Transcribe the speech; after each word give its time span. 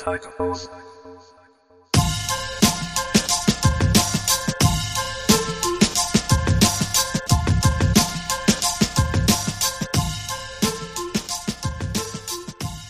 titles 0.00 0.68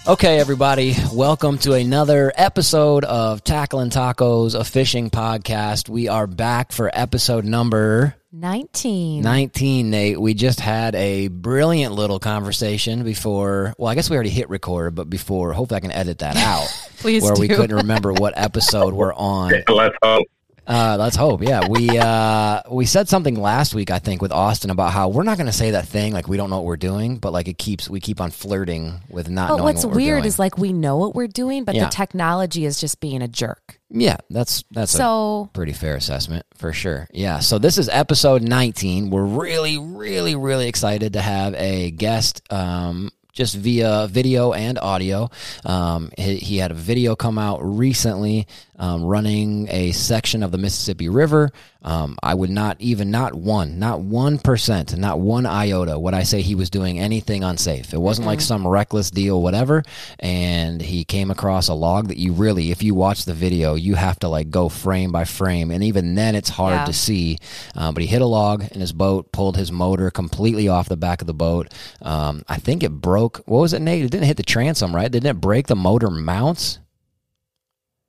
Okay, 0.06 0.40
everybody, 0.40 0.96
welcome 1.12 1.58
to 1.58 1.74
another 1.74 2.32
episode 2.34 3.04
of 3.04 3.44
Tackle 3.44 3.80
and 3.80 3.92
Tacos, 3.92 4.58
a 4.58 4.64
fishing 4.64 5.10
podcast. 5.10 5.90
We 5.90 6.08
are 6.08 6.26
back 6.26 6.72
for 6.72 6.90
episode 6.92 7.44
number 7.44 8.16
19. 8.32 9.22
19, 9.22 9.90
Nate. 9.90 10.18
We 10.18 10.32
just 10.32 10.58
had 10.58 10.94
a 10.94 11.28
brilliant 11.28 11.92
little 11.94 12.18
conversation 12.18 13.04
before. 13.04 13.74
Well, 13.76 13.88
I 13.88 13.94
guess 13.94 14.08
we 14.08 14.16
already 14.16 14.30
hit 14.30 14.48
record, 14.48 14.94
but 14.94 15.10
before, 15.10 15.52
hopefully 15.52 15.76
I 15.76 15.80
can 15.80 15.92
edit 15.92 16.20
that 16.20 16.36
out. 16.36 16.66
Please 16.96 17.22
Where 17.22 17.34
we 17.38 17.48
couldn't 17.48 17.76
remember 17.76 18.12
what 18.14 18.32
episode 18.36 18.94
we're 18.94 19.12
on. 19.14 19.52
Let's 19.68 19.96
hope. 20.02 20.26
Uh, 20.70 20.96
let's 20.96 21.16
hope. 21.16 21.42
Yeah, 21.42 21.66
we 21.68 21.88
uh, 21.98 22.62
we 22.70 22.86
said 22.86 23.08
something 23.08 23.34
last 23.34 23.74
week, 23.74 23.90
I 23.90 23.98
think, 23.98 24.22
with 24.22 24.30
Austin 24.30 24.70
about 24.70 24.92
how 24.92 25.08
we're 25.08 25.24
not 25.24 25.36
going 25.36 25.48
to 25.48 25.52
say 25.52 25.72
that 25.72 25.88
thing 25.88 26.12
like 26.12 26.28
we 26.28 26.36
don't 26.36 26.48
know 26.48 26.56
what 26.58 26.64
we're 26.66 26.76
doing, 26.76 27.16
but 27.18 27.32
like 27.32 27.48
it 27.48 27.58
keeps 27.58 27.90
we 27.90 27.98
keep 27.98 28.20
on 28.20 28.30
flirting 28.30 29.00
with 29.10 29.28
not 29.28 29.48
But 29.48 29.56
knowing 29.56 29.64
what's 29.64 29.84
what 29.84 29.94
we're 29.94 30.00
weird 30.02 30.18
doing. 30.22 30.28
is 30.28 30.38
like 30.38 30.58
we 30.58 30.72
know 30.72 30.96
what 30.96 31.16
we're 31.16 31.26
doing, 31.26 31.64
but 31.64 31.74
Yeah. 31.74 31.86
the 31.86 31.90
technology 31.90 32.64
is 32.64 32.78
just 32.80 33.00
being 33.00 33.20
a 33.20 33.28
jerk. 33.28 33.80
yeah, 33.90 34.18
that's 34.30 34.62
that's 34.70 34.94
a 34.94 34.98
So 34.98 35.50
pretty 35.52 35.72
fair 35.72 35.96
assessment 35.96 36.46
for 36.54 36.72
sure. 36.72 37.08
Yeah. 37.12 37.40
So 37.40 37.58
this 37.58 37.76
is 37.76 37.88
episode 37.88 38.42
19. 38.42 39.10
We're 39.10 39.24
really, 39.24 39.76
really, 39.76 40.36
really 40.36 40.68
excited 40.68 41.14
to 41.14 41.20
have 41.20 41.54
a 41.54 41.90
guest. 41.90 42.42
Um, 42.52 43.10
just 43.32 43.54
via 43.54 44.08
video 44.10 44.52
and 44.52 44.76
audio. 44.78 45.30
Um, 45.64 46.10
he, 46.18 46.34
he 46.36 46.56
had 46.58 46.72
a 46.72 46.74
video 46.74 47.14
come 47.14 47.38
out 47.38 47.60
recently 47.62 48.48
um, 48.80 49.04
running 49.04 49.68
a 49.70 49.92
section 49.92 50.42
of 50.42 50.50
the 50.50 50.58
Mississippi 50.58 51.08
River. 51.08 51.52
Um, 51.82 52.18
I 52.22 52.34
would 52.34 52.50
not 52.50 52.76
even, 52.80 53.10
not 53.10 53.34
one, 53.34 53.78
not 53.78 54.00
one 54.00 54.38
percent, 54.38 54.96
not 54.96 55.20
one 55.20 55.46
iota 55.46 55.98
would 55.98 56.12
I 56.14 56.24
say 56.24 56.42
he 56.42 56.54
was 56.54 56.68
doing 56.68 56.98
anything 56.98 57.44
unsafe. 57.44 57.94
It 57.94 58.00
wasn't 58.00 58.26
like 58.26 58.40
some 58.40 58.66
reckless 58.66 59.10
deal, 59.10 59.40
whatever. 59.40 59.82
And 60.18 60.82
he 60.82 61.04
came 61.04 61.30
across 61.30 61.68
a 61.68 61.74
log 61.74 62.08
that 62.08 62.18
you 62.18 62.32
really, 62.32 62.70
if 62.70 62.82
you 62.82 62.94
watch 62.94 63.24
the 63.24 63.32
video, 63.34 63.76
you 63.76 63.94
have 63.94 64.18
to 64.20 64.28
like 64.28 64.50
go 64.50 64.68
frame 64.68 65.12
by 65.12 65.24
frame. 65.24 65.70
And 65.70 65.84
even 65.84 66.14
then, 66.16 66.34
it's 66.34 66.50
hard 66.50 66.74
Yeah. 66.74 66.84
to 66.86 66.92
see. 66.92 67.38
Uh, 67.76 67.92
but 67.92 68.02
he 68.02 68.06
hit 68.06 68.22
a 68.22 68.26
log 68.26 68.64
in 68.72 68.80
his 68.80 68.92
boat, 68.92 69.30
pulled 69.32 69.56
his 69.56 69.70
motor 69.70 70.10
completely 70.10 70.68
off 70.68 70.88
the 70.88 70.96
back 70.96 71.20
of 71.20 71.26
the 71.26 71.34
boat. 71.34 71.72
Um, 72.02 72.44
I 72.48 72.56
think 72.56 72.82
it 72.82 72.92
broke. 72.92 73.42
What 73.46 73.60
was 73.60 73.72
it, 73.72 73.80
Nate? 73.80 74.04
It 74.04 74.10
didn't 74.10 74.26
hit 74.26 74.36
the 74.36 74.42
transom, 74.42 74.94
right? 74.94 75.10
Didn't 75.10 75.30
it 75.30 75.40
break 75.40 75.66
the 75.66 75.76
motor 75.76 76.10
mounts? 76.10 76.78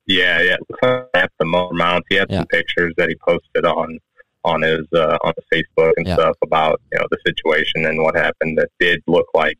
Yeah, 0.06 0.40
yeah. 0.42 0.56
That's 1.14 1.32
the 1.38 1.44
motor 1.44 1.74
mounts. 1.74 2.06
He 2.10 2.16
had 2.16 2.30
Yeah. 2.30 2.38
some 2.38 2.46
pictures 2.46 2.92
that 2.96 3.08
he 3.08 3.14
posted 3.26 3.64
on 3.64 3.98
on 4.44 4.62
his 4.62 4.84
uh, 4.92 5.18
on 5.22 5.32
his 5.36 5.46
Facebook 5.76 5.92
and 5.96 6.06
Yeah. 6.06 6.14
stuff 6.14 6.36
about 6.42 6.80
you 6.92 6.98
know 6.98 7.06
the 7.10 7.18
situation 7.24 7.86
and 7.86 8.02
what 8.02 8.16
happened. 8.16 8.58
That 8.58 8.68
did 8.80 9.02
look 9.06 9.26
like 9.34 9.58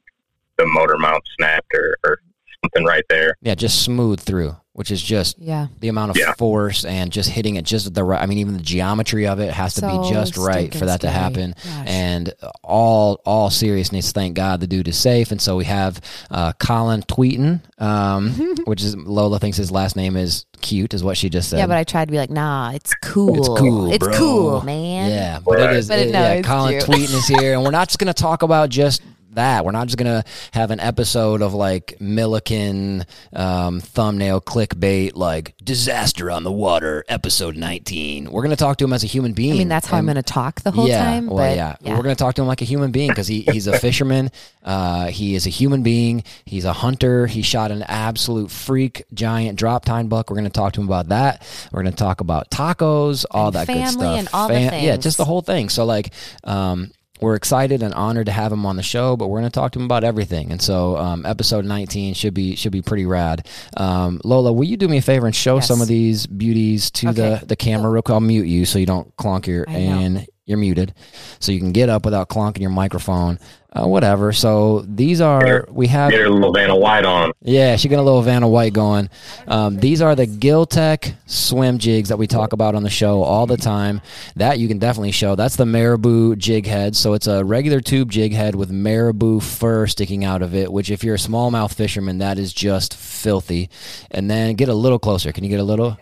the 0.58 0.66
motor 0.66 0.98
mount 0.98 1.22
snapped 1.38 1.72
or, 1.74 1.96
or 2.04 2.18
something 2.64 2.84
right 2.84 3.04
there. 3.08 3.36
Yeah, 3.40 3.54
just 3.54 3.82
smooth 3.84 4.20
through, 4.20 4.56
which 4.74 4.90
is 4.90 5.02
just 5.02 5.38
yeah. 5.38 5.66
the 5.80 5.88
amount 5.88 6.10
of 6.10 6.16
Yeah. 6.16 6.32
force 6.34 6.84
and 6.86 7.12
just 7.12 7.28
hitting 7.28 7.56
it 7.56 7.64
just 7.66 7.86
at 7.86 7.94
the 7.94 8.02
right. 8.04 8.22
I 8.22 8.26
mean, 8.26 8.38
even 8.38 8.54
the 8.56 8.62
geometry 8.62 9.26
of 9.26 9.38
it 9.38 9.52
has 9.52 9.74
to 9.74 9.82
be 9.82 10.10
just 10.10 10.36
right 10.38 10.70
for 10.72 10.78
stinking 10.78 10.86
that 10.86 11.00
to 11.02 11.10
happen. 11.10 11.54
Gosh. 11.62 11.86
And 11.88 12.32
all 12.64 13.20
all 13.26 13.50
seriousness, 13.50 14.12
thank 14.12 14.34
God 14.34 14.60
the 14.60 14.66
dude 14.66 14.88
is 14.88 14.96
safe. 14.98 15.30
And 15.30 15.40
so 15.40 15.56
we 15.56 15.64
have 15.66 16.00
uh, 16.30 16.52
Collin 16.58 17.02
Tweten, 17.02 17.60
um, 17.80 18.30
which 18.64 18.82
is 18.82 18.96
Lola 18.96 19.38
thinks 19.38 19.58
his 19.58 19.70
last 19.70 19.94
name 19.94 20.16
is 20.16 20.46
cute, 20.62 20.94
is 20.94 21.04
what 21.04 21.16
she 21.16 21.28
just 21.28 21.50
said. 21.50 21.58
Yeah, 21.58 21.66
but 21.66 21.76
I 21.76 21.84
tried 21.84 22.06
to 22.06 22.12
be 22.12 22.18
like, 22.18 22.30
nah, 22.30 22.70
it's 22.72 22.94
cool. 23.02 23.36
It's 23.36 23.48
cool, 23.60 23.92
It's 23.92 23.98
bro. 24.06 24.16
cool, 24.16 24.62
man. 24.62 25.10
Yeah, 25.10 25.38
but 25.44 25.58
it 25.58 25.64
Right. 25.64 25.76
is. 25.76 25.88
But 25.88 25.98
it- 25.98 26.08
it- 26.08 26.12
no, 26.12 26.20
yeah, 26.20 26.32
it's 26.34 26.46
Collin 26.48 26.72
cute. 26.80 26.84
Tweten 26.84 27.14
is 27.14 27.26
here, 27.26 27.52
and 27.54 27.62
we're 27.62 27.70
not 27.72 27.88
just 27.88 27.98
going 27.98 28.12
to 28.12 28.22
talk 28.22 28.42
about 28.42 28.70
just 28.70 29.02
that. 29.34 29.64
We're 29.64 29.72
not 29.72 29.86
just 29.86 29.98
going 29.98 30.22
to 30.22 30.28
have 30.52 30.70
an 30.70 30.80
episode 30.80 31.42
of 31.42 31.54
like 31.54 32.00
Milliken 32.00 33.04
um, 33.32 33.80
thumbnail 33.80 34.40
clickbait, 34.40 35.12
like 35.14 35.54
disaster 35.62 36.30
on 36.30 36.44
the 36.44 36.52
water, 36.52 37.04
episode 37.08 37.56
nineteen. 37.56 38.30
We're 38.30 38.42
going 38.42 38.50
to 38.50 38.56
talk 38.56 38.78
to 38.78 38.84
him 38.84 38.92
as 38.92 39.04
a 39.04 39.06
human 39.06 39.32
being. 39.32 39.54
I 39.54 39.58
mean, 39.58 39.68
that's 39.68 39.86
how 39.86 39.98
I'm 39.98 40.04
going 40.04 40.16
to 40.16 40.22
talk 40.22 40.60
the 40.62 40.70
whole 40.70 40.88
yeah, 40.88 41.04
time. 41.04 41.26
Well, 41.26 41.36
but 41.38 41.56
yeah. 41.56 41.76
We're 41.82 42.02
going 42.02 42.14
to 42.14 42.22
talk 42.22 42.34
to 42.36 42.42
him 42.42 42.48
like 42.48 42.62
a 42.62 42.66
human 42.66 42.90
being 42.90 43.08
because 43.08 43.26
he, 43.26 43.42
he's 43.42 43.66
a 43.66 43.78
fisherman. 43.78 44.30
Uh, 44.64 45.06
he 45.06 45.34
is 45.34 45.44
a 45.44 45.50
human 45.50 45.82
being. 45.82 46.22
He's 46.44 46.64
a 46.64 46.72
hunter. 46.72 47.26
He 47.26 47.42
shot 47.42 47.72
an 47.72 47.82
absolute 47.82 48.48
freak 48.48 49.02
giant 49.12 49.58
drop 49.58 49.84
tine 49.84 50.06
buck. 50.06 50.30
We're 50.30 50.36
going 50.36 50.44
to 50.44 50.50
talk 50.50 50.74
to 50.74 50.80
him 50.80 50.86
about 50.86 51.08
that. 51.08 51.42
We're 51.72 51.82
going 51.82 51.92
to 51.92 51.98
talk 51.98 52.20
about 52.20 52.48
tacos, 52.48 53.24
all 53.30 53.48
And 53.48 53.56
that 53.56 53.66
good 53.66 53.88
stuff. 53.88 54.18
and 54.18 54.28
all 54.32 54.46
the 54.46 54.60
Yeah, 54.60 54.96
just 54.96 55.16
the 55.16 55.24
whole 55.24 55.42
thing. 55.42 55.68
So, 55.68 55.84
like, 55.84 56.12
um, 56.44 56.92
we're 57.22 57.34
excited 57.36 57.82
and 57.82 57.94
honored 57.94 58.26
to 58.26 58.32
have 58.32 58.52
him 58.52 58.66
on 58.66 58.76
the 58.76 58.82
show, 58.82 59.16
but 59.16 59.28
we're 59.28 59.38
going 59.40 59.50
to 59.50 59.54
talk 59.54 59.72
to 59.72 59.78
him 59.78 59.84
about 59.84 60.04
everything. 60.04 60.50
And 60.50 60.60
so, 60.60 60.96
um, 60.96 61.24
episode 61.24 61.64
19 61.64 62.14
should 62.14 62.34
be 62.34 62.56
should 62.56 62.72
be 62.72 62.82
pretty 62.82 63.06
rad. 63.06 63.46
Um, 63.76 64.20
Lola, 64.24 64.52
will 64.52 64.64
you 64.64 64.76
do 64.76 64.88
me 64.88 64.98
a 64.98 65.02
favor 65.02 65.26
and 65.26 65.34
show 65.34 65.56
Yes. 65.56 65.68
some 65.68 65.80
of 65.80 65.88
these 65.88 66.26
beauties 66.26 66.90
to 66.92 67.08
Okay. 67.08 67.38
the 67.40 67.46
the 67.46 67.56
camera? 67.56 67.90
Real 67.90 68.02
quick? 68.02 68.14
I'll 68.14 68.20
mute 68.20 68.46
you 68.46 68.64
so 68.64 68.78
you 68.78 68.86
don't 68.86 69.14
clonk 69.16 69.46
your 69.46 69.64
and 69.68 70.26
you're 70.52 70.60
muted, 70.60 70.94
so 71.40 71.50
you 71.50 71.58
can 71.58 71.72
get 71.72 71.88
up 71.88 72.04
without 72.04 72.28
clunking 72.28 72.60
your 72.60 72.70
microphone, 72.70 73.38
uh, 73.72 73.86
whatever. 73.88 74.32
So 74.32 74.84
these 74.86 75.20
are 75.20 75.66
we 75.70 75.86
have 75.88 76.10
Get 76.10 76.20
her 76.20 76.28
little 76.28 76.52
Vanna 76.52 76.76
White 76.76 77.04
on. 77.04 77.32
yeah, 77.40 77.76
she 77.76 77.88
got 77.88 77.98
a 77.98 78.02
little 78.02 78.22
Vanna 78.22 78.46
White 78.46 78.72
going. 78.74 79.08
Um, 79.48 79.76
these 79.78 80.00
are 80.02 80.14
the 80.14 80.26
Giltech 80.26 81.14
swim 81.26 81.78
jigs 81.78 82.10
that 82.10 82.18
we 82.18 82.26
talk 82.26 82.52
about 82.52 82.74
on 82.74 82.82
the 82.82 82.90
show 82.90 83.22
all 83.22 83.46
the 83.46 83.56
time. 83.56 84.00
That 84.36 84.58
you 84.58 84.68
can 84.68 84.78
definitely 84.78 85.12
show. 85.12 85.34
That's 85.34 85.56
the 85.56 85.64
Marabou 85.64 86.36
jig 86.36 86.66
head. 86.66 86.94
So 86.94 87.14
it's 87.14 87.26
a 87.26 87.44
regular 87.44 87.80
tube 87.80 88.10
jig 88.10 88.32
head 88.32 88.54
with 88.54 88.70
Marabou 88.70 89.40
fur 89.40 89.86
sticking 89.86 90.24
out 90.24 90.42
of 90.42 90.54
it, 90.54 90.70
which 90.70 90.90
if 90.90 91.02
you're 91.02 91.14
a 91.14 91.18
smallmouth 91.18 91.74
fisherman, 91.74 92.18
that 92.18 92.38
is 92.38 92.52
just 92.52 92.94
filthy. 92.94 93.70
And 94.10 94.30
then 94.30 94.54
get 94.54 94.68
a 94.68 94.74
little 94.74 94.98
closer. 94.98 95.32
Can 95.32 95.44
you 95.44 95.50
get 95.50 95.60
a 95.60 95.64
little? 95.64 95.96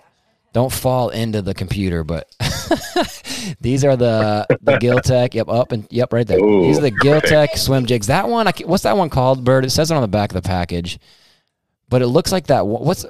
Don't 0.53 0.73
fall 0.73 1.11
into 1.11 1.43
the 1.43 1.55
computer, 1.55 2.03
but 2.03 2.29
these 3.61 3.85
are 3.85 3.97
the 3.97 4.47
the 4.63 4.79
Giltech. 4.79 5.35
Yep, 5.35 5.49
up 5.49 5.73
and 5.73 5.87
yep, 5.91 6.13
right 6.13 6.27
there. 6.27 6.39
Ooh, 6.39 6.63
these 6.63 6.79
are 6.79 6.83
the 6.83 6.91
Giltech 6.91 7.57
swim 7.57 7.87
jigs. 7.87 8.09
That 8.09 8.29
one, 8.29 8.49
I, 8.49 8.53
what's 8.65 8.83
that 8.83 8.97
one 8.97 9.11
called, 9.11 9.45
Bird? 9.45 9.65
It 9.65 9.71
says 9.71 9.91
it 9.91 9.95
on 9.95 10.03
the 10.03 10.09
back 10.09 10.31
of 10.31 10.35
the 10.35 10.47
package, 10.47 10.99
but 11.89 12.03
it 12.03 12.09
looks 12.09 12.33
like 12.33 12.49
that. 12.49 12.67
What's 12.67 13.07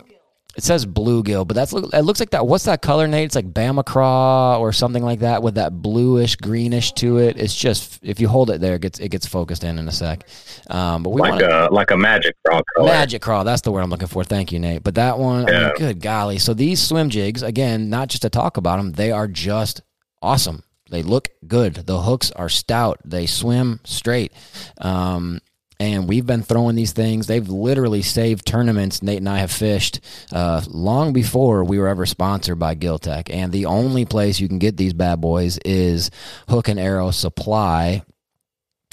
it 0.56 0.64
says 0.64 0.84
bluegill, 0.84 1.46
but 1.46 1.54
that's 1.54 1.72
it 1.72 2.02
looks 2.04 2.18
like 2.20 2.30
that. 2.30 2.46
What's 2.46 2.64
that 2.64 2.82
color, 2.82 3.06
Nate? 3.06 3.26
It's 3.26 3.34
like 3.36 3.52
Bama 3.52 3.84
craw 3.84 4.58
or 4.58 4.72
something 4.72 5.02
like 5.02 5.20
that 5.20 5.42
with 5.42 5.54
that 5.54 5.80
bluish 5.80 6.36
greenish 6.36 6.92
to 6.94 7.18
it. 7.18 7.36
It's 7.38 7.54
just 7.54 8.00
if 8.02 8.18
you 8.20 8.28
hold 8.28 8.50
it 8.50 8.60
there, 8.60 8.74
it 8.74 8.82
gets 8.82 8.98
it 8.98 9.10
gets 9.10 9.26
focused 9.26 9.62
in 9.62 9.78
in 9.78 9.86
a 9.86 9.92
sec. 9.92 10.26
Um, 10.68 11.02
but 11.04 11.10
we 11.10 11.20
Like 11.20 11.30
want 11.32 11.42
a 11.42 11.68
like 11.72 11.90
a 11.92 11.96
magic 11.96 12.34
craw 12.44 12.60
color. 12.74 12.88
Magic 12.88 13.22
craw, 13.22 13.44
That's 13.44 13.62
the 13.62 13.70
word 13.70 13.82
I'm 13.82 13.90
looking 13.90 14.08
for. 14.08 14.24
Thank 14.24 14.50
you, 14.52 14.58
Nate. 14.58 14.82
But 14.82 14.96
that 14.96 15.18
one, 15.18 15.48
I 15.48 15.66
mean, 15.66 15.72
good 15.76 16.00
golly. 16.00 16.38
So 16.38 16.52
these 16.52 16.80
swim 16.82 17.10
jigs, 17.10 17.42
again, 17.42 17.88
not 17.88 18.08
just 18.08 18.22
to 18.22 18.30
talk 18.30 18.56
about 18.56 18.78
them, 18.78 18.92
they 18.92 19.12
are 19.12 19.28
just 19.28 19.82
awesome. 20.20 20.64
They 20.90 21.02
look 21.04 21.28
good. 21.46 21.74
The 21.74 22.00
hooks 22.00 22.32
are 22.32 22.48
stout. 22.48 22.98
They 23.04 23.26
swim 23.26 23.78
straight. 23.84 24.32
Um, 24.80 25.40
and 25.80 26.06
we've 26.06 26.26
been 26.26 26.42
throwing 26.42 26.76
these 26.76 26.92
things. 26.92 27.26
They've 27.26 27.48
literally 27.48 28.02
saved 28.02 28.46
tournaments. 28.46 29.02
Nate 29.02 29.16
and 29.16 29.28
I 29.28 29.38
have 29.38 29.50
fished 29.50 30.00
uh, 30.30 30.62
long 30.68 31.14
before 31.14 31.64
we 31.64 31.78
were 31.78 31.88
ever 31.88 32.04
sponsored 32.04 32.58
by 32.58 32.74
Giltech. 32.74 33.30
And 33.34 33.50
the 33.50 33.64
only 33.64 34.04
place 34.04 34.38
you 34.38 34.46
can 34.46 34.58
get 34.58 34.76
these 34.76 34.92
bad 34.92 35.22
boys 35.22 35.56
is 35.64 36.10
Hook 36.48 36.68
and 36.68 36.78
Arrow 36.78 37.10
Supply 37.10 38.04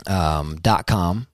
um, 0.07 0.57
dot 0.62 0.88
com. 0.88 1.28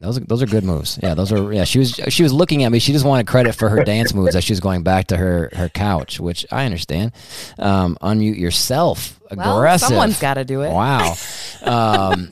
Those 0.00 0.18
are, 0.18 0.20
those 0.20 0.42
are 0.42 0.46
good 0.46 0.62
moves. 0.62 0.96
Yeah, 1.02 1.14
those 1.14 1.32
are 1.32 1.52
yeah. 1.52 1.64
She 1.64 1.80
was 1.80 1.98
she 2.08 2.22
was 2.22 2.32
looking 2.32 2.62
at 2.62 2.70
me. 2.70 2.78
She 2.78 2.92
just 2.92 3.04
wanted 3.04 3.26
credit 3.26 3.56
for 3.56 3.68
her 3.68 3.82
dance 3.82 4.14
moves 4.14 4.36
as 4.36 4.44
she 4.44 4.52
was 4.52 4.60
going 4.60 4.84
back 4.84 5.08
to 5.08 5.16
her 5.16 5.50
her 5.54 5.68
couch, 5.68 6.20
which 6.20 6.46
I 6.52 6.66
understand. 6.66 7.10
Um, 7.58 7.98
unmute 8.00 8.38
yourself. 8.38 9.18
Well, 9.34 9.78
someone's 9.78 10.20
got 10.20 10.34
to 10.34 10.44
do 10.44 10.62
it. 10.62 10.70
Wow. 10.70 11.14
Um, 11.60 12.30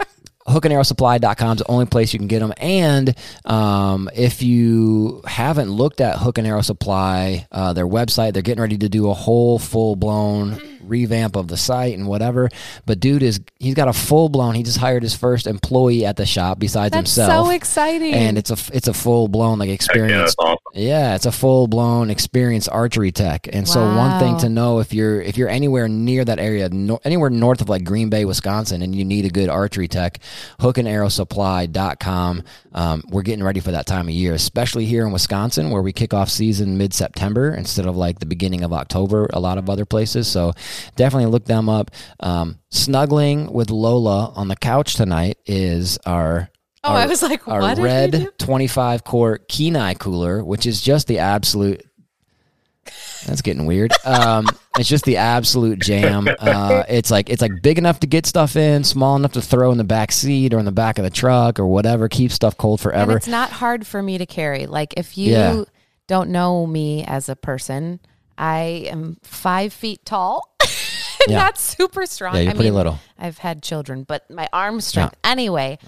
hookandarrowsupply.com 0.48 1.52
is 1.52 1.58
the 1.58 1.70
only 1.70 1.86
place 1.86 2.12
you 2.12 2.18
can 2.18 2.28
get 2.28 2.40
them. 2.40 2.52
And 2.58 3.14
um, 3.44 4.08
if 4.14 4.42
you 4.42 5.22
haven't 5.26 5.70
looked 5.70 6.00
at 6.00 6.18
Hook 6.18 6.38
and 6.38 6.46
Arrow 6.46 6.62
Supply, 6.62 7.46
uh, 7.52 7.72
their 7.72 7.86
website, 7.86 8.32
they're 8.32 8.42
getting 8.42 8.62
ready 8.62 8.78
to 8.78 8.88
do 8.88 9.10
a 9.10 9.14
whole 9.14 9.58
full 9.58 9.96
blown 9.96 10.60
revamp 10.82 11.34
of 11.34 11.48
the 11.48 11.56
site 11.56 11.94
and 11.98 12.06
whatever. 12.06 12.48
But 12.84 13.00
dude 13.00 13.22
is 13.22 13.40
he's 13.58 13.74
got 13.74 13.88
a 13.88 13.92
full 13.92 14.28
blown. 14.28 14.54
He 14.54 14.62
just 14.62 14.78
hired 14.78 15.02
his 15.02 15.16
first 15.16 15.46
employee 15.46 16.04
at 16.06 16.16
the 16.16 16.26
shop 16.26 16.58
besides 16.58 16.92
That's 16.92 17.14
himself. 17.16 17.46
so 17.48 17.52
exciting. 17.52 18.14
and 18.14 18.38
it's 18.38 18.50
a 18.50 18.56
it's 18.76 18.88
a 18.88 18.94
full 18.94 19.28
blown 19.28 19.58
like 19.58 19.68
Heck 19.68 19.80
yeah, 19.80 19.84
experience 19.84 20.34
awesome. 20.38 20.58
yeah, 20.74 21.14
it's 21.16 21.26
a 21.26 21.32
full 21.32 21.66
blown 21.66 22.10
experienced 22.10 22.68
archery 22.70 23.10
tech. 23.12 23.48
And 23.52 23.66
so 23.68 23.80
one 23.96 24.20
thing 24.20 24.38
to 24.38 24.48
know 24.48 24.78
if 24.78 24.92
you're 24.92 25.20
if 25.20 25.36
you're 25.36 25.48
anywhere 25.48 25.88
near 25.88 26.24
that 26.24 26.38
area, 26.38 26.68
no, 26.68 27.00
anywhere 27.04 27.30
north 27.30 27.60
of 27.60 27.68
like 27.68 27.84
Green 27.84 28.08
Bay, 28.08 28.24
Wisconsin, 28.24 28.82
and 28.82 28.94
you 28.94 29.04
need 29.04 29.24
a 29.24 29.30
good 29.30 29.48
archery 29.48 29.88
tech, 29.88 30.18
hookandarrowsupply.com. 30.60 32.42
Um, 32.72 33.02
we're 33.08 33.22
getting 33.22 33.44
ready 33.44 33.60
for 33.60 33.70
that 33.72 33.86
time 33.86 34.08
of 34.08 34.14
year, 34.14 34.34
especially 34.34 34.84
here 34.86 35.06
in 35.06 35.12
Wisconsin 35.12 35.70
where 35.70 35.82
we 35.82 35.92
kick 35.92 36.12
off 36.14 36.28
season 36.28 36.76
mid 36.78 36.92
September 36.94 37.54
instead 37.54 37.86
of 37.86 37.96
like 37.96 38.18
the 38.18 38.26
beginning 38.26 38.62
of 38.62 38.72
October, 38.72 39.28
a 39.32 39.40
lot 39.40 39.58
of 39.58 39.70
other 39.70 39.84
places. 39.84 40.28
So 40.28 40.52
definitely 40.96 41.30
look 41.30 41.44
them 41.46 41.68
up. 41.68 41.90
Um, 42.20 42.58
snuggling 42.70 43.52
with 43.52 43.70
Lola 43.70 44.32
on 44.34 44.48
the 44.48 44.56
couch 44.56 44.94
tonight 44.94 45.38
is 45.46 45.98
our 46.06 46.50
oh, 46.84 46.90
our- 46.90 46.96
I 46.96 47.06
was 47.06 47.22
like, 47.22 47.46
our 47.48 47.60
red 47.84 48.28
25 48.38 49.04
quart 49.04 49.48
Kenai 49.48 49.94
cooler, 49.94 50.44
which 50.44 50.66
is 50.66 50.80
just 50.80 51.06
the 51.06 51.18
absolute. 51.20 51.82
That's 53.26 53.42
getting 53.42 53.66
weird. 53.66 53.92
Um, 54.04 54.46
it's 54.78 54.88
just 54.88 55.04
the 55.04 55.16
absolute 55.18 55.78
jam. 55.80 56.28
Uh, 56.38 56.84
it's 56.88 57.10
like 57.10 57.28
it's 57.28 57.42
like 57.42 57.50
big 57.62 57.76
enough 57.78 58.00
to 58.00 58.06
get 58.06 58.24
stuff 58.26 58.56
in, 58.56 58.84
small 58.84 59.16
enough 59.16 59.32
to 59.32 59.42
throw 59.42 59.72
in 59.72 59.78
the 59.78 59.84
back 59.84 60.12
seat 60.12 60.54
or 60.54 60.58
in 60.58 60.64
the 60.64 60.72
back 60.72 60.98
of 60.98 61.04
the 61.04 61.10
truck 61.10 61.58
or 61.58 61.66
whatever. 61.66 62.08
Keep 62.08 62.30
stuff 62.30 62.56
cold 62.56 62.78
And 62.80 62.82
forever. 62.82 63.16
it's 63.16 63.26
not 63.26 63.50
hard 63.50 63.86
for 63.86 64.02
me 64.02 64.18
to 64.18 64.26
carry. 64.26 64.66
Like 64.66 64.94
if 64.96 65.18
you 65.18 65.32
Yeah. 65.32 65.64
don't 66.06 66.30
know 66.30 66.66
me 66.66 67.04
as 67.04 67.28
a 67.28 67.34
person, 67.36 67.98
I 68.38 68.86
am 68.88 69.16
five 69.22 69.72
feet 69.72 70.04
tall. 70.04 70.54
Yeah. 71.28 71.38
Not 71.38 71.58
super 71.58 72.06
strong. 72.06 72.36
Yeah, 72.36 72.42
you're 72.42 72.50
I 72.50 72.54
pretty 72.54 72.68
mean, 72.70 72.76
little. 72.76 73.00
I've 73.18 73.38
had 73.38 73.60
children, 73.60 74.04
but 74.04 74.30
my 74.30 74.48
arm 74.52 74.80
strength. 74.80 75.16
Anyway, 75.24 75.78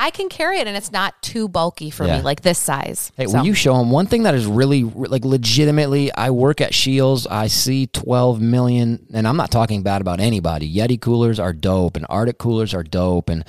I 0.00 0.10
can 0.10 0.28
carry 0.28 0.58
it, 0.58 0.68
and 0.68 0.76
it's 0.76 0.92
not 0.92 1.20
too 1.22 1.48
bulky 1.48 1.90
for. 1.90 2.06
Yeah. 2.06 2.18
me, 2.18 2.22
like 2.22 2.42
this 2.42 2.58
size. 2.58 3.10
Hey, 3.16 3.26
So- 3.26 3.38
will 3.38 3.46
you 3.46 3.52
show 3.52 3.76
them 3.76 3.90
one 3.90 4.06
thing 4.06 4.22
that 4.22 4.34
is 4.34 4.46
really 4.46 4.84
like 4.84 5.24
legitimately? 5.24 6.12
I 6.14 6.30
work 6.30 6.60
at 6.60 6.72
Scheels. 6.72 7.26
I 7.26 7.48
see 7.48 7.88
12 7.88 8.40
million, 8.40 9.00
and 9.12 9.26
I'm 9.26 9.36
not 9.36 9.50
talking 9.50 9.82
bad 9.82 10.00
about 10.00 10.20
anybody. 10.20 10.72
Yeti 10.72 11.00
coolers 11.00 11.40
are 11.40 11.52
dope, 11.52 11.96
and 11.96 12.06
RTIC 12.08 12.38
coolers 12.38 12.72
are 12.72 12.84
dope, 12.84 13.28
and 13.28 13.44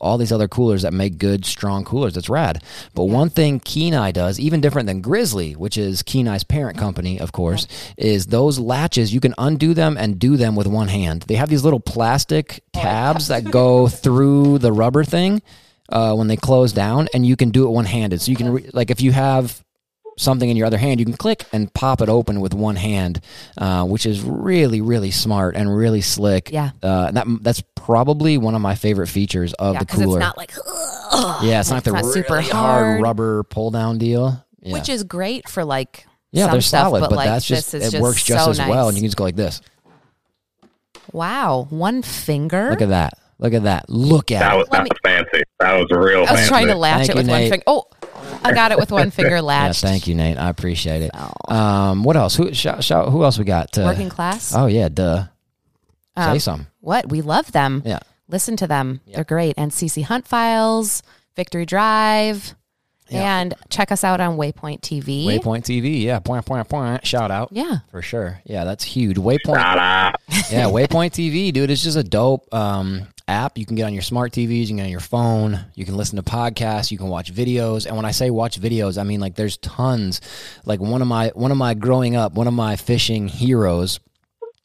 all 0.00 0.16
these 0.16 0.32
other 0.32 0.48
coolers 0.48 0.82
that 0.82 0.94
make 0.94 1.18
good, 1.18 1.44
strong 1.44 1.84
coolers. 1.84 2.16
It's 2.16 2.30
rad. 2.30 2.62
But 2.94 3.04
one 3.04 3.28
thing 3.28 3.60
Kenai 3.60 4.12
does, 4.12 4.40
even 4.40 4.62
different 4.62 4.86
than 4.86 5.02
Grizzly, 5.02 5.52
which 5.52 5.76
is 5.76 6.02
Kenai's 6.02 6.42
parent 6.42 6.78
company, 6.78 7.20
of 7.20 7.32
course, 7.32 7.68
is 7.98 8.26
those 8.26 8.58
latches, 8.58 9.12
you 9.12 9.20
can 9.20 9.34
undo 9.36 9.74
them 9.74 9.98
and 9.98 10.18
do 10.18 10.38
them 10.38 10.56
with 10.56 10.66
one 10.66 10.88
hand. 10.88 11.24
They 11.28 11.34
have 11.34 11.50
these 11.50 11.64
little 11.64 11.80
plastic 11.80 12.62
oh, 12.74 12.80
tabs 12.80 13.28
that 13.28 13.44
go 13.50 13.88
through 13.88 14.58
the 14.58 14.72
rubber 14.72 15.04
thing 15.04 15.42
uh, 15.90 16.14
when 16.14 16.28
they 16.28 16.36
close 16.36 16.72
down, 16.72 17.08
and 17.14 17.26
you 17.26 17.36
can 17.36 17.50
do 17.50 17.66
it 17.66 17.70
one 17.70 17.84
handed. 17.84 18.20
So 18.20 18.30
you 18.30 18.36
can, 18.36 18.52
re- 18.52 18.70
like, 18.72 18.90
if 18.90 19.00
you 19.00 19.12
have 19.12 19.62
something 20.16 20.48
in 20.48 20.56
your 20.56 20.66
other 20.66 20.78
hand, 20.78 21.00
you 21.00 21.06
can 21.06 21.16
click 21.16 21.44
and 21.52 21.72
pop 21.72 22.00
it 22.00 22.08
open 22.08 22.40
with 22.40 22.54
one 22.54 22.76
hand, 22.76 23.20
uh, 23.58 23.84
which 23.84 24.06
is 24.06 24.22
really, 24.22 24.80
really 24.80 25.10
smart 25.10 25.56
and 25.56 25.74
really 25.74 26.00
slick. 26.00 26.50
Yeah. 26.52 26.70
Uh, 26.82 27.10
that 27.12 27.26
that's 27.40 27.62
probably 27.74 28.38
one 28.38 28.54
of 28.54 28.60
my 28.60 28.74
favorite 28.74 29.08
features 29.08 29.52
of 29.54 29.74
yeah, 29.74 29.78
the 29.80 29.84
because 29.86 30.00
it's 30.00 30.06
cooler. 30.06 30.20
not 30.20 30.36
like, 30.36 30.52
yeah, 31.42 31.60
it's 31.60 31.70
not 31.70 31.84
the 31.84 31.92
not 31.92 32.02
really 32.02 32.12
super 32.12 32.40
hard 32.40 32.52
hard. 32.52 33.02
rubber 33.02 33.42
pull 33.44 33.70
down 33.70 33.98
deal. 33.98 34.44
Yeah. 34.62 34.74
which 34.74 34.90
is 34.90 35.04
great 35.04 35.48
for 35.48 35.64
like 35.64 36.06
yeah, 36.32 36.44
some 36.44 36.52
they're 36.52 36.60
stuff, 36.60 36.88
solid, 36.88 37.00
but, 37.00 37.10
but, 37.10 37.16
like 37.16 37.28
that's 37.28 37.46
just 37.46 37.72
this 37.72 37.88
it 37.88 37.90
just 37.92 38.02
works 38.02 38.22
just 38.22 38.44
so 38.44 38.50
as 38.50 38.58
well, 38.58 38.88
and 38.88 38.96
you 38.96 39.00
can 39.00 39.08
just 39.08 39.16
go 39.16 39.24
like 39.24 39.36
this. 39.36 39.62
wow, 41.12 41.66
one 41.70 42.02
finger. 42.02 42.68
Look 42.70 42.82
at 42.82 42.90
that! 42.90 43.14
Look 43.40 43.54
at 43.54 43.62
that! 43.64 43.88
Look 43.88 44.30
at 44.30 44.40
That 44.40 44.54
it! 44.54 44.58
was, 44.58 44.68
that 44.68 44.82
me- 44.84 44.88
was 44.90 44.98
fancy. 45.02 45.42
That 45.60 45.72
was 45.78 45.86
real 45.90 46.18
I 46.18 46.20
was 46.20 46.28
fancy. 46.30 46.48
trying 46.48 46.66
to 46.68 46.74
latch 46.76 47.06
Thank 47.06 47.08
it 47.10 47.12
you, 47.14 47.18
with 47.20 47.28
one 47.28 47.40
Nate. 47.40 47.50
finger. 47.50 47.64
Oh, 47.66 47.84
I 48.44 48.52
got 48.52 48.70
it 48.72 48.78
with 48.78 48.92
one 48.92 49.10
finger 49.10 49.36
Yeah, 49.36 49.40
latched. 49.40 49.80
thank 49.80 50.06
you, 50.06 50.14
Nate. 50.14 50.36
I 50.38 50.48
appreciate 50.50 51.02
it. 51.02 51.10
Um, 51.50 52.04
what 52.04 52.16
else? 52.16 52.36
Who 52.36 52.52
shout, 52.54 52.84
shout, 52.84 53.08
Who 53.10 53.24
else 53.24 53.38
we 53.38 53.44
got? 53.44 53.76
Uh, 53.78 53.82
Working 53.82 54.10
class. 54.10 54.54
Oh 54.54 54.66
yeah, 54.66 54.88
duh. 54.90 55.24
Say 56.16 56.22
Um, 56.22 56.38
something. 56.38 56.66
What? 56.80 57.08
We 57.08 57.22
love 57.22 57.50
them. 57.52 57.82
Yeah. 57.86 58.00
Listen 58.28 58.56
to 58.58 58.66
them. 58.66 59.00
They're 59.06 59.24
great. 59.24 59.54
And 59.56 59.70
CC 59.72 60.04
Hunt 60.04 60.26
Files, 60.28 61.02
Victory 61.34 61.64
Drive, 61.66 62.54
Yeah. 63.08 63.40
and 63.40 63.54
check 63.70 63.90
us 63.90 64.04
out 64.04 64.20
on 64.20 64.36
Waypoint 64.36 64.82
TV. 64.82 65.24
Waypoint 65.26 65.62
TV, 65.64 66.02
yeah, 66.02 66.18
point, 66.20 66.44
point, 66.46 66.68
point. 66.68 67.06
Shout 67.06 67.30
out, 67.30 67.48
Yeah. 67.52 67.78
for 67.90 68.02
sure. 68.02 68.40
Yeah, 68.44 68.64
that's 68.64 68.84
huge. 68.84 69.16
Waypoint, 69.16 69.56
yeah, 69.56 70.64
Waypoint 70.66 71.10
TV, 71.12 71.52
dude. 71.52 71.70
It's 71.70 71.82
just 71.82 71.96
a 71.96 72.04
dope 72.04 72.52
um, 72.54 73.06
app. 73.30 73.56
You 73.56 73.64
can 73.64 73.76
get 73.76 73.84
on 73.84 73.92
your 73.92 74.02
smart 74.02 74.32
TVs, 74.32 74.62
you 74.62 74.66
can 74.68 74.76
get 74.76 74.84
on 74.84 74.90
your 74.90 75.00
phone, 75.00 75.64
you 75.74 75.84
can 75.84 75.96
listen 75.96 76.16
to 76.16 76.22
podcasts, 76.22 76.90
you 76.90 76.98
can 76.98 77.08
watch 77.08 77.32
videos. 77.32 77.86
And 77.86 77.96
when 77.96 78.04
I 78.04 78.10
say 78.10 78.30
watch 78.30 78.60
videos, 78.60 78.98
I 78.98 79.04
mean 79.04 79.20
like 79.20 79.36
there's 79.36 79.56
tons. 79.58 80.20
Like 80.64 80.80
one 80.80 81.02
of 81.02 81.08
my 81.08 81.28
one 81.34 81.50
of 81.50 81.56
my 81.56 81.74
growing 81.74 82.16
up, 82.16 82.34
one 82.34 82.46
of 82.48 82.54
my 82.54 82.76
fishing 82.76 83.28
heroes 83.28 84.00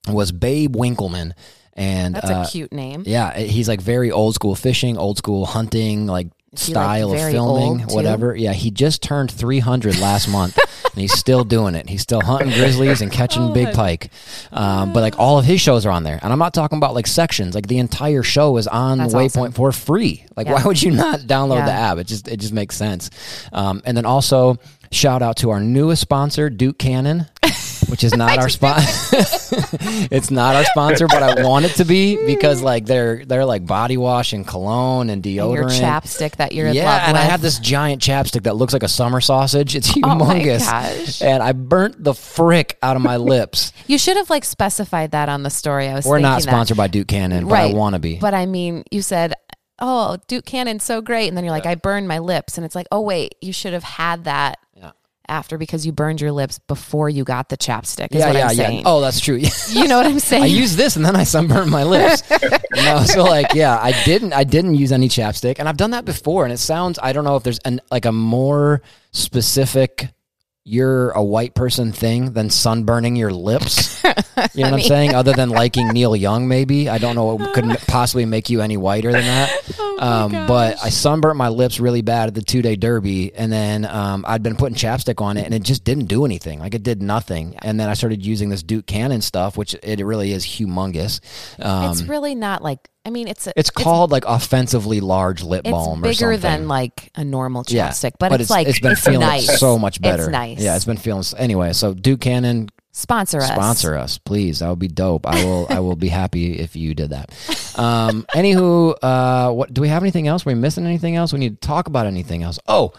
was 0.08 0.32
Babe 0.32 0.76
Winkelman, 0.76 1.32
and 1.74 2.16
That's 2.16 2.30
uh, 2.30 2.46
a 2.48 2.52
cute 2.52 2.72
name. 2.72 3.04
yeah, 3.06 3.38
he's 3.38 3.68
like 3.68 3.82
very 3.82 4.12
old 4.12 4.36
school 4.36 4.56
fishing, 4.56 4.98
old 4.98 5.18
school 5.18 5.46
hunting, 5.46 6.06
like 6.08 6.28
He, 6.60 6.74
like, 6.74 6.84
style 6.84 7.12
of 7.14 7.20
filming, 7.32 7.82
old, 7.82 7.90
too? 7.90 7.96
whatever. 7.96 8.36
Yeah, 8.36 8.54
he 8.54 8.72
just 8.72 9.02
turned 9.02 9.32
300 9.32 9.98
last 10.00 10.28
month, 10.28 10.58
and 10.94 11.02
he's 11.02 11.14
still 11.14 11.44
doing 11.44 11.76
it. 11.76 11.88
He's 11.90 12.02
still 12.02 12.22
hunting 12.22 12.50
grizzlies 12.52 13.02
and 13.02 13.12
catching 13.12 13.54
big 13.54 13.74
pike. 13.74 14.10
Um, 14.52 14.94
but 14.94 15.02
like 15.02 15.20
all 15.20 15.38
of 15.40 15.46
his 15.46 15.62
shows 15.62 15.86
are 15.86 15.92
on 15.92 16.04
there, 16.04 16.20
and 16.22 16.32
I'm 16.34 16.40
not 16.40 16.54
talking 16.54 16.78
about 16.78 16.94
like 16.94 17.08
sections. 17.08 17.56
Like 17.56 17.68
the 17.68 17.80
entire 17.80 18.24
show 18.24 18.58
is 18.58 18.68
on 18.68 18.98
That's 18.98 19.14
Waypoint 19.14 19.38
awesome. 19.38 19.52
for 19.54 19.72
free. 19.72 20.26
Like 20.36 20.48
Yeah. 20.48 20.54
why 20.54 20.64
would 20.64 20.82
you 20.82 20.92
not 20.92 21.22
download 21.22 21.66
the 21.66 21.72
app? 21.72 21.98
It 21.98 22.08
just 22.08 22.28
it 22.28 22.38
just 22.38 22.54
makes 22.54 22.76
sense. 22.76 23.10
Um, 23.54 23.82
and 23.86 23.96
then 23.96 24.06
also 24.06 24.58
shout 24.92 25.22
out 25.22 25.38
to 25.38 25.50
our 25.50 25.60
newest 25.60 26.02
sponsor, 26.02 26.50
Duke 26.50 26.78
Cannon. 26.78 27.26
which 27.90 28.04
is 28.04 28.16
not 28.16 28.38
our 28.38 28.50
spot. 28.50 28.80
it's 30.12 30.32
not 30.32 30.56
our 30.56 30.66
sponsor, 30.66 31.08
but 31.08 31.24
I 31.24 31.44
want 31.44 31.66
it 31.66 31.76
to 31.76 31.86
be 31.86 32.24
because 32.26 32.62
mm. 32.62 32.66
like 32.66 32.86
they're 32.86 33.26
they're 33.26 33.46
like 33.46 33.66
body 33.66 33.98
wash 33.98 34.34
and 34.34 34.46
cologne 34.46 35.10
and 35.10 35.24
deodorant. 35.24 35.42
And 35.42 35.52
your 35.52 35.70
chapstick 35.70 36.38
that 36.38 36.54
you're 36.54 36.68
in 36.68 36.76
yeah, 36.76 37.08
and 37.08 37.14
with. 37.14 37.22
I 37.22 37.26
have 37.26 37.42
this 37.42 37.60
giant 37.60 38.02
chapstick 38.02 38.44
that 38.44 38.56
looks 38.56 38.74
like 38.74 38.84
a 38.84 38.88
summer 38.88 39.22
sausage. 39.22 39.76
It's 39.76 39.96
Oh 39.96 40.00
humongous, 40.00 40.60
gosh. 40.60 41.22
and 41.22 41.42
I 41.42 41.52
burnt 41.54 42.04
the 42.04 42.14
frick 42.14 42.78
out 42.82 42.96
of 42.96 43.02
my 43.02 43.18
lips. 43.18 43.72
You 43.88 44.00
should 44.00 44.18
have 44.18 44.32
like 44.32 44.44
specified 44.44 45.12
that 45.12 45.30
on 45.30 45.44
the 45.44 45.52
story. 45.52 45.88
I 45.88 45.94
was. 45.94 46.06
We're 46.06 46.18
not 46.18 46.38
thinking 46.38 46.46
that. 46.48 46.52
sponsored 46.52 46.78
by 46.78 46.88
Duke 46.88 47.08
Cannon, 47.08 47.46
but 47.46 47.54
right? 47.54 47.72
I 47.72 47.78
want 47.78 47.94
to 47.94 48.00
be. 48.00 48.18
But 48.18 48.34
I 48.34 48.48
mean, 48.48 48.84
you 48.90 49.04
said, 49.04 49.36
"Oh, 49.78 50.18
Duke 50.28 50.46
Cannon's 50.46 50.84
so 50.84 51.02
great," 51.02 51.28
and 51.28 51.38
then 51.38 51.44
you're 51.44 51.54
like, 51.54 51.68
"I 51.68 51.76
burned 51.76 52.08
my 52.08 52.18
lips," 52.18 52.58
and 52.58 52.66
it's 52.66 52.74
like, 52.74 52.88
"Oh 52.92 53.02
wait, 53.02 53.36
you 53.42 53.54
should 53.54 53.74
have 53.74 53.84
had 53.84 54.24
that." 54.24 54.58
Yeah. 54.76 54.92
After 55.28 55.58
because 55.58 55.86
you 55.86 55.92
burned 55.92 56.22
your 56.22 56.32
lips 56.32 56.60
before 56.60 57.10
you 57.10 57.24
got 57.24 57.50
the 57.50 57.58
chapstick. 57.58 58.14
Is 58.14 58.20
yeah, 58.20 58.28
what 58.28 58.56
yeah, 58.56 58.70
yeah. 58.70 58.82
Oh, 58.86 59.02
that's 59.02 59.20
true. 59.20 59.36
you 59.70 59.88
know 59.88 59.98
what 59.98 60.06
I'm 60.06 60.20
saying? 60.20 60.44
I 60.44 60.48
used 60.48 60.78
this 60.78 60.96
and 60.96 61.06
then 61.06 61.16
I 61.16 61.24
sunburned 61.24 61.72
my 61.72 61.84
lips. 61.84 62.24
no, 62.76 63.04
so 63.04 63.24
like, 63.24 63.54
yeah, 63.54 63.78
I 63.82 63.92
didn't, 64.04 64.34
I 64.34 64.44
didn't 64.44 64.76
use 64.76 64.92
any 64.92 65.10
chapstick, 65.10 65.60
and 65.60 65.68
I've 65.68 65.78
done 65.78 65.92
that 65.92 66.06
before, 66.06 66.44
and 66.44 66.54
it 66.54 66.58
sounds, 66.58 67.00
I 67.02 67.14
don't 67.14 67.24
know 67.24 67.36
if 67.36 67.44
there's 67.44 67.60
an 67.60 67.82
like 67.92 68.06
a 68.06 68.12
more 68.12 68.82
specific. 69.12 70.10
You're 70.68 71.12
a 71.12 71.24
white 71.24 71.54
person 71.54 71.92
thing 71.92 72.34
than 72.34 72.50
sunburning 72.50 73.16
your 73.16 73.32
lips. 73.32 74.04
You 74.54 74.64
know 74.64 74.72
what 74.72 74.82
I'm 74.82 74.86
saying? 74.86 75.16
Other 75.16 75.34
than 75.34 75.50
liking 75.50 75.90
Neil 75.90 76.16
Young, 76.16 76.48
maybe 76.48 76.88
I 76.88 76.98
don't 76.98 77.16
know 77.16 77.36
what 77.36 77.54
could 77.54 77.66
possibly 77.88 78.26
make 78.26 78.50
you 78.50 78.62
any 78.62 78.78
whiter 78.78 79.12
than 79.12 79.24
that. 79.24 79.80
um, 80.00 80.32
but 80.48 80.78
I 80.84 80.90
sunburnt 80.90 81.38
my 81.38 81.50
lips 81.50 81.80
really 81.80 82.02
bad 82.02 82.28
at 82.28 82.36
the 82.36 82.42
two 82.42 82.62
day 82.62 82.76
derby, 82.76 83.34
and 83.34 83.52
then 83.52 83.86
um, 83.86 84.24
I'd 84.28 84.44
been 84.44 84.56
putting 84.56 84.76
chapstick 84.76 85.22
on 85.22 85.38
it, 85.38 85.46
and 85.46 85.54
it 85.54 85.64
just 85.64 85.84
didn't 85.84 86.06
do 86.06 86.26
anything. 86.26 86.60
Like 86.60 86.74
it 86.74 86.84
did 86.84 87.02
nothing. 87.02 87.56
And 87.62 87.80
then 87.80 87.90
I 87.90 87.94
started 87.94 88.26
using 88.26 88.50
this 88.50 88.64
Duke 88.64 88.86
Cannon 88.86 89.22
stuff, 89.22 89.58
which 89.58 89.76
it 89.82 90.04
really 90.06 90.32
is 90.32 90.46
humongous. 90.46 91.20
Um, 91.60 91.92
it's 91.92 92.04
really 92.04 92.36
not 92.36 92.62
like. 92.62 92.90
I 93.06 93.12
mean, 93.12 93.28
it's 93.28 93.46
a, 93.46 93.54
it's 93.56 93.70
called 93.70 94.12
like 94.12 94.26
offensively 94.26 95.00
large 95.00 95.44
lip 95.44 95.62
It's 95.64 95.72
balm 95.72 95.84
or 95.84 95.92
something. 95.92 96.10
bigger 96.10 96.34
something. 96.34 96.42
than 96.42 96.68
like 96.68 97.12
a 97.14 97.24
normal 97.24 97.64
yeah, 97.68 97.90
chapstick, 97.90 98.14
but, 98.20 98.42
it's, 98.42 98.50
like 98.50 98.68
it's 98.68 98.80
been 98.80 98.94
it's 98.94 99.02
feeling 99.02 99.20
nice. 99.20 99.60
so 99.60 99.78
much 99.78 100.02
better. 100.02 100.24
It's 100.24 100.32
nice. 100.32 100.60
Yeah, 100.60 100.76
it's 100.76 100.86
been 100.86 100.98
feeling 100.98 101.24
anyway. 101.38 101.74
So 101.74 101.94
Duke 101.94 102.22
Cannon, 102.22 102.70
sponsor 102.94 103.38
us. 103.38 103.48
sponsor 103.50 103.96
us, 103.96 104.18
please. 104.18 104.60
That 104.60 104.70
would 104.70 104.80
be 104.80 104.88
dope. 104.88 105.28
I 105.28 105.46
will. 105.46 105.68
I 105.70 105.82
will 105.82 105.96
be 105.96 106.08
happy 106.08 106.58
if 106.58 106.76
you 106.76 106.96
did 106.96 107.12
that. 107.12 107.32
Um, 107.78 108.26
anywho, 108.34 108.96
uh, 109.04 109.52
what 109.52 109.72
do 109.72 109.82
we 109.82 109.90
have 109.90 110.02
anything 110.02 110.28
else? 110.28 110.44
Are 110.48 110.50
we 110.50 110.56
missing 110.56 110.86
anything 110.86 111.16
else? 111.16 111.32
We 111.32 111.40
need 111.40 111.62
to 111.62 111.68
talk 111.68 111.88
about 111.88 112.08
anything 112.08 112.42
else? 112.42 112.58
Oh, 112.68 112.94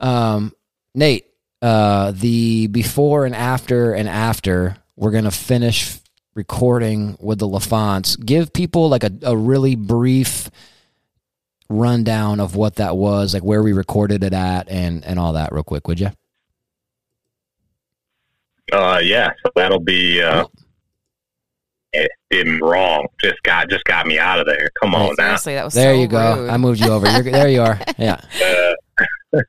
um, 0.00 0.54
Nate, 0.94 1.26
uh, 1.60 2.12
the 2.12 2.68
before 2.68 3.26
and 3.26 3.34
after 3.34 3.92
and 3.92 4.08
after. 4.08 4.76
We're 4.96 5.12
gonna 5.12 5.30
finish 5.30 5.99
recording 6.34 7.16
with 7.20 7.38
the 7.38 7.46
LaFonts. 7.48 8.16
Give 8.16 8.52
people 8.52 8.88
like 8.88 9.04
a, 9.04 9.10
a 9.22 9.36
really 9.36 9.74
brief 9.76 10.50
rundown 11.68 12.40
of 12.40 12.56
what 12.56 12.76
that 12.76 12.96
was, 12.96 13.34
like 13.34 13.42
where 13.44 13.62
we 13.62 13.72
recorded 13.72 14.22
it 14.24 14.32
at, 14.32 14.68
and 14.68 15.04
and 15.04 15.18
all 15.18 15.32
that, 15.34 15.52
real 15.52 15.62
quick, 15.64 15.86
would 15.88 16.00
you? 16.00 16.10
Uh, 18.72 19.00
yeah, 19.02 19.30
so 19.44 19.50
that'll 19.56 19.80
be. 19.80 20.22
Uh, 20.22 20.46
it 21.92 22.10
did 22.30 22.46
me 22.46 22.60
wrong. 22.62 23.08
Just 23.20 23.42
got 23.42 23.68
just 23.68 23.82
got 23.84 24.06
me 24.06 24.18
out 24.18 24.38
of 24.38 24.46
there. 24.46 24.68
Come 24.80 24.94
on 24.94 25.14
now. 25.18 25.24
Seriously, 25.36 25.54
that 25.54 25.64
was 25.64 25.74
There 25.74 25.92
so 25.94 26.00
you 26.00 26.06
go. 26.06 26.36
rude. 26.42 26.50
I 26.50 26.56
moved 26.56 26.80
you 26.80 26.90
over. 26.90 27.10
You're, 27.10 27.22
there 27.22 27.48
you 27.48 27.62
are. 27.62 27.80
Yeah. 27.98 28.20
Uh, 29.34 29.40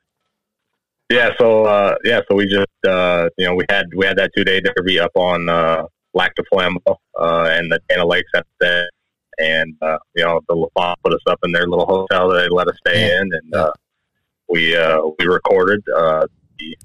yeah, 1.10 1.30
so 1.38 1.64
uh, 1.64 1.94
yeah, 2.04 2.20
so 2.28 2.34
we 2.34 2.46
just 2.46 2.66
uh, 2.86 3.28
you 3.38 3.46
know 3.46 3.54
we 3.54 3.64
had 3.70 3.86
we 3.94 4.04
had 4.06 4.16
that 4.18 4.32
two 4.36 4.42
day 4.44 4.60
derby 4.60 4.98
up 4.98 5.12
on 5.14 5.48
uh, 5.48 5.84
Lac 6.14 6.34
du 6.34 6.42
Flambeau 6.52 6.96
uh, 7.18 7.48
and 7.50 7.70
the 7.72 7.80
Dana 7.88 8.04
Lakes 8.06 8.30
at 8.34 8.46
that, 8.60 8.90
and 9.38 9.74
uh, 9.82 9.98
you 10.14 10.24
know 10.24 10.40
the 10.48 10.54
LaFont 10.54 10.98
put 11.02 11.12
us 11.14 11.20
up 11.26 11.38
in 11.44 11.52
their 11.52 11.66
little 11.66 11.86
hotel 11.86 12.28
that 12.28 12.42
they 12.42 12.48
let 12.48 12.68
us 12.68 12.76
stay 12.86 13.08
Yeah. 13.08 13.20
in, 13.22 13.30
and 13.32 13.54
uh, 13.54 13.72
we 14.48 14.76
uh, 14.76 15.00
we 15.18 15.26
recorded. 15.26 15.80
Uh, 15.94 16.26
the, 16.58 16.76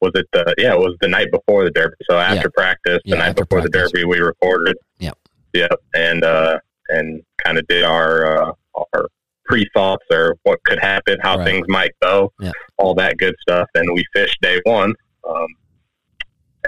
was 0.00 0.12
it 0.14 0.26
the 0.32 0.54
yeah? 0.58 0.74
It 0.74 0.78
was 0.78 0.96
the 1.00 1.08
night 1.08 1.28
before 1.32 1.64
the 1.64 1.70
derby. 1.70 1.94
So 2.08 2.16
after 2.18 2.48
Yeah. 2.48 2.62
practice, 2.62 3.00
the 3.04 3.10
Yeah, 3.10 3.16
night 3.16 3.36
before 3.36 3.60
the 3.60 3.68
derby, 3.68 4.04
we 4.04 4.18
recorded. 4.20 4.76
Yep. 4.98 5.18
Yep, 5.54 5.72
and 5.94 6.24
uh, 6.24 6.58
and 6.88 7.22
kind 7.44 7.58
of 7.58 7.66
did 7.68 7.84
our 7.84 8.48
uh, 8.48 8.52
our 8.94 9.08
pre 9.44 9.66
thoughts 9.74 10.04
or 10.12 10.36
what 10.42 10.62
could 10.64 10.78
happen, 10.78 11.18
how 11.22 11.38
Right. 11.38 11.44
things 11.46 11.66
might 11.68 11.92
go, 12.02 12.32
all 12.76 12.94
that 12.94 13.16
good 13.18 13.34
stuff. 13.40 13.66
And 13.74 13.92
we 13.94 14.04
fished 14.12 14.38
day 14.42 14.60
one, 14.64 14.94
um, 15.28 15.46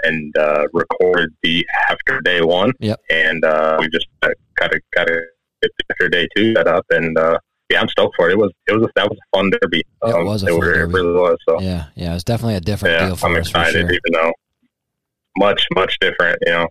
and 0.03 0.35
uh, 0.37 0.67
recorded 0.73 1.29
the 1.43 1.65
after 1.89 2.19
day 2.21 2.41
one. 2.41 2.71
Yep. 2.79 2.99
And 3.09 3.43
uh, 3.45 3.77
we 3.79 3.89
just 3.89 4.07
got 4.21 4.29
to 4.71 4.79
got 4.95 5.05
to 5.07 5.21
get 5.61 5.71
the 5.77 5.83
after 5.91 6.09
day 6.09 6.27
two 6.35 6.53
set 6.55 6.67
up, 6.67 6.85
and 6.89 7.17
uh, 7.17 7.37
yeah, 7.69 7.81
I'm 7.81 7.87
stoked 7.87 8.15
for 8.15 8.29
it. 8.29 8.33
It 8.33 8.37
was 8.37 8.51
it 8.67 8.73
was 8.73 8.83
a, 8.83 8.89
that 8.95 9.09
was 9.09 9.17
a 9.17 9.37
fun 9.37 9.51
derby. 9.61 9.79
It 9.79 9.85
was 10.25 10.43
a 10.43 10.47
it, 10.47 10.49
fun 10.49 10.59
were- 10.59 10.73
derby. 10.73 10.91
it 10.93 10.95
really 10.95 11.13
was. 11.13 11.37
So 11.47 11.61
Yeah. 11.61 11.85
Yeah. 11.95 12.15
It's 12.15 12.23
definitely 12.23 12.55
a 12.55 12.61
different 12.61 12.93
yeah, 12.99 13.07
deal 13.07 13.15
for 13.15 13.27
I'm 13.27 13.35
us 13.35 13.49
for 13.49 13.59
excited, 13.59 13.81
sure. 13.87 13.91
even 13.91 14.11
though 14.13 14.31
much 15.37 15.65
much 15.73 15.97
different, 15.99 16.37
you 16.45 16.51
know. 16.51 16.67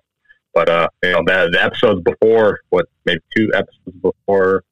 But 0.52 0.68
uh, 0.68 0.88
you 1.02 1.12
know, 1.12 1.22
the, 1.24 1.48
the 1.52 1.62
episodes 1.62 2.02
before, 2.02 2.60
what 2.70 2.86
maybe 3.06 3.20
two 3.36 3.50
episodes 3.54 3.96
before 4.02 4.64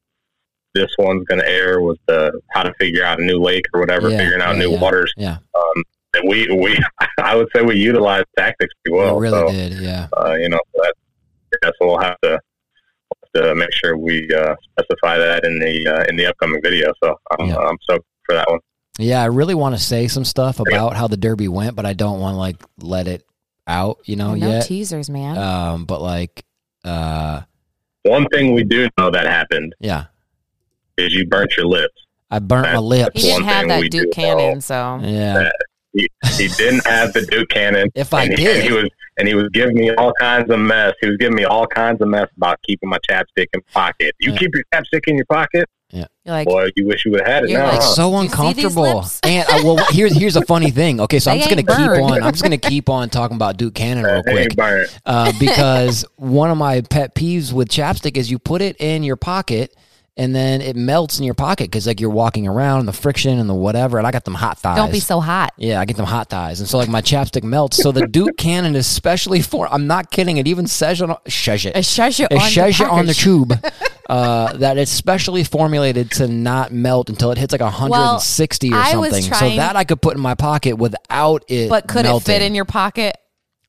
this 0.75 0.91
one's 0.99 1.25
going 1.25 1.39
to 1.41 1.47
air 1.49 1.81
was 1.81 1.97
the 2.07 2.39
how 2.51 2.61
to 2.63 2.73
figure 2.79 3.03
out 3.03 3.19
a 3.19 3.23
new 3.23 3.39
lake 3.41 3.65
or 3.73 3.79
whatever, 3.79 4.09
Yeah, 4.09 4.17
figuring 4.17 4.41
out 4.41 4.55
yeah, 4.55 4.59
new 4.67 4.77
waters. 4.77 5.11
Yeah. 5.17 5.37
Um, 5.55 5.83
and 6.13 6.27
we 6.29 6.47
we 6.49 6.77
I 7.19 7.35
would 7.35 7.47
say 7.55 7.61
we 7.61 7.75
utilized 7.77 8.25
tactics 8.37 8.73
pretty 8.83 8.97
well. 8.97 9.17
it 9.17 9.21
really 9.21 9.39
so, 9.39 9.51
did. 9.51 9.73
Yeah. 9.73 10.07
Uh, 10.17 10.33
you 10.33 10.49
know, 10.49 10.59
so 10.75 10.81
that 10.83 10.93
yeah, 11.63 11.69
so 11.79 11.87
we'll 11.87 11.99
have 11.99 12.19
to 12.21 12.39
we'll 13.33 13.41
have 13.43 13.49
to 13.49 13.55
make 13.55 13.73
sure 13.73 13.97
we 13.97 14.27
uh, 14.33 14.55
specify 14.71 15.17
that 15.17 15.43
in 15.45 15.59
the 15.59 15.87
uh, 15.87 16.03
in 16.09 16.15
the 16.15 16.25
upcoming 16.27 16.61
video. 16.61 16.91
So 17.03 17.15
I'm 17.31 17.47
Yeah. 17.49 17.57
I'm 17.57 17.77
stoked 17.83 18.05
for 18.25 18.35
that 18.35 18.49
one. 18.49 18.59
Yeah. 18.97 19.21
I 19.21 19.25
really 19.25 19.55
want 19.55 19.75
to 19.75 19.81
say 19.81 20.07
some 20.07 20.25
stuff 20.25 20.59
about 20.59 20.95
how 20.95 21.07
the 21.07 21.17
Derby 21.17 21.47
went, 21.47 21.75
but 21.75 21.85
I 21.85 21.93
don't 21.93 22.19
want 22.19 22.33
to 22.33 22.37
like 22.37 22.57
let 22.79 23.07
it 23.07 23.23
out, 23.67 23.99
you 24.05 24.15
know, 24.15 24.33
no 24.35 24.47
yet. 24.47 24.65
teasers, 24.65 25.09
man. 25.11 25.37
Um, 25.37 25.85
but 25.85 26.01
like, 26.01 26.43
uh, 26.83 27.41
One 28.03 28.25
thing 28.29 28.53
we 28.53 28.63
do 28.63 28.89
know 28.97 29.11
that 29.11 29.27
happened 29.27 29.75
yeah. 29.79 30.05
is 30.97 31.13
you 31.13 31.27
burnt 31.27 31.55
your 31.55 31.67
lips. 31.67 31.93
I 32.31 32.39
burnt 32.39 32.63
my 32.63 32.69
That's- 32.69 32.83
lips. 32.83 33.21
he 33.21 33.27
didn't 33.29 33.45
have 33.45 33.67
that 33.67 33.89
Duke 33.91 34.11
Cannon, 34.11 34.55
know. 34.55 34.59
so 34.59 34.99
Yeah. 35.03 35.49
He, 35.93 36.07
he 36.37 36.47
didn't 36.49 36.85
have 36.85 37.13
the 37.13 37.25
Duke 37.25 37.49
Cannon. 37.49 37.89
If 37.95 38.13
I 38.13 38.27
he, 38.27 38.35
did. 38.35 38.57
and 38.57 38.63
he 38.67 38.71
was 38.73 38.89
and 39.17 39.27
he 39.27 39.33
was 39.33 39.49
giving 39.51 39.75
me 39.75 39.91
all 39.95 40.13
kinds 40.19 40.49
of 40.51 40.59
mess. 40.59 40.93
He 41.01 41.07
was 41.09 41.17
giving 41.17 41.35
me 41.35 41.43
all 41.45 41.67
kinds 41.67 41.99
of 42.01 42.07
mess 42.07 42.27
about 42.37 42.57
keeping 42.63 42.89
my 42.89 42.97
chapstick 43.09 43.47
in 43.53 43.61
pocket. 43.73 44.15
You 44.19 44.31
Yeah. 44.31 44.37
keep 44.37 44.51
your 44.55 44.63
chapstick 44.73 45.01
in 45.07 45.17
your 45.17 45.25
pocket, 45.25 45.67
you're 45.91 46.05
like, 46.25 46.47
boy. 46.47 46.69
You 46.75 46.85
wish 46.87 47.03
you 47.05 47.11
would 47.11 47.21
have 47.21 47.27
had 47.27 47.43
it 47.45 47.49
You're 47.49 47.59
now. 47.59 47.65
like, 47.71 47.81
huh? 47.81 47.81
so 47.81 48.09
Do 48.11 48.15
you 48.23 48.29
see 48.29 48.53
these 48.53 48.65
uncomfortable. 48.65 49.05
And 49.23 49.47
I, 49.49 49.63
well, 49.63 49.83
here's 49.89 50.15
here's 50.15 50.35
a 50.35 50.45
funny 50.45 50.69
thing. 50.71 51.01
Okay, 51.01 51.17
so 51.19 51.31
I'm 51.31 51.37
just 51.39 51.49
gonna 51.49 51.61
ain't 51.61 51.67
keep 51.69 52.03
on. 52.03 52.23
I'm 52.23 52.31
just 52.31 52.43
gonna 52.43 52.57
keep 52.57 52.87
on 52.89 53.09
talking 53.09 53.35
about 53.35 53.57
Duke 53.57 53.73
Cannon 53.73 54.05
real 54.05 54.23
quick. 54.27 54.51
uh, 55.05 55.33
because 55.39 56.05
one 56.15 56.51
of 56.51 56.57
my 56.57 56.81
pet 56.81 57.15
peeves 57.15 57.51
with 57.51 57.67
chapstick 57.69 58.15
is 58.15 58.29
you 58.29 58.37
put 58.39 58.61
it 58.61 58.75
in 58.79 59.01
your 59.03 59.15
pocket 59.15 59.75
and 60.19 60.35
then 60.35 60.61
it 60.61 60.75
melts 60.75 61.17
in 61.17 61.23
your 61.25 61.33
pocket 61.33 61.63
because 61.71 61.87
like 61.87 61.99
you're 62.01 62.09
walking 62.09 62.45
around 62.47 62.79
and 62.79 62.87
the 62.87 62.93
friction 62.93 63.39
and 63.39 63.49
the 63.49 63.53
whatever. 63.55 63.97
And 63.97 64.05
I 64.05 64.11
got 64.11 64.25
them 64.25 64.35
hot 64.35 64.59
thighs. 64.59 64.75
don't 64.75 64.91
be 64.91 64.99
so 64.99 65.19
hot. 65.21 65.53
Yeah, 65.57 65.79
I 65.79 65.85
get 65.85 65.95
them 65.97 66.05
hot 66.05 66.29
thighs, 66.29 66.59
and 66.59 66.67
so 66.69 66.77
like 66.77 66.89
my 66.89 67.01
chapstick 67.01 67.43
melts. 67.43 67.77
So 67.77 67.91
the 67.91 68.05
Duke 68.05 68.37
Cannon 68.37 68.75
is 68.75 68.85
specially 68.85 69.41
for. 69.41 69.67
I'm 69.73 69.87
not 69.87 70.11
kidding. 70.11 70.37
It 70.37 70.47
even 70.47 70.67
says 70.67 71.01
on- 71.01 71.17
Says 71.27 71.65
it. 71.65 71.75
It 71.75 71.83
says 71.83 72.19
it 72.19 72.27
It 72.31 72.33
on 72.37 72.49
says 72.51 72.77
the 72.77 72.83
it 72.83 72.89
on 72.89 73.05
the 73.05 73.13
tube 73.13 73.53
uh, 74.09 74.53
that 74.57 74.77
it's 74.77 74.91
specially 74.91 75.43
formulated 75.43 76.11
to 76.11 76.27
not 76.27 76.71
melt 76.73 77.09
until 77.09 77.31
it 77.31 77.37
hits 77.37 77.51
like 77.53 77.61
160 77.61 78.71
or 78.71 78.75
I 78.75 78.95
was 78.97 79.11
something. 79.11 79.33
So 79.33 79.55
that 79.55 79.75
I 79.75 79.83
could 79.85 80.01
put 80.01 80.15
in 80.15 80.21
my 80.21 80.35
pocket 80.35 80.73
without 80.73 81.43
it. 81.47 81.69
But 81.69 81.87
could 81.87 82.03
melting. 82.03 82.33
it 82.35 82.39
fit 82.39 82.45
in 82.45 82.55
your 82.55 82.65
pocket? 82.65 83.15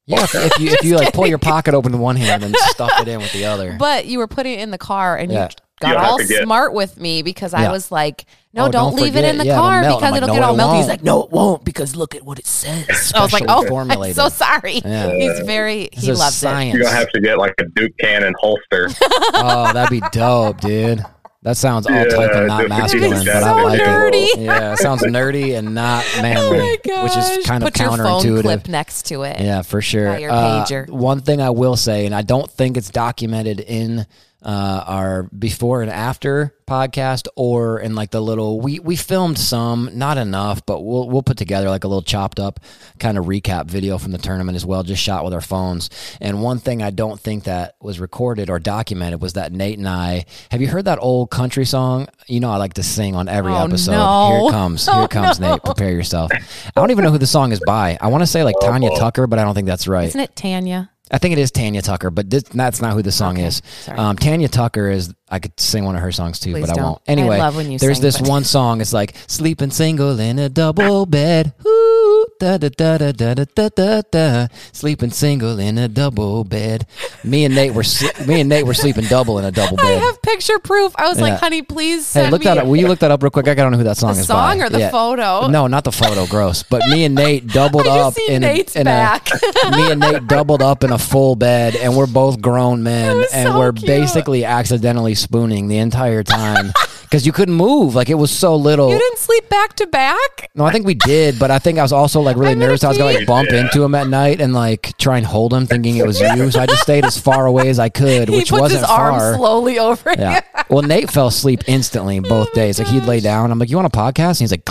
Yeah, 0.07 0.25
if, 0.25 0.35
if 0.35 0.52
you 0.59 0.71
if 0.73 0.83
you 0.85 0.97
like 0.97 1.12
pull 1.14 1.26
your 1.26 1.38
pocket 1.38 1.75
open 1.75 1.92
with 1.92 2.00
one 2.00 2.16
hand 2.16 2.42
and 2.42 2.57
stuff 2.57 2.90
it 3.00 3.07
in 3.09 3.21
with 3.21 3.33
the 3.33 3.45
other. 3.45 3.76
But 3.78 4.07
you 4.07 4.19
were 4.19 4.26
putting 4.26 4.54
it 4.59 4.61
in 4.62 4.71
the 4.73 4.78
car 4.78 5.16
and 5.16 5.30
Yeah. 5.30 5.45
you 5.45 5.49
got 5.81 5.97
all 5.97 6.19
smart 6.21 6.73
with 6.75 6.99
me 6.99 7.23
because 7.23 7.55
I 7.55 7.71
was 7.71 7.91
like, 7.91 8.25
no, 8.53 8.63
Oh, 8.67 8.71
don't, 8.71 8.93
don't 8.93 9.03
leave 9.03 9.17
it 9.17 9.25
in 9.25 9.39
the 9.39 9.45
Yeah, 9.47 9.53
it'll 9.53 9.63
car 9.65 9.81
because 9.83 10.03
like, 10.03 10.15
it'll 10.23 10.29
no, 10.29 10.35
get 10.35 10.43
all 10.43 10.55
it 10.55 10.59
melty. 10.59 10.77
He's 10.77 10.87
won't. 10.87 10.89
like, 10.89 11.03
no, 11.03 11.23
it 11.25 11.31
won't 11.31 11.65
because 11.65 11.97
look 11.97 12.15
at 12.15 12.23
what 12.23 12.39
it 12.39 12.47
says. 12.47 13.13
I 13.15 13.23
was 13.23 13.33
like, 13.33 13.45
Specially 13.45 13.71
oh, 13.71 13.77
I'm 13.79 14.13
so 14.13 14.29
sorry. 14.29 14.81
Yeah. 14.85 15.15
He's 15.17 15.41
very, 15.47 15.89
This 15.95 16.05
he 16.05 16.13
loves 16.13 16.37
science. 16.37 16.75
You're 16.75 16.85
gonna 16.85 16.97
have 16.97 17.11
to 17.11 17.21
get 17.21 17.39
like 17.39 17.55
a 17.59 17.65
Duke 17.65 17.97
Cannon 17.99 18.35
holster. 18.39 18.89
oh, 19.35 19.73
that'd 19.73 19.91
be 19.91 20.07
dope, 20.13 20.61
dude. 20.61 21.03
That 21.43 21.57
sounds 21.57 21.87
all 21.87 21.95
Yeah, 21.95 22.05
type 22.05 22.33
of 22.33 22.47
not 22.49 22.69
masculine, 22.69 23.11
but 23.13 23.21
it's 23.27 23.31
I 23.31 23.41
so 23.57 23.57
like 23.65 23.81
nerdy. 23.81 24.13
it. 24.35 24.39
Yeah, 24.41 24.73
it 24.75 24.79
sounds 24.79 25.03
nerdy 25.05 25.57
and 25.57 25.75
not 25.75 26.05
manly, 26.21 26.59
Oh 26.61 26.61
my 26.61 26.77
gosh. 26.87 27.05
which 27.17 27.39
is 27.41 27.47
kind 27.47 27.63
of 27.65 27.73
Put 27.73 27.81
your 27.81 27.89
phone 27.97 27.99
counterintuitive. 28.23 28.43
clip 28.43 28.69
next 28.69 29.07
to 29.07 29.23
it. 29.23 29.41
Yeah, 29.41 29.63
for 29.63 29.81
sure. 29.81 30.09
By 30.13 30.19
your 30.19 30.33
Uh, 30.33 30.67
pager. 30.67 30.91
one 30.91 31.21
thing 31.21 31.41
I 31.41 31.49
will 31.49 31.77
say, 31.77 32.05
and 32.05 32.15
I 32.15 32.21
don't 32.21 32.51
think 32.51 32.77
it's 32.77 32.91
documented 32.91 33.61
in 33.61 34.07
uh, 34.42 34.85
our 34.87 35.25
before 35.25 35.82
and 35.82 35.90
after 35.90 36.54
podcast 36.66 37.26
or 37.37 37.80
in 37.80 37.94
like 37.97 38.11
the 38.12 38.20
little 38.20 38.61
we 38.61 38.78
we 38.78 38.94
filmed 38.94 39.37
some 39.37 39.90
not 39.92 40.16
enough 40.16 40.64
but 40.66 40.80
we'll 40.82 41.09
we'll 41.11 41.23
put 41.23 41.37
together 41.37 41.68
like 41.68 41.82
a 41.82 41.88
little 41.88 42.00
chopped 42.00 42.38
up 42.38 42.61
kind 43.00 43.18
of 43.18 43.25
recap 43.26 43.66
video 43.66 43.99
from 43.99 44.12
the 44.12 44.18
tournament 44.18 44.54
as 44.54 44.64
well 44.64 44.82
just 44.85 45.02
shot 45.02 45.25
with 45.25 45.35
our 45.35 45.40
phones. 45.40 45.90
And 46.20 46.40
one 46.42 46.59
thing 46.59 46.80
I 46.82 46.90
don't 46.90 47.18
think 47.20 47.44
that 47.44 47.75
was 47.82 47.99
recorded 47.99 48.49
or 48.50 48.59
documented 48.61 49.20
was 49.20 49.32
that 49.32 49.52
Nate 49.52 49.78
and 49.78 49.88
I 49.88 50.26
have 50.50 50.61
you 50.61 50.68
heard 50.68 50.85
that 50.85 51.00
old 51.02 51.30
country 51.30 51.64
song? 51.64 52.06
You 52.28 52.38
know 52.40 52.50
I 52.50 52.56
like 52.56 52.75
to 52.75 52.82
sing 52.85 53.14
on 53.16 53.28
every 53.28 53.52
Oh, 53.52 53.64
episode. 53.64 53.92
no. 53.92 54.28
here 54.38 54.49
it 54.49 54.52
comes 54.52 54.87
here 54.87 54.94
Oh, 54.97 55.04
it 55.04 55.11
comes 55.11 55.40
no. 55.40 55.50
Nate. 55.52 55.62
Prepare 55.64 55.90
yourself. 55.92 56.30
I 56.32 56.70
don't 56.80 56.90
even 56.92 57.04
know 57.04 57.11
who 57.11 57.18
the 57.18 57.26
song 57.26 57.50
is 57.52 57.61
by. 57.66 57.99
I 58.00 58.06
want 58.06 58.23
to 58.23 58.26
say 58.28 58.44
like 58.44 58.54
Tanya 58.62 58.90
Tucker 58.97 59.26
but 59.26 59.38
I 59.40 59.44
don't 59.44 59.54
think 59.54 59.66
that's 59.66 59.88
right. 59.88 60.06
Isn't 60.09 60.20
it 60.20 60.37
Tanya? 60.37 60.90
I 61.11 61.19
think 61.19 61.33
it 61.33 61.38
is 61.38 61.50
Tanya 61.50 61.83
Tucker, 61.83 62.11
but 62.11 62.31
this, 62.31 62.45
that's 62.45 62.81
not 62.81 62.93
who 62.95 63.02
the 63.02 63.11
song 63.12 63.37
Okay, 63.37 63.47
is. 63.47 63.62
Um, 63.88 64.17
Tanya 64.17 64.49
Tucker 64.49 64.88
is. 64.90 65.12
I 65.33 65.38
could 65.38 65.59
sing 65.61 65.85
one 65.85 65.95
of 65.95 66.02
her 66.02 66.11
songs 66.12 66.40
too, 66.40 66.52
Please 66.52 66.62
but 66.62 66.71
I 66.71 66.75
don't. 66.75 66.85
won't. 66.85 67.02
Anyway, 67.07 67.37
I 67.37 67.38
love 67.38 67.57
when 67.57 67.71
you 67.71 67.79
there's 67.79 67.99
sing, 67.99 68.02
this 68.02 68.19
but- 68.21 68.29
one 68.29 68.45
song. 68.45 68.81
It's 68.81 68.93
like 68.93 69.14
sleeping 69.29 69.71
single 69.71 70.19
in 70.19 70.38
a 70.38 70.49
double 70.49 71.07
bed. 71.07 71.52
Ooh, 71.67 72.00
da 72.40 72.56
da 72.56 72.68
da 72.70 72.97
da 72.99 73.12
da 73.12 73.35
da 73.35 73.44
da 73.54 73.68
da 73.68 74.02
da. 74.11 74.47
Sleeping 74.73 75.11
single 75.11 75.59
in 75.59 75.76
a 75.78 75.88
double 75.88 76.42
bed. 76.44 76.87
Me 77.23 77.44
and 77.44 77.54
Nate 77.54 77.75
were 77.75 77.82
sl- 77.85 78.06
me 78.26 78.40
and 78.40 78.49
Nate 78.49 78.66
were 78.66 78.73
sleeping 78.75 79.04
double 79.04 79.38
in 79.38 79.44
a 79.44 79.52
double 79.52 79.76
bed. 79.76 79.87
I 79.87 79.90
have 80.06 80.23
picture 80.23 80.59
proof. 80.59 80.94
I 80.97 81.09
was 81.09 81.18
Yeah. 81.18 81.25
like, 81.25 81.38
honey, 81.40 81.61
please 81.62 82.06
send 82.06 82.26
Hey, 82.26 82.30
look 82.30 82.40
me 82.40 82.44
that 82.47 82.59
up. 82.59 82.66
Will 82.66 82.76
you 82.76 82.88
look 82.88 83.00
that 83.00 83.11
up 83.11 83.23
real 83.23 83.30
quick? 83.30 83.47
I 83.47 83.54
gotta 83.54 83.70
know 83.70 83.76
who 83.76 83.85
that 83.85 83.99
song 83.99 84.14
the 84.14 84.20
is 84.20 84.26
song 84.26 84.59
by. 84.59 84.64
or 84.64 84.68
the 84.70 84.88
photo. 84.88 85.47
No, 85.49 85.66
not 85.66 85.85
the 85.85 85.92
photo. 85.92 86.26
Gross. 86.26 86.62
But 86.62 86.80
me 86.88 87.04
and 87.04 87.14
Nate 87.14 87.47
doubled 87.47 87.87
I 87.87 87.99
up 88.00 88.14
see 88.14 88.26
in 88.30 88.40
Nate's 88.42 88.75
a, 88.75 88.80
in 88.80 88.85
back. 88.87 89.28
a 89.64 89.70
me 89.76 89.90
and 89.92 90.00
Nate 90.00 90.26
doubled 90.26 90.62
up 90.62 90.82
in 90.82 90.90
a 90.92 90.99
full 90.99 91.37
bed, 91.37 91.76
and 91.76 91.94
we're 91.94 92.06
both 92.06 92.40
grown 92.40 92.82
men, 92.82 93.18
was 93.18 93.32
and 93.35 93.49
so 93.49 93.59
we're 93.59 93.73
cute. 93.73 93.87
basically 93.87 94.44
accidentally 94.47 95.14
spooning 95.14 95.68
the 95.68 95.76
entire 95.78 96.23
time 96.23 96.73
because 97.11 97.26
you 97.26 97.33
couldn't 97.33 97.57
move. 97.57 97.97
Like 97.97 98.09
it 98.09 98.14
was 98.14 98.31
so 98.31 98.55
little. 98.55 98.90
You 98.93 98.99
didn't 98.99 99.19
sleep 99.19 99.49
back 99.49 99.75
to 99.76 99.87
back? 99.88 100.49
No, 100.55 100.64
I 100.64 100.71
think 100.71 100.87
we 100.87 100.95
did, 100.95 101.38
but 101.40 101.50
I 101.50 101.59
think 101.59 101.79
I 101.79 101.83
was 101.83 101.93
also 101.93 102.21
like 102.21 102.37
really 102.37 102.52
I'm 102.52 102.61
nervous. 102.61 102.85
I 102.85 102.88
was 102.88 102.99
gonna 102.99 103.12
like 103.12 103.26
bump 103.26 103.50
Yeah. 103.50 103.62
into 103.62 103.83
him 103.83 103.95
at 103.97 104.07
night 104.09 104.40
and 104.40 104.55
like 104.55 104.97
try 104.97 105.17
and 105.19 105.26
hold 105.26 105.52
him, 105.52 105.67
thinking 105.67 105.97
it 105.97 106.07
was 106.07 106.21
you. 106.21 106.50
So 106.52 106.61
I 106.61 106.67
just 106.67 106.83
stayed 106.83 107.05
as 107.05 107.19
far 107.19 107.47
away 107.47 107.69
as 107.69 107.81
I 107.81 107.88
could, 107.88 108.29
He 108.29 108.37
which 108.37 108.52
wasn't 108.52 108.81
his 108.81 108.88
arm 108.88 109.19
far. 109.19 109.35
slowly 109.35 109.79
over 109.81 110.12
Yeah. 110.17 110.37
you. 110.57 110.62
Well, 110.69 110.83
Nate 110.83 111.11
fell 111.11 111.26
asleep 111.26 111.64
instantly 111.67 112.21
both 112.21 112.49
oh, 112.52 112.55
days. 112.55 112.79
Like 112.79 112.88
he'd 112.88 113.05
lay 113.05 113.19
down. 113.19 113.50
I'm 113.50 113.59
like, 113.59 113.71
"You 113.71 113.76
want 113.76 113.93
a 113.93 113.97
podcast?" 113.99 114.40
And 114.40 114.49
he's 114.49 114.52
like, 114.52 114.64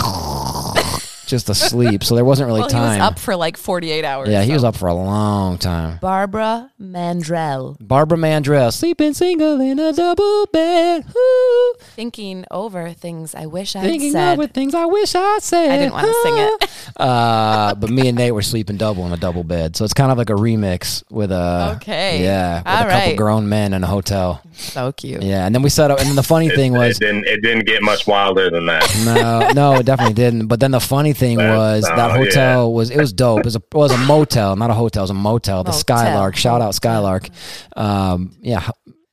just 1.30 1.48
asleep. 1.48 2.04
So 2.04 2.14
there 2.14 2.24
wasn't 2.24 2.48
really 2.48 2.60
Well, 2.60 2.68
he 2.68 2.74
time. 2.74 2.98
was 3.00 3.08
up 3.12 3.18
for 3.18 3.34
like 3.36 3.56
48 3.56 4.04
hours. 4.04 4.28
yeah, 4.28 4.42
he 4.42 4.52
was 4.52 4.64
up 4.64 4.76
for 4.76 4.88
a 4.88 4.94
long 4.94 5.56
time. 5.58 5.98
Barbara 6.00 6.70
Mandrell. 6.80 7.76
Barbara 7.80 8.18
Mandrell, 8.18 8.72
sleeping 8.72 9.14
single 9.14 9.60
in 9.60 9.78
a 9.78 9.92
double 9.92 10.46
bed. 10.46 11.04
Ooh, 11.16 11.74
Thinking 11.80 12.44
over 12.50 12.90
things 12.92 13.34
I 13.34 13.46
wish 13.46 13.74
I'd 13.76 13.82
thinking 13.82 14.12
said. 14.12 14.32
over 14.38 14.46
things 14.46 14.74
I 14.74 14.84
wish 14.86 15.14
I 15.14 15.38
said. 15.40 15.70
I 15.70 15.78
didn't 15.78 15.92
want 15.92 16.06
to 16.06 16.14
sing 16.22 16.34
it. 16.38 16.70
Uh, 16.96 17.74
but 17.76 17.88
me 17.88 18.08
and 18.08 18.18
Nate 18.18 18.34
were 18.34 18.42
sleeping 18.42 18.76
double 18.76 19.06
in 19.06 19.12
a 19.12 19.16
double 19.16 19.42
bed, 19.44 19.74
so 19.76 19.84
it's 19.84 19.94
kind 19.94 20.10
of 20.12 20.18
like 20.18 20.28
a 20.28 20.34
remix 20.34 21.02
with 21.10 21.30
a 21.32 21.74
Okay. 21.76 22.22
yeah, 22.22 22.58
with 22.58 22.66
All 22.66 22.74
a 22.74 22.78
couple 22.90 23.08
right. 23.08 23.16
grown 23.16 23.48
men 23.48 23.72
in 23.72 23.82
a 23.84 23.86
hotel. 23.86 24.42
So 24.52 24.92
cute. 24.92 25.22
Yeah, 25.22 25.46
and 25.46 25.54
then 25.54 25.62
we 25.62 25.70
set 25.70 25.90
up. 25.90 25.98
And 26.00 26.08
then 26.08 26.16
the 26.16 26.22
funny 26.22 26.48
It, 26.48 26.56
thing 26.56 26.74
it 26.74 26.78
was, 26.78 26.98
didn't 26.98 27.26
it 27.26 27.40
didn't 27.42 27.64
get 27.66 27.82
much 27.82 28.06
wilder 28.06 28.50
than 28.50 28.66
that. 28.66 28.84
no, 29.04 29.50
no, 29.52 29.78
it 29.80 29.86
definitely 29.86 30.14
didn't. 30.14 30.48
But 30.48 30.60
then 30.60 30.72
the 30.72 30.80
funny 30.80 31.12
thing 31.20 31.36
That's- 31.36 31.56
was 31.56 31.84
that 31.84 32.10
hotel 32.16 32.72
was 32.72 32.90
it 32.90 32.96
was 32.96 33.12
dope. 33.12 33.40
It 33.40 33.44
was 33.44 33.56
a 33.56 33.60
it 33.60 33.74
was 33.74 33.92
a 33.92 33.98
motel, 33.98 34.56
not 34.56 34.70
a 34.70 34.74
hotel. 34.74 35.02
It 35.02 35.04
was 35.04 35.10
a 35.10 35.14
motel. 35.14 35.62
The 35.62 35.70
Motel. 35.70 35.80
Skylark. 35.80 36.36
Shout 36.36 36.60
out 36.60 36.74
Skylark. 36.74 37.28
Um, 37.76 38.36
yeah. 38.40 38.68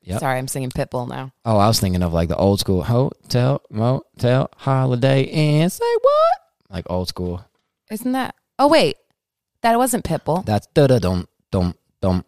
Yep. 0.07 0.21
Sorry, 0.21 0.37
I'm 0.37 0.47
singing 0.47 0.69
Pitbull 0.69 1.09
now. 1.09 1.33
Oh, 1.43 1.57
I 1.57 1.67
was 1.67 1.81
thinking 1.81 2.01
of 2.01 2.13
like 2.13 2.29
the 2.29 2.37
old 2.37 2.61
school 2.61 2.81
hotel, 2.81 3.61
motel, 3.69 4.49
holiday 4.55 5.23
inn. 5.23 5.69
Say 5.69 5.83
what? 6.01 6.37
Like 6.69 6.85
old 6.89 7.09
school. 7.09 7.43
Isn't 7.91 8.13
that? 8.13 8.33
Oh, 8.57 8.69
wait. 8.69 8.95
That 9.63 9.77
wasn't 9.77 10.05
Pitbull. 10.05 10.45
That's 10.45 10.65
da 10.67 10.87
da 10.87 10.99
dum 10.99 11.27
dum 11.51 11.75
dum. 12.01 12.23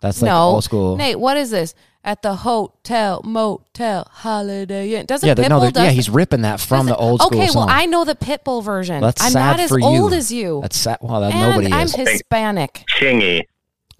That's 0.00 0.22
like 0.22 0.30
no. 0.30 0.40
old 0.54 0.64
school. 0.64 0.96
Nate, 0.96 1.20
what 1.20 1.36
is 1.36 1.50
this? 1.50 1.74
At 2.02 2.22
the 2.22 2.34
hotel, 2.36 3.20
motel, 3.24 4.08
holiday 4.10 4.94
inn. 4.94 5.04
Doesn't 5.04 5.26
yeah, 5.26 5.34
Pitbull 5.34 5.48
no, 5.50 5.70
does 5.70 5.84
yeah, 5.84 5.90
he's 5.90 6.08
ripping 6.08 6.40
that 6.42 6.58
from 6.58 6.86
the 6.86 6.96
old 6.96 7.20
school 7.20 7.38
Okay, 7.38 7.48
song. 7.48 7.66
well, 7.66 7.74
I 7.76 7.84
know 7.84 8.06
the 8.06 8.14
Pitbull 8.14 8.64
version. 8.64 9.02
That's 9.02 9.22
I'm 9.22 9.32
sad 9.32 9.50
not 9.58 9.60
as 9.60 9.68
for 9.68 9.78
you. 9.78 9.84
old 9.84 10.14
as 10.14 10.32
you. 10.32 10.60
That's 10.62 10.78
sad. 10.78 10.96
Well, 11.02 11.20
that 11.20 11.34
and 11.34 11.50
nobody 11.50 11.70
I'm 11.72 11.84
is. 11.86 11.94
Hispanic. 11.94 12.84
Chingy. 12.88 13.42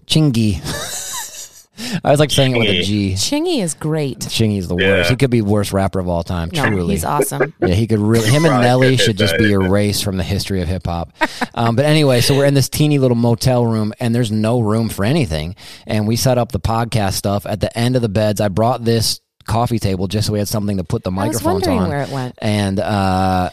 Chingy. 0.06 1.06
I 2.04 2.10
was 2.10 2.20
like 2.20 2.30
saying 2.30 2.54
it 2.54 2.58
with 2.58 2.68
a 2.68 2.82
G. 2.82 3.12
Chingy 3.14 3.62
is 3.62 3.74
great. 3.74 4.18
Chingy's 4.20 4.68
the 4.68 4.76
Yeah. 4.76 4.88
worst. 4.88 5.10
He 5.10 5.16
could 5.16 5.30
be 5.30 5.42
worst 5.42 5.72
rapper 5.72 5.98
of 5.98 6.08
all 6.08 6.22
time. 6.22 6.50
No, 6.52 6.66
truly. 6.66 6.94
he's 6.94 7.04
awesome. 7.04 7.52
Yeah, 7.60 7.74
he 7.74 7.86
could 7.86 7.98
really. 7.98 8.28
Him 8.30 8.44
and 8.44 8.60
Nelly 8.62 8.96
should 8.96 9.16
just 9.18 9.36
be 9.38 9.52
erased 9.52 10.04
from 10.04 10.16
the 10.16 10.22
history 10.24 10.60
of 10.62 10.68
hip 10.68 10.86
hop. 10.86 11.12
Um, 11.54 11.76
but 11.76 11.84
anyway, 11.84 12.20
so 12.20 12.36
we're 12.36 12.46
in 12.46 12.54
this 12.54 12.68
teeny 12.68 12.98
little 12.98 13.16
motel 13.16 13.66
room, 13.66 13.92
and 14.00 14.14
there's 14.14 14.30
no 14.32 14.60
room 14.60 14.88
for 14.88 15.04
anything. 15.04 15.56
And 15.86 16.06
we 16.06 16.16
set 16.16 16.38
up 16.38 16.52
the 16.52 16.60
podcast 16.60 17.14
stuff 17.14 17.46
at 17.46 17.60
the 17.60 17.76
end 17.78 17.96
of 17.96 18.02
the 18.02 18.08
beds. 18.08 18.40
I 18.40 18.48
brought 18.48 18.84
this 18.84 19.20
coffee 19.46 19.78
table 19.78 20.06
just 20.06 20.26
so 20.28 20.32
we 20.32 20.38
had 20.38 20.46
something 20.48 20.76
to 20.76 20.84
put 20.84 21.02
the 21.02 21.10
I 21.10 21.26
was 21.28 21.42
microphones 21.42 21.66
on. 21.66 21.88
where 21.88 22.02
it 22.02 22.10
went. 22.10 22.34
And 22.40 22.78
uh, 22.78 23.50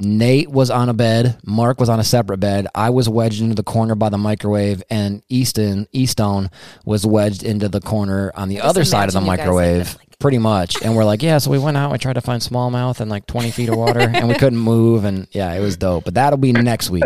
Nate 0.00 0.50
was 0.50 0.70
on 0.70 0.88
a 0.88 0.94
bed. 0.94 1.38
Mark 1.44 1.78
was 1.78 1.88
on 1.88 2.00
a 2.00 2.04
separate 2.04 2.38
bed. 2.38 2.66
I 2.74 2.90
was 2.90 3.08
wedged 3.08 3.42
into 3.42 3.54
the 3.54 3.62
corner 3.62 3.94
by 3.94 4.08
the 4.08 4.18
microwave, 4.18 4.82
and 4.90 5.22
Easton 5.28 5.86
Eastone 5.94 6.50
was 6.84 7.06
wedged 7.06 7.42
into 7.42 7.68
the 7.68 7.80
corner 7.80 8.32
on 8.34 8.48
the 8.48 8.56
just 8.56 8.66
other 8.66 8.84
side 8.84 9.08
of 9.08 9.14
the 9.14 9.20
imagine 9.20 9.32
you 9.32 9.36
guys 9.36 9.46
like 9.46 9.56
microwave. 9.56 9.94
like- 9.94 10.06
pretty 10.20 10.38
much. 10.38 10.80
And 10.82 10.94
we're 10.94 11.04
like, 11.04 11.22
yeah. 11.22 11.38
So 11.38 11.50
we 11.50 11.58
went 11.58 11.76
out. 11.76 11.90
We 11.90 11.98
tried 11.98 12.12
to 12.12 12.20
find 12.20 12.40
smallmouth 12.40 13.00
and 13.00 13.10
like 13.10 13.26
20 13.26 13.50
feet 13.50 13.68
of 13.70 13.76
water, 13.76 14.00
and 14.00 14.28
we 14.28 14.34
couldn't 14.34 14.58
move. 14.58 15.04
And 15.04 15.26
yeah, 15.32 15.52
it 15.54 15.60
was 15.60 15.76
dope. 15.76 16.04
But 16.04 16.14
that'll 16.14 16.36
be 16.36 16.52
next 16.52 16.90
week. 16.90 17.04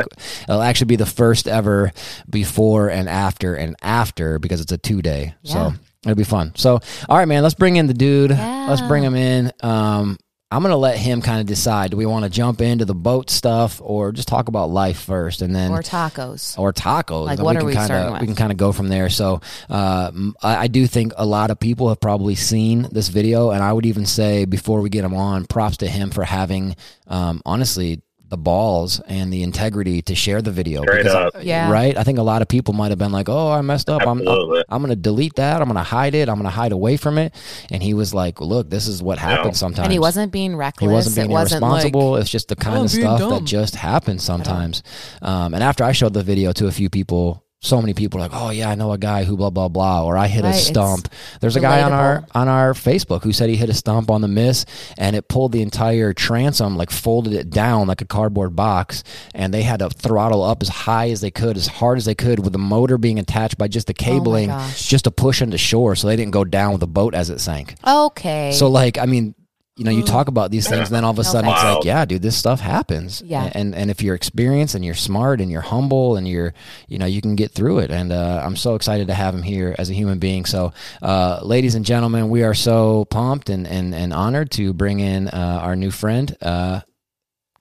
It'll 0.48 0.60
actually 0.60 0.86
be 0.86 0.96
the 0.96 1.06
first 1.06 1.48
ever 1.48 1.92
before 2.28 2.90
and 2.90 3.08
after 3.08 3.54
and 3.54 3.76
after 3.80 4.38
because 4.38 4.60
it's 4.60 4.72
a 4.72 4.78
two 4.78 5.00
day. 5.00 5.34
Yeah. 5.42 5.52
So 5.52 5.74
it'll 6.04 6.16
be 6.16 6.24
fun. 6.24 6.52
So 6.56 6.80
all 7.08 7.16
right, 7.16 7.28
man. 7.28 7.42
Let's 7.42 7.54
bring 7.54 7.76
in 7.76 7.86
the 7.86 7.94
dude. 7.94 8.30
Let's 8.32 8.82
bring 8.82 9.02
him 9.04 9.14
in. 9.14 9.52
Um, 9.62 10.18
I'm 10.54 10.62
gonna 10.62 10.76
let 10.76 10.96
him 10.96 11.20
kind 11.20 11.40
of 11.40 11.46
decide. 11.46 11.90
Do 11.90 11.96
we 11.96 12.06
want 12.06 12.24
to 12.24 12.30
jump 12.30 12.60
into 12.60 12.84
the 12.84 12.94
boat 12.94 13.28
stuff 13.28 13.80
or 13.82 14.12
just 14.12 14.28
talk 14.28 14.46
about 14.46 14.70
life 14.70 15.00
first, 15.00 15.42
and 15.42 15.52
then 15.52 15.72
Or 15.72 15.82
tacos. 15.82 16.56
or 16.56 16.72
tacos. 16.72 17.26
Like, 17.26 17.40
what 17.40 17.56
we 17.56 17.62
are 17.62 17.64
we 17.64 17.72
kinda, 17.72 17.86
starting 17.86 18.12
with? 18.12 18.20
We 18.20 18.26
can 18.28 18.36
kind 18.36 18.52
of 18.52 18.56
go 18.56 18.70
from 18.70 18.86
there. 18.86 19.10
So, 19.10 19.40
uh, 19.68 20.12
I, 20.42 20.56
I 20.56 20.66
do 20.68 20.86
think 20.86 21.12
a 21.16 21.26
lot 21.26 21.50
of 21.50 21.58
people 21.58 21.88
have 21.88 21.98
probably 21.98 22.36
seen 22.36 22.88
this 22.92 23.08
video, 23.08 23.50
and 23.50 23.64
I 23.64 23.72
would 23.72 23.84
even 23.84 24.06
say 24.06 24.44
before 24.44 24.80
we 24.80 24.90
get 24.90 25.04
him 25.04 25.14
on, 25.14 25.44
props 25.44 25.78
to 25.78 25.88
him 25.88 26.10
for 26.10 26.22
having, 26.22 26.76
um, 27.08 27.42
honestly, 27.44 28.02
the 28.34 28.42
balls 28.42 29.00
and 29.06 29.32
the 29.32 29.42
integrity 29.44 30.02
to 30.02 30.14
share 30.16 30.42
the 30.42 30.50
video. 30.50 30.82
Straight 30.82 31.04
Because, 31.04 31.14
up. 31.14 31.36
uh, 31.36 31.38
Yeah. 31.42 31.70
Right. 31.70 31.96
I 31.96 32.02
think 32.02 32.18
a 32.18 32.22
lot 32.22 32.42
of 32.42 32.48
people 32.48 32.74
might 32.74 32.90
have 32.90 32.98
been 32.98 33.12
like, 33.12 33.28
"Oh, 33.28 33.52
I 33.52 33.60
messed 33.60 33.88
up. 33.88 34.02
I'm, 34.02 34.26
I'm 34.26 34.62
I'm 34.68 34.80
going 34.82 34.90
to 34.90 34.96
delete 34.96 35.36
that. 35.36 35.60
I'm 35.60 35.68
going 35.68 35.76
to 35.76 35.82
hide 35.84 36.14
it. 36.16 36.28
I'm 36.28 36.34
going 36.34 36.44
to 36.50 36.50
hide 36.50 36.72
away 36.72 36.96
from 36.96 37.16
it." 37.18 37.32
And 37.70 37.80
he 37.80 37.94
was 37.94 38.12
like, 38.12 38.40
"Look, 38.40 38.70
this 38.70 38.88
is 38.88 39.00
what 39.02 39.18
happens 39.18 39.58
sometimes." 39.58 39.84
And 39.86 39.92
he 39.92 40.00
wasn't 40.00 40.32
being 40.32 40.56
reckless. 40.56 40.88
He 40.88 40.92
wasn't 40.92 41.14
being 41.16 41.30
it 41.30 41.32
wasn't 41.32 41.62
irresponsible. 41.62 42.10
Like, 42.12 42.22
it's 42.22 42.30
just 42.30 42.48
the 42.48 42.56
kind 42.56 42.78
"Oh, 42.78 42.84
of 42.84 42.90
stuff 42.90 43.18
dumb." 43.20 43.30
that 43.30 43.44
just 43.44 43.76
happens 43.76 44.24
sometimes. 44.24 44.82
Um, 45.22 45.54
and 45.54 45.62
after 45.62 45.84
I 45.84 45.92
showed 45.92 46.12
the 46.14 46.24
video 46.24 46.52
to 46.54 46.66
a 46.66 46.72
few 46.72 46.90
people, 46.90 47.43
so 47.64 47.80
many 47.80 47.94
people 47.94 48.18
were 48.18 48.24
like, 48.28 48.34
"Oh 48.34 48.50
yeah, 48.50 48.68
I 48.70 48.74
know 48.74 48.92
a 48.92 48.98
guy 48.98 49.24
who 49.24 49.36
blah 49.36 49.50
blah 49.50 49.68
blah," 49.68 50.04
or 50.04 50.18
"I 50.18 50.26
hit 50.28 50.44
Right, 50.44 50.54
a 50.54 50.58
stump." 50.58 51.08
There's 51.40 51.56
a 51.56 51.60
guy 51.60 51.82
on 51.82 51.92
our 51.92 52.24
on 52.34 52.48
our 52.48 52.74
Facebook 52.74 53.22
who 53.22 53.32
said 53.32 53.48
he 53.48 53.56
hit 53.56 53.70
a 53.70 53.74
stump 53.74 54.10
on 54.10 54.20
the 54.20 54.28
miss, 54.28 54.66
and 54.98 55.16
it 55.16 55.28
pulled 55.28 55.52
the 55.52 55.62
entire 55.62 56.12
transom, 56.12 56.76
like 56.76 56.90
folded 56.90 57.32
it 57.32 57.48
down 57.50 57.86
like 57.86 58.02
a 58.02 58.04
cardboard 58.04 58.54
box, 58.54 59.02
and 59.34 59.52
they 59.54 59.62
had 59.62 59.78
to 59.78 59.88
throttle 59.88 60.42
up 60.42 60.60
as 60.62 60.68
high 60.68 61.10
as 61.10 61.20
they 61.22 61.30
could, 61.30 61.56
as 61.56 61.66
hard 61.66 61.96
as 61.98 62.04
they 62.04 62.14
could, 62.14 62.38
with 62.40 62.52
the 62.52 62.58
motor 62.58 62.98
being 62.98 63.18
attached 63.18 63.56
by 63.56 63.66
just 63.66 63.86
the 63.86 63.94
cabling, 63.94 64.50
Oh 64.50 64.70
just 64.76 65.04
to 65.04 65.10
push 65.10 65.40
into 65.40 65.56
shore, 65.58 65.96
so 65.96 66.06
they 66.06 66.16
didn't 66.16 66.32
go 66.32 66.44
down 66.44 66.72
with 66.72 66.80
the 66.80 66.86
boat 66.86 67.14
as 67.14 67.30
it 67.30 67.40
sank. 67.40 67.74
okay. 67.86 68.52
So 68.52 68.68
like, 68.68 68.98
I 68.98 69.06
mean, 69.06 69.34
you 69.76 69.84
know, 69.84 69.90
you 69.90 70.04
talk 70.04 70.28
about 70.28 70.52
these 70.52 70.68
things, 70.68 70.88
and 70.88 70.94
then 70.94 71.04
all 71.04 71.10
of 71.10 71.18
a 71.18 71.22
No 71.22 71.28
sudden 71.28 71.50
it's 71.50 71.64
like, 71.64 71.84
yeah, 71.84 72.04
dude, 72.04 72.22
this 72.22 72.36
stuff 72.36 72.60
happens. 72.60 73.22
Yeah. 73.26 73.50
And 73.54 73.74
and 73.74 73.90
if 73.90 74.02
you're 74.02 74.14
experienced 74.14 74.76
and 74.76 74.84
you're 74.84 74.94
smart 74.94 75.40
and 75.40 75.50
you're 75.50 75.62
humble 75.62 76.16
and 76.16 76.28
you're, 76.28 76.54
you 76.86 76.98
know, 76.98 77.06
you 77.06 77.20
can 77.20 77.34
get 77.34 77.50
through 77.50 77.80
it. 77.80 77.90
And 77.90 78.12
uh, 78.12 78.40
I'm 78.44 78.54
so 78.54 78.76
excited 78.76 79.08
to 79.08 79.14
have 79.14 79.34
him 79.34 79.42
here 79.42 79.74
as 79.76 79.90
a 79.90 79.92
human 79.92 80.20
being. 80.20 80.44
So, 80.44 80.72
uh, 81.02 81.40
ladies 81.42 81.74
and 81.74 81.84
gentlemen, 81.84 82.28
we 82.28 82.44
are 82.44 82.54
so 82.54 83.04
pumped 83.06 83.50
and 83.50 83.66
and, 83.66 83.92
and 83.94 84.12
honored 84.12 84.52
to 84.52 84.72
bring 84.72 85.00
in 85.00 85.26
uh, 85.26 85.60
our 85.62 85.74
new 85.74 85.90
friend, 85.90 86.36
uh, 86.40 86.82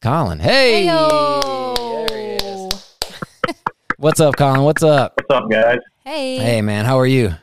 Collin. 0.01 0.37
Hey. 0.37 0.85
Heyo. 0.85 2.07
There 2.07 2.17
he 2.19 2.35
is. 2.35 2.95
What's 3.97 4.19
up, 4.19 4.35
Collin? 4.35 4.61
What's 4.61 4.83
up? 4.83 5.13
What's 5.17 5.31
up, 5.31 5.49
guys? 5.49 5.79
Hey. 6.03 6.37
Hey, 6.37 6.61
man, 6.61 6.85
how 6.85 6.99
are 6.99 7.07
you? 7.07 7.33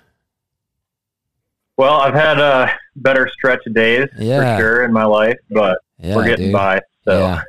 Well, 1.76 1.94
I've 1.94 2.14
had 2.14 2.38
a 2.38 2.78
better 3.00 3.28
stretch 3.32 3.66
of 3.66 3.74
days 3.74 4.08
Yeah. 4.18 4.56
for 4.56 4.62
sure 4.62 4.84
in 4.84 4.92
my 4.92 5.04
life, 5.04 5.36
but 5.50 5.78
Yeah, 5.98 6.16
we're 6.16 6.26
getting 6.26 6.46
dude. 6.46 6.52
by. 6.54 6.80
So 7.04 7.18
Yeah. 7.20 7.42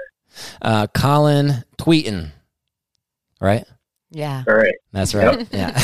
Uh, 0.62 0.88
Collin 0.88 1.64
Tweten, 1.78 2.32
right? 3.42 3.66
Yeah. 4.14 4.44
All 4.46 4.54
right. 4.54 4.74
That's 4.92 5.16
right. 5.16 5.48
Yeah. 5.54 5.78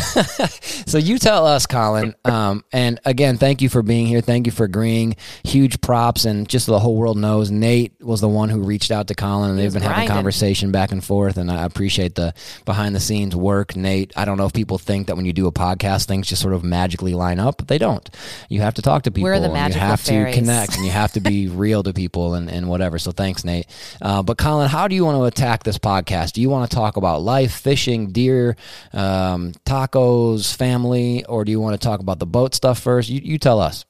so 0.85 0.97
you 0.97 1.17
tell 1.17 1.47
us, 1.47 1.65
Collin. 1.65 2.13
Um, 2.25 2.65
and 2.73 2.99
again, 3.05 3.37
thank 3.37 3.61
you 3.61 3.69
for 3.69 3.81
being 3.81 4.05
here. 4.05 4.19
Thank 4.19 4.47
you 4.47 4.51
for 4.51 4.65
agreeing. 4.65 5.15
Huge 5.45 5.79
props, 5.79 6.25
and 6.25 6.47
just 6.47 6.65
so 6.65 6.73
the 6.73 6.79
whole 6.79 6.97
world 6.97 7.17
knows, 7.17 7.49
Nate 7.49 7.93
was 8.01 8.19
the 8.19 8.27
one 8.27 8.49
who 8.49 8.61
reached 8.61 8.91
out 8.91 9.07
to 9.07 9.15
Collin, 9.15 9.51
and 9.51 9.59
they've 9.59 9.65
was 9.65 9.75
been 9.75 9.83
having 9.83 10.09
conversation 10.09 10.73
back 10.73 10.91
and 10.91 11.01
forth. 11.01 11.37
And 11.37 11.49
I 11.49 11.63
appreciate 11.63 12.15
the 12.15 12.33
behind 12.65 12.95
the 12.95 12.99
scenes 12.99 13.33
work, 13.33 13.77
Nate. 13.77 14.11
I 14.17 14.25
don't 14.25 14.37
know 14.37 14.45
if 14.45 14.51
people 14.51 14.77
think 14.77 15.07
that 15.07 15.15
when 15.15 15.25
you 15.25 15.31
do 15.31 15.47
a 15.47 15.53
podcast, 15.53 16.05
things 16.05 16.27
just 16.27 16.41
sort 16.41 16.53
of 16.53 16.65
magically 16.65 17.13
line 17.13 17.39
up, 17.39 17.57
but 17.57 17.69
they 17.69 17.77
don't. 17.77 18.09
You 18.49 18.59
have 18.59 18.73
to 18.73 18.81
talk 18.81 19.03
to 19.03 19.11
people. 19.11 19.23
We're 19.23 19.39
the 19.39 19.47
magical 19.47 19.83
You 19.83 19.87
have 19.87 20.01
fairies. 20.01 20.35
to 20.35 20.41
connect, 20.41 20.75
and 20.75 20.83
you 20.83 20.91
have 20.91 21.13
to 21.13 21.21
be 21.21 21.47
real 21.47 21.81
to 21.83 21.93
people, 21.93 22.33
and, 22.33 22.49
and 22.51 22.67
whatever. 22.67 22.99
So 22.99 23.11
thanks, 23.11 23.45
Nate. 23.45 23.67
Uh, 24.01 24.21
but 24.21 24.37
Collin, 24.37 24.67
how 24.67 24.89
do 24.89 24.95
you 24.95 25.05
want 25.05 25.15
to 25.17 25.23
attack 25.23 25.63
this 25.63 25.77
podcast? 25.77 26.33
Do 26.33 26.41
you 26.41 26.49
want 26.49 26.69
to 26.69 26.75
talk 26.75 26.97
about 26.97 27.21
life, 27.21 27.53
fishing, 27.53 28.11
deer? 28.17 28.55
um, 28.93 29.53
tacos, 29.65 30.55
family, 30.55 31.23
or 31.25 31.45
do 31.45 31.51
you 31.51 31.59
want 31.59 31.79
to 31.79 31.85
talk 31.87 31.99
about 31.99 32.17
the 32.19 32.25
boat 32.25 32.55
stuff 32.55 32.79
first? 32.79 33.09
You, 33.09 33.21
you 33.23 33.37
tell 33.37 33.59
us. 33.61 33.85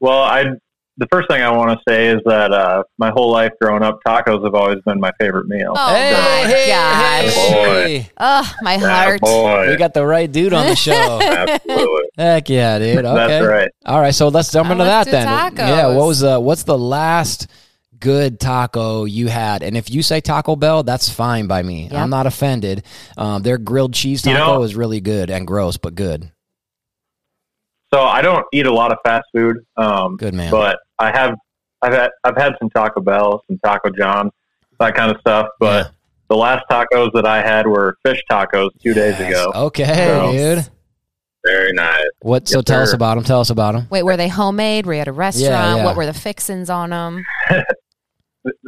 Well, 0.00 0.20
I 0.20 0.44
the 0.98 1.06
first 1.12 1.28
thing 1.28 1.42
I 1.42 1.50
want 1.54 1.70
to 1.78 1.78
say 1.92 2.06
is 2.08 2.20
that 2.24 2.52
uh, 2.52 2.82
my 2.96 3.10
whole 3.10 3.30
life 3.30 3.52
growing 3.60 3.82
up, 3.82 3.98
tacos 4.06 4.42
have 4.44 4.54
always 4.54 4.78
been 4.86 4.98
my 4.98 5.10
favorite 5.20 5.46
meal. 5.46 5.74
Oh 5.76 5.92
my 5.92 6.64
gosh. 6.66 7.34
Boy. 7.34 8.10
Oh, 8.16 8.54
my 8.62 8.78
heart. 8.78 9.20
boy, 9.20 9.68
We 9.70 9.76
got 9.76 9.92
the 9.92 10.06
right 10.06 10.30
dude 10.30 10.54
on 10.54 10.66
the 10.66 10.74
show. 10.86 11.20
absolutely. 11.20 12.02
Heck 12.16 12.48
yeah, 12.48 12.78
dude. 12.78 13.04
Okay. 13.04 13.14
That's 13.14 13.46
right. 13.46 13.70
All 13.84 14.00
right, 14.00 14.14
so 14.14 14.28
let's 14.28 14.50
jump 14.50 14.70
Uh, 14.70 14.72
into 14.72 14.84
that 14.84 15.04
do 15.04 15.10
then. 15.10 15.26
Yeah, 15.56 15.88
what 15.94 16.06
was 16.06 16.20
the 16.20 16.40
what's 16.40 16.62
the 16.62 16.78
last 16.78 17.46
good 18.00 18.38
taco 18.40 19.04
you 19.04 19.28
had? 19.28 19.62
And 19.62 19.76
if 19.76 19.90
you 19.90 20.02
say 20.02 20.20
Taco 20.20 20.56
Bell, 20.56 20.82
that's 20.82 21.08
fine 21.08 21.46
by 21.46 21.62
me. 21.62 21.84
Yep. 21.84 21.92
I'm 21.94 22.10
not 22.10 22.26
offended. 22.26 22.84
Um, 23.16 23.42
their 23.42 23.58
grilled 23.58 23.94
cheese 23.94 24.24
You 24.26 24.32
taco 24.34 24.56
know- 24.58 24.62
is 24.62 24.74
really 24.76 25.00
good 25.00 25.30
and 25.30 25.46
gross, 25.46 25.76
but 25.76 25.94
good. 25.94 26.30
So 27.94 28.02
I 28.02 28.20
don't 28.20 28.44
eat 28.52 28.66
a 28.66 28.72
lot 28.72 28.92
of 28.92 28.98
fast 29.04 29.26
food, 29.34 29.58
um, 29.76 30.16
Good 30.16 30.34
man. 30.34 30.50
but 30.50 30.78
I 30.98 31.10
have 31.16 31.34
I've 31.82 31.92
had 31.92 32.10
I've 32.24 32.36
had 32.36 32.54
some 32.58 32.68
Taco 32.70 33.00
Bell, 33.00 33.42
some 33.46 33.58
Taco 33.64 33.90
John, 33.90 34.30
that 34.80 34.94
kind 34.94 35.10
of 35.12 35.18
stuff. 35.20 35.46
But 35.60 35.86
Yeah. 35.86 35.90
the 36.28 36.36
last 36.36 36.64
tacos 36.70 37.12
that 37.14 37.26
I 37.26 37.42
had 37.42 37.66
were 37.66 37.96
fish 38.04 38.20
tacos 38.30 38.70
two 38.82 38.92
days 38.92 39.18
ago. 39.20 39.52
Okay, 39.54 39.84
So- 40.08 40.32
dude. 40.32 40.68
Very 41.44 41.72
nice. 41.74 42.02
What? 42.22 42.48
So 42.48 42.58
Yes, 42.58 42.64
tell 42.64 42.82
us 42.82 42.92
about 42.92 43.14
them. 43.14 43.22
Tell 43.22 43.38
us 43.38 43.50
about 43.50 43.74
them. 43.74 43.86
Wait, 43.88 44.02
were 44.02 44.16
they 44.16 44.26
homemade? 44.26 44.84
Were 44.84 44.94
you 44.94 45.00
at 45.02 45.06
a 45.06 45.12
restaurant? 45.12 45.78
yeah. 45.78 45.84
What 45.84 45.94
were 45.94 46.04
the 46.06 46.12
fixins 46.12 46.68
on 46.68 46.90
them? 46.90 47.24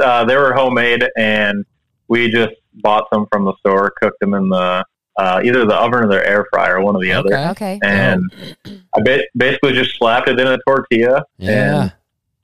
Uh, 0.02 0.24
they 0.24 0.36
were 0.36 0.52
homemade, 0.54 1.04
and 1.16 1.64
we 2.08 2.30
just 2.30 2.54
bought 2.74 3.04
some 3.12 3.26
from 3.32 3.44
the 3.44 3.54
store, 3.58 3.92
cooked 4.00 4.20
them 4.20 4.34
in 4.34 4.48
the 4.48 4.84
uh, 5.16 5.40
either 5.44 5.64
the 5.66 5.74
oven 5.74 6.04
or 6.04 6.06
the 6.08 6.24
air 6.28 6.46
fryer, 6.52 6.80
one 6.80 6.94
or 6.94 7.02
the 7.02 7.12
other. 7.12 7.28
Okay. 7.36 7.48
Okay. 7.50 7.80
And 7.82 8.22
I 8.66 9.00
ba- 9.04 9.24
basically 9.36 9.72
just 9.72 9.96
slapped 9.98 10.28
it 10.28 10.38
in 10.38 10.46
a 10.46 10.58
tortilla 10.66 11.24
Yeah. 11.38 11.82
and 11.82 11.92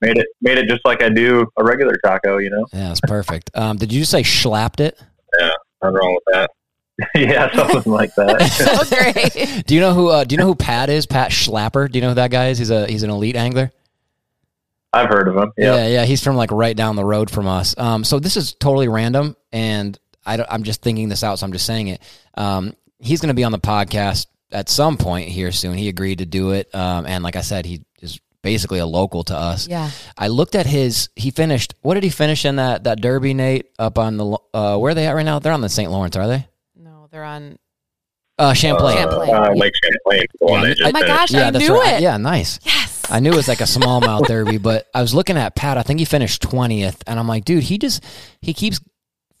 made 0.01 0.17
it 0.17 0.27
made 0.41 0.57
it 0.57 0.67
just 0.67 0.81
like 0.85 1.01
I 1.01 1.07
do 1.09 1.47
a 1.57 1.63
regular 1.63 1.95
taco. 2.03 2.37
You 2.37 2.49
know, 2.49 2.65
Yeah, 2.73 2.89
that's 2.89 2.99
perfect. 3.01 3.49
Um, 3.55 3.77
did 3.77 3.93
you 3.93 4.01
just 4.01 4.11
say 4.11 4.23
slapped 4.23 4.81
it? 4.81 5.01
Yeah, 5.39 5.51
nothing 5.81 5.95
wrong 5.95 6.15
with 6.25 6.33
that. 6.33 6.51
yeah, 7.15 7.53
something 7.55 7.91
like 7.91 8.13
that. 8.15 8.41
so 8.51 9.33
great. 9.43 9.65
Do 9.65 9.73
you 9.73 9.79
know 9.81 9.93
who? 9.93 10.09
Uh, 10.09 10.23
do 10.25 10.33
you 10.33 10.37
know 10.37 10.45
who 10.47 10.55
Pat 10.55 10.89
is? 10.89 11.05
Pat 11.05 11.31
Schlapper. 11.31 11.89
Do 11.89 11.97
you 11.97 12.01
know 12.01 12.09
who 12.09 12.15
that 12.15 12.31
guy 12.31 12.49
is? 12.49 12.57
He's 12.57 12.69
a 12.71 12.87
he's 12.87 13.03
an 13.03 13.09
elite 13.09 13.35
angler. 13.37 13.71
I've 14.95 15.09
heard 15.09 15.27
of 15.27 15.35
him. 15.37 15.51
Yeah. 15.57 15.75
Yeah, 15.75 15.87
yeah. 15.87 16.05
He's 16.05 16.23
from 16.23 16.35
like 16.35 16.51
right 16.51 16.75
down 16.75 16.95
the 16.95 17.05
road 17.05 17.29
from 17.29 17.47
us. 17.47 17.77
Um, 17.77 18.03
so 18.03 18.19
this 18.19 18.37
is 18.37 18.53
totally 18.53 18.87
random, 18.87 19.35
and 19.51 19.97
I 20.25 20.37
don't, 20.37 20.47
I'm 20.51 20.63
just 20.63 20.81
thinking 20.81 21.09
this 21.09 21.23
out, 21.23 21.37
so 21.39 21.45
I'm 21.45 21.51
just 21.51 21.65
saying 21.65 21.89
it. 21.89 22.01
Um, 22.35 22.73
he's 22.99 23.21
going 23.21 23.27
to 23.29 23.33
be 23.35 23.43
on 23.43 23.51
the 23.51 23.59
podcast 23.59 24.27
at 24.51 24.69
some 24.69 24.97
point 24.97 25.27
here 25.29 25.51
soon. 25.51 25.77
He 25.77 25.89
agreed 25.89 26.19
to 26.19 26.25
do 26.25 26.51
it, 26.51 26.73
um, 26.73 27.05
and 27.05 27.23
like 27.23 27.35
I 27.35 27.41
said, 27.41 27.65
he 27.65 27.83
is 28.01 28.19
basically 28.41 28.79
a 28.79 28.85
local 28.85 29.23
to 29.25 29.35
us. 29.35 29.67
Yeah. 29.67 29.89
I 30.17 30.27
looked 30.29 30.55
at 30.55 30.65
his. 30.65 31.09
He 31.15 31.31
finished. 31.31 31.73
What 31.81 31.95
did 31.95 32.03
he 32.03 32.09
finish 32.09 32.45
in 32.45 32.55
that 32.57 32.83
that 32.85 33.01
Derby, 33.01 33.33
Nate? 33.33 33.71
Up 33.77 33.97
on 33.99 34.17
the 34.17 34.37
uh, 34.53 34.77
where 34.77 34.91
are 34.91 34.93
they 34.95 35.07
at 35.07 35.13
right 35.13 35.25
now? 35.25 35.39
They're 35.39 35.51
on 35.53 35.61
the 35.61 35.69
St. 35.69 35.91
Lawrence, 35.91 36.15
are 36.15 36.27
they? 36.27 36.47
No, 36.75 37.07
they're 37.11 37.23
on. 37.23 37.57
Uh, 38.37 38.53
Champlain. 38.53 38.97
Champlain. 38.97 39.29
Uh, 39.33 39.51
Lake 39.55 39.73
Champlain, 39.81 40.25
Yeah, 40.41 40.61
they 40.61 40.67
I- 40.67 40.73
just 40.73 40.81
Oh 40.81 40.91
my 40.91 40.99
finished. 41.01 41.07
gosh, 41.17 41.31
Yeah, 41.31 41.47
I 41.47 41.49
knew 41.51 41.73
right. 41.79 41.93
it. 41.95 42.01
Yeah, 42.01 42.17
nice. 42.17 42.59
Yes. 42.63 42.94
I 43.09 43.19
knew 43.19 43.31
it 43.31 43.35
was 43.35 43.47
like 43.47 43.61
a 43.61 43.65
smallmouth 43.65 44.25
derby, 44.27 44.57
but 44.57 44.87
I 44.93 45.01
was 45.01 45.13
looking 45.13 45.37
at 45.37 45.55
Pat. 45.55 45.77
I 45.77 45.83
think 45.83 45.99
he 45.99 46.05
finished 46.05 46.41
twentieth, 46.41 47.03
and 47.07 47.19
I'm 47.19 47.27
like, 47.27 47.45
dude, 47.45 47.63
he 47.63 47.77
just 47.77 48.03
he 48.41 48.53
keeps 48.53 48.79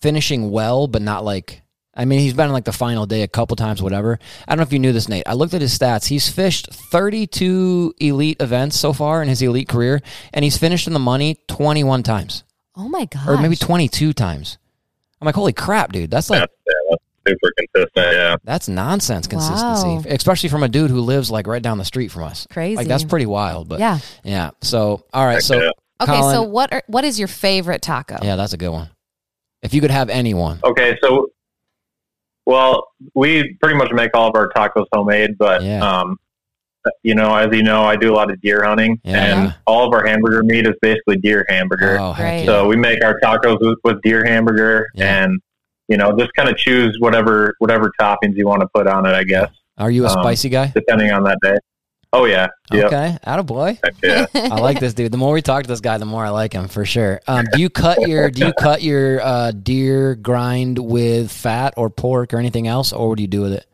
finishing 0.01 0.51
well, 0.51 0.87
but 0.87 1.01
not 1.01 1.25
like. 1.25 1.61
I 1.97 2.03
mean, 2.03 2.19
he's 2.19 2.33
been 2.33 2.47
in 2.47 2.51
like 2.51 2.65
the 2.65 2.73
final 2.73 3.05
day 3.05 3.21
a 3.21 3.27
couple 3.27 3.55
times, 3.55 3.81
whatever. 3.81 4.19
I 4.47 4.51
don't 4.51 4.57
know 4.57 4.63
if 4.63 4.73
you 4.73 4.79
knew 4.79 4.91
this, 4.91 5.07
Nate. 5.07 5.23
I 5.25 5.33
looked 5.33 5.53
at 5.53 5.61
his 5.61 5.77
stats. 5.77 6.07
He's 6.07 6.27
fished 6.29 6.67
32 6.73 7.93
elite 7.99 8.41
events 8.41 8.77
so 8.77 8.91
far 8.91 9.21
in 9.21 9.29
his 9.29 9.41
elite 9.41 9.69
career, 9.69 10.01
and 10.33 10.43
he's 10.43 10.57
finished 10.57 10.87
in 10.87 10.93
the 10.93 10.99
money 10.99 11.37
21 11.47 12.03
times, 12.03 12.43
Oh 12.75 12.89
my 12.89 13.05
god. 13.05 13.27
or 13.29 13.37
maybe 13.37 13.55
22 13.55 14.11
times. 14.11 14.57
I'm 15.21 15.25
like, 15.25 15.35
holy 15.35 15.53
crap, 15.53 15.93
dude! 15.93 16.11
That's 16.11 16.29
like 16.29 16.41
yeah, 16.41 16.45
that's 16.64 16.64
super 17.27 17.51
consistent. 17.57 18.13
Yeah. 18.15 18.35
that's 18.43 18.67
nonsense 18.67 19.27
consistency, 19.27 19.87
Wow. 19.87 20.03
especially 20.07 20.49
from 20.49 20.63
a 20.63 20.67
dude 20.67 20.91
who 20.91 20.99
lives 21.01 21.29
like 21.31 21.47
right 21.47 21.61
down 21.61 21.77
the 21.77 21.85
street 21.85 22.09
from 22.11 22.23
us. 22.23 22.47
Crazy. 22.51 22.75
Like 22.77 22.87
that's 22.87 23.03
pretty 23.03 23.25
wild. 23.25 23.67
But 23.69 23.79
Yeah. 23.79 23.99
yeah. 24.23 24.51
So 24.61 25.05
all 25.13 25.25
right, 25.25 25.33
Heck 25.35 25.41
so 25.41 25.61
yeah. 25.61 25.69
Okay, 26.01 26.11
Collin- 26.11 26.35
so 26.35 26.43
what 26.43 26.73
are 26.73 26.83
what 26.87 27.03
is 27.05 27.17
your 27.19 27.27
favorite 27.29 27.81
taco? 27.81 28.17
Yeah, 28.21 28.35
that's 28.35 28.53
a 28.53 28.57
good 28.57 28.69
one. 28.71 28.89
If 29.61 29.73
you 29.73 29.81
could 29.81 29.91
have 29.91 30.09
anyone. 30.09 30.59
Okay, 30.63 30.97
so 31.01 31.29
well, 32.45 32.87
we 33.15 33.55
pretty 33.61 33.75
much 33.77 33.91
make 33.91 34.11
all 34.13 34.29
of 34.29 34.35
our 34.35 34.49
tacos 34.49 34.85
homemade, 34.93 35.37
but 35.37 35.63
Yeah. 35.63 35.79
um, 35.87 36.17
you 37.01 37.15
know, 37.15 37.33
as 37.35 37.47
you 37.55 37.63
know, 37.63 37.83
I 37.83 37.95
do 37.95 38.13
a 38.13 38.15
lot 38.15 38.29
of 38.31 38.39
deer 38.41 38.63
hunting, 38.63 38.99
Yeah. 39.03 39.45
and 39.45 39.55
all 39.65 39.87
of 39.87 39.93
our 39.93 40.05
hamburger 40.05 40.43
meat 40.43 40.67
is 40.67 40.75
basically 40.81 41.17
deer 41.17 41.43
hamburger. 41.49 41.97
Oh, 41.99 42.11
heck 42.11 42.23
Great. 42.25 42.39
yeah. 42.41 42.45
So 42.45 42.67
we 42.67 42.75
make 42.75 43.03
our 43.03 43.19
tacos 43.19 43.57
with, 43.59 43.79
with 43.83 44.01
deer 44.03 44.23
hamburger, 44.23 44.87
Yeah. 44.93 45.23
and 45.23 45.39
you 45.87 45.97
know, 45.97 46.15
just 46.17 46.33
kind 46.33 46.49
of 46.49 46.57
choose 46.57 46.97
whatever 46.99 47.55
whatever 47.59 47.91
toppings 47.99 48.35
you 48.35 48.47
want 48.47 48.61
to 48.61 48.67
put 48.73 48.87
on 48.87 49.05
it. 49.05 49.13
I 49.13 49.23
guess 49.23 49.49
Are 49.77 49.91
you 49.91 50.05
a 50.05 50.09
um, 50.09 50.21
spicy 50.23 50.49
guy? 50.49 50.71
depending 50.73 51.11
on 51.11 51.23
that 51.23 51.37
day. 51.41 51.57
Oh 52.13 52.23
yeah, 52.25 52.47
yep. 52.71 52.85
Okay, 52.85 53.17
attaboy. 53.27 53.77
Heck 53.83 53.95
yeah. 54.01 54.25
I 54.49 54.59
like 54.61 54.79
this 54.79 54.93
dude. 54.93 55.11
The 55.11 55.17
more 55.17 55.33
we 55.33 55.41
talk 55.41 55.63
to 55.63 55.67
this 55.67 55.81
guy, 55.81 55.97
the 55.97 56.05
more 56.05 56.23
I 56.25 56.29
like 56.29 56.53
him 56.53 56.69
for 56.69 56.85
sure. 56.85 57.19
Um, 57.27 57.45
do 57.51 57.59
you 57.59 57.69
cut 57.69 58.07
your 58.07 58.31
do 58.31 58.45
you 58.47 58.53
cut 58.53 58.81
your 58.81 59.21
uh, 59.21 59.51
deer 59.51 60.15
grind 60.15 60.79
with 60.79 61.29
fat 61.29 61.73
or 61.75 61.89
pork 61.89 62.33
or 62.33 62.37
anything 62.37 62.67
else, 62.67 62.93
or 62.93 63.09
what 63.09 63.17
do 63.17 63.21
you 63.21 63.27
do 63.27 63.41
with 63.41 63.51
it? 63.53 63.65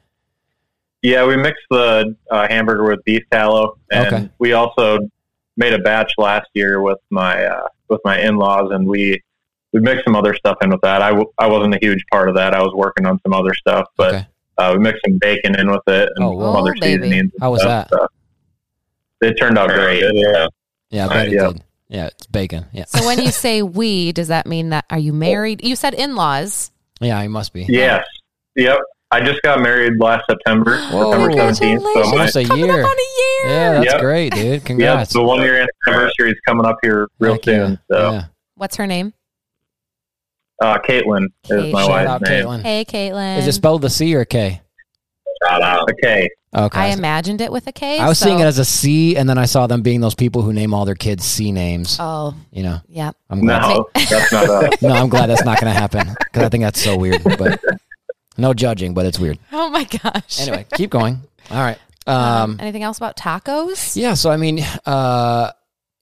Yeah, 1.04 1.26
we 1.26 1.36
mixed 1.38 1.64
the 1.70 2.16
uh, 2.32 2.48
hamburger 2.48 2.84
with 2.84 3.04
beef 3.06 3.24
tallow, 3.32 3.78
and 3.92 4.08
Okay. 4.08 4.30
we 4.40 4.54
also 4.54 5.00
made 5.58 5.74
a 5.74 5.80
batch 5.80 6.14
last 6.18 6.48
year 6.54 6.82
with 6.82 6.98
my 7.12 7.46
uh, 7.46 7.68
with 7.90 8.02
my 8.06 8.20
in 8.20 8.38
laws, 8.38 8.72
and 8.72 8.88
we 8.88 9.22
we 9.74 9.80
mixed 9.80 10.04
some 10.06 10.16
other 10.16 10.36
stuff 10.36 10.58
in 10.62 10.70
with 10.70 10.82
that. 10.82 11.02
I, 11.02 11.10
w- 11.10 11.32
I 11.38 11.48
wasn't 11.48 11.76
a 11.76 11.80
huge 11.82 12.04
part 12.12 12.30
of 12.30 12.36
that. 12.36 12.54
I 12.54 12.62
was 12.62 12.74
working 12.76 13.06
on 13.06 13.20
some 13.24 13.34
other 13.34 13.54
stuff, 13.54 13.86
but 13.98 14.14
Okay. 14.16 14.28
uh, 14.58 14.74
we 14.74 14.80
mixed 14.80 15.02
some 15.08 15.18
bacon 15.18 15.58
in 15.60 15.72
with 15.72 15.82
it 15.88 16.10
and 16.16 16.26
Oh, 16.26 16.32
some 16.40 16.56
other 16.56 16.74
Oh, 16.76 16.80
baby. 16.80 17.04
seasonings. 17.04 17.32
How 17.40 17.52
was 17.52 17.62
stuff, 17.62 17.90
that? 17.90 17.98
so 18.00 18.08
it 19.22 19.34
turned 19.36 19.58
out 19.58 19.70
great. 19.70 20.04
Yeah. 20.14 20.48
Yeah, 20.90 21.06
I 21.06 21.10
bet 21.10 21.18
Uh, 21.18 21.22
it 21.30 21.32
yeah. 21.34 21.48
did. 21.48 21.64
Yeah, 21.90 22.06
it's 22.08 22.28
bacon. 22.28 22.66
Yeah, 22.72 22.86
So 22.86 23.06
when 23.06 23.22
you 23.22 23.32
say 23.32 23.62
we, 23.62 24.12
does 24.14 24.30
that 24.30 24.46
mean 24.48 24.70
that 24.70 24.86
are 24.90 25.00
you 25.00 25.14
married? 25.14 25.64
You 25.64 25.76
said 25.76 25.94
in-laws. 25.94 26.72
yeah, 27.00 27.22
you 27.22 27.30
must 27.30 27.54
be. 27.54 27.66
Yes. 27.68 28.06
Yep. 28.56 28.78
I 29.14 29.20
just 29.22 29.42
got 29.42 29.60
married 29.62 29.94
last 30.00 30.24
September, 30.30 30.78
Whoa. 30.92 31.12
September 31.12 31.32
seventeenth. 31.34 31.82
So 31.82 31.94
my, 31.96 32.02
Almost 32.02 32.36
a 32.38 32.44
Coming 32.46 32.66
year. 32.66 32.82
up 32.84 32.90
on 32.90 32.96
a 32.96 33.48
year. 33.48 33.54
Yeah, 33.56 33.72
that's 33.74 33.86
Yep. 33.94 34.02
great, 34.02 34.34
dude. 34.34 34.44
yeah, 34.54 34.60
Congrats. 34.60 35.14
the 35.14 35.22
one 35.24 35.42
year 35.42 35.68
anniversary 35.88 36.32
is 36.32 36.38
coming 36.48 36.66
up 36.66 36.78
here 36.82 37.08
real 37.20 37.34
Heck 37.34 37.46
yeah. 37.46 37.54
soon. 37.68 37.80
So 37.92 38.12
Yeah. 38.12 38.24
What's 38.56 38.76
her 38.78 38.88
name? 38.88 39.14
Uh, 40.62 40.78
Caitlin 40.80 41.28
Kate. 41.44 41.66
is 41.68 41.74
my 41.74 41.82
Shout 41.82 41.90
wife's 41.90 42.10
out, 42.10 42.22
name. 42.22 42.46
Caitlin. 42.46 42.62
Hey, 42.62 42.86
Caitlin. 42.86 43.38
Is 43.40 43.48
it 43.48 43.54
spelled 43.54 43.82
the 43.82 43.90
C 43.90 44.16
or 44.16 44.22
a 44.22 44.26
K? 44.26 44.62
Shout 45.48 45.62
out. 45.62 45.90
Okay. 45.92 46.30
Okay. 46.56 46.80
I 46.80 46.88
imagined 46.88 47.40
it 47.42 47.52
with 47.52 47.66
a 47.68 47.72
K. 47.72 47.98
I 47.98 48.08
was 48.10 48.20
so- 48.20 48.26
seeing 48.26 48.40
it 48.40 48.44
as 48.46 48.60
a 48.60 48.66
C, 48.66 49.16
and 49.16 49.28
then 49.30 49.38
I 49.38 49.46
saw 49.46 49.68
them 49.68 49.82
being 49.82 50.02
those 50.02 50.16
people 50.16 50.42
who 50.42 50.52
name 50.54 50.74
all 50.74 50.84
their 50.86 50.96
kids 50.96 51.24
C 51.24 51.52
names. 51.52 51.98
Oh, 52.00 52.36
You 52.52 52.64
know, 52.64 52.80
yeah. 52.90 53.12
I'm 53.30 53.40
glad. 53.40 53.62
No, 53.62 53.88
that's 53.96 54.32
not 54.34 54.50
us. 54.50 54.82
No, 54.82 54.90
I'm 54.90 55.10
glad 55.10 55.28
that's 55.28 55.46
not 55.46 55.60
going 55.62 55.74
to 55.74 55.80
happen 55.80 56.14
because 56.26 56.44
I 56.44 56.50
think 56.50 56.64
that's 56.64 56.82
so 56.82 56.98
weird. 56.98 57.24
But 57.24 57.60
no 58.38 58.54
judging, 58.54 58.94
but 58.94 59.06
it's 59.06 59.18
weird. 59.18 59.40
Oh 59.54 59.70
my 59.70 59.86
gosh. 59.86 60.42
Anyway, 60.42 60.66
keep 60.76 60.90
going. 60.90 61.22
All 61.50 61.58
right. 61.60 61.78
Um, 62.08 62.58
anything 62.60 62.84
else 62.84 62.98
about 62.98 63.16
tacos? 63.16 63.96
yeah. 63.96 64.14
So 64.16 64.30
I 64.30 64.36
mean, 64.38 64.60
uh, 64.86 65.52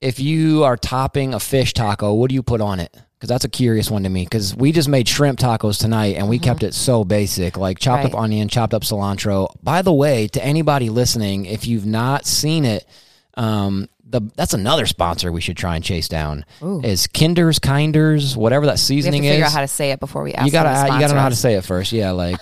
if 0.00 0.18
you 0.18 0.64
are 0.64 0.76
topping 0.76 1.32
a 1.34 1.38
fish 1.40 1.74
taco, 1.74 2.12
what 2.14 2.28
do 2.28 2.34
you 2.34 2.42
put 2.42 2.60
on 2.60 2.80
it? 2.80 2.94
Because 3.20 3.28
that's 3.28 3.44
a 3.44 3.50
curious 3.50 3.90
one 3.90 4.04
to 4.04 4.08
me. 4.08 4.24
Because 4.24 4.56
we 4.56 4.72
just 4.72 4.88
made 4.88 5.06
shrimp 5.06 5.38
tacos 5.38 5.78
tonight, 5.78 6.16
and 6.16 6.26
we 6.26 6.38
kept 6.38 6.62
it 6.62 6.72
so 6.72 7.04
basic, 7.04 7.58
like 7.58 7.78
chopped 7.78 8.06
up 8.06 8.14
onion, 8.14 8.48
chopped 8.48 8.72
up 8.72 8.80
cilantro. 8.80 9.54
By 9.62 9.82
the 9.82 9.92
way, 9.92 10.26
to 10.28 10.42
anybody 10.42 10.88
listening, 10.88 11.44
if 11.44 11.66
you've 11.66 11.84
not 11.84 12.24
seen 12.24 12.64
it, 12.64 12.86
um, 13.34 13.90
the 14.10 14.22
that's 14.36 14.54
another 14.54 14.86
sponsor 14.86 15.30
we 15.30 15.42
should 15.42 15.56
try 15.56 15.76
and 15.76 15.84
chase 15.84 16.08
down 16.08 16.46
Ooh. 16.62 16.80
is 16.82 17.06
Kinder's 17.06 17.58
Kinders, 17.58 18.36
whatever 18.36 18.66
that 18.66 18.72
We 18.72 18.72
have 18.72 18.78
to 18.78 18.84
seasoning 18.84 19.22
figure 19.22 19.44
is. 19.44 19.50
out 19.50 19.52
how 19.52 19.60
to 19.60 19.68
say 19.68 19.90
it 19.92 20.00
before 20.00 20.22
we 20.22 20.32
ask. 20.34 20.46
you 20.46 20.52
gotta 20.52 20.92
you 20.92 20.98
gotta 20.98 21.14
know 21.14 21.20
how 21.20 21.28
to 21.28 21.36
say 21.36 21.54
it 21.54 21.64
first. 21.64 21.92
Yeah, 21.92 22.12
like 22.12 22.38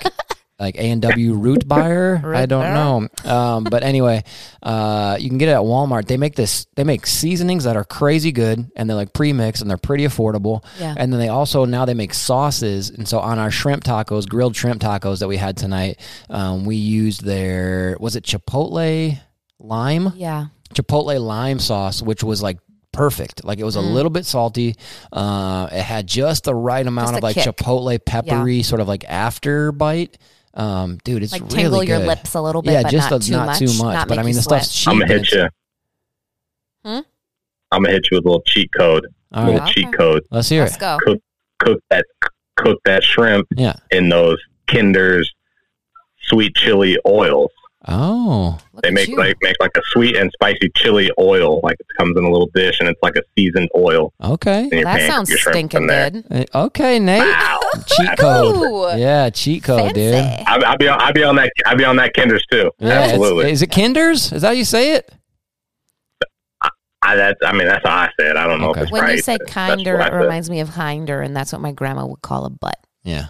like 0.59 0.75
A 0.77 0.91
and 0.91 1.01
W 1.03 1.35
root 1.35 1.69
buyer. 1.69 2.21
I 2.35 2.47
don't 2.47 2.75
know. 3.25 3.31
Um, 3.31 3.65
but 3.65 3.83
anyway, 3.83 4.25
uh, 4.63 5.17
you 5.21 5.29
can 5.29 5.39
get 5.39 5.49
it 5.49 5.53
at 5.53 5.61
Walmart. 5.61 6.07
They 6.07 6.17
make 6.17 6.35
this. 6.35 6.67
They 6.75 6.85
make 6.85 7.07
seasonings 7.07 7.65
that 7.65 7.77
are 7.77 7.85
crazy 7.85 8.33
good, 8.33 8.71
and 8.75 8.89
they're 8.91 8.97
like 8.97 9.13
pre-mixed, 9.13 9.63
and 9.63 9.71
they're 9.71 9.77
pretty 9.77 10.05
affordable. 10.05 10.65
Yeah. 10.81 10.95
And 10.97 11.13
then 11.13 11.21
they 11.21 11.29
also 11.29 11.65
now 11.65 11.85
they 11.85 11.95
make 11.95 12.13
sauces, 12.15 12.91
and 12.91 13.07
so 13.07 13.21
on 13.21 13.39
our 13.39 13.51
shrimp 13.51 13.85
tacos, 13.85 14.29
grilled 14.29 14.57
shrimp 14.57 14.81
tacos 14.81 15.21
that 15.21 15.29
we 15.29 15.37
had 15.37 15.57
tonight, 15.57 16.01
um, 16.29 16.65
we 16.65 16.77
used 16.77 17.25
their 17.25 17.97
was 18.01 18.17
it 18.17 18.25
chipotle 18.25 19.19
lime 19.61 20.13
Yeah. 20.17 20.47
chipotle 20.75 21.21
lime 21.21 21.59
sauce, 21.59 22.03
which 22.03 22.23
was 22.25 22.43
like 22.43 22.59
perfect. 22.93 23.45
Like 23.45 23.59
it 23.61 23.65
was 23.65 23.77
a 23.77 23.81
little 23.81 24.11
bit 24.11 24.25
salty. 24.27 24.75
Uh, 25.13 25.69
it 25.71 25.83
had 25.83 26.07
just 26.07 26.45
the 26.45 26.55
right 26.55 26.85
amount 26.87 27.11
Mm. 27.13 27.17
Of 27.19 27.23
like 27.23 27.35
kick. 27.37 27.45
chipotle 27.57 27.97
peppery 28.05 28.63
sort 28.63 28.81
of 28.81 28.89
like 28.89 29.05
after 29.09 29.71
bite. 29.73 30.19
Um, 30.55 30.99
dude, 31.05 31.23
it's 31.23 31.33
Like 31.33 31.43
really 31.43 31.55
tingle 31.55 31.85
your 31.85 31.99
lips 32.01 32.35
a 32.35 32.41
little 32.43 32.63
bit, 32.63 32.73
yeah, 32.73 32.83
but 32.83 32.91
just 32.91 33.11
not 33.11 33.23
a- 33.23 33.27
too 33.27 33.33
not 33.33 33.47
much. 33.47 33.59
too 33.59 33.67
much. 33.67 33.95
Not 33.95 34.09
but 34.09 34.19
I 34.19 34.23
mean, 34.23 34.35
the 34.35 34.43
sweat. 34.43 34.63
stuff's 34.65 34.75
cheap. 34.81 34.89
I'm 34.93 34.99
gonna 35.01 35.13
hit 35.13 35.33
you. 35.33 35.49
Hmm? 36.85 37.01
I'm 37.71 37.83
gonna 37.83 37.91
hit 37.95 38.07
you 38.11 38.17
with 38.19 38.25
a 38.25 38.29
little 38.29 38.43
cheat 38.47 38.71
code. 38.77 39.07
All 39.33 39.45
little 39.45 39.61
right, 39.61 39.71
Okay. 39.71 39.83
cheat 39.83 39.93
code. 39.93 40.23
let's 40.31 40.49
hear 40.49 40.63
Let's 40.63 40.77
it. 40.77 40.81
go. 40.81 40.99
Cook 41.61 41.81
that 41.91 42.07
cook 42.57 42.81
that 42.85 43.03
shrimp 43.05 43.47
Yeah. 43.57 43.75
in 43.91 44.09
those 44.09 44.39
Kinder's 44.67 45.33
sweet 46.23 46.55
chili 46.55 46.97
oils. 47.07 47.51
Oh, 47.91 48.59
They 48.83 48.91
make 48.91 49.09
you. 49.09 49.17
like 49.17 49.37
make 49.41 49.57
like 49.61 49.71
a 49.77 49.81
sweet 49.93 50.15
and 50.17 50.31
spicy 50.33 50.71
chili 50.77 51.11
oil. 51.19 51.61
Like 51.63 51.77
it 51.81 51.87
comes 51.99 52.17
in 52.19 52.25
a 52.25 52.31
little 52.31 52.51
dish 52.55 52.81
and 52.81 52.89
it's 52.89 52.99
like 53.03 53.17
a 53.17 53.23
seasoned 53.37 53.71
oil. 53.77 54.13
okay. 54.23 54.63
And 54.65 54.73
you're 54.73 54.85
that 54.85 55.09
sounds 55.11 55.31
your 55.31 55.39
stinking 55.39 55.69
from 55.81 55.87
there. 55.87 56.11
good. 56.11 56.27
Uh, 56.31 56.45
Okay, 56.67 56.99
Nate. 56.99 57.21
Wow. 57.21 57.61
Cheat 57.87 58.19
code. 58.19 58.57
Ooh, 58.57 58.99
Yeah, 59.01 59.31
cheat 59.31 59.63
code, 59.65 59.95
dude. 59.95 60.15
I'll, 60.15 60.65
I'll 60.65 60.77
be 60.77 60.87
on, 60.89 61.01
I'll 61.01 61.13
be 61.13 61.25
on 61.25 61.37
that 61.37 61.51
I'll 61.67 61.77
be 61.77 61.85
on 61.85 61.97
that 61.97 62.13
Kinder's 62.15 62.45
too. 62.51 62.71
Yeah, 62.79 62.91
Absolutely. 63.01 63.51
Is 63.53 63.63
it 63.63 63.71
Kinder's? 63.71 64.33
Is 64.33 64.43
that 64.43 64.49
how 64.49 64.53
you 64.55 64.65
say 64.67 64.95
it? 64.97 65.11
I, 67.01 67.15
that's 67.17 67.39
I 67.45 67.53
mean 67.53 67.69
that's 67.69 67.87
how 67.87 67.95
I 67.95 68.09
say 68.19 68.29
it. 68.29 68.37
I 68.37 68.47
don't 68.47 68.61
know 68.61 68.71
Okay. 68.71 68.81
if 68.81 68.85
it's 68.85 68.93
When 68.93 69.03
right. 69.03 69.15
you 69.17 69.23
say 69.23 69.39
kinder, 69.47 69.99
it 70.01 70.13
reminds 70.13 70.51
me 70.51 70.61
of 70.61 70.75
hinder, 70.75 71.23
and 71.23 71.35
that's 71.35 71.53
what 71.53 71.63
my 71.63 71.73
grandma 71.73 72.05
would 72.07 72.21
call 72.23 72.45
a 72.45 72.51
butt. 72.51 72.77
Yeah. 73.05 73.29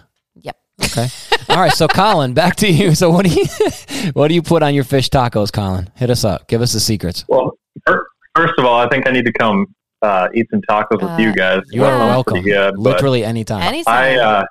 Yep. 0.81 0.91
Okay. 0.91 1.07
All 1.49 1.59
right. 1.59 1.71
So, 1.73 1.87
Collin, 1.87 2.33
back 2.33 2.55
to 2.57 2.69
you. 2.69 2.93
So, 2.99 3.09
what 3.09 3.25
do 3.25 3.31
you 3.33 3.45
what 4.13 4.27
do 4.29 4.33
you 4.35 4.41
put 4.41 4.63
on 4.63 4.73
your 4.73 4.83
fish 4.83 5.09
tacos, 5.09 5.51
Collin? 5.51 5.89
Hit 5.95 6.09
us 6.09 6.23
up. 6.23 6.47
Give 6.47 6.61
us 6.61 6.73
the 6.73 6.79
secrets. 6.79 7.25
Well, 7.27 7.57
first 8.35 8.53
of 8.57 8.65
all, 8.65 8.79
I 8.79 8.87
think 8.89 9.07
I 9.07 9.11
need 9.11 9.25
to 9.25 9.33
come 9.33 9.67
uh, 10.01 10.27
eat 10.33 10.47
some 10.51 10.61
tacos 10.61 11.01
Uh, 11.03 11.07
with 11.07 11.19
you 11.19 11.33
guys. 11.33 11.61
You 11.71 11.83
are 11.83 11.91
Yeah. 11.91 11.97
Sounds 11.99 12.09
welcome. 12.09 12.41
good, 12.41 12.77
Literally 12.79 13.23
anytime. 13.23 13.61
Anytime. 13.61 13.93
I, 13.93 14.15
uh, 14.17 14.43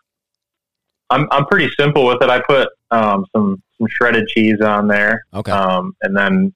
I'm 1.11 1.27
I'm 1.31 1.47
pretty 1.47 1.71
simple 1.79 2.07
with 2.07 2.23
it. 2.23 2.29
I 2.31 2.41
put 2.41 2.69
um, 2.91 3.25
some 3.35 3.63
some 3.79 3.87
shredded 3.89 4.29
cheese 4.29 4.61
on 4.61 4.89
there, 4.89 5.25
okay. 5.33 5.53
um, 5.53 5.95
and 6.03 6.15
then 6.17 6.53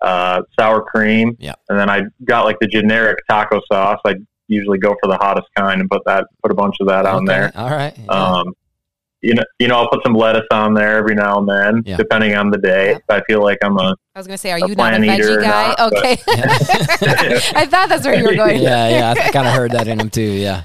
uh, 0.00 0.42
sour 0.58 0.82
cream. 0.82 1.36
Yeah. 1.38 1.54
And 1.68 1.78
then 1.78 1.90
I 1.90 2.02
got 2.24 2.44
like 2.44 2.56
the 2.60 2.66
generic 2.66 3.18
taco 3.28 3.60
sauce. 3.70 4.00
I 4.06 4.14
usually 4.48 4.78
go 4.78 4.94
for 5.02 5.08
the 5.08 5.16
hottest 5.16 5.48
kind 5.56 5.80
and 5.80 5.88
put 5.90 6.02
that 6.06 6.26
put 6.42 6.50
a 6.50 6.54
bunch 6.54 6.76
of 6.80 6.86
that 6.88 7.04
on 7.06 7.24
there. 7.24 7.50
All 7.54 7.70
right. 7.70 7.94
Yeah. 7.98 8.04
Um, 8.06 8.54
you 9.24 9.32
know, 9.34 9.42
you 9.58 9.68
know, 9.68 9.76
I'll 9.78 9.88
put 9.88 10.02
some 10.04 10.12
lettuce 10.14 10.46
on 10.52 10.74
there 10.74 10.98
every 10.98 11.14
now 11.14 11.38
and 11.38 11.48
then, 11.48 11.82
Yeah. 11.86 11.96
depending 11.96 12.34
on 12.34 12.50
the 12.50 12.58
day. 12.58 12.90
Yep. 12.90 12.96
If 13.08 13.10
I 13.10 13.22
feel 13.26 13.42
like 13.42 13.56
I'm 13.64 13.78
a 13.78 13.94
I 14.14 14.18
was 14.18 14.26
going 14.26 14.34
to 14.36 14.38
say, 14.38 14.52
are 14.52 14.58
a 14.62 14.68
you 14.68 14.74
not 14.74 14.92
a 14.92 14.98
veggie 14.98 15.40
guy? 15.42 15.68
not, 15.68 15.78
but- 15.78 15.96
okay. 15.98 16.12
I 17.56 17.66
thought 17.66 17.88
that's 17.88 18.04
where 18.04 18.14
you 18.16 18.24
were 18.24 18.34
going. 18.34 18.60
yeah, 18.62 18.88
yeah. 18.90 19.14
I 19.24 19.30
kind 19.30 19.46
of 19.48 19.54
heard 19.54 19.70
that 19.72 19.88
in 19.88 19.98
him 19.98 20.10
too. 20.10 20.20
Yeah. 20.20 20.64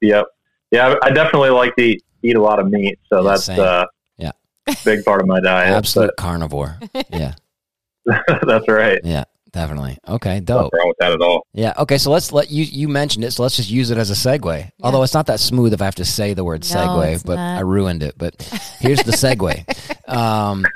Yep. 0.00 0.26
Yeah, 0.70 0.94
I 1.02 1.06
I 1.08 1.10
definitely 1.10 1.50
like 1.50 1.76
to 1.76 1.82
eat, 1.82 2.02
eat 2.22 2.36
a 2.36 2.42
lot 2.42 2.58
of 2.58 2.68
meat, 2.70 2.98
so 3.12 3.22
Yeah, 3.22 3.30
that's 3.30 3.44
same. 3.44 3.60
uh, 3.60 3.84
Yeah. 4.18 4.32
big 4.84 5.04
part 5.04 5.20
of 5.20 5.26
my 5.26 5.40
diet. 5.40 5.74
Absolute 5.74 6.12
carnivore. 6.16 6.78
Yeah. 7.10 7.34
that's 8.42 8.66
right. 8.68 9.00
Yeah. 9.04 9.24
Definitely. 9.56 9.96
Okay. 10.06 10.40
Dope. 10.40 10.64
Nothing 10.64 10.78
wrong 10.78 10.88
with 10.88 10.96
that 11.00 11.12
at 11.12 11.20
all. 11.22 11.46
Yeah. 11.54 11.72
Okay. 11.78 11.96
So 11.96 12.10
let's 12.10 12.30
let 12.30 12.50
you 12.50 12.64
you 12.64 12.88
mentioned 12.88 13.24
it. 13.24 13.30
So 13.30 13.42
let's 13.42 13.56
just 13.56 13.70
use 13.70 13.90
it 13.90 13.96
as 13.96 14.10
a 14.10 14.12
segue. 14.12 14.70
Although 14.82 15.02
it's 15.02 15.14
not 15.14 15.24
that 15.28 15.40
smooth 15.40 15.72
if 15.72 15.80
I 15.80 15.86
have 15.86 15.94
to 15.94 16.04
say 16.04 16.34
the 16.34 16.44
word 16.44 16.60
No, 16.70 16.76
segue, 16.76 17.14
it's 17.14 17.22
but 17.22 17.36
not. 17.36 17.56
I 17.56 17.60
ruined 17.62 18.02
it. 18.02 18.16
But 18.18 18.42
here's 18.80 19.02
the 19.02 19.12
segue. 19.12 19.64
um, 20.14 20.66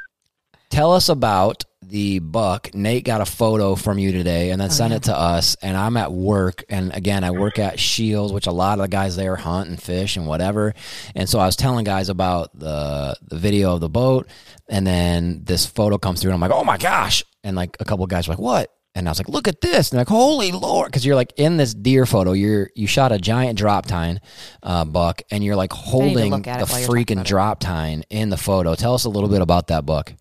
tell 0.71 0.95
us 0.95 1.11
about 1.11 1.63
the 1.91 2.19
buck. 2.21 2.75
Nate 2.75 3.05
got 3.05 3.21
a 3.21 3.25
photo 3.27 3.75
from 3.75 3.99
you 3.99 4.13
today 4.13 4.51
and 4.51 4.61
then 4.61 4.69
Oh, 4.69 4.73
sent 4.73 4.91
yeah. 4.91 4.97
it 4.99 5.03
to 5.05 5.17
us. 5.19 5.57
And 5.63 5.77
I'm 5.77 5.97
at 5.97 6.13
work. 6.13 6.65
And 6.69 6.95
again, 6.95 7.25
I 7.25 7.31
work 7.33 7.59
at 7.59 7.79
Scheels, 7.79 8.33
which 8.33 8.47
a 8.47 8.53
lot 8.53 8.79
of 8.79 8.85
the 8.85 8.89
guys 8.89 9.17
there 9.17 9.37
hunt 9.37 9.69
and 9.69 9.81
fish 9.83 10.17
and 10.17 10.27
whatever. 10.27 10.75
And 11.15 11.29
so 11.29 11.39
I 11.39 11.47
was 11.47 11.57
telling 11.57 11.85
guys 11.85 12.09
about 12.09 12.59
the 12.59 13.17
the 13.23 13.37
video 13.37 13.75
of 13.75 13.81
the 13.81 13.89
boat. 13.89 14.29
And 14.69 14.87
then 14.87 15.43
this 15.45 15.67
photo 15.67 15.99
comes 15.99 16.21
through 16.23 16.31
and 16.31 16.43
I'm 16.43 16.49
like, 16.51 16.59
oh 16.59 16.65
my 16.65 16.79
gosh. 16.79 17.25
And 17.43 17.57
like 17.57 17.77
a 17.81 17.85
couple 17.85 18.05
of 18.05 18.11
guys 18.11 18.29
were 18.29 18.35
like, 18.35 18.41
what? 18.41 18.71
And 18.95 19.07
I 19.09 19.13
was 19.13 19.19
like, 19.21 19.29
look 19.29 19.47
at 19.47 19.61
this. 19.61 19.91
And 19.93 19.99
like, 19.99 20.09
holy 20.09 20.51
Lord. 20.53 20.89
Because 20.89 21.07
you're 21.07 21.15
like 21.15 21.33
in 21.37 21.57
this 21.57 21.75
deer 21.75 22.07
photo, 22.07 22.33
you're 22.33 22.71
you 22.75 22.87
shot 22.87 23.13
a 23.13 23.19
giant 23.19 23.57
drop 23.59 23.87
tine 23.87 24.21
uh, 24.63 24.85
buck 24.85 25.23
and 25.31 25.45
you're 25.45 25.57
like 25.57 25.73
holding 25.73 26.31
the 26.31 26.37
it 26.39 26.47
while 26.47 26.59
you're 26.59 26.67
talking 26.67 26.89
freaking 27.17 27.25
drop 27.25 27.61
tine 27.61 28.05
in 28.11 28.31
the 28.31 28.37
photo. 28.37 28.75
Tell 28.75 28.95
us 28.95 29.05
a 29.05 29.09
little 29.09 29.29
bit 29.29 29.43
about 29.43 29.69
that 29.69 29.87
buck. 29.87 30.13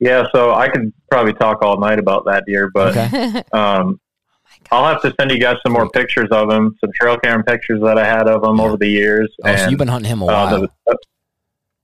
Yeah, 0.00 0.26
so 0.32 0.54
I 0.54 0.68
could 0.68 0.92
probably 1.10 1.32
talk 1.34 1.62
all 1.62 1.78
night 1.78 1.98
about 1.98 2.24
that 2.26 2.44
deer, 2.46 2.70
but 2.72 2.96
Okay. 2.96 3.42
um, 3.52 4.00
I'll 4.70 4.84
have 4.86 5.02
to 5.02 5.12
send 5.18 5.30
you 5.30 5.38
guys 5.38 5.56
some 5.64 5.72
more 5.72 5.88
pictures 5.90 6.28
of 6.30 6.50
him, 6.50 6.76
some 6.80 6.90
trail 6.94 7.16
cam 7.18 7.42
pictures 7.42 7.80
that 7.82 7.98
I 7.98 8.04
had 8.06 8.28
of 8.28 8.44
him 8.44 8.56
Yeah. 8.56 8.62
over 8.64 8.76
the 8.76 8.88
years. 8.88 9.32
Oh, 9.44 9.56
so 9.56 9.68
you've 9.68 9.78
been 9.78 9.88
hunting 9.88 10.10
him 10.10 10.22
a 10.22 10.26
uh, 10.26 10.28
while. 10.28 10.60
the- 10.86 10.96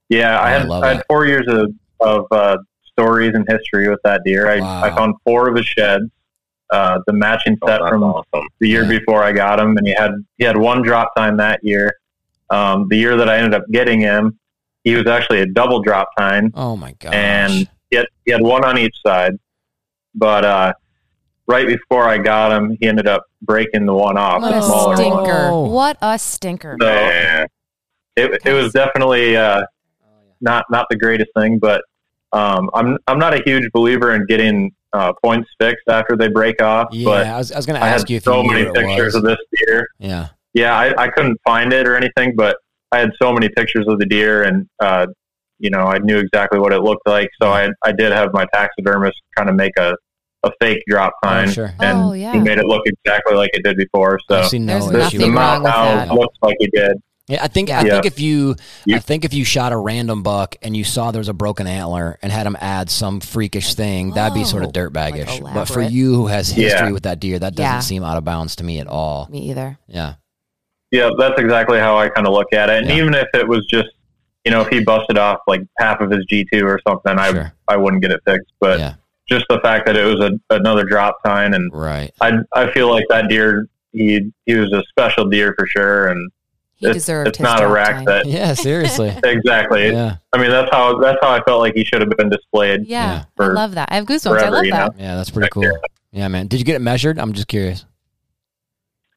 yeah, 0.09 0.39
I 0.39 0.47
I 0.49 0.51
had 0.51 0.69
love 0.69 0.83
I 0.85 0.89
had 0.89 0.99
that. 0.99 1.07
four 1.09 1.27
years 1.27 1.47
of 1.49 1.73
of 2.01 2.27
uh, 2.31 2.59
stories 2.85 3.33
and 3.35 3.47
history 3.49 3.89
with 3.89 4.01
that 4.05 4.23
deer. 4.25 4.49
I, 4.49 4.61
Wow. 4.61 4.83
I 4.85 4.91
found 4.95 5.15
four 5.25 5.49
of 5.49 5.57
his 5.57 5.65
sheds, 5.67 6.05
uh, 6.71 6.99
the 7.07 7.13
matching 7.13 7.57
Oh, 7.63 7.67
set 7.69 7.81
that's 7.81 7.89
from 7.91 8.03
awesome. 8.03 8.47
the 8.61 8.69
year 8.69 8.83
Yeah. 8.83 8.99
before 8.99 9.25
I 9.25 9.33
got 9.33 9.59
him, 9.59 9.77
and 9.77 9.87
he 9.87 9.95
had 9.95 10.13
he 10.39 10.45
had 10.45 10.57
one 10.57 10.83
drop 10.83 11.15
tine 11.17 11.37
that 11.39 11.61
year. 11.63 11.97
Um, 12.51 12.89
the 12.89 12.97
year 12.97 13.17
that 13.17 13.29
I 13.29 13.39
ended 13.39 13.55
up 13.55 13.65
getting 13.73 14.01
him, 14.01 14.39
he 14.85 14.95
was 14.95 15.07
actually 15.07 15.41
a 15.41 15.47
double 15.47 15.81
drop 15.81 16.09
tine, 16.19 16.53
oh 16.55 16.77
my 16.77 16.93
gosh. 17.01 17.15
and 17.15 17.69
he 17.95 17.99
had, 17.99 18.07
he 18.25 18.33
had 18.33 18.43
one 18.43 18.65
on 18.65 18.77
each 18.79 18.97
side. 19.07 19.39
But 20.15 20.45
uh, 20.45 20.73
right 21.47 21.67
before 21.67 22.05
I 22.09 22.19
got 22.19 22.53
him, 22.53 22.77
he 22.81 22.87
ended 22.87 23.07
up 23.09 23.25
breaking 23.43 23.87
the 23.87 23.95
one 23.95 24.17
off, 24.17 24.43
What 24.43 24.51
the 24.51 24.59
a 24.59 24.63
smaller 24.63 24.87
one. 24.89 24.97
stinker. 24.97 25.49
Oh. 25.51 25.69
What 25.71 25.97
a 26.03 26.19
stinker. 26.19 26.77
So 26.81 27.47
it, 28.17 28.41
it 28.45 28.53
was 28.53 28.73
definitely 28.73 29.37
uh, 29.37 29.63
not 30.41 30.65
not 30.71 30.87
the 30.91 30.97
greatest 30.97 31.31
thing, 31.37 31.59
but 31.59 31.83
um, 32.33 32.71
I'm 32.75 32.97
I'm 33.07 33.19
not 33.19 33.35
a 33.35 33.43
huge 33.45 33.71
believer 33.73 34.15
in 34.15 34.27
getting 34.27 34.73
uh, 34.93 35.13
points 35.25 35.49
fixed 35.61 35.89
after 35.89 36.17
they 36.17 36.29
break 36.29 36.63
off. 36.63 36.89
yeah, 36.93 37.05
But 37.05 37.27
I 37.27 37.39
was, 37.39 37.51
I 37.53 37.57
was 37.57 37.67
going 37.67 37.81
to 37.81 37.85
ask 37.85 38.09
you 38.09 38.19
if 38.19 38.23
so 38.25 38.43
you 38.43 38.49
knew 38.49 38.55
many 38.55 38.65
pictures 38.73 39.15
was. 39.15 39.17
of 39.17 39.23
this 39.25 39.39
deer. 39.57 39.89
yeah. 39.99 40.29
Yeah, 40.53 40.73
I, 40.79 40.95
I 41.07 41.09
couldn't 41.09 41.41
find 41.45 41.73
it 41.73 41.85
or 41.89 41.97
anything, 41.97 42.37
but 42.37 42.57
I 42.93 43.01
had 43.01 43.11
so 43.21 43.33
many 43.33 43.49
pictures 43.49 43.87
of 43.89 43.99
the 43.99 44.07
deer, 44.07 44.45
and 44.45 44.69
uh, 44.79 45.07
you 45.59 45.71
know, 45.71 45.87
I 45.87 45.99
knew 45.99 46.19
exactly 46.19 46.59
what 46.59 46.73
it 46.73 46.81
looked 46.83 47.07
like. 47.07 47.29
So 47.41 47.51
I 47.51 47.69
I 47.83 47.93
did 47.93 48.13
have 48.13 48.33
my 48.33 48.47
taxidermist 48.53 49.21
kind 49.37 49.49
of 49.49 49.55
make 49.57 49.73
a, 49.79 49.95
a 50.43 50.51
fake 50.61 50.83
drop 50.89 51.13
Oh, 51.23 51.29
sign, 51.29 51.51
sure. 51.51 51.73
and 51.81 51.99
Oh, 51.99 52.13
yeah. 52.13 52.33
he 52.33 52.41
made 52.41 52.59
it 52.59 52.67
look 52.67 52.83
exactly 52.87 53.35
like 53.37 53.51
it 53.55 53.63
did 53.65 53.77
before. 53.77 54.19
So 54.31 54.39
I 54.41 54.43
see 54.47 54.59
no 54.59 54.79
There's 54.79 54.91
the, 54.91 55.07
issue 55.07 55.19
the 55.19 55.25
with 55.27 55.35
mount 55.35 55.65
now 55.65 56.13
looks 56.15 56.37
like 56.43 56.57
he 56.61 56.67
did. 56.69 56.93
Yeah, 57.27 57.43
I 57.43 57.49
think 57.49 57.71
I 57.71 57.83
Yeah. 57.85 57.93
think 57.95 58.05
if 58.07 58.21
you 58.21 58.55
You- 58.85 58.97
I 58.97 58.99
think 58.99 59.25
if 59.25 59.33
you 59.33 59.45
shot 59.47 59.73
a 59.73 59.79
random 59.79 60.23
buck 60.23 60.57
and 60.61 60.77
you 60.77 60.85
saw 60.85 61.11
there 61.11 61.21
was 61.21 61.31
a 61.31 61.33
broken 61.33 61.67
antler 61.67 62.19
and 62.21 62.31
had 62.31 62.47
him 62.47 62.55
add 62.61 62.91
some 62.91 63.21
freakish 63.21 63.73
thing, 63.75 64.11
that'd 64.11 64.35
be 64.35 64.45
sort 64.45 64.63
of 64.63 64.69
Oh, 64.69 64.73
dirtbaggish. 64.73 65.41
like 65.41 65.55
but 65.55 65.65
for 65.67 65.81
you 65.81 66.15
who 66.15 66.27
has 66.27 66.51
history 66.51 66.89
Yeah. 66.89 66.93
with 66.93 67.05
that 67.05 67.21
deer, 67.21 67.39
that 67.39 67.55
doesn't 67.55 67.65
Yeah. 67.77 67.79
seem 67.81 68.05
out 68.05 68.19
of 68.19 68.25
bounds 68.27 68.57
to 68.57 68.65
me 68.65 68.79
at 68.79 68.87
all. 68.89 69.27
Me 69.31 69.39
either. 69.49 69.79
Yeah. 69.89 70.15
Yeah, 70.91 71.09
that's 71.19 71.41
exactly 71.41 71.79
how 71.79 71.97
I 71.97 72.11
kind 72.11 72.27
of 72.27 72.35
look 72.35 72.53
at 72.53 72.69
it. 72.69 72.83
And 72.83 72.89
Yeah. 72.91 72.97
even 72.97 73.15
if 73.15 73.29
it 73.33 73.49
was 73.49 73.65
just, 73.71 73.89
you 74.45 74.51
know, 74.51 74.61
if 74.61 74.69
he 74.69 74.81
busted 74.85 75.17
off 75.19 75.39
like 75.47 75.63
half 75.79 76.01
of 76.01 76.11
his 76.11 76.25
G 76.27 76.47
two 76.53 76.67
or 76.67 76.81
something, 76.87 77.19
I 77.19 77.33
Sure. 77.33 77.53
I 77.69 77.77
wouldn't 77.77 78.03
get 78.03 78.11
it 78.13 78.21
fixed. 78.27 78.53
But 78.61 78.79
yeah. 78.79 78.95
just 79.29 79.47
the 79.49 79.59
fact 79.61 79.87
that 79.87 79.97
it 79.97 80.05
was 80.05 80.21
a, 80.21 80.55
another 80.55 80.85
drop 80.85 81.23
tine, 81.25 81.55
and 81.55 81.73
Right. 81.73 82.13
I 82.21 82.39
I 82.53 82.71
feel 82.73 82.91
like 82.91 83.05
that 83.09 83.29
deer 83.29 83.69
he 83.93 84.31
he 84.47 84.55
was 84.55 84.73
a 84.73 84.83
special 84.91 85.29
deer 85.29 85.55
for 85.59 85.67
sure, 85.67 86.09
and 86.09 86.31
He 86.75 86.87
it's, 86.87 86.95
deserved 86.95 87.29
it's 87.29 87.39
his 87.39 87.45
not 87.45 87.63
a 87.63 87.69
rack 87.69 87.95
time. 87.97 88.05
that 88.07 88.27
Yeah, 88.27 88.53
seriously. 88.55 89.15
exactly. 89.25 89.91
yeah. 89.93 90.17
I 90.33 90.39
mean 90.39 90.51
that's 90.51 90.69
how 90.73 90.99
that's 90.99 91.19
how 91.23 91.31
I 91.31 91.41
felt 91.45 91.61
like 91.61 91.75
he 91.75 91.85
should 91.85 92.01
have 92.03 92.11
been 92.19 92.29
displayed. 92.29 92.87
Yeah, 92.87 93.25
Yeah. 93.39 93.45
I 93.45 93.49
love 93.49 93.75
that. 93.77 93.89
I 93.91 93.95
have 93.97 94.05
goosebumps. 94.07 94.37
I 94.37 94.39
forever, 94.41 94.51
love 94.57 94.65
you 94.67 94.73
that. 94.73 94.95
Yeah, 94.99 95.15
that's 95.17 95.31
pretty 95.31 95.49
cool. 95.51 95.63
there. 95.63 95.81
Yeah, 96.13 96.29
man. 96.29 96.47
Did 96.49 96.59
you 96.61 96.65
get 96.67 96.77
it 96.77 96.81
measured? 96.81 97.19
I'm 97.19 97.33
just 97.33 97.49
curious. 97.49 97.87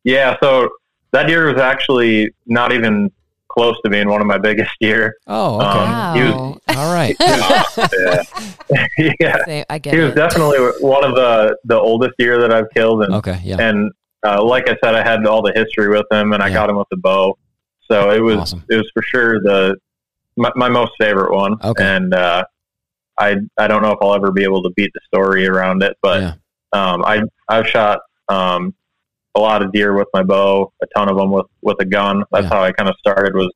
Yeah, 0.03 0.37
so 0.41 0.69
that 1.11 1.27
deer 1.27 1.51
was 1.51 1.59
actually 1.61 2.31
not 2.45 2.71
even 2.71 3.11
close 3.57 3.75
to 3.83 3.89
being 3.89 4.07
one 4.07 4.21
of 4.21 4.27
my 4.27 4.37
biggest 4.37 4.71
deer. 4.79 5.15
Oh, 5.25 5.55
okay. 5.57 5.67
Um, 5.67 6.15
he 6.17 6.23
was- 6.23 6.33
Wow. 6.33 6.53
All 6.77 6.93
right. 6.93 7.15
yeah, 7.19 8.23
yeah. 9.19 9.63
I 9.69 9.79
get 9.79 9.93
He 9.93 9.99
was 9.99 10.11
it. 10.11 10.15
definitely 10.15 10.57
one 10.79 11.03
of 11.03 11.15
the 11.15 11.57
the 11.65 11.75
oldest 11.79 12.13
deer 12.19 12.39
that 12.39 12.53
I've 12.53 12.69
killed, 12.75 13.03
and 13.03 13.13
Okay. 13.15 13.39
Yeah. 13.43 13.57
and 13.59 13.91
uh, 14.25 14.43
like 14.43 14.69
I 14.69 14.75
said, 14.83 14.93
I 14.95 15.03
had 15.03 15.25
all 15.25 15.41
the 15.41 15.53
history 15.55 15.87
with 15.89 16.05
him, 16.11 16.33
and 16.33 16.43
I 16.43 16.47
Yeah. 16.47 16.53
got 16.55 16.69
him 16.69 16.77
with 16.77 16.87
the 16.91 16.97
bow. 16.97 17.37
So 17.89 18.11
it 18.11 18.19
was 18.19 18.37
Awesome. 18.37 18.63
it 18.69 18.75
was 18.75 18.89
for 18.93 19.01
sure 19.01 19.39
the 19.41 19.75
my, 20.35 20.51
my 20.55 20.69
most 20.69 20.91
favorite 20.99 21.33
one. 21.33 21.55
Okay. 21.63 21.83
And 21.83 22.13
uh, 22.13 22.43
I 23.17 23.37
I 23.57 23.67
don't 23.67 23.81
know 23.81 23.91
if 23.91 23.97
I'll 24.01 24.13
ever 24.13 24.31
be 24.31 24.43
able 24.43 24.61
to 24.63 24.69
beat 24.75 24.91
the 24.93 25.01
story 25.07 25.47
around 25.47 25.81
it, 25.83 25.97
but 26.01 26.21
Yeah. 26.21 26.33
um, 26.73 27.03
I 27.05 27.23
I've 27.49 27.67
shot 27.67 28.01
um, 28.29 28.75
a 29.37 29.39
lot 29.39 29.61
of 29.61 29.71
deer 29.71 29.93
with 29.93 30.07
my 30.13 30.23
bow, 30.23 30.71
a 30.81 30.85
ton 30.95 31.09
of 31.09 31.17
them 31.17 31.31
with 31.31 31.45
with 31.61 31.77
a 31.79 31.85
gun. 31.85 32.23
That's 32.31 32.43
Yeah. 32.43 32.49
how 32.49 32.63
I 32.63 32.71
kind 32.71 32.89
of 32.89 32.95
started 32.99 33.35
was 33.35 33.51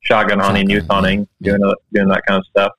shotgun 0.00 0.38
hunting, 0.40 0.64
Shotgun, 0.68 0.70
youth 0.76 0.86
hunting, 0.90 1.28
Yeah. 1.40 1.50
doing 1.52 1.60
the, 1.62 1.76
doing 1.94 2.08
that 2.08 2.22
kind 2.26 2.38
of 2.38 2.46
stuff. 2.46 2.72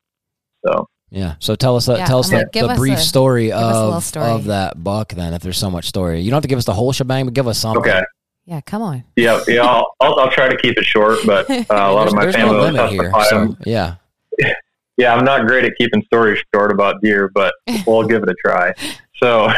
So 0.65 0.87
Yeah. 1.09 1.35
So 1.39 1.55
tell 1.55 1.75
us 1.75 1.85
that. 1.85 1.99
Yeah, 1.99 2.05
tell 2.05 2.19
us 2.19 2.31
I'm 2.33 2.39
the, 2.39 2.49
the 2.61 2.67
us 2.69 2.77
brief 2.77 2.97
a- 2.97 3.01
story 3.01 3.51
us 3.51 3.61
a 3.61 3.79
little 3.79 3.93
of 3.95 4.03
story. 4.03 4.25
of 4.29 4.45
that 4.45 4.83
buck. 4.83 5.13
Then, 5.13 5.33
if 5.33 5.41
there's 5.41 5.57
so 5.57 5.69
much 5.69 5.85
story, 5.85 6.21
you 6.21 6.29
don't 6.31 6.37
have 6.37 6.43
to 6.43 6.47
give 6.49 6.57
us 6.59 6.65
the 6.65 6.73
whole 6.73 6.91
shebang, 6.91 7.25
but 7.25 7.33
give 7.33 7.47
us 7.47 7.57
something. 7.59 7.79
okay, 7.81 8.01
Yeah, 8.45 8.61
come 8.61 8.81
on. 8.81 9.03
yeah, 9.15 9.39
yeah. 9.47 9.61
I'll, 9.63 9.87
I'll 10.01 10.19
I'll 10.19 10.31
try 10.31 10.47
to 10.49 10.57
keep 10.57 10.77
it 10.77 10.83
short, 10.85 11.19
but 11.25 11.49
uh, 11.49 11.63
a 11.69 11.91
lot 11.93 12.01
there's 12.03 12.13
of 12.13 12.15
my 12.15 12.31
family 12.31 12.51
no 12.53 12.57
will 12.59 12.63
limit 12.71 12.89
here. 12.91 13.11
testify. 13.11 13.23
So 13.29 13.55
yeah. 13.65 13.95
yeah, 14.97 15.13
I'm 15.13 15.23
not 15.25 15.47
great 15.47 15.63
at 15.65 15.73
keeping 15.77 16.01
stories 16.05 16.41
short 16.53 16.71
about 16.71 17.01
deer, 17.01 17.29
but 17.33 17.53
we'll 17.87 18.03
give 18.07 18.23
it 18.23 18.29
a 18.29 18.35
try. 18.43 18.73
So, 19.21 19.49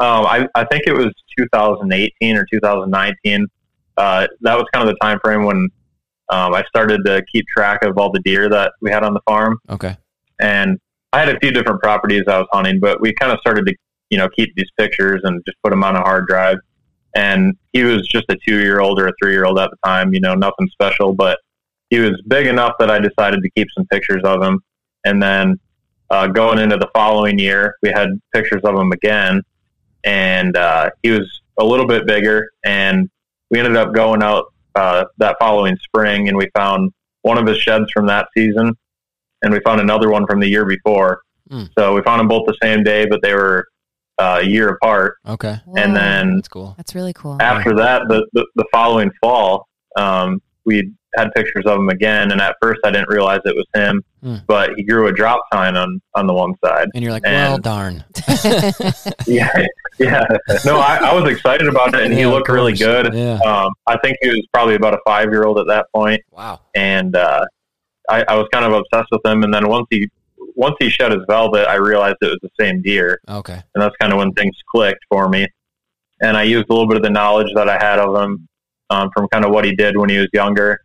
um, 0.00 0.26
I, 0.26 0.48
I 0.54 0.64
think 0.64 0.84
it 0.86 0.92
was 0.92 1.12
2018 1.38 2.36
or 2.36 2.46
2019. 2.52 3.46
Uh, 3.96 4.26
that 4.40 4.56
was 4.56 4.66
kind 4.72 4.88
of 4.88 4.94
the 4.94 4.98
time 5.00 5.18
frame 5.22 5.44
when 5.44 5.68
um, 6.30 6.54
I 6.54 6.64
started 6.68 7.04
to 7.04 7.22
keep 7.32 7.46
track 7.46 7.84
of 7.84 7.96
all 7.98 8.10
the 8.10 8.20
deer 8.20 8.48
that 8.48 8.72
we 8.80 8.90
had 8.90 9.04
on 9.04 9.14
the 9.14 9.20
farm, 9.28 9.58
Okay. 9.70 9.96
and 10.40 10.78
I 11.12 11.20
had 11.20 11.28
a 11.28 11.38
few 11.38 11.52
different 11.52 11.80
properties 11.80 12.22
I 12.26 12.38
was 12.38 12.48
hunting, 12.52 12.80
but 12.80 13.00
we 13.00 13.12
kind 13.14 13.30
of 13.30 13.38
started 13.40 13.66
to, 13.66 13.74
you 14.10 14.18
know, 14.18 14.28
keep 14.28 14.52
these 14.56 14.68
pictures 14.76 15.20
and 15.22 15.40
just 15.46 15.56
put 15.62 15.70
them 15.70 15.84
on 15.84 15.94
a 15.94 16.00
hard 16.00 16.26
drive. 16.26 16.58
And 17.14 17.54
he 17.72 17.84
was 17.84 18.08
just 18.08 18.24
a 18.30 18.36
two 18.46 18.58
year 18.60 18.80
old 18.80 18.98
or 19.00 19.06
a 19.06 19.12
three 19.22 19.30
year 19.30 19.44
old 19.44 19.60
at 19.60 19.70
the 19.70 19.76
time, 19.84 20.12
you 20.12 20.18
know, 20.18 20.34
nothing 20.34 20.68
special, 20.72 21.12
but 21.12 21.38
he 21.90 22.00
was 22.00 22.20
big 22.26 22.48
enough 22.48 22.72
that 22.80 22.90
I 22.90 22.98
decided 22.98 23.42
to 23.44 23.50
keep 23.50 23.68
some 23.76 23.86
pictures 23.86 24.22
of 24.24 24.42
him. 24.42 24.60
And 25.04 25.22
then 25.22 25.60
uh, 26.10 26.26
going 26.26 26.58
into 26.58 26.76
the 26.78 26.88
following 26.92 27.38
year, 27.38 27.76
we 27.82 27.90
had 27.90 28.08
pictures 28.34 28.62
of 28.64 28.74
him 28.74 28.90
again, 28.90 29.42
and 30.04 30.56
uh, 30.56 30.90
he 31.02 31.10
was 31.10 31.40
a 31.58 31.64
little 31.64 31.86
bit 31.86 32.06
bigger. 32.06 32.50
And 32.64 33.10
we 33.50 33.58
ended 33.58 33.76
up 33.76 33.94
going 33.94 34.22
out 34.22 34.52
uh, 34.74 35.04
that 35.18 35.36
following 35.38 35.76
spring, 35.82 36.28
and 36.28 36.36
we 36.36 36.48
found 36.54 36.92
one 37.22 37.38
of 37.38 37.46
his 37.46 37.58
sheds 37.58 37.90
from 37.92 38.06
that 38.06 38.28
season, 38.36 38.76
and 39.42 39.52
we 39.52 39.60
found 39.60 39.80
another 39.80 40.10
one 40.10 40.26
from 40.26 40.40
the 40.40 40.48
year 40.48 40.64
before. 40.64 41.22
Hmm. 41.50 41.64
So 41.78 41.94
we 41.94 42.02
found 42.02 42.20
them 42.20 42.28
both 42.28 42.46
the 42.46 42.56
same 42.62 42.82
day, 42.82 43.06
but 43.06 43.20
they 43.22 43.34
were 43.34 43.66
uh, 44.18 44.40
a 44.42 44.46
year 44.46 44.70
apart. 44.70 45.16
Okay. 45.26 45.56
And 45.76 45.94
then 45.94 46.36
That's 46.36 46.48
cool. 46.48 46.74
that's 46.76 46.94
really 46.94 47.12
cool. 47.12 47.40
after 47.40 47.74
that, 47.76 48.02
the, 48.08 48.26
the, 48.32 48.46
the 48.54 48.64
following 48.72 49.10
fall, 49.20 49.68
um, 49.96 50.40
we 50.64 50.92
had 51.16 51.28
pictures 51.34 51.64
of 51.66 51.78
him 51.78 51.88
again. 51.88 52.32
And 52.32 52.40
at 52.40 52.56
first, 52.60 52.80
I 52.84 52.90
didn't 52.90 53.08
realize 53.08 53.40
it 53.44 53.54
was 53.56 53.66
him, 53.74 54.02
Hmm. 54.22 54.36
but 54.46 54.70
he 54.76 54.82
grew 54.84 55.06
a 55.08 55.12
drop 55.12 55.40
tine 55.52 55.76
on 55.76 56.00
on 56.14 56.26
the 56.26 56.32
one 56.34 56.54
side. 56.64 56.88
And 56.94 57.02
you're 57.02 57.12
like, 57.12 57.22
And- 57.26 57.52
well, 57.52 57.58
darn. 57.58 58.04
Yeah, 59.26 59.64
yeah. 59.98 60.24
No, 60.64 60.78
I, 60.78 60.96
I 61.02 61.14
was 61.14 61.30
excited 61.30 61.68
about 61.68 61.94
it, 61.94 62.02
and 62.02 62.12
he 62.12 62.20
Yeah, 62.20 62.26
of 62.26 62.32
looked 62.32 62.48
really 62.48 62.72
good. 62.74 63.12
Yeah. 63.14 63.38
Um, 63.44 63.72
I 63.86 63.96
think 63.98 64.16
he 64.22 64.28
was 64.28 64.46
probably 64.52 64.74
about 64.74 64.94
a 64.94 64.98
five 65.06 65.30
year 65.30 65.44
old 65.44 65.58
at 65.58 65.66
that 65.68 65.86
point, 65.94 66.20
Wow. 66.30 66.60
and 66.74 67.14
uh, 67.16 67.44
I, 68.08 68.24
I 68.28 68.36
was 68.36 68.46
kind 68.52 68.64
of 68.64 68.72
obsessed 68.72 69.08
with 69.12 69.24
him. 69.24 69.42
And 69.44 69.52
then 69.54 69.68
once 69.68 69.86
he 69.90 70.08
once 70.56 70.76
he 70.78 70.88
shed 70.88 71.10
his 71.12 71.22
velvet, 71.28 71.66
I 71.68 71.74
realized 71.76 72.16
it 72.20 72.26
was 72.26 72.38
the 72.42 72.50
same 72.60 72.80
deer. 72.82 73.20
Okay. 73.28 73.54
and 73.74 73.82
that's 73.82 73.96
kind 74.00 74.12
of 74.12 74.18
when 74.18 74.32
things 74.32 74.54
clicked 74.70 75.04
for 75.10 75.28
me. 75.28 75.46
And 76.20 76.36
I 76.36 76.44
used 76.44 76.66
a 76.70 76.72
little 76.72 76.86
bit 76.86 76.96
of 76.96 77.02
the 77.02 77.10
knowledge 77.10 77.48
that 77.56 77.68
I 77.68 77.76
had 77.76 77.98
of 77.98 78.14
him 78.22 78.48
um, 78.90 79.10
from 79.16 79.26
kind 79.28 79.44
of 79.44 79.50
what 79.50 79.64
he 79.64 79.74
did 79.74 79.96
when 79.96 80.08
he 80.10 80.18
was 80.18 80.28
younger, 80.32 80.80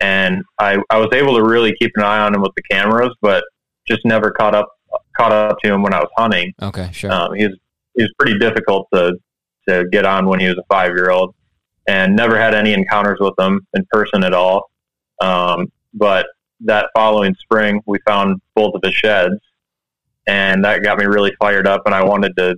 and 0.00 0.42
I, 0.58 0.78
I 0.90 0.98
was 0.98 1.08
able 1.12 1.36
to 1.36 1.42
really 1.42 1.74
keep 1.80 1.92
an 1.96 2.02
eye 2.02 2.20
on 2.20 2.34
him 2.34 2.40
with 2.40 2.52
the 2.56 2.62
cameras, 2.62 3.14
but 3.20 3.44
just 3.86 4.04
never 4.04 4.30
caught 4.30 4.54
up 4.54 4.68
caught 5.16 5.32
up 5.32 5.58
to 5.62 5.72
him 5.72 5.82
when 5.82 5.94
I 5.94 6.00
was 6.00 6.08
hunting. 6.16 6.52
Okay. 6.60 6.90
Sure. 6.92 7.12
Um, 7.12 7.34
he 7.34 7.46
was 7.46 7.56
he 7.96 8.02
was 8.02 8.12
pretty 8.18 8.38
difficult 8.38 8.88
to 8.94 9.14
to 9.68 9.84
get 9.92 10.06
on 10.06 10.26
when 10.26 10.40
he 10.40 10.46
was 10.46 10.56
a 10.56 10.64
five 10.68 10.92
year 10.92 11.10
old, 11.10 11.34
and 11.86 12.16
never 12.16 12.38
had 12.38 12.54
any 12.54 12.72
encounters 12.72 13.18
with 13.20 13.34
him 13.38 13.66
in 13.74 13.86
person 13.90 14.24
at 14.24 14.32
all. 14.32 14.70
Um, 15.20 15.70
but 15.92 16.26
that 16.60 16.88
following 16.94 17.34
spring, 17.40 17.80
we 17.86 17.98
found 18.06 18.40
both 18.54 18.74
of 18.74 18.80
his 18.82 18.94
sheds, 18.94 19.34
and 20.26 20.64
that 20.64 20.82
got 20.82 20.98
me 20.98 21.04
really 21.04 21.32
fired 21.40 21.66
up, 21.66 21.82
and 21.86 21.94
I 21.94 22.04
wanted 22.04 22.36
to 22.36 22.56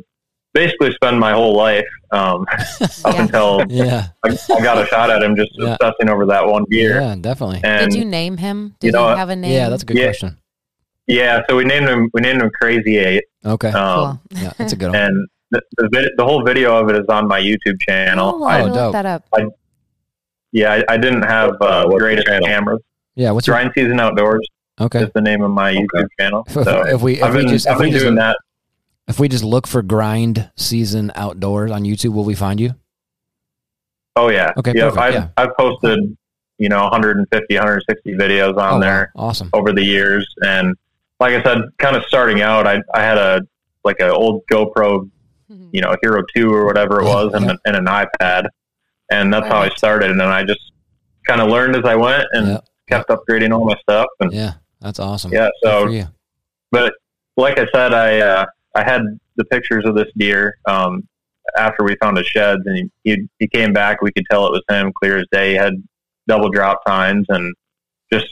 basically 0.55 0.93
spend 0.93 1.19
my 1.19 1.33
whole 1.33 1.55
life 1.57 1.85
um, 2.13 2.45
up 3.05 3.15
Yeah. 3.15 3.23
until 3.23 3.63
yeah. 3.71 4.09
I, 4.25 4.37
I 4.55 4.61
got 4.63 4.83
a 4.83 4.87
shot 4.87 5.11
at 5.11 5.23
him, 5.23 5.35
just 5.37 5.51
Yeah. 5.55 5.77
obsessing 5.81 6.09
over 6.11 6.27
that 6.27 6.47
one 6.47 6.65
deer. 6.71 7.01
Yeah. 7.01 7.17
Definitely. 7.21 7.61
And 7.65 7.91
Did 7.91 7.99
you 7.99 8.05
name 8.05 8.37
him? 8.37 8.75
Did 8.81 8.89
you 8.89 8.93
know 8.93 9.11
he 9.11 9.17
have 9.17 9.31
a 9.31 9.37
name? 9.37 9.53
Yeah. 9.53 9.69
That's 9.69 9.83
a 9.83 9.87
good 9.87 9.97
Yeah. 9.99 10.05
question. 10.07 10.39
yeah, 11.07 11.43
so 11.49 11.57
we 11.57 11.65
named 11.65 11.89
him 11.89 12.09
we 12.15 12.21
named 12.21 12.43
him 12.43 12.51
Crazy 12.61 12.99
Eight, 12.99 13.25
Okay. 13.45 13.69
um, 13.71 14.21
cool. 14.31 14.43
yeah. 14.43 14.53
That's 14.59 14.73
a 14.73 14.77
good 14.77 14.89
one. 14.91 14.97
and 14.97 15.29
the, 15.51 15.61
the, 15.77 15.89
vid- 15.93 16.13
the 16.17 16.25
whole 16.25 16.43
video 16.45 16.77
of 16.81 16.89
it 16.91 16.97
is 16.97 17.07
on 17.09 17.27
my 17.29 17.41
YouTube 17.41 17.81
channel. 17.81 18.33
Oh, 18.37 18.45
I, 18.45 18.59
I 18.59 18.63
will 18.63 18.69
dope. 18.69 18.77
look 18.77 18.93
that 18.93 19.07
up. 19.07 19.25
Yeah, 20.53 20.73
I, 20.89 20.95
I 20.95 20.97
didn't 20.99 21.23
have 21.23 21.55
uh, 21.61 21.87
greatest 21.89 22.27
cameras. 22.27 22.81
Yeah. 23.15 23.31
What's 23.33 23.47
your? 23.47 23.59
Season 23.75 23.99
Outdoors 24.01 24.47
Okay. 24.81 25.03
is 25.05 25.11
the 25.15 25.21
name 25.21 25.43
of 25.43 25.51
my 25.51 25.73
YouTube 25.75 26.07
channel. 26.19 26.45
If, 26.47 26.53
So 26.65 26.87
if 26.87 27.01
we 27.03 27.15
if 27.17 27.23
I've 27.23 27.35
we 27.35 27.41
been, 27.41 27.49
just 27.49 27.67
I've 27.67 27.75
if 27.75 27.81
we 27.81 27.87
been 27.87 27.93
just 27.93 28.05
doing 28.05 28.15
that. 28.17 28.37
If 29.09 29.19
we 29.19 29.29
just 29.29 29.45
look 29.45 29.67
for 29.67 29.83
grind 29.83 30.51
season 30.57 31.13
outdoors 31.15 31.71
on 31.71 31.83
YouTube, 31.85 32.13
will 32.15 32.25
we 32.25 32.35
find 32.35 32.61
you? 32.61 32.75
Oh 34.17 34.29
yeah. 34.29 34.53
Okay, 34.57 34.73
Yeah, 34.75 34.85
perfect, 34.91 35.01
I've, 35.03 35.15
yeah. 35.15 35.29
I've 35.37 35.57
posted, 35.57 35.99
you 36.59 36.69
know, 36.69 36.83
150, 36.85 37.55
160 37.55 38.13
videos 38.15 38.51
on 38.51 38.59
Oh, 38.59 38.61
wow. 38.75 38.79
there 38.79 39.13
Awesome. 39.17 39.51
over 39.53 39.73
the 39.73 39.83
years, 39.83 40.27
and 40.43 40.77
like 41.21 41.35
I 41.35 41.43
said, 41.43 41.63
kind 41.79 41.97
of 41.97 42.05
starting 42.05 42.43
out, 42.43 42.67
I 42.67 42.81
I 42.95 43.01
had 43.03 43.17
a 43.19 43.41
like 43.85 43.97
an 44.01 44.11
old 44.11 44.43
GoPro, 44.51 45.11
you 45.73 45.81
know, 45.81 45.97
Hero 46.03 46.23
Two 46.37 46.53
or 46.53 46.65
whatever 46.67 47.01
it 47.01 47.05
was, 47.05 47.33
and, 47.35 47.45
yeah. 47.47 47.51
an- 47.53 47.59
and 47.65 47.77
an 47.77 47.87
iPad, 47.87 48.49
and 49.11 49.33
that's 49.33 49.47
how 49.49 49.59
I 49.59 49.71
started, 49.71 50.11
and 50.11 50.21
then 50.21 50.29
I 50.29 50.45
just 50.45 50.61
kind 51.27 51.41
of 51.41 51.49
learned 51.49 51.77
as 51.77 51.85
I 51.85 51.95
went 51.97 52.27
and 52.33 52.47
Yeah. 52.49 52.59
kept 52.89 53.09
upgrading 53.09 53.53
all 53.57 53.65
my 53.65 53.77
stuff, 53.81 54.07
and 54.21 54.33
Yeah. 54.33 54.53
That's 54.81 54.99
awesome. 54.99 55.33
yeah, 55.33 55.49
so 55.63 55.85
for 55.87 55.91
you. 55.93 56.07
but 56.73 56.93
like 57.37 57.57
I 57.59 57.67
said, 57.73 57.95
I 57.95 58.19
uh, 58.21 58.47
I 58.75 58.83
had 58.85 59.03
the 59.37 59.45
pictures 59.47 59.85
of 59.87 59.95
this 59.95 60.09
deer 60.17 60.57
um, 60.67 61.07
after 61.57 61.85
we 61.85 61.97
found 61.97 62.17
his 62.17 62.27
sheds, 62.27 62.63
and 62.67 62.77
he, 62.77 62.91
he 63.05 63.29
he 63.39 63.49
came 63.49 63.73
back. 63.73 64.01
We 64.03 64.13
could 64.13 64.25
tell 64.31 64.47
it 64.47 64.51
was 64.53 64.63
him, 64.71 64.93
clear 65.03 65.19
as 65.19 65.27
day. 65.33 65.51
He 65.51 65.57
had 65.57 65.75
double 66.29 66.49
drop 66.51 66.81
tines, 66.87 67.27
and 67.29 67.55
just 68.13 68.27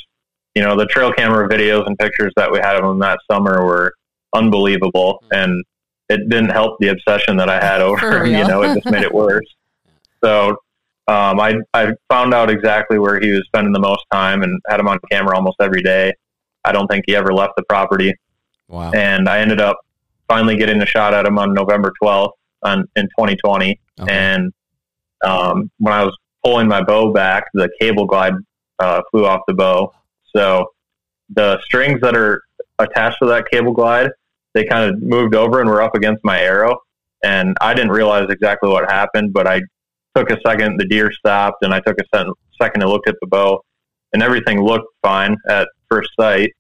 you 0.55 0.63
know 0.63 0.77
the 0.77 0.87
trail 0.87 1.13
camera 1.13 1.49
videos 1.49 1.87
and 1.87 1.99
pictures 1.99 2.33
that 2.37 2.51
we 2.51 2.59
had 2.59 2.77
of 2.77 2.85
him 2.85 2.99
that 3.01 3.19
summer 3.31 3.65
were 3.65 3.93
unbelievable, 4.35 5.23
and 5.33 5.65
it 6.09 6.29
didn't 6.29 6.51
help 6.51 6.79
the 6.81 6.89
obsession 6.89 7.37
that 7.37 7.49
I 7.49 7.61
had 7.61 7.81
over 7.81 8.25
him. 8.25 8.33
You 8.35 8.47
know, 8.49 8.63
it 8.63 8.75
just 8.75 8.87
made 8.91 9.03
it 9.03 9.13
worse. 9.15 9.47
So. 10.23 10.57
Um, 11.09 11.41
I 11.41 11.55
I 11.75 11.93
found 12.09 12.35
out 12.35 12.51
exactly 12.51 12.97
where 13.01 13.19
he 13.19 13.33
was 13.33 13.43
spending 13.47 13.73
the 13.73 13.81
most 13.81 14.05
time 14.13 14.45
and 14.45 14.61
had 14.69 14.79
him 14.79 14.87
on 14.87 15.01
camera 15.11 15.35
almost 15.35 15.57
every 15.61 15.83
day. 15.83 16.13
I 16.65 16.71
don't 16.71 16.87
think 16.87 17.05
he 17.09 17.17
ever 17.17 17.33
left 17.33 17.55
the 17.57 17.65
property 17.65 18.15
Wow. 18.69 18.93
and 18.93 19.29
I 19.29 19.41
ended 19.41 19.61
up 19.61 19.77
finally 20.31 20.57
getting 20.57 20.81
a 20.81 20.87
shot 20.87 21.13
at 21.13 21.27
him 21.27 21.39
on 21.39 21.53
November 21.53 21.93
12th 22.03 22.31
on, 22.63 22.85
in 22.95 23.05
2020. 23.07 23.81
Okay. 24.01 24.13
And 24.13 24.53
um, 25.25 25.71
when 25.79 25.93
I 25.93 26.05
was 26.05 26.17
pulling 26.45 26.69
my 26.69 26.83
bow 26.83 27.13
back, 27.13 27.45
the 27.53 27.69
cable 27.81 28.07
glide 28.07 28.35
uh, 28.79 29.03
flew 29.11 29.27
off 29.27 29.43
the 29.49 29.55
bow. 29.55 29.93
So 30.35 30.67
the 31.35 31.61
strings 31.65 32.01
that 32.03 32.17
are 32.17 32.43
attached 32.79 33.19
to 33.23 33.29
that 33.29 33.51
cable 33.51 33.73
glide, 33.73 34.11
they 34.55 34.65
kind 34.65 34.91
of 34.91 35.03
moved 35.03 35.35
over 35.35 35.61
and 35.61 35.69
were 35.69 35.83
up 35.83 35.95
against 35.95 36.25
my 36.25 36.41
arrow. 36.41 36.79
And 37.25 37.57
I 37.61 37.75
didn't 37.75 37.91
realize 37.91 38.29
exactly 38.31 38.71
what 38.71 38.91
happened, 38.91 39.33
but 39.33 39.47
I 39.47 39.61
took 40.17 40.31
a 40.31 40.39
second, 40.47 40.79
the 40.79 40.87
deer 40.87 41.13
stopped, 41.13 41.63
and 41.63 41.75
I 41.75 41.81
took 41.81 41.97
a 42.01 42.17
second, 42.17 42.35
second 42.61 42.83
and 42.83 42.91
looked 42.91 43.09
at 43.09 43.17
the 43.21 43.27
bow, 43.27 43.61
and 44.13 44.23
everything 44.23 44.63
looked 44.63 44.87
fine 45.03 45.37
at 45.49 45.69
first 45.91 46.11
sight. 46.19 46.53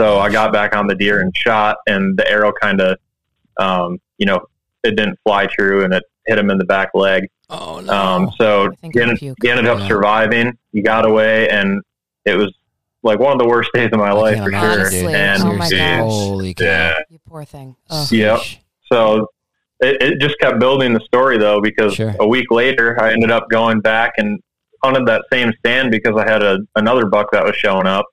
Oh 0.00 0.04
my 0.04 0.16
So 0.16 0.20
I 0.20 0.30
got 0.30 0.52
back 0.52 0.74
on 0.74 0.86
the 0.86 0.94
deer 0.94 1.20
and 1.20 1.34
shot, 1.36 1.76
and 1.86 2.16
the 2.18 2.28
arrow 2.30 2.52
kind 2.52 2.80
of, 2.80 2.98
um, 3.58 3.98
you 4.18 4.26
know, 4.26 4.40
it 4.84 4.96
didn't 4.96 5.18
fly 5.24 5.46
true, 5.46 5.84
and 5.84 5.92
it 5.94 6.02
hit 6.26 6.38
him 6.38 6.50
in 6.50 6.58
the 6.58 6.64
back 6.64 6.90
leg. 6.94 7.24
Oh 7.48 7.80
no. 7.80 7.92
Um, 7.92 8.32
so 8.38 8.70
I 8.72 8.74
think 8.76 8.94
he 8.94 9.00
ended, 9.02 9.18
he 9.18 9.50
ended 9.50 9.66
up 9.66 9.86
surviving. 9.88 10.56
He 10.72 10.82
got 10.82 11.04
away, 11.06 11.48
and 11.48 11.82
it 12.24 12.36
was 12.36 12.52
like 13.02 13.18
one 13.18 13.32
of 13.32 13.38
the 13.38 13.46
worst 13.48 13.70
days 13.74 13.88
of 13.92 13.98
my 13.98 14.08
I 14.08 14.12
life 14.12 14.38
for 14.38 14.48
imagine, 14.48 14.70
sure. 14.70 14.80
Honestly. 14.80 15.00
dude. 15.02 15.14
And 15.14 15.42
Oh 15.42 15.52
my 15.54 15.66
Seriously. 15.66 15.78
gosh. 15.78 16.12
Holy 16.12 16.54
cow. 16.54 16.64
yeah, 16.64 16.98
You 17.08 17.18
poor 17.26 17.44
thing. 17.44 17.76
Ugh. 17.88 18.12
Yep. 18.12 18.38
Sheesh. 18.40 18.58
so 18.92 19.26
it, 19.80 20.02
it 20.02 20.20
just 20.20 20.38
kept 20.38 20.58
building 20.60 20.92
the 20.92 21.00
story 21.00 21.38
though, 21.38 21.60
because 21.62 21.94
Sure. 21.94 22.14
a 22.20 22.28
week 22.28 22.50
later 22.50 23.00
I 23.02 23.12
ended 23.12 23.30
up 23.30 23.48
going 23.50 23.80
back 23.80 24.12
and 24.18 24.38
hunted 24.84 25.06
that 25.06 25.24
same 25.32 25.52
stand 25.58 25.90
because 25.90 26.14
I 26.16 26.30
had 26.30 26.42
a 26.42 26.58
another 26.76 27.06
buck 27.06 27.30
that 27.32 27.42
was 27.44 27.56
showing 27.56 27.86
up, 27.86 28.04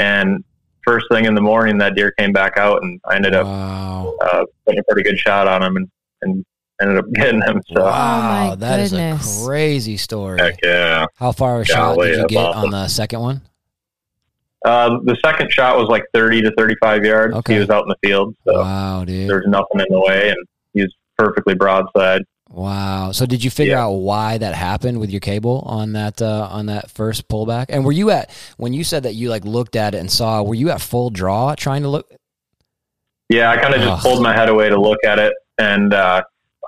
and 0.00 0.42
first 0.86 1.06
thing 1.10 1.24
in 1.24 1.34
the 1.34 1.40
morning 1.40 1.78
that 1.78 1.94
deer 1.94 2.12
came 2.18 2.32
back 2.32 2.56
out, 2.56 2.82
and 2.82 3.00
I 3.08 3.16
ended 3.16 3.34
up 3.34 3.46
Wow. 3.46 4.16
uh, 4.20 4.44
putting 4.64 4.80
a 4.80 4.82
pretty 4.84 5.02
good 5.08 5.18
shot 5.18 5.46
on 5.48 5.62
him 5.62 5.76
and, 5.76 5.88
and 6.22 6.44
ended 6.80 6.98
up 6.98 7.04
getting 7.12 7.40
him. 7.42 7.60
So 7.74 7.82
Wow, 7.84 8.50
my 8.50 8.54
that 8.56 8.80
is 8.80 8.90
goodness. 8.92 9.42
a 9.42 9.46
crazy 9.46 9.96
story. 9.96 10.38
Heck 10.40 10.58
yeah. 10.62 11.06
How 11.16 11.32
far 11.32 11.60
a 11.60 11.64
shot 11.64 11.94
Golly, 11.96 12.08
did 12.08 12.18
you 12.20 12.26
get 12.28 12.44
awesome. 12.46 12.64
on 12.64 12.70
the 12.70 12.88
second 12.88 13.20
one? 13.20 13.42
uh, 14.64 14.98
the 15.04 15.16
second 15.24 15.50
shot 15.52 15.76
was 15.76 15.88
like 15.88 16.04
30 16.14 16.42
to 16.42 16.50
35 16.56 17.04
yards. 17.04 17.34
Okay. 17.36 17.54
He 17.54 17.60
was 17.60 17.68
out 17.70 17.82
in 17.82 17.88
the 17.88 17.96
field, 18.08 18.34
so 18.46 18.54
Wow, 18.54 19.04
dude. 19.04 19.28
there's 19.28 19.46
nothing 19.46 19.80
in 19.80 19.86
the 19.90 20.00
way, 20.00 20.30
and 20.30 20.38
he 20.72 20.82
was 20.82 20.94
perfectly 21.18 21.54
broadside. 21.54 22.22
Wow. 22.54 23.10
So 23.10 23.26
did 23.26 23.42
you 23.42 23.50
figure 23.50 23.74
Yeah. 23.74 23.84
out 23.84 23.92
why 23.92 24.38
that 24.38 24.54
happened 24.54 25.00
with 25.00 25.10
your 25.10 25.20
cable 25.20 25.64
on 25.66 25.92
that 25.94 26.22
uh, 26.22 26.48
on 26.50 26.66
that 26.66 26.90
first 26.90 27.26
pullback? 27.28 27.66
And 27.68 27.84
were 27.84 27.92
you 27.92 28.10
at 28.10 28.30
when 28.58 28.72
you 28.72 28.84
said 28.84 29.02
that 29.02 29.14
you 29.14 29.28
like 29.28 29.44
looked 29.44 29.74
at 29.74 29.94
it 29.94 29.98
and 29.98 30.10
saw? 30.10 30.40
Were 30.42 30.54
you 30.54 30.70
at 30.70 30.80
full 30.80 31.10
draw 31.10 31.54
trying 31.56 31.82
to 31.82 31.88
look? 31.88 32.08
Yeah, 33.28 33.50
I 33.50 33.56
kind 33.56 33.74
of 33.74 33.80
just 33.80 34.02
pulled 34.02 34.22
my 34.22 34.32
head 34.34 34.48
away 34.48 34.68
to 34.68 34.80
look 34.80 34.98
at 35.04 35.18
it, 35.18 35.32
and 35.58 35.92
uh, 35.94 36.22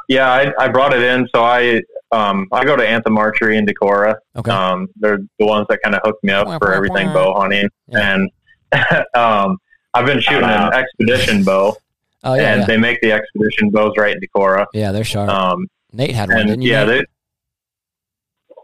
yeah, 0.08 0.28
I, 0.32 0.52
I 0.58 0.68
brought 0.68 0.92
it 0.92 1.02
in. 1.02 1.28
So 1.34 1.44
I 1.44 1.82
um, 2.10 2.48
I 2.50 2.64
go 2.64 2.74
to 2.76 2.86
Anthem 2.88 3.16
Archery 3.18 3.56
in 3.58 3.66
Decorah. 3.66 4.16
Okay. 4.36 4.50
Um, 4.50 4.88
they're 4.96 5.18
the 5.38 5.46
ones 5.46 5.66
that 5.68 5.80
kind 5.84 5.94
of 5.94 6.00
hooked 6.04 6.24
me 6.24 6.32
up 6.32 6.48
for 6.58 6.72
everything 6.72 7.12
bow 7.12 7.34
hunting, 7.38 7.68
Yeah. 7.88 8.14
and 8.14 8.30
um, 9.14 9.58
I've 9.94 10.06
been 10.06 10.20
shooting 10.20 10.48
an 10.48 10.72
expedition 10.72 11.44
bow, 11.44 11.76
oh 12.24 12.34
yeah, 12.34 12.52
and 12.54 12.60
yeah. 12.62 12.66
they 12.66 12.76
make 12.76 13.00
the 13.02 13.12
expedition 13.12 13.70
bows 13.70 13.92
right 13.98 14.16
in 14.16 14.20
Decorah. 14.20 14.66
yeah, 14.72 14.90
they're 14.92 15.04
sharp. 15.04 15.28
Um, 15.30 15.66
Nate 15.92 16.14
had 16.14 16.28
one, 16.28 16.38
and 16.38 16.48
didn't 16.48 16.62
you? 16.62 16.72
yeah, 16.72 16.84
Nate? 16.84 17.06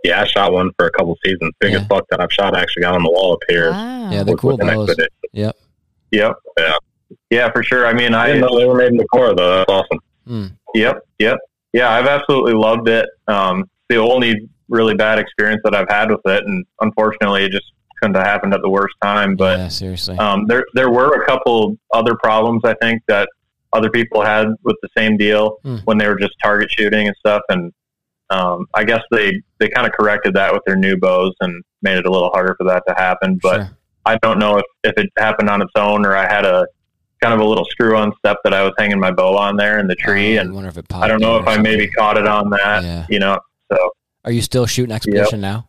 they, 0.05 0.11
Yeah, 0.11 0.23
I 0.23 0.27
shot 0.27 0.53
one 0.53 0.71
for 0.77 0.87
a 0.87 0.91
couple 0.91 1.17
seasons. 1.25 1.53
Biggest 1.61 1.83
Yeah. 1.83 1.89
buck 1.89 2.05
that 2.11 2.21
I've 2.21 2.33
shot 2.33 2.57
actually 2.57 2.83
got 2.83 2.95
on 2.95 3.03
the 3.03 3.11
wall 3.11 3.35
up 3.35 3.39
here. 3.49 3.71
Wow. 3.71 4.11
yeah, 4.11 4.23
they're 4.25 4.37
cool 4.37 4.57
with 4.57 4.69
an 4.69 4.75
bows. 4.75 4.97
Yep. 5.33 5.57
yep, 6.11 6.35
Yeah. 6.59 6.75
yeah, 7.31 7.51
for 7.53 7.63
sure. 7.63 7.87
I 7.87 7.93
mean, 7.93 8.13
I 8.15 8.25
I 8.25 8.27
didn't 8.29 8.41
know 8.43 8.59
they 8.59 8.67
were 8.67 8.75
made 8.75 8.89
in 8.93 8.99
Decorah 8.99 9.37
though. 9.37 9.57
That's 9.59 9.71
awesome. 9.71 9.99
Hmm. 10.27 10.47
Yep, 10.75 11.07
yep. 11.19 11.39
Yeah, 11.73 11.91
I've 11.91 12.07
absolutely 12.07 12.55
loved 12.55 12.89
it. 12.89 13.09
Um, 13.29 13.65
the 13.89 13.97
only 13.97 14.49
really 14.69 14.95
bad 14.95 15.19
experience 15.19 15.61
that 15.65 15.75
I've 15.75 15.89
had 15.89 16.11
with 16.11 16.21
it, 16.27 16.45
and 16.45 16.65
unfortunately, 16.81 17.45
it 17.45 17.53
just 17.53 17.73
couldn't 18.01 18.17
have 18.17 18.27
happened 18.27 18.53
at 18.55 18.61
the 18.63 18.69
worst 18.71 18.95
time. 19.03 19.37
But 19.37 19.59
yeah, 19.59 19.69
seriously. 19.69 20.19
um, 20.19 20.47
there 20.47 20.65
there 20.75 20.91
were 20.91 21.23
a 21.23 21.27
couple 21.27 21.77
other 21.93 22.15
problems 22.17 22.63
I 22.65 22.75
think 22.83 23.03
that 23.09 23.29
other 23.73 23.91
people 23.91 24.25
had 24.25 24.49
with 24.65 24.77
the 24.83 24.89
same 24.97 25.17
deal 25.17 25.59
Hmm. 25.65 25.77
when 25.85 25.99
they 25.99 26.07
were 26.09 26.19
just 26.19 26.35
target 26.43 26.71
shooting 26.71 27.07
and 27.07 27.17
stuff, 27.19 27.43
and 27.49 27.73
um, 28.31 28.67
I 28.75 28.85
guess 28.85 29.03
they 29.11 29.41
they 29.59 29.69
kind 29.69 29.87
of 29.87 29.93
corrected 29.93 30.35
that 30.35 30.53
with 30.53 30.63
their 30.67 30.77
new 30.77 30.97
bows 30.97 31.35
and 31.41 31.63
made 31.83 31.99
it 31.99 32.07
a 32.07 32.11
little 32.11 32.31
harder 32.31 32.55
for 32.59 32.65
that 32.65 32.83
to 32.89 32.95
happen. 32.97 33.39
But 33.43 33.57
Sure. 33.57 33.71
I 34.07 34.17
don't 34.23 34.39
know 34.39 34.59
if, 34.59 34.65
if 34.85 34.95
it 34.97 35.11
happened 35.19 35.49
on 35.49 35.63
its 35.63 35.71
own 35.77 36.05
or 36.07 36.17
I 36.17 36.23
had 36.27 36.45
a 36.45 36.67
kind 37.23 37.33
of 37.35 37.41
a 37.41 37.45
little 37.45 37.65
screw 37.67 37.97
on 37.97 38.13
step 38.19 38.39
that 38.43 38.53
I 38.53 38.63
was 38.65 38.73
hanging 38.79 38.99
my 38.99 39.13
bow 39.13 39.37
on 39.37 39.57
there 39.57 39.79
in 39.79 39.87
the 39.87 39.95
tree, 39.95 40.39
Oh, 40.39 40.41
and 40.43 40.53
wonder 40.55 40.69
if 40.71 40.77
it 40.79 40.89
popped 40.89 41.05
I 41.05 41.09
don't 41.09 41.21
know 41.21 41.37
if 41.37 41.47
I 41.47 41.57
maybe 41.59 41.89
caught 41.89 42.17
it 42.19 42.27
on 42.27 42.51
that. 42.51 42.83
Yeah. 42.83 43.07
You 43.09 43.19
know, 43.21 43.39
so 43.73 43.91
Are 44.25 44.33
you 44.33 44.43
still 44.43 44.67
shooting 44.67 44.93
expedition 44.95 45.41
now? 45.41 45.69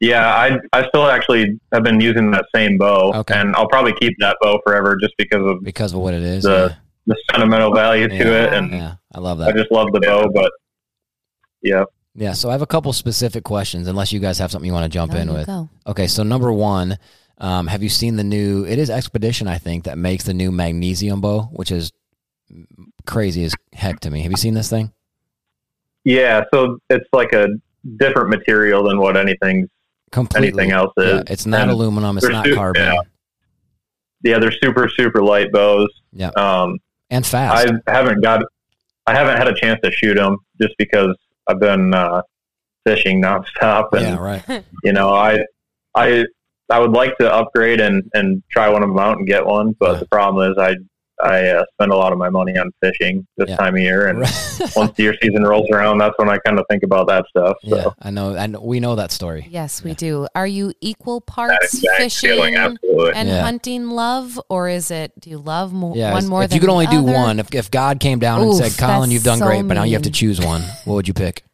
Yeah, 0.00 0.26
I 0.34 0.58
I 0.72 0.86
still 0.88 1.06
actually 1.06 1.58
have 1.72 1.82
been 1.82 2.00
using 2.00 2.30
that 2.32 2.44
same 2.54 2.78
bow, 2.78 3.12
Okay. 3.14 3.34
and 3.34 3.54
I'll 3.56 3.68
probably 3.68 3.92
keep 3.94 4.14
that 4.20 4.36
bow 4.40 4.60
forever 4.66 4.96
just 5.00 5.14
because 5.18 5.44
of 5.44 5.62
Because 5.64 5.92
of 5.92 6.00
what 6.00 6.14
it 6.14 6.22
is. 6.22 6.44
The- 6.44 6.76
the 7.06 7.16
sentimental 7.32 7.72
value 7.74 8.06
to 8.06 8.14
it, 8.14 8.52
yeah. 8.52 8.58
and 8.58 8.70
yeah, 8.70 8.94
I 9.14 9.20
love 9.20 9.38
that. 9.38 9.48
I 9.48 9.52
just 9.52 9.72
love 9.72 9.88
the 9.94 10.00
bow. 10.00 10.28
But 10.34 10.52
yeah, 11.62 11.84
Yeah, 12.14 12.34
so 12.34 12.50
I 12.50 12.52
have 12.52 12.60
a 12.60 12.66
couple 12.66 12.92
specific 12.92 13.44
questions, 13.44 13.88
unless 13.88 14.12
you 14.12 14.20
guys 14.20 14.38
have 14.40 14.50
something 14.50 14.66
you 14.66 14.74
want 14.74 14.84
to 14.84 14.94
jump 14.94 15.12
No, 15.14 15.18
in 15.18 15.32
with. 15.32 15.46
go. 15.46 15.70
Okay, 15.86 16.06
so 16.06 16.22
number 16.22 16.52
one, 16.52 16.98
um, 17.38 17.66
have 17.66 17.82
you 17.82 17.88
seen 17.88 18.16
the 18.16 18.24
new? 18.24 18.66
It 18.66 18.78
is 18.78 18.90
Expedition, 18.90 19.48
I 19.48 19.56
think, 19.56 19.84
that 19.84 19.96
makes 19.96 20.24
the 20.24 20.34
new 20.34 20.52
magnesium 20.52 21.22
bow, 21.22 21.44
which 21.52 21.72
is 21.72 21.92
crazy 23.06 23.42
as 23.44 23.54
heck 23.72 24.00
to 24.00 24.10
me. 24.10 24.20
Have 24.20 24.30
you 24.30 24.36
seen 24.36 24.52
this 24.52 24.68
thing? 24.68 24.92
yeah. 26.04 26.42
So 26.52 26.78
it's 26.90 27.08
like 27.14 27.32
a 27.32 27.46
different 27.96 28.28
material 28.28 28.82
than 28.86 28.98
what 29.00 29.16
anything's 29.16 29.68
Completely. 30.10 30.48
anything 30.48 30.70
else 30.72 30.92
is. 30.96 31.14
Yeah, 31.14 31.22
it's 31.26 31.46
not 31.46 31.62
And 31.62 31.70
aluminum. 31.70 32.16
It's 32.18 32.28
not 32.28 32.44
su- 32.46 32.54
carbon. 32.54 32.82
yeah. 32.82 33.00
yeah, 34.22 34.38
they're 34.38 34.52
super 34.52 34.88
super 34.88 35.22
light 35.22 35.52
bows. 35.52 35.88
Yeah. 36.12 36.28
Um, 36.36 36.78
and 37.10 37.26
fast. 37.26 37.72
I 37.86 37.92
haven't 37.92 38.20
got, 38.22 38.42
I 39.06 39.14
haven't 39.14 39.36
had 39.38 39.48
a 39.48 39.54
chance 39.54 39.80
to 39.82 39.90
shoot 39.90 40.14
them 40.14 40.36
just 40.60 40.74
because 40.78 41.16
I've 41.46 41.58
been 41.60 41.94
uh, 41.94 42.22
fishing 42.86 43.22
nonstop, 43.22 43.88
and 43.92 44.02
yeah, 44.02 44.16
right. 44.18 44.64
you 44.84 44.92
know, 44.92 45.10
I, 45.14 45.38
I, 45.94 46.24
I 46.70 46.78
would 46.78 46.92
like 46.92 47.16
to 47.18 47.32
upgrade 47.32 47.80
and 47.80 48.02
and 48.14 48.42
try 48.50 48.68
one 48.68 48.82
of 48.82 48.88
them 48.90 48.98
out 48.98 49.16
and 49.18 49.26
get 49.26 49.44
one, 49.46 49.74
but 49.80 49.92
Yeah. 49.94 49.98
the 50.00 50.06
problem 50.08 50.50
is 50.52 50.58
I, 50.58 50.74
I 51.22 51.48
uh, 51.48 51.64
spend 51.74 51.92
a 51.92 51.96
lot 51.96 52.12
of 52.12 52.18
my 52.18 52.28
money 52.30 52.56
on 52.56 52.70
fishing 52.82 53.26
this 53.36 53.48
Yeah. 53.48 53.56
time 53.56 53.74
of 53.74 53.80
year, 53.80 54.06
and 54.08 54.20
Right. 54.20 54.32
once 54.76 54.92
deer 54.92 55.14
season 55.20 55.42
rolls 55.42 55.68
around, 55.72 55.98
that's 55.98 56.14
when 56.18 56.28
I 56.28 56.38
kind 56.46 56.58
of 56.58 56.64
think 56.70 56.82
about 56.84 57.08
that 57.08 57.24
stuff. 57.28 57.56
So. 57.64 57.76
yeah, 57.76 57.86
I 58.00 58.10
know. 58.10 58.34
And 58.36 58.56
we 58.60 58.78
know 58.80 58.94
that 58.94 59.10
story. 59.10 59.46
Yes, 59.50 59.82
we 59.82 59.94
do. 59.94 60.26
Are 60.34 60.46
you 60.46 60.72
equal 60.80 61.20
parts 61.20 61.80
fishing 61.96 62.30
feeling, 62.30 62.54
and 62.56 62.78
Yeah. 63.28 63.42
hunting 63.42 63.90
love, 63.90 64.40
or 64.48 64.68
is 64.68 64.90
it 64.90 65.12
do 65.20 65.30
you 65.30 65.38
love 65.38 65.72
mo- 65.72 65.94
Yeah, 65.94 66.12
one 66.12 66.26
more 66.28 66.42
if 66.44 66.50
than 66.50 66.56
you 66.56 66.60
could 66.60 66.68
the 66.68 66.72
only 66.72 66.86
do 66.86 66.98
other? 67.00 67.12
one, 67.12 67.40
if, 67.40 67.52
if 67.54 67.70
God 67.70 67.98
came 68.00 68.18
down 68.18 68.42
and 68.42 68.54
said, 68.54 68.76
"Collin, 68.78 69.10
you've 69.10 69.24
done 69.24 69.38
so 69.38 69.46
great, 69.46 69.62
but 69.66 69.74
now 69.74 69.82
you 69.84 69.94
have 69.94 70.02
to 70.02 70.10
choose 70.10 70.40
one," 70.40 70.62
what 70.84 70.94
would 70.94 71.08
you 71.08 71.14
pick? 71.14 71.44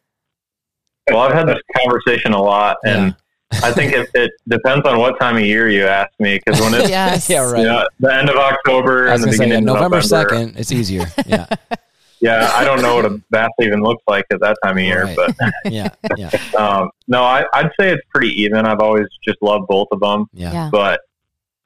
Well, 1.09 1.19
I've 1.19 1.33
had 1.33 1.47
this 1.47 1.59
conversation 1.77 2.33
a 2.33 2.41
lot, 2.41 2.77
and 2.85 3.15
I 3.51 3.71
think 3.71 3.93
it, 3.93 4.09
it 4.13 4.31
depends 4.47 4.85
on 4.87 4.99
what 4.99 5.19
time 5.19 5.37
of 5.37 5.43
year 5.43 5.69
you 5.69 5.85
ask 5.85 6.11
me. 6.19 6.39
Because 6.43 6.59
when 6.61 6.73
it's 6.73 6.89
yes, 6.89 7.29
yeah, 7.29 7.49
right. 7.49 7.59
you 7.61 7.65
know, 7.65 7.87
the 7.99 8.13
end 8.13 8.29
of 8.29 8.35
October 8.35 9.07
and 9.07 9.19
gonna 9.21 9.31
the 9.31 9.37
say 9.37 9.43
yeah, 9.43 9.49
beginning 9.49 9.57
of 9.69 9.75
November 9.75 9.97
November, 10.01 10.29
second. 10.29 10.57
It's 10.57 10.71
easier. 10.71 11.05
Yeah, 11.25 11.45
yeah, 12.21 12.51
I 12.55 12.63
don't 12.65 12.81
know 12.81 12.95
what 12.95 13.05
a 13.05 13.21
bass 13.29 13.49
even 13.61 13.81
looks 13.81 14.03
like 14.07 14.25
at 14.31 14.39
that 14.41 14.57
time 14.63 14.77
of 14.77 14.83
year, 14.83 15.05
Right. 15.05 15.15
but 15.15 15.35
yeah, 15.71 15.89
yeah, 16.17 16.29
um, 16.57 16.89
no, 17.07 17.23
I, 17.23 17.45
I'd 17.53 17.71
say 17.79 17.91
it's 17.91 18.03
pretty 18.09 18.29
even. 18.41 18.65
I've 18.65 18.79
always 18.79 19.07
just 19.23 19.37
loved 19.41 19.67
both 19.67 19.87
of 19.91 19.99
them, 19.99 20.27
yeah. 20.33 20.51
Yeah. 20.51 20.69
but 20.71 21.01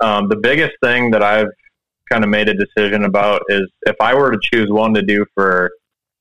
um, 0.02 0.28
the 0.30 0.36
biggest 0.38 0.74
thing 0.84 1.12
that 1.12 1.24
I've 1.24 1.48
kind 2.12 2.24
of 2.24 2.30
made 2.30 2.50
a 2.50 2.54
decision 2.54 3.06
about 3.06 3.42
is 3.50 3.70
if 3.84 3.96
I 4.02 4.14
were 4.16 4.32
to 4.32 4.40
choose 4.42 4.70
one 4.70 4.94
to 4.96 5.02
do 5.02 5.26
for 5.34 5.72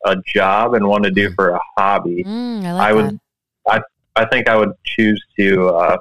a 0.06 0.16
job 0.26 0.74
and 0.74 0.86
one 0.86 1.02
to 1.02 1.10
do 1.10 1.32
for 1.34 1.50
a 1.50 1.60
hobby, 1.76 2.22
Mm, 2.24 2.64
I 2.64 2.72
like 2.72 2.88
I 2.90 2.92
would, 2.92 3.04
I, 3.06 3.18
I 4.18 4.26
think 4.26 4.48
I 4.48 4.56
would 4.56 4.72
choose 4.84 5.22
to, 5.38 5.68
uh, 5.68 5.96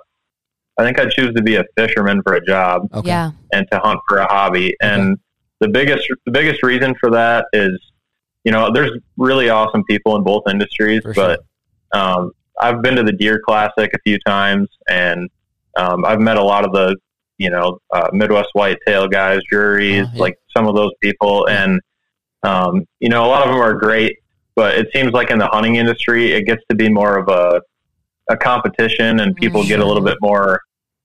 I 0.79 0.83
think 0.83 0.99
I'd 0.99 1.11
choose 1.11 1.33
to 1.35 1.41
be 1.41 1.55
a 1.55 1.63
fisherman 1.77 2.21
for 2.23 2.33
a 2.33 2.43
job 2.45 2.87
Okay. 2.93 3.09
Yeah. 3.09 3.31
and 3.53 3.65
to 3.71 3.79
hunt 3.79 3.99
for 4.07 4.17
a 4.17 4.25
hobby. 4.25 4.75
And 4.81 5.17
the 5.59 5.67
biggest, 5.67 6.07
the 6.25 6.31
biggest 6.31 6.63
reason 6.63 6.95
for 6.99 7.09
that 7.11 7.45
is, 7.53 7.79
you 8.43 8.51
know, 8.51 8.71
there's 8.73 8.91
really 9.17 9.49
awesome 9.49 9.83
people 9.85 10.15
in 10.15 10.23
both 10.23 10.43
industries, 10.49 11.01
For 11.03 11.13
sure. 11.13 11.37
but 11.91 11.99
um, 11.99 12.31
I've 12.59 12.81
been 12.81 12.95
to 12.95 13.03
the 13.03 13.11
Deer 13.11 13.39
Classic 13.47 13.89
a 13.93 13.99
few 14.05 14.17
times, 14.25 14.67
and 14.89 15.29
um, 15.77 16.05
I've 16.05 16.19
met 16.19 16.37
a 16.37 16.43
lot 16.43 16.65
of 16.65 16.71
the, 16.73 16.95
you 17.37 17.49
know, 17.51 17.79
uh, 17.93 18.09
Midwest 18.13 18.49
Whitetail 18.53 19.07
guys, 19.07 19.41
juries, 19.51 20.05
Oh, 20.07 20.11
yeah. 20.15 20.21
like 20.21 20.35
some 20.55 20.67
of 20.67 20.75
those 20.75 20.91
people, 21.01 21.45
Yeah. 21.47 21.63
and 21.63 21.81
um, 22.43 22.85
you 22.99 23.09
know, 23.09 23.25
a 23.25 23.27
lot 23.27 23.41
of 23.45 23.49
them 23.51 23.59
are 23.61 23.73
great, 23.73 24.17
but 24.55 24.75
it 24.75 24.87
seems 24.93 25.11
like 25.11 25.31
in 25.31 25.39
the 25.39 25.47
hunting 25.47 25.75
industry, 25.75 26.31
it 26.31 26.43
gets 26.45 26.61
to 26.69 26.75
be 26.75 26.87
more 26.87 27.17
of 27.17 27.27
a 27.29 27.61
a 28.29 28.37
competition, 28.37 29.19
and 29.21 29.35
people 29.35 29.63
get 29.65 29.79
a 29.79 29.85
little 29.85 30.03
bit 30.03 30.17
more. 30.21 30.61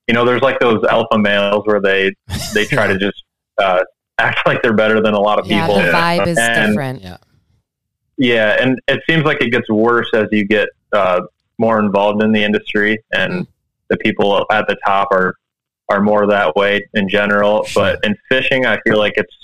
You 0.09 0.15
know, 0.15 0.25
there's 0.25 0.43
like 0.43 0.59
those 0.61 0.83
alpha 0.85 1.19
males 1.19 1.63
where 1.67 1.81
they 1.81 2.13
they 2.55 2.65
try 2.65 2.87
to 2.87 2.99
just 3.07 3.23
uh, 3.59 3.83
act 4.19 4.41
like 4.47 4.63
they're 4.63 4.73
better 4.75 5.01
than 5.01 5.15
a 5.15 5.21
lot 5.21 5.39
of 5.39 5.47
Yeah, 5.47 5.67
people. 5.67 5.81
the 5.83 5.89
vibe 5.91 6.27
is 6.27 6.39
And- 6.39 6.73
different. 6.73 7.03
Yeah. 7.03 7.17
Yeah, 8.19 8.57
and 8.61 8.79
it 8.89 9.01
seems 9.09 9.25
like 9.25 9.41
it 9.41 9.51
gets 9.51 9.69
worse 9.71 10.09
as 10.15 10.27
you 10.31 10.47
get 10.47 10.69
uh, 10.93 11.23
more 11.59 11.81
involved 11.81 12.23
in 12.23 12.31
the 12.31 12.45
industry, 12.45 12.99
and 13.13 13.47
the 13.89 13.97
people 13.97 14.47
at 14.53 14.67
the 14.69 14.77
top 14.87 15.09
are 15.13 15.35
are 15.89 16.01
more 16.01 16.27
that 16.27 16.55
way 16.55 16.87
in 16.95 17.09
general. 17.09 17.67
But 17.75 17.99
in 18.05 18.15
fishing, 18.29 18.67
I 18.67 18.79
feel 18.83 18.99
like 18.99 19.15
it's 19.17 19.35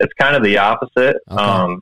it's 0.00 0.12
kind 0.20 0.36
of 0.36 0.42
the 0.44 0.58
opposite. 0.58 1.16
Okay. 1.30 1.42
Um, 1.42 1.80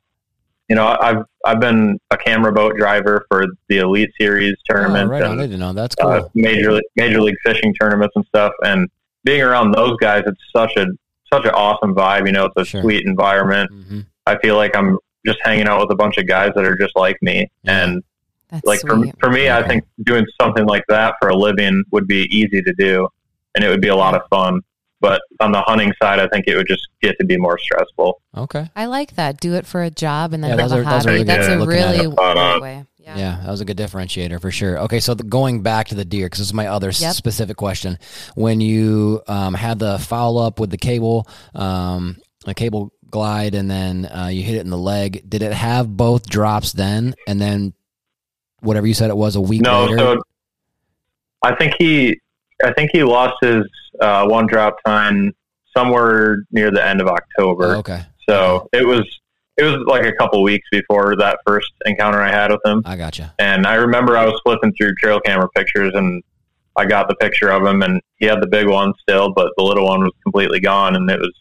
you 0.69 0.75
know, 0.75 0.97
I've 0.99 1.23
I've 1.45 1.59
been 1.59 1.99
a 2.11 2.17
camera 2.17 2.51
boat 2.53 2.75
driver 2.77 3.25
for 3.29 3.45
the 3.67 3.79
Elite 3.79 4.11
Series 4.19 4.55
Oh, 4.69 4.73
tournament 4.73 5.09
right 5.09 5.21
on. 5.23 5.33
and 5.33 5.41
I 5.41 5.45
didn't 5.45 5.59
know. 5.59 5.73
That's 5.73 5.95
cool. 5.95 6.09
uh, 6.09 6.27
major 6.33 6.79
major 6.95 7.21
league 7.21 7.35
fishing 7.45 7.73
tournaments 7.73 8.13
and 8.15 8.25
stuff. 8.25 8.53
And 8.63 8.89
being 9.23 9.41
around 9.41 9.71
those 9.73 9.97
guys, 9.97 10.23
it's 10.25 10.39
such 10.55 10.75
a 10.77 10.85
such 11.31 11.45
an 11.45 11.51
awesome 11.51 11.93
vibe. 11.95 12.25
You 12.27 12.31
know, 12.33 12.45
it's 12.45 12.55
a 12.57 12.65
Sure. 12.65 12.81
sweet 12.81 13.05
environment. 13.05 13.69
hmm 13.71 14.01
I 14.25 14.37
feel 14.39 14.55
like 14.55 14.73
I'm 14.75 14.97
just 15.25 15.39
hanging 15.43 15.67
out 15.67 15.81
with 15.81 15.91
a 15.91 15.95
bunch 15.95 16.17
of 16.17 16.27
guys 16.27 16.51
that 16.55 16.63
are 16.63 16.77
just 16.77 16.95
like 16.95 17.17
me. 17.21 17.49
Yeah. 17.63 17.83
And 17.83 18.03
That's 18.49 18.65
like 18.65 18.79
for, 18.81 19.03
for 19.19 19.29
me, 19.29 19.45
Yeah. 19.45 19.57
I 19.57 19.67
think 19.67 19.83
doing 20.03 20.25
something 20.41 20.65
like 20.65 20.85
that 20.87 21.15
for 21.21 21.27
a 21.29 21.35
living 21.35 21.83
would 21.91 22.07
be 22.07 22.27
easy 22.31 22.61
to 22.61 22.73
do 22.77 23.07
and 23.55 23.63
it 23.65 23.67
would 23.67 23.81
be 23.81 23.89
a 23.89 23.95
lot 23.95 24.15
of 24.15 24.21
fun. 24.29 24.61
But 25.03 25.21
on 25.41 25.51
the 25.51 25.59
hunting 25.59 25.91
side, 26.01 26.19
I 26.19 26.29
think 26.29 26.45
it 26.47 26.55
would 26.55 26.67
just 26.69 26.87
get 27.01 27.17
to 27.19 27.25
be 27.25 27.35
more 27.37 27.59
stressful. 27.59 28.21
Okay. 28.37 28.69
I 28.73 28.85
like 28.85 29.15
that. 29.17 29.41
Do 29.41 29.53
it 29.55 29.65
for 29.65 29.83
a 29.83 29.89
job 29.89 30.31
and 30.31 30.41
then 30.41 30.51
Yeah, 30.57 30.61
have 30.63 30.71
a 30.71 30.75
are- 30.75 30.79
are 30.79 30.83
hobby. 30.85 31.05
really 31.11 31.23
That's 31.25 31.47
good. 31.49 31.61
a 31.61 31.65
really 31.65 31.97
it. 31.97 32.11
Spot 32.13 32.35
great 32.37 32.61
way. 32.61 32.85
Yeah. 32.99 33.17
Yeah, 33.17 33.39
that 33.43 33.51
was 33.51 33.59
a 33.59 33.65
good 33.65 33.75
differentiator 33.77 34.39
for 34.39 34.49
sure. 34.49 34.79
Okay, 34.79 35.01
so 35.01 35.13
the, 35.13 35.25
going 35.25 35.61
back 35.61 35.89
to 35.89 35.95
the 35.95 36.05
deer, 36.05 36.27
because 36.27 36.39
this 36.39 36.47
is 36.47 36.53
my 36.53 36.67
other 36.67 36.91
Yep. 36.91 37.13
specific 37.15 37.57
question. 37.57 37.99
When 38.35 38.61
you 38.61 39.21
um, 39.27 39.53
had 39.55 39.77
the 39.77 39.99
foul 39.99 40.37
up 40.37 40.57
with 40.57 40.69
the 40.69 40.77
cable, 40.77 41.27
um, 41.53 42.15
a 42.47 42.53
cable 42.53 42.93
glide, 43.09 43.55
and 43.55 43.69
then 43.69 44.05
uh, 44.05 44.27
you 44.31 44.41
hit 44.41 44.55
it 44.55 44.61
in 44.61 44.69
the 44.69 44.77
leg, 44.77 45.21
did 45.27 45.41
it 45.41 45.51
have 45.51 45.97
both 45.97 46.29
drops 46.29 46.71
then, 46.71 47.13
and 47.27 47.41
then 47.41 47.73
whatever 48.61 48.87
you 48.87 48.93
said 48.93 49.09
it 49.09 49.17
was 49.17 49.35
a 49.35 49.41
week 49.41 49.61
No, 49.63 49.83
later? 49.83 49.97
so 49.97 50.21
I 51.41 51.55
think 51.55 51.73
he, 51.77 52.17
I 52.63 52.73
think 52.73 52.91
he 52.93 53.03
lost 53.03 53.35
his 53.41 53.63
uh, 53.99 54.25
one 54.25 54.47
drop 54.47 54.77
tine 54.85 55.33
somewhere 55.75 56.37
near 56.51 56.71
the 56.71 56.85
end 56.85 57.01
of 57.01 57.07
October. 57.07 57.75
Oh, 57.75 57.79
okay, 57.79 58.01
So 58.27 58.69
it 58.73 58.85
was 58.87 59.03
it 59.57 59.63
was 59.63 59.83
like 59.87 60.05
a 60.05 60.13
couple 60.13 60.41
weeks 60.41 60.67
before 60.71 61.15
that 61.17 61.39
first 61.45 61.71
encounter 61.85 62.19
I 62.21 62.31
had 62.31 62.51
with 62.51 62.61
him. 62.65 62.81
I 62.85 62.95
gotcha. 62.95 63.33
And 63.37 63.67
I 63.67 63.75
remember 63.75 64.17
I 64.17 64.25
was 64.25 64.39
flipping 64.43 64.73
through 64.73 64.95
trail 64.95 65.19
camera 65.19 65.47
pictures 65.55 65.93
and 65.93 66.23
I 66.75 66.85
got 66.85 67.07
the 67.07 67.15
picture 67.15 67.51
of 67.51 67.63
him 67.63 67.83
and 67.83 68.01
he 68.15 68.25
had 68.25 68.41
the 68.41 68.47
big 68.47 68.67
one 68.67 68.93
still, 68.99 69.31
but 69.31 69.51
the 69.57 69.63
little 69.63 69.85
one 69.85 70.01
was 70.01 70.13
completely 70.23 70.59
gone 70.59 70.95
and 70.95 71.07
it 71.09 71.19
was 71.19 71.33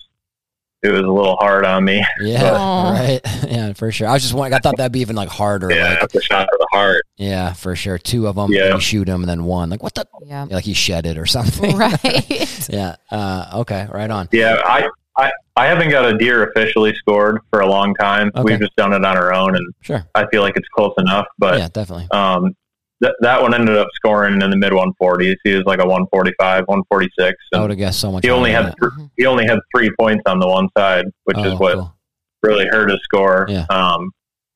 it 0.83 0.91
was 0.91 1.01
a 1.03 1.07
little 1.11 1.37
hard 1.37 1.64
on 1.64 1.85
me. 1.85 2.05
Yeah, 2.20 2.53
Aw. 2.55 2.93
right. 2.93 3.20
Yeah, 3.49 3.72
for 3.74 3.91
sure. 3.93 4.09
I 4.09 4.12
was 4.12 4.22
just 4.22 4.35
wondering. 4.35 4.55
I 4.55 4.59
thought 4.59 4.76
that'd 4.76 4.93
be 4.93 5.01
even 5.01 5.16
like 5.16 5.28
harder. 5.28 5.70
Yeah, 5.72 5.91
Like, 5.91 6.01
that's 6.01 6.14
a 6.16 6.20
shot 6.22 6.45
to 6.45 6.57
the 6.59 6.66
heart. 6.72 7.03
yeah, 7.16 7.53
for 7.53 7.74
sure. 7.76 7.99
Two 7.99 8.26
of 8.26 8.37
them. 8.37 8.53
Yeah. 8.53 8.74
You 8.74 8.80
shoot 8.80 9.05
them, 9.07 9.20
and 9.22 9.28
then 9.28 9.45
one. 9.45 9.70
Like 9.70 9.83
what 9.83 9.95
the? 9.95 10.07
Yeah. 10.26 10.47
Like 10.51 10.64
he 10.64 10.72
shed 10.74 11.05
it 11.07 11.18
or 11.18 11.26
something. 11.26 11.76
Right. 11.76 12.68
Yeah. 12.70 12.97
Uh, 13.11 13.51
okay. 13.61 13.87
Right 13.93 14.11
on. 14.11 14.28
Yeah, 14.33 14.61
I, 14.64 14.89
I 15.18 15.30
I 15.57 15.66
haven't 15.66 15.91
got 15.91 16.07
a 16.07 16.16
deer 16.16 16.45
officially 16.51 16.95
scored 16.95 17.41
for 17.51 17.61
a 17.61 17.66
long 17.66 17.95
time. 17.97 18.30
Okay. 18.35 18.43
We've 18.43 18.61
just 18.61 18.74
done 18.76 18.93
it 18.93 19.05
on 19.05 19.16
our 19.16 19.35
own 19.35 19.55
and 19.57 19.74
Sure. 19.83 20.07
I 20.14 20.26
feel 20.28 20.41
like 20.43 20.57
it's 20.57 20.68
close 20.74 20.95
enough. 20.99 21.26
But 21.39 21.59
yeah, 21.59 21.68
definitely. 21.72 22.09
um 22.12 22.55
th- 23.03 23.14
that 23.20 23.40
one 23.42 23.55
ended 23.55 23.76
up 23.76 23.88
scoring 23.94 24.40
in 24.40 24.50
the 24.50 24.57
mid 24.57 24.72
140s. 24.72 25.36
He 25.44 25.55
was 25.55 25.64
like 25.64 25.78
a 25.80 25.86
145, 25.86 26.64
146. 26.66 27.36
I 27.55 27.61
would 27.61 27.70
have 27.70 27.78
guessed 27.78 28.00
so 28.00 28.12
much. 28.12 28.24
he 28.24 28.30
only 28.30 28.53
had 28.53 28.74
th- 28.80 28.92
he 29.16 29.26
only 29.26 29.46
had 29.46 29.59
three 29.74 29.90
points 29.98 30.22
on 30.26 30.38
the 30.38 30.48
one 30.48 30.68
side, 30.76 31.07
which 31.24 31.36
that. 31.36 31.46
is 31.46 31.53
Oh, 31.55 31.57
what 31.59 31.74
cool. 31.74 31.94
really 32.42 32.66
hurt 32.66 32.90
his 32.90 33.00
score. 33.05 33.46
Yeah. 33.48 33.66
Um, 33.70 34.11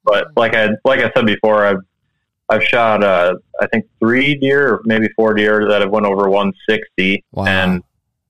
but 0.05 0.29
like 0.37 0.55
I 0.55 0.69
like 0.85 1.01
I 1.01 1.11
said 1.15 1.27
before, 1.27 1.67
I've 1.67 1.81
I've 2.49 2.63
shot 2.63 3.03
uh, 3.03 3.35
I 3.61 3.67
think 3.67 3.87
three 3.99 4.37
deer 4.37 4.81
maybe 4.85 5.09
four 5.17 5.35
deer 5.35 5.69
that 5.69 5.81
have 5.81 5.91
went 5.91 6.07
over 6.07 6.29
160, 6.29 7.25
Wow. 7.33 7.47
and 7.47 7.83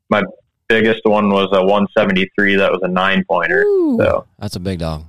my 0.08 0.22
biggest 0.68 1.00
one 1.04 1.28
was 1.30 1.48
a 1.52 1.60
173 1.62 2.56
that 2.56 2.72
was 2.72 2.80
a 2.82 2.88
nine 2.88 3.24
pointer. 3.28 3.62
Ooh. 3.62 3.98
So 4.00 4.26
That's 4.38 4.56
a 4.56 4.60
big 4.60 4.78
dog. 4.78 5.04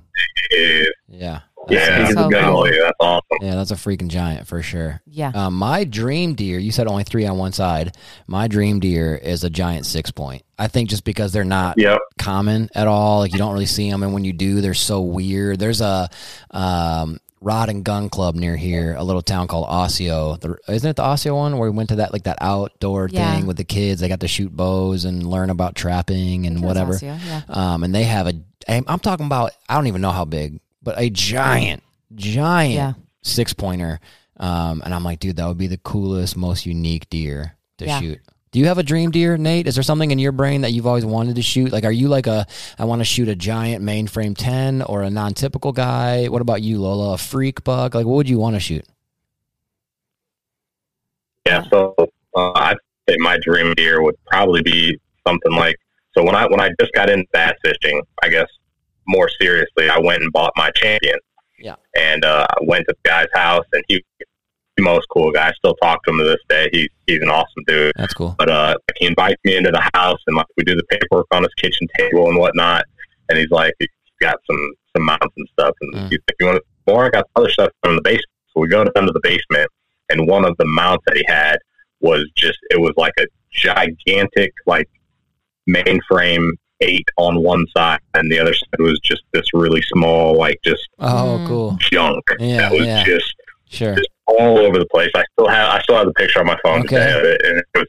Yeah, 1.08 1.40
Yeah. 1.70 1.78
Yeah, 1.80 1.86
That's- 1.90 2.08
he's 2.08 2.16
So 2.16 2.26
a 2.26 2.30
good 2.30 2.44
cool. 2.44 2.56
one. 2.58 2.70
That's 2.70 2.92
awesome. 3.00 3.38
yeah, 3.42 3.54
that's 3.54 3.70
a 3.70 3.74
freaking 3.74 4.08
giant 4.08 4.46
for 4.46 4.62
sure. 4.62 5.00
Yeah. 5.06 5.32
Um, 5.34 5.54
my 5.54 5.84
dream 5.84 6.34
deer, 6.34 6.58
you 6.58 6.72
said 6.72 6.86
only 6.86 7.04
three 7.04 7.26
on 7.26 7.36
one 7.38 7.52
side. 7.52 7.96
My 8.26 8.48
dream 8.48 8.80
deer 8.80 9.14
is 9.16 9.44
a 9.44 9.50
giant 9.50 9.86
six 9.86 10.10
point. 10.10 10.42
I 10.58 10.68
think 10.68 10.90
just 10.90 11.04
because 11.04 11.32
they're 11.32 11.44
not 11.44 11.74
Yep. 11.78 11.98
common 12.18 12.68
at 12.74 12.86
all, 12.88 13.20
like 13.20 13.32
you 13.32 13.38
don't 13.38 13.52
really 13.52 13.66
see 13.66 13.90
them, 13.90 14.02
and 14.02 14.12
when 14.12 14.24
you 14.24 14.32
do, 14.32 14.60
they're 14.60 14.74
so 14.74 15.00
weird. 15.02 15.58
There's 15.58 15.80
a 15.80 16.08
um, 16.50 17.18
rod 17.40 17.68
and 17.68 17.84
gun 17.84 18.08
club 18.08 18.34
near 18.34 18.56
here, 18.56 18.94
a 18.98 19.04
little 19.04 19.22
town 19.22 19.46
called 19.46 19.66
Osseo. 19.68 20.36
The, 20.36 20.56
isn't 20.68 20.88
it 20.90 20.96
the 20.96 21.02
Osseo 21.04 21.36
one 21.36 21.56
where 21.58 21.70
we 21.70 21.76
went 21.76 21.90
to 21.90 21.96
that 21.96 22.12
like 22.12 22.24
that 22.24 22.38
outdoor 22.40 23.08
Yeah. 23.10 23.34
thing 23.36 23.46
with 23.46 23.56
the 23.56 23.64
kids? 23.64 24.00
They 24.00 24.08
got 24.08 24.20
to 24.20 24.28
shoot 24.28 24.54
bows 24.56 25.04
and 25.04 25.24
learn 25.26 25.50
about 25.50 25.74
trapping 25.76 26.46
and 26.46 26.62
whatever. 26.62 26.94
Osseo, 26.94 27.16
Yeah. 27.26 27.42
Um, 27.48 27.84
and 27.84 27.94
they 27.94 28.04
have 28.04 28.26
a. 28.26 28.34
I'm 28.68 28.84
I'm 28.88 28.98
talking 28.98 29.26
about. 29.26 29.52
I 29.68 29.74
don't 29.74 29.86
even 29.86 30.00
know 30.02 30.10
how 30.10 30.24
big, 30.24 30.60
but 30.88 30.98
a 30.98 31.10
giant, 31.10 31.82
giant 32.14 32.72
Yeah. 32.74 32.92
six 33.22 33.52
pointer. 33.52 34.00
Um, 34.38 34.80
and 34.82 34.94
I'm 34.94 35.04
like, 35.04 35.18
dude, 35.18 35.36
that 35.36 35.46
would 35.46 35.58
be 35.58 35.66
the 35.66 35.76
coolest, 35.76 36.34
most 36.34 36.64
unique 36.64 37.10
deer 37.10 37.56
to 37.76 37.84
Yeah. 37.84 38.00
shoot. 38.00 38.20
Do 38.52 38.58
you 38.58 38.64
have 38.68 38.78
a 38.78 38.82
dream 38.82 39.10
deer, 39.10 39.36
Nate? 39.36 39.66
Is 39.66 39.74
there 39.74 39.82
something 39.82 40.10
in 40.10 40.18
your 40.18 40.32
brain 40.32 40.62
that 40.62 40.72
you've 40.72 40.86
always 40.86 41.04
wanted 41.04 41.36
to 41.36 41.42
shoot? 41.42 41.70
Like, 41.72 41.84
are 41.84 41.92
you 41.92 42.08
like 42.08 42.26
a, 42.26 42.46
I 42.78 42.86
want 42.86 43.00
to 43.00 43.04
shoot 43.04 43.28
a 43.28 43.34
giant 43.36 43.84
mainframe 43.84 44.34
10 44.34 44.80
or 44.80 45.02
a 45.02 45.10
non 45.10 45.34
typical 45.34 45.72
guy? 45.72 46.28
What 46.28 46.40
about 46.40 46.62
you, 46.62 46.80
Lola? 46.80 47.12
A 47.12 47.18
freak 47.18 47.62
buck? 47.64 47.94
Like, 47.94 48.06
what 48.06 48.14
would 48.14 48.28
you 48.30 48.38
want 48.38 48.56
to 48.56 48.60
shoot? 48.60 48.86
Yeah, 51.46 51.64
so 51.70 51.94
uh, 52.34 52.52
I'd 52.52 52.78
say 53.06 53.16
my 53.18 53.36
dream 53.42 53.74
deer 53.74 54.02
would 54.02 54.14
probably 54.26 54.62
be 54.62 54.98
something 55.26 55.52
like 55.52 55.76
so 56.16 56.24
when 56.24 56.34
I 56.34 56.46
when 56.46 56.60
I 56.60 56.70
just 56.80 56.92
got 56.94 57.10
into 57.10 57.26
bass 57.34 57.52
fishing, 57.62 58.00
I 58.22 58.30
guess 58.30 58.46
more 59.08 59.28
seriously, 59.40 59.88
I 59.88 59.98
went 59.98 60.22
and 60.22 60.30
bought 60.32 60.52
my 60.56 60.70
champion. 60.72 61.16
Yeah. 61.58 61.74
And 61.96 62.24
uh, 62.24 62.46
I 62.48 62.56
went 62.62 62.84
to 62.88 62.94
the 63.02 63.08
guy's 63.08 63.26
house, 63.34 63.64
and 63.72 63.82
he 63.88 64.02
the 64.76 64.84
most 64.84 65.06
cool 65.10 65.32
guy. 65.32 65.48
I 65.48 65.52
still 65.54 65.74
talk 65.82 66.04
to 66.04 66.10
him 66.12 66.18
to 66.18 66.24
this 66.24 66.38
day. 66.48 66.68
He's 66.72 66.88
he's 67.08 67.20
an 67.20 67.28
awesome 67.28 67.64
dude. 67.66 67.92
That's 67.96 68.14
cool. 68.14 68.36
But 68.38 68.48
uh, 68.48 68.76
he 68.96 69.06
invites 69.06 69.40
me 69.44 69.56
into 69.56 69.72
the 69.72 69.90
house, 69.94 70.20
and 70.28 70.36
like 70.36 70.46
we 70.56 70.62
do 70.62 70.76
the 70.76 70.84
paperwork 70.84 71.26
on 71.32 71.42
his 71.42 71.52
kitchen 71.54 71.88
table 71.98 72.28
and 72.28 72.38
whatnot. 72.38 72.84
And 73.28 73.38
he's 73.38 73.50
like, 73.50 73.74
he's 73.80 73.88
got 74.20 74.36
some 74.48 74.72
some 74.96 75.04
mounts 75.04 75.34
and 75.36 75.48
stuff, 75.52 75.74
and 75.80 75.94
Mm. 75.94 76.08
he's 76.10 76.20
like, 76.28 76.36
you 76.38 76.46
want 76.46 76.62
more? 76.86 77.04
I 77.06 77.10
got 77.10 77.24
other 77.34 77.50
stuff 77.50 77.70
in 77.84 77.96
the 77.96 78.02
basement. 78.02 78.24
So 78.54 78.60
we 78.60 78.68
go 78.68 78.84
down 78.84 79.06
to 79.06 79.12
the 79.12 79.20
basement, 79.22 79.68
and 80.10 80.28
one 80.28 80.44
of 80.44 80.56
the 80.58 80.64
mounts 80.66 81.04
that 81.08 81.16
he 81.16 81.24
had 81.26 81.56
was 82.00 82.24
just 82.36 82.58
it 82.70 82.80
was 82.80 82.92
like 82.96 83.14
a 83.18 83.26
gigantic 83.50 84.52
like 84.66 84.88
mainframe 85.68 86.50
eight 86.80 87.08
on 87.16 87.42
one 87.42 87.64
side, 87.76 88.00
and 88.14 88.30
the 88.30 88.38
other 88.38 88.54
side 88.54 88.78
was 88.78 88.98
just 89.00 89.22
this 89.32 89.44
really 89.54 89.82
small 89.82 90.36
like 90.36 90.58
just 90.64 90.88
Oh, 90.98 91.38
Mm. 91.40 91.46
cool. 91.48 91.76
junk 91.80 92.24
Yeah, 92.38 92.56
that 92.58 92.72
was 92.72 92.86
yeah. 92.86 93.04
just 93.04 93.34
Sure. 93.70 93.94
just 93.96 94.08
all 94.26 94.58
over 94.58 94.78
the 94.78 94.86
place. 94.86 95.10
I 95.14 95.24
still 95.32 95.48
have 95.48 95.68
I 95.70 95.80
still 95.82 95.96
have 95.96 96.06
the 96.06 96.12
picture 96.14 96.40
on 96.40 96.46
my 96.46 96.58
phone 96.62 96.80
Okay. 96.80 96.96
today 96.96 97.18
of 97.18 97.24
it, 97.24 97.40
and 97.44 97.58
it 97.58 97.64
was 97.74 97.86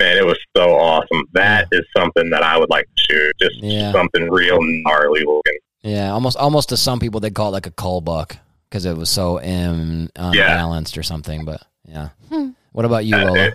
man, 0.00 0.16
it 0.16 0.24
was 0.26 0.38
so 0.56 0.74
awesome. 0.76 1.24
That 1.32 1.66
is 1.72 1.82
something 1.96 2.30
that 2.30 2.42
I 2.42 2.56
would 2.58 2.70
like 2.70 2.84
to 2.96 3.02
shoot. 3.10 3.32
Just 3.40 3.56
Yeah. 3.62 3.90
something 3.92 4.30
real 4.30 4.58
gnarly 4.60 5.24
looking. 5.24 5.58
Yeah, 5.82 6.12
almost 6.12 6.36
almost 6.36 6.68
to 6.70 6.76
some 6.76 7.00
people 7.00 7.20
they'd 7.20 7.34
call 7.34 7.48
it 7.48 7.52
like 7.52 7.66
a 7.66 7.70
cull 7.72 8.00
buck 8.00 8.36
because 8.68 8.84
it 8.84 8.96
was 8.96 9.10
so 9.10 9.40
Im- 9.40 10.10
unbalanced 10.14 10.98
or 10.98 11.02
something. 11.02 11.44
But 11.44 11.62
yeah. 11.88 12.10
Hmm. 12.28 12.50
What 12.72 12.84
about 12.84 13.06
you, 13.06 13.16
Uh, 13.16 13.24
Lola? 13.24 13.38
It, 13.38 13.40
it 13.44 13.44
was 13.44 13.48
it 13.48 13.54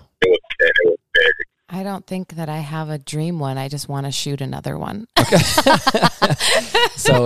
I 1.74 1.82
don't 1.82 2.06
think 2.06 2.36
that 2.36 2.48
I 2.48 2.58
have 2.58 2.88
a 2.88 2.98
dream 2.98 3.40
one. 3.40 3.58
I 3.58 3.68
just 3.68 3.88
want 3.88 4.06
to 4.06 4.12
shoot 4.12 4.40
another 4.40 4.78
one. 4.78 5.08
so 5.18 5.26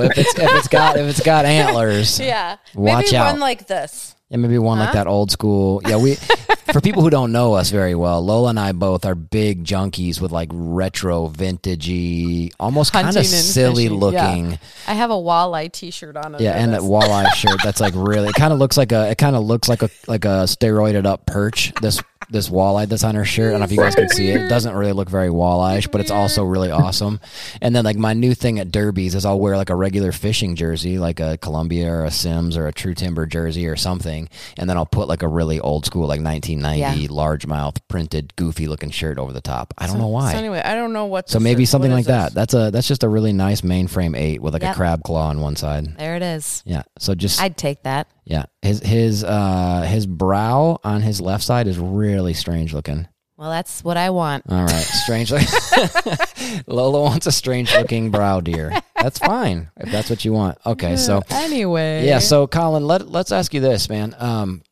if 0.00 0.16
it's 0.16 0.38
if 0.38 0.54
it's 0.54 0.68
got 0.68 0.96
if 0.96 1.06
it's 1.06 1.22
got 1.22 1.44
antlers, 1.44 2.18
yeah. 2.20 2.56
Watch 2.74 3.04
Maybe 3.04 3.16
out. 3.18 3.32
one 3.32 3.40
like 3.40 3.66
this. 3.66 4.14
Yeah, 4.30 4.38
maybe 4.38 4.56
one 4.56 4.78
like 4.78 4.94
that 4.94 5.06
old 5.06 5.30
school. 5.30 5.82
Yeah, 5.86 5.98
we 5.98 6.14
for 6.72 6.80
people 6.80 7.02
who 7.02 7.10
don't 7.10 7.30
know 7.30 7.52
us 7.54 7.70
very 7.70 7.94
well, 7.94 8.24
Lola 8.24 8.50
and 8.50 8.60
I 8.60 8.72
both 8.72 9.04
are 9.04 9.14
big 9.14 9.64
junkies 9.64 10.18
with 10.18 10.32
like 10.32 10.48
retro, 10.50 11.28
vintagey, 11.28 12.50
almost 12.58 12.94
kind 12.94 13.14
of 13.14 13.26
silly 13.26 13.84
fishing, 13.84 13.98
looking. 13.98 14.50
yeah. 14.52 14.56
I 14.86 14.94
have 14.94 15.10
a 15.10 15.14
walleye 15.14 15.70
T-shirt 15.70 16.16
on. 16.16 16.36
Yeah, 16.38 16.52
and 16.52 16.72
that 16.72 16.80
this. 16.80 16.90
walleye 16.90 17.30
shirt 17.34 17.60
that's 17.62 17.82
like 17.82 17.92
really. 17.94 18.28
It 18.28 18.34
kind 18.34 18.54
of 18.54 18.58
looks 18.58 18.78
like 18.78 18.92
a. 18.92 19.10
It 19.10 19.18
kind 19.18 19.36
of 19.36 19.44
looks 19.44 19.68
like 19.68 19.82
a 19.82 19.90
like 20.06 20.24
a 20.24 20.44
steroided 20.44 21.04
up 21.04 21.26
perch. 21.26 21.74
This 21.82 22.00
this 22.30 22.48
walleye 22.50 22.86
that's 22.88 23.04
on 23.04 23.14
her 23.14 23.24
shirt. 23.24 23.48
I 23.48 23.50
don't 23.52 23.60
know 23.60 23.64
if 23.64 23.72
you 23.72 23.78
guys 23.78 23.94
can 23.94 24.08
see 24.08 24.28
it. 24.30 24.42
It 24.42 24.48
doesn't 24.48 24.74
really 24.74 24.92
look 24.92 25.08
very 25.08 25.28
walleye-ish, 25.28 25.88
but 25.88 26.00
it's 26.00 26.10
also 26.10 26.44
really 26.44 26.70
awesome. 26.70 27.20
And 27.62 27.74
then 27.74 27.84
like 27.84 27.96
my 27.96 28.12
new 28.12 28.34
thing 28.34 28.58
at 28.58 28.68
Derbies 28.70 29.14
is 29.14 29.24
I'll 29.24 29.40
wear 29.40 29.56
like 29.56 29.70
a 29.70 29.74
regular 29.74 30.12
fishing 30.12 30.54
jersey, 30.56 30.98
like 30.98 31.20
a 31.20 31.38
Columbia 31.38 31.90
or 31.90 32.04
a 32.04 32.10
Simms 32.10 32.56
or 32.56 32.66
a 32.66 32.72
True 32.72 32.94
Timber 32.94 33.26
jersey 33.26 33.66
or 33.66 33.76
something, 33.76 34.28
and 34.56 34.68
then 34.68 34.76
I'll 34.76 34.86
put 34.86 35.08
like 35.08 35.22
a 35.22 35.28
really 35.28 35.58
old 35.60 35.86
school 35.86 36.06
like 36.06 36.20
1990 36.20 36.78
Yeah. 37.02 37.08
largemouth 37.08 37.78
printed 37.88 38.34
goofy 38.36 38.66
looking 38.68 38.90
shirt 38.90 39.18
over 39.18 39.32
the 39.32 39.40
top. 39.40 39.72
I 39.78 39.86
don't 39.86 39.98
know 39.98 40.08
why. 40.08 40.32
So 40.32 40.38
anyway, 40.38 40.60
I 40.64 40.74
don't 40.74 40.92
know 40.92 41.06
what. 41.06 41.28
So 41.30 41.40
maybe 41.40 41.62
is. 41.62 41.70
something 41.70 41.90
What 41.90 41.98
like 41.98 42.06
that. 42.06 42.34
That's 42.34 42.54
a 42.54 42.70
that's 42.70 42.88
just 42.88 43.04
a 43.04 43.08
really 43.08 43.32
nice 43.32 43.62
mainframe 43.62 44.16
eight 44.16 44.42
with 44.42 44.52
like 44.52 44.62
a 44.64 44.74
crab 44.74 45.02
claw 45.02 45.28
on 45.28 45.40
one 45.40 45.56
side. 45.56 45.96
There 45.96 46.16
it 46.16 46.22
is. 46.22 46.62
Yeah. 46.66 46.82
So 46.98 47.14
just 47.14 47.40
I'd 47.40 47.56
take 47.56 47.82
that. 47.84 48.06
Yeah, 48.28 48.44
his 48.60 48.80
his 48.80 49.24
uh 49.24 49.86
his 49.88 50.06
brow 50.06 50.78
on 50.84 51.00
his 51.00 51.18
left 51.18 51.42
side 51.42 51.66
is 51.66 51.78
really 51.78 52.34
strange 52.34 52.74
looking. 52.74 53.08
Well, 53.38 53.48
that's 53.48 53.82
what 53.82 53.96
I 53.96 54.10
want. 54.10 54.44
All 54.50 54.64
right, 54.64 54.70
strange. 54.70 55.32
Lola 56.66 57.00
wants 57.00 57.26
a 57.26 57.32
strange 57.32 57.72
looking 57.72 58.10
brow 58.10 58.40
dear. 58.40 58.82
That's 59.00 59.18
fine 59.18 59.70
if 59.78 59.90
that's 59.90 60.10
what 60.10 60.26
you 60.26 60.34
want. 60.34 60.58
Okay, 60.66 60.96
so 60.96 61.22
anyway, 61.30 62.06
yeah, 62.06 62.18
so 62.18 62.46
Collin, 62.46 62.86
let 62.86 63.08
let's 63.08 63.32
ask 63.32 63.54
you 63.54 63.60
this, 63.60 63.88
man. 63.88 64.14
Um, 64.18 64.62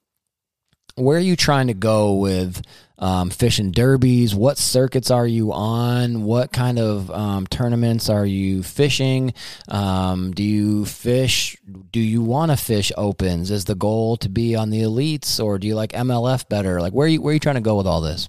where 0.97 1.19
are 1.19 1.21
you 1.21 1.37
trying 1.37 1.67
to 1.67 1.75
go 1.75 2.15
with 2.15 2.63
um, 2.99 3.29
fishing 3.29 3.71
derbies? 3.71 4.35
What 4.35 4.57
circuits 4.57 5.11
are 5.11 5.27
you 5.27 5.53
on? 5.53 6.23
What 6.23 6.53
kind 6.53 6.79
of 6.79 7.11
um, 7.11 7.47
tournaments 7.47 8.09
are 8.09 8.25
you 8.25 8.63
fishing? 8.63 9.35
Um, 9.69 10.33
do 10.33 10.43
you 10.43 10.87
fish? 10.87 11.57
Do 11.93 12.01
you 12.01 12.23
want 12.23 12.51
to 12.51 12.57
fish 12.57 12.91
opens? 12.97 13.51
Is 13.51 13.67
the 13.67 13.75
goal 13.75 14.17
to 14.19 14.31
be 14.31 14.57
on 14.57 14.71
the 14.71 14.81
elites, 14.81 15.43
or 15.43 15.59
do 15.59 15.67
you 15.67 15.75
like 15.75 15.93
MLF 15.93 16.49
better? 16.49 16.81
Like 16.81 16.95
where 16.95 17.07
are 17.07 17.11
you 17.11 17.21
where 17.21 17.31
are 17.31 17.35
you 17.35 17.41
trying 17.41 17.57
to 17.57 17.61
go 17.61 17.77
with 17.77 17.87
all 17.87 18.01
this? 18.01 18.29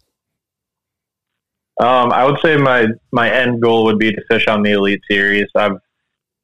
Um, 1.79 2.11
I 2.11 2.25
would 2.25 2.39
say 2.43 2.57
my 2.57 2.87
my 3.11 3.29
end 3.29 3.61
goal 3.61 3.85
would 3.85 3.99
be 3.99 4.11
to 4.11 4.21
fish 4.29 4.47
on 4.47 4.61
the 4.61 4.71
elite 4.71 5.01
series. 5.09 5.47
I've 5.55 5.77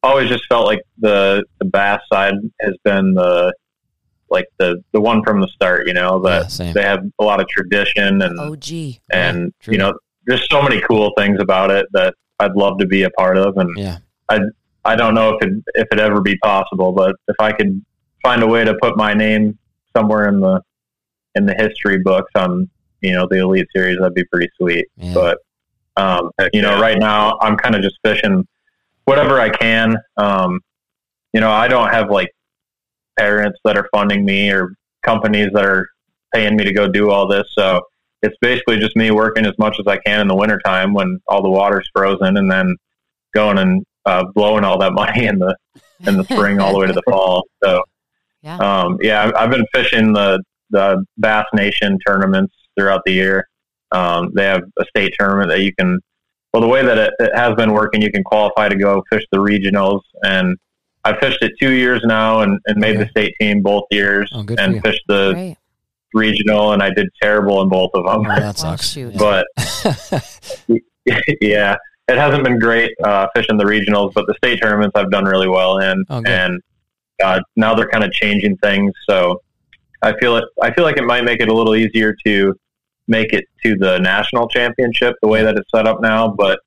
always 0.04 0.30
just 0.30 0.46
felt 0.48 0.68
like 0.68 0.84
the 1.00 1.44
the 1.60 1.66
bass 1.66 2.00
side 2.12 2.36
has 2.62 2.76
been 2.86 3.14
the 3.14 3.54
like 4.30 4.46
the 4.58 4.82
the 4.92 5.02
one 5.02 5.24
from 5.24 5.42
the 5.42 5.48
start. 5.50 5.88
You 5.88 5.94
know 5.94 6.20
that 6.22 6.52
same. 6.52 6.74
they 6.74 6.84
have 6.84 7.04
a 7.20 7.24
lot 7.24 7.40
of 7.42 7.48
tradition 7.48 8.22
and 8.22 8.40
OG. 8.40 9.00
and 9.12 9.54
true. 9.60 9.74
you 9.74 9.78
know 9.78 9.94
there's 10.26 10.48
so 10.50 10.62
many 10.62 10.82
cool 10.82 11.12
things 11.18 11.40
about 11.42 11.70
it 11.72 11.86
that 11.94 12.16
I'd 12.40 12.56
love 12.56 12.78
to 12.80 12.86
be 12.88 13.04
a 13.04 13.10
part 13.12 13.38
of. 13.38 13.58
And 13.58 13.78
Yeah. 13.78 13.98
I 14.86 14.96
don't 14.96 15.14
know 15.14 15.30
if 15.30 15.48
it 15.48 15.64
if 15.76 15.88
it 15.92 16.00
ever 16.00 16.20
be 16.22 16.38
possible, 16.40 16.92
but 16.92 17.16
if 17.28 17.36
I 17.40 17.52
could 17.54 17.82
find 18.22 18.44
a 18.44 18.48
way 18.48 18.66
to 18.66 18.74
put 18.82 18.98
my 18.98 19.14
name 19.14 19.58
somewhere 19.96 20.28
in 20.28 20.40
the 20.42 20.62
in 21.36 21.46
the 21.46 21.54
history 21.56 22.00
books 22.00 22.32
on 22.36 22.70
you 23.02 23.14
know 23.14 23.28
the 23.30 23.38
Elite 23.40 23.68
Series, 23.74 23.98
that'd 24.00 24.14
be 24.14 24.26
pretty 24.26 24.50
sweet. 24.58 24.88
Yeah. 24.98 25.14
But 25.14 25.38
um, 25.96 26.32
you 26.52 26.62
know, 26.62 26.80
right 26.82 26.98
now 26.98 27.38
I'm 27.42 27.56
kind 27.56 27.76
of 27.76 27.82
just 27.82 27.98
fishing 28.04 28.46
whatever 29.06 29.40
I 29.40 29.50
can. 29.50 29.96
Um, 30.18 30.60
you 31.34 31.40
know, 31.40 31.52
I 31.52 31.68
don't 31.68 31.90
have 31.90 32.10
like 32.10 32.30
parents 33.18 33.60
that 33.66 33.78
are 33.78 33.88
funding 33.94 34.26
me 34.26 34.52
or 34.52 34.74
companies 35.04 35.50
that 35.54 35.66
are 35.66 35.88
paying 36.34 36.56
me 36.56 36.64
to 36.64 36.74
go 36.74 36.88
do 36.88 37.10
all 37.10 37.28
this. 37.28 37.46
So 37.58 37.82
it's 38.22 38.36
basically 38.42 38.80
just 38.80 38.96
me 38.96 39.12
working 39.12 39.46
as 39.46 39.54
much 39.58 39.80
as 39.80 39.88
I 39.88 39.98
can 39.98 40.22
in 40.22 40.28
the 40.28 40.36
wintertime 40.36 40.94
when 40.94 41.20
all 41.28 41.44
the 41.44 41.50
water's 41.50 41.90
frozen 41.94 42.38
and 42.38 42.50
then 42.50 42.76
going 43.34 43.58
and 43.58 43.86
uh, 44.06 44.24
blowing 44.34 44.64
all 44.64 44.78
that 44.80 44.94
money 45.04 45.26
in 45.26 45.40
the 45.40 45.56
in 46.00 46.18
the 46.18 46.24
spring 46.26 46.60
all 46.60 46.74
the 46.74 46.80
way 46.80 46.88
to 46.88 46.94
the 46.94 47.04
fall. 47.10 47.44
So 47.64 47.84
Yeah. 48.42 48.58
um, 48.58 48.98
yeah, 49.02 49.24
I've, 49.24 49.34
I've 49.36 49.52
been 49.52 49.66
fishing 49.74 50.14
the 50.14 50.42
the 50.70 51.06
Bass 51.18 51.46
Nation 51.54 52.00
tournaments 52.06 52.54
throughout 52.78 53.02
the 53.06 53.14
year. 53.14 53.48
Um, 53.92 54.32
they 54.34 54.46
have 54.46 54.64
a 54.80 54.86
state 54.86 55.14
tournament 55.20 55.50
that 55.50 55.62
you 55.62 55.72
can. 55.78 56.00
Well, 56.52 56.62
the 56.62 56.68
way 56.68 56.84
that 56.86 56.98
it, 56.98 57.14
it 57.20 57.36
has 57.36 57.56
been 57.56 57.74
working, 57.74 58.02
you 58.02 58.12
can 58.12 58.24
qualify 58.24 58.70
to 58.70 58.76
go 58.76 59.04
fish 59.12 59.24
the 59.32 59.38
regionals, 59.40 60.02
and 60.24 60.58
I 61.06 61.20
fished 61.20 61.40
it 61.42 61.52
two 61.60 61.72
years 61.72 62.02
now, 62.06 62.42
and, 62.42 62.60
and 62.68 62.78
made 62.80 62.96
Okay. 62.96 63.04
the 63.04 63.10
state 63.10 63.36
team 63.40 63.62
both 63.62 63.84
years, 63.92 64.30
Oh, 64.34 64.46
and 64.58 64.82
fished 64.82 65.02
the 65.08 65.34
Great. 65.34 65.58
regional, 66.14 66.72
and 66.74 66.82
I 66.82 66.90
did 66.92 67.10
terrible 67.22 67.62
in 67.62 67.70
both 67.70 67.92
of 67.94 68.06
them. 68.06 68.26
Oh, 68.30 68.40
that 68.40 68.58
sucks. 68.58 68.96
but 69.18 69.46
yeah, 71.42 71.76
it 72.08 72.18
hasn't 72.18 72.44
been 72.44 72.60
great 72.60 72.92
uh, 73.04 73.28
fishing 73.36 73.58
the 73.58 73.64
regionals, 73.66 74.14
but 74.14 74.26
the 74.28 74.34
state 74.36 74.62
tournaments 74.62 74.94
I've 74.96 75.12
done 75.12 75.26
really 75.26 75.48
well 75.50 75.80
in, 75.80 76.06
Oh, 76.10 76.22
and 76.26 76.62
uh, 77.24 77.40
now 77.56 77.74
they're 77.76 77.90
kind 77.90 78.04
of 78.04 78.12
changing 78.12 78.58
things. 78.58 78.92
So 79.08 79.42
I 80.02 80.14
feel 80.20 80.38
it. 80.38 80.46
I 80.62 80.74
feel 80.74 80.84
like 80.84 80.98
it 80.98 81.04
might 81.06 81.24
make 81.26 81.42
it 81.42 81.50
a 81.50 81.54
little 81.54 81.76
easier 81.76 82.16
to 82.26 82.56
make 83.08 83.34
it 83.34 83.46
to 83.66 83.76
the 83.78 84.00
national 84.00 84.48
championship 84.48 85.16
the 85.22 85.28
way 85.28 85.44
that 85.44 85.56
it's 85.58 85.70
set 85.74 85.88
up 85.88 86.02
now, 86.02 86.28
but 86.30 86.60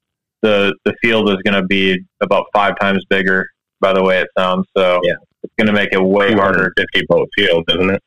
the 0.43 0.75
the 0.85 0.95
field 1.03 1.29
is 1.31 1.37
going 1.45 1.55
to 1.61 1.67
be 1.67 1.99
about 2.21 2.45
five 2.55 2.79
times 2.79 3.05
bigger 3.09 3.47
by 3.81 3.93
the 3.93 4.03
way 4.03 4.21
it 4.21 4.29
sounds. 4.39 4.67
So 4.77 5.01
Yeah. 5.05 5.15
it's 5.43 5.53
going 5.59 5.67
to 5.67 5.73
make 5.73 5.91
it 5.93 6.03
way 6.03 6.33
harder. 6.33 6.73
250 6.77 7.07
boat 7.09 7.29
field, 7.37 7.65
isn't 7.69 7.91
it? 7.91 8.03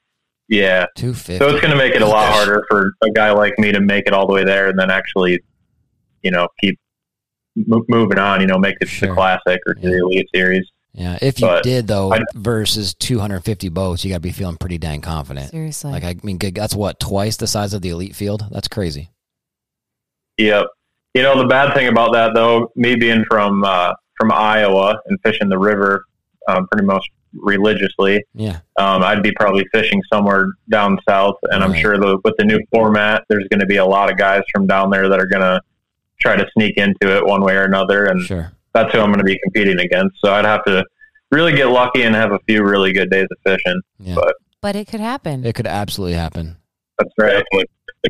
Yeah. 0.47 0.85
Two 0.95 1.13
fifty. 1.13 1.37
So 1.37 1.49
it's 1.49 1.61
going 1.61 1.71
to 1.71 1.77
make 1.77 1.93
it 1.93 2.01
a 2.01 2.07
lot 2.07 2.33
harder 2.33 2.63
for 2.69 2.91
a 3.03 3.11
guy 3.11 3.31
like 3.31 3.57
me 3.59 3.71
to 3.71 3.79
make 3.79 4.07
it 4.07 4.13
all 4.13 4.25
the 4.27 4.33
way 4.33 4.43
there 4.43 4.67
and 4.69 4.79
then 4.79 4.89
actually, 4.89 5.43
you 6.23 6.31
know, 6.31 6.47
keep 6.59 6.79
mo- 7.55 7.85
moving 7.87 8.17
on. 8.17 8.41
You 8.41 8.47
know, 8.47 8.57
make 8.57 8.75
it 8.81 8.85
to 8.85 8.91
Sure. 8.91 9.09
the 9.09 9.13
classic 9.15 9.59
or 9.67 9.75
to 9.75 9.81
Yeah. 9.81 9.89
the 9.91 9.97
elite 9.99 10.27
series. 10.33 10.67
Yeah, 10.91 11.19
if 11.21 11.39
you 11.39 11.45
But 11.45 11.63
did 11.63 11.85
though, 11.87 12.11
I- 12.11 12.23
versus 12.33 12.95
250 12.95 13.69
boats, 13.69 14.03
you 14.03 14.09
got 14.09 14.15
to 14.15 14.21
be 14.21 14.31
feeling 14.31 14.57
pretty 14.57 14.79
dang 14.79 15.01
confident. 15.01 15.51
Seriously. 15.51 15.91
Like 15.91 16.03
I 16.03 16.15
mean. 16.23 16.39
That's 16.39 16.73
what 16.75 16.99
twice 16.99 17.37
the 17.37 17.45
size 17.45 17.75
of 17.75 17.83
the 17.83 17.89
elite 17.89 18.15
field. 18.15 18.45
That's 18.51 18.67
crazy. 18.67 19.11
Yep. 20.37 20.65
You 21.13 21.23
know, 21.23 21.37
the 21.39 21.47
bad 21.47 21.73
thing 21.73 21.87
about 21.87 22.13
that 22.13 22.33
though, 22.35 22.71
me 22.75 22.95
being 22.95 23.25
from 23.29 23.63
uh, 23.63 23.93
from 24.17 24.31
Iowa 24.31 24.99
and 25.07 25.17
fishing 25.23 25.49
the 25.49 25.57
river 25.57 26.05
um, 26.47 26.67
pretty 26.71 26.85
much 26.85 27.05
religiously, 27.33 28.23
Yeah, 28.33 28.59
um, 28.77 29.03
I'd 29.03 29.21
be 29.23 29.31
probably 29.33 29.65
fishing 29.71 30.01
somewhere 30.11 30.47
down 30.69 30.97
south. 31.07 31.35
And 31.51 31.63
I'm 31.63 31.73
sure 31.73 31.97
the, 31.97 32.17
with 32.23 32.33
the 32.37 32.43
new 32.45 32.59
format, 32.73 33.23
there's 33.29 33.47
going 33.49 33.59
to 33.59 33.67
be 33.67 33.77
a 33.77 33.85
lot 33.85 34.11
of 34.11 34.17
guys 34.17 34.41
from 34.51 34.65
down 34.65 34.89
there 34.89 35.07
that 35.09 35.19
are 35.19 35.27
going 35.27 35.43
to 35.43 35.61
try 36.19 36.35
to 36.35 36.45
sneak 36.53 36.77
into 36.77 37.15
it 37.15 37.23
one 37.25 37.41
way 37.43 37.55
or 37.55 37.63
another. 37.65 38.05
And 38.05 38.25
sure. 38.25 38.51
that's 38.73 38.91
who 38.91 38.99
I'm 38.99 39.07
going 39.09 39.19
to 39.19 39.23
be 39.23 39.39
competing 39.43 39.79
against. 39.79 40.17
So 40.23 40.33
I'd 40.33 40.45
have 40.45 40.63
to 40.65 40.83
really 41.31 41.53
get 41.53 41.67
lucky 41.67 42.01
and 42.01 42.15
have 42.15 42.31
a 42.31 42.39
few 42.47 42.63
really 42.63 42.93
good 42.93 43.11
days 43.11 43.27
of 43.31 43.37
fishing. 43.45 43.79
Yeah, 43.99 44.15
But- 44.15 44.35
but 44.61 44.75
it 44.75 44.87
could 44.87 44.99
happen. 44.99 45.45
it 45.45 45.53
could 45.55 45.67
absolutely 45.67 46.15
happen. 46.17 46.57
That's 46.97 47.11
right. 47.17 47.31
Definitely 47.51 47.65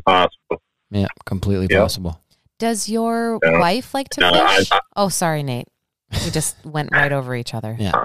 possible. 0.06 0.62
Yeah, 0.90 1.06
completely 1.26 1.68
Yeah. 1.70 1.80
possible. 1.82 2.20
Does 2.60 2.88
your 2.90 3.38
Yeah. 3.42 3.58
wife 3.58 3.94
like 3.94 4.10
to 4.10 4.20
No, 4.20 4.32
fish? 4.56 4.68
I- 4.70 4.80
oh, 4.94 5.08
sorry, 5.08 5.42
Nate. 5.42 5.66
We 6.24 6.30
just 6.30 6.54
went 6.64 6.90
right 6.92 7.10
over 7.10 7.34
each 7.34 7.54
other. 7.54 7.74
Yeah, 7.78 8.04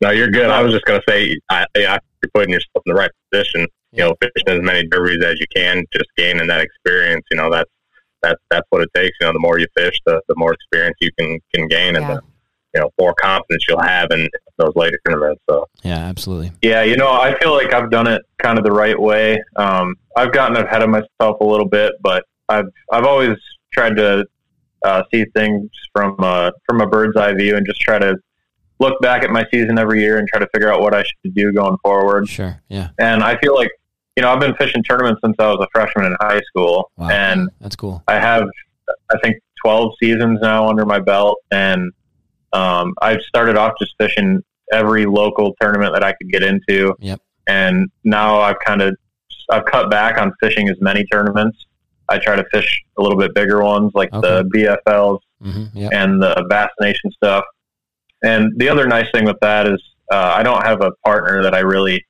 No, 0.00 0.10
you're 0.10 0.28
good. 0.30 0.50
I 0.50 0.62
was 0.62 0.72
just 0.72 0.84
going 0.86 0.98
to 1.00 1.04
say, 1.10 1.38
I, 1.50 1.64
I, 1.76 1.98
you're 2.22 2.30
putting 2.34 2.50
yourself 2.50 2.82
in 2.86 2.92
the 2.92 2.98
right 2.98 3.10
position. 3.30 3.66
You 3.92 4.04
know, 4.04 4.14
fishing 4.20 4.48
as 4.48 4.62
many 4.62 4.86
derbies 4.86 5.22
as 5.24 5.38
you 5.40 5.46
can, 5.54 5.84
just 5.92 6.06
gaining 6.16 6.46
that 6.48 6.60
experience. 6.60 7.24
You 7.30 7.36
know, 7.36 7.50
that's 7.50 7.70
that's 8.22 8.40
that's 8.50 8.66
what 8.70 8.82
it 8.82 8.88
takes. 8.94 9.16
You 9.20 9.26
know, 9.26 9.32
the 9.32 9.38
more 9.40 9.58
you 9.58 9.66
fish, 9.76 9.98
the, 10.06 10.20
the 10.28 10.34
more 10.36 10.52
experience 10.54 10.96
you 11.00 11.10
can 11.18 11.38
can 11.54 11.66
gain, 11.68 11.96
and 11.96 12.04
the 12.06 12.22
you 12.74 12.80
know 12.80 12.90
more 13.00 13.14
confidence 13.14 13.64
you'll 13.68 13.82
have 13.82 14.10
in 14.12 14.28
those 14.58 14.72
later 14.76 14.96
tournaments. 15.06 15.42
So 15.50 15.66
yeah, 15.82 15.98
absolutely. 15.98 16.52
Yeah, 16.62 16.82
you 16.82 16.96
know, 16.96 17.10
I 17.10 17.36
feel 17.40 17.52
like 17.52 17.74
I've 17.74 17.90
done 17.90 18.06
it 18.06 18.22
kind 18.40 18.58
of 18.58 18.64
the 18.64 18.70
right 18.72 18.98
way. 18.98 19.42
Um, 19.56 19.96
I've 20.16 20.32
gotten 20.32 20.56
ahead 20.56 20.82
of 20.82 20.88
myself 20.88 21.40
a 21.40 21.44
little 21.44 21.66
bit, 21.68 21.94
but 22.00 22.24
I've 22.50 22.66
I've 22.92 23.04
always 23.04 23.36
tried 23.72 23.96
to 23.96 24.26
uh, 24.84 25.02
see 25.12 25.24
things 25.34 25.70
from 25.94 26.16
uh, 26.18 26.50
from 26.66 26.80
a 26.80 26.86
bird's 26.86 27.16
eye 27.16 27.32
view 27.34 27.56
and 27.56 27.64
just 27.66 27.80
try 27.80 27.98
to 27.98 28.16
look 28.78 29.00
back 29.00 29.22
at 29.22 29.30
my 29.30 29.44
season 29.52 29.78
every 29.78 30.00
year 30.00 30.18
and 30.18 30.26
try 30.28 30.38
to 30.40 30.48
figure 30.54 30.72
out 30.72 30.80
what 30.80 30.94
I 30.94 31.02
should 31.02 31.34
do 31.34 31.52
going 31.52 31.76
forward. 31.84 32.28
Sure. 32.28 32.60
Yeah. 32.68 32.88
And 32.98 33.22
I 33.22 33.36
feel 33.38 33.54
like 33.54 33.70
you 34.16 34.22
know 34.22 34.30
I've 34.32 34.40
been 34.40 34.54
fishing 34.56 34.82
tournaments 34.82 35.20
since 35.24 35.36
I 35.38 35.46
was 35.48 35.58
a 35.60 35.68
freshman 35.72 36.06
in 36.06 36.16
high 36.20 36.40
school, 36.48 36.90
Wow. 36.96 37.08
and 37.10 37.48
That's 37.60 37.76
cool. 37.76 38.02
I 38.08 38.14
have, 38.18 38.44
I 39.12 39.18
think, 39.22 39.36
12 39.64 39.92
seasons 40.02 40.38
now 40.42 40.68
under 40.68 40.84
my 40.86 40.98
belt, 40.98 41.38
and 41.50 41.92
um, 42.52 42.94
I've 43.02 43.20
started 43.22 43.56
off 43.56 43.74
just 43.78 43.94
fishing 43.98 44.42
every 44.72 45.04
local 45.06 45.54
tournament 45.60 45.92
that 45.94 46.02
I 46.02 46.12
could 46.12 46.30
get 46.32 46.42
into. 46.42 46.94
Yep. 47.00 47.20
And 47.46 47.88
now 48.04 48.40
I've 48.40 48.58
kind 48.60 48.80
of, 48.80 48.96
I've 49.50 49.64
cut 49.66 49.90
back 49.90 50.16
on 50.18 50.32
fishing 50.40 50.68
as 50.68 50.76
many 50.80 51.04
tournaments. 51.12 51.58
I 52.10 52.18
try 52.18 52.36
to 52.36 52.44
fish 52.50 52.82
a 52.98 53.02
little 53.02 53.18
bit 53.18 53.34
bigger 53.34 53.62
ones 53.62 53.92
like 53.94 54.10
the 54.10 54.44
BFLs 54.54 55.20
hmm 55.40 55.64
Yeah. 55.72 55.88
and 55.92 56.22
the 56.22 56.44
Bass 56.48 56.70
Nation 56.80 57.10
stuff. 57.12 57.44
And 58.22 58.52
the 58.58 58.68
other 58.68 58.86
nice 58.86 59.06
thing 59.12 59.24
with 59.24 59.38
that 59.40 59.66
is 59.66 59.80
uh, 60.10 60.34
I 60.36 60.42
don't 60.42 60.62
have 60.64 60.82
a 60.82 60.90
partner 61.04 61.42
that 61.42 61.54
I 61.54 61.60
really, 61.60 62.04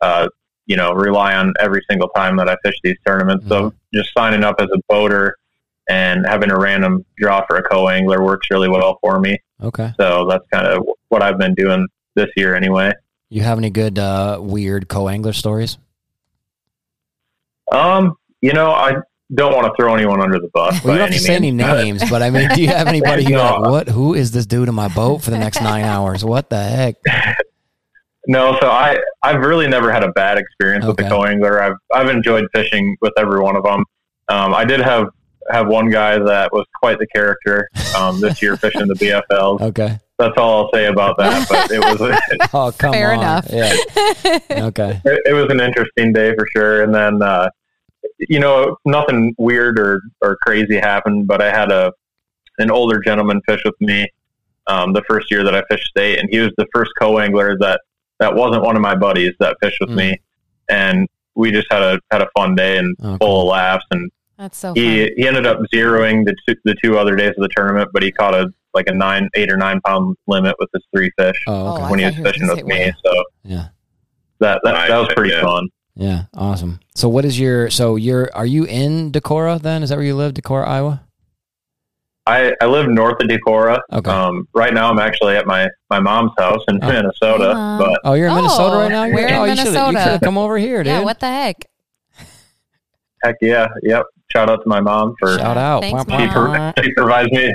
uh, 0.00 0.28
you 0.66 0.76
know, 0.76 0.92
rely 0.92 1.34
on 1.34 1.54
every 1.58 1.82
single 1.90 2.08
time 2.10 2.36
that 2.36 2.48
I 2.48 2.56
fish 2.62 2.76
these 2.84 2.96
tournaments. 3.06 3.46
So 3.48 3.72
just 3.92 4.12
signing 4.16 4.44
up 4.44 4.56
as 4.60 4.68
a 4.72 4.78
boater 4.88 5.34
and 5.88 6.26
having 6.26 6.50
a 6.50 6.58
random 6.58 7.04
draw 7.16 7.44
for 7.48 7.56
a 7.56 7.62
co-angler 7.62 8.22
works 8.22 8.48
really 8.50 8.68
well 8.68 8.98
for 9.00 9.18
me. 9.18 9.38
Okay. 9.62 9.92
So 9.98 10.26
that's 10.28 10.46
kind 10.52 10.66
of 10.66 10.86
what 11.08 11.22
I've 11.22 11.38
been 11.38 11.54
doing 11.54 11.86
this 12.14 12.28
year 12.36 12.54
anyway. 12.54 12.92
You 13.30 13.42
have 13.42 13.58
any 13.58 13.70
good 13.70 13.98
uh, 13.98 14.38
weird 14.40 14.88
co-angler 14.88 15.32
stories? 15.32 15.78
Um, 17.72 18.16
you 18.40 18.52
know, 18.52 18.70
I 18.70 18.96
don't 19.34 19.54
want 19.54 19.66
to 19.66 19.72
throw 19.80 19.94
anyone 19.94 20.20
under 20.20 20.38
the 20.38 20.48
bus. 20.54 20.82
Well, 20.82 20.94
you 20.94 20.98
don't 21.00 21.08
have 21.12 21.18
to 21.18 21.24
say 21.24 21.34
any 21.34 21.50
names, 21.68 22.08
but 22.08 22.22
I 22.22 22.30
mean, 22.30 22.48
do 22.54 22.62
you 22.62 22.68
have 22.68 22.86
anybody 22.86 23.24
who 23.24 23.30
No. 23.32 23.42
like, 23.60 23.60
what? 23.70 23.88
Who 23.88 24.14
is 24.14 24.30
this 24.30 24.46
dude 24.46 24.68
in 24.68 24.74
my 24.74 24.88
boat 24.88 25.18
for 25.22 25.30
the 25.30 25.38
next 25.38 25.60
nine 25.60 25.84
hours? 25.84 26.24
What 26.24 26.50
the 26.50 26.62
heck? 26.62 26.94
No, 28.30 28.58
so 28.60 28.68
I 28.68 28.98
I've 29.22 29.40
really 29.40 29.66
never 29.68 29.90
had 29.90 30.04
a 30.04 30.12
bad 30.12 30.36
experience 30.36 30.84
with 30.84 30.98
the 30.98 31.04
co-angler. 31.08 31.62
I've 31.62 31.76
I've 31.94 32.10
enjoyed 32.10 32.44
fishing 32.54 32.94
with 33.00 33.14
every 33.16 33.40
one 33.40 33.56
of 33.56 33.62
them. 33.64 33.84
Um, 34.28 34.52
I 34.52 34.66
did 34.66 34.80
have 34.80 35.08
have 35.50 35.66
one 35.66 35.88
guy 35.88 36.18
that 36.18 36.52
was 36.52 36.66
quite 36.78 36.98
the 36.98 37.06
character 37.06 37.70
um, 37.96 38.20
this 38.20 38.42
year 38.42 38.58
fishing 38.58 38.86
the 38.86 38.92
BFLs. 38.96 39.62
Okay. 39.62 39.98
That's 40.18 40.34
all 40.36 40.64
I'll 40.66 40.70
say 40.74 40.86
about 40.88 41.16
that. 41.16 41.48
But 41.48 41.70
it 41.70 41.78
was 41.78 42.20
Oh, 42.52 42.70
come 42.76 42.92
Fair 42.92 43.12
on. 43.14 43.20
enough. 43.20 43.46
Yeah. 43.50 43.72
Okay. 44.66 45.00
it, 45.06 45.22
it 45.26 45.32
was 45.32 45.46
an 45.48 45.60
interesting 45.60 46.12
day 46.12 46.34
for 46.34 46.46
sure. 46.54 46.82
And 46.82 46.94
then 46.94 47.22
uh, 47.22 47.48
you 48.18 48.38
know 48.40 48.76
nothing 48.84 49.34
weird 49.38 49.78
or 49.78 50.00
or 50.22 50.36
crazy 50.46 50.76
happened, 50.76 51.26
but 51.26 51.40
I 51.42 51.50
had 51.50 51.70
a 51.72 51.92
an 52.58 52.70
older 52.70 52.98
gentleman 53.00 53.40
fish 53.48 53.60
with 53.64 53.74
me 53.80 54.06
um, 54.66 54.92
the 54.92 55.02
first 55.08 55.30
year 55.30 55.44
that 55.44 55.54
I 55.54 55.62
fished 55.70 55.88
state, 55.88 56.18
and 56.18 56.28
he 56.30 56.38
was 56.40 56.50
the 56.58 56.66
first 56.74 56.90
co-angler 57.00 57.56
that 57.60 57.80
that 58.20 58.34
wasn't 58.34 58.64
one 58.64 58.74
of 58.76 58.82
my 58.82 58.94
buddies 58.96 59.32
that 59.40 59.56
fished 59.62 59.78
with 59.80 59.90
Mm. 59.90 59.96
me, 59.96 60.16
and 60.68 61.08
we 61.34 61.50
just 61.52 61.66
had 61.70 61.82
a 61.82 62.00
had 62.10 62.20
a 62.22 62.28
fun 62.36 62.54
day 62.54 62.78
and 62.78 62.96
Oh, 63.02 63.16
full 63.20 63.42
of 63.42 63.48
laughs. 63.48 63.84
And 63.92 64.10
That's 64.38 64.58
so 64.58 64.74
he 64.74 65.06
fun. 65.06 65.14
he 65.16 65.26
ended 65.28 65.46
up 65.46 65.58
zeroing 65.72 66.24
the 66.24 66.34
two, 66.46 66.56
the 66.64 66.74
two 66.82 66.98
other 66.98 67.14
days 67.16 67.30
of 67.36 67.42
the 67.42 67.48
tournament, 67.56 67.90
but 67.92 68.02
he 68.02 68.10
caught 68.12 68.34
a 68.34 68.52
like 68.74 68.86
a 68.88 68.92
nine 68.94 69.28
eight 69.34 69.50
or 69.50 69.56
nine 69.56 69.80
pound 69.86 70.16
limit 70.26 70.54
with 70.58 70.68
his 70.74 70.82
three 70.94 71.10
fish 71.18 71.36
Oh, 71.46 71.68
okay. 71.72 71.82
Oh, 71.82 71.84
I 71.86 71.90
when 71.90 71.98
he 72.00 72.04
was 72.06 72.16
fishing 72.16 72.48
with 72.48 72.64
me. 72.64 72.78
when. 72.80 72.92
So 73.04 73.24
Yeah. 73.44 73.68
that 74.40 74.60
that, 74.64 74.88
that 74.88 74.98
was 74.98 75.08
pretty 75.14 75.30
yeah. 75.34 75.42
fun. 75.42 75.68
Yeah. 75.98 76.22
Awesome. 76.34 76.78
So, 76.94 77.08
what 77.08 77.24
is 77.26 77.38
your? 77.38 77.68
So, 77.70 77.96
you're 77.96 78.30
are 78.34 78.46
you 78.46 78.64
in 78.64 79.10
Decorah 79.12 79.60
then? 79.60 79.82
Is 79.82 79.90
that 79.90 79.96
where 79.96 80.04
you 80.06 80.14
live, 80.16 80.32
Decorah, 80.32 80.66
Iowa? 80.66 81.02
I, 82.26 82.52
I 82.60 82.66
live 82.66 82.88
north 82.88 83.20
of 83.22 83.28
Decorah. 83.28 83.80
Okay. 83.92 84.10
Um, 84.10 84.46
right 84.54 84.72
now, 84.74 84.90
I'm 84.90 84.98
actually 84.98 85.34
at 85.36 85.46
my, 85.46 85.66
my 85.88 85.98
mom's 85.98 86.32
house 86.38 86.60
in 86.68 86.78
Oh. 86.82 86.86
Minnesota. 86.86 87.48
Hey, 87.80 87.84
but 87.86 88.00
Oh, 88.04 88.12
you're 88.14 88.26
in 88.26 88.32
Oh, 88.32 88.36
Minnesota 88.36 88.76
right 88.76 88.88
now. 88.90 89.04
we're 89.08 89.26
in 89.26 89.34
oh, 89.34 89.44
you 89.44 89.56
should've- 89.56 89.72
You 89.74 89.80
Minnesota. 89.92 90.20
come 90.22 90.36
over 90.38 90.56
here, 90.58 90.82
dude. 90.84 90.92
Yeah, 90.92 91.00
what 91.04 91.20
the 91.20 91.26
heck? 91.26 91.64
heck 93.24 93.36
yeah, 93.40 93.66
yep. 93.82 94.04
Shout 94.32 94.50
out 94.50 94.62
to 94.62 94.68
my 94.68 94.80
mom 94.80 95.14
for 95.18 95.38
Shout 95.38 95.56
out. 95.56 95.80
Thanks, 95.82 96.04
she, 96.04 96.10
Mom. 96.26 96.72
pro- 96.74 96.82
she 96.84 96.92
provides 96.92 97.30
me 97.32 97.54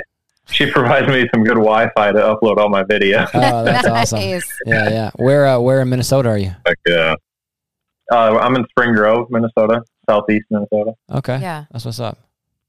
she 0.50 0.70
provides 0.70 1.06
me 1.08 1.26
some 1.32 1.42
good 1.44 1.54
Wi-Fi 1.54 2.12
to 2.12 2.18
upload 2.18 2.58
all 2.58 2.68
my 2.68 2.82
videos. 2.82 3.30
Oh, 3.32 3.64
that's 3.64 3.86
awesome. 4.12 4.18
Yeah, 4.66 4.90
yeah. 4.90 5.10
Where 5.16 5.46
uh, 5.46 5.58
where 5.60 5.80
in 5.80 5.88
Minnesota 5.88 6.28
are 6.30 6.38
you? 6.38 6.52
Like, 6.66 6.78
uh, 6.92 7.16
Uh, 8.10 8.36
I'm 8.38 8.54
in 8.56 8.66
Spring 8.70 8.94
Grove, 8.94 9.28
Minnesota, 9.30 9.82
southeast 10.08 10.44
Minnesota. 10.50 10.92
Okay. 11.10 11.38
Yeah. 11.40 11.64
That's 11.72 11.84
what's 11.84 12.00
up. 12.00 12.18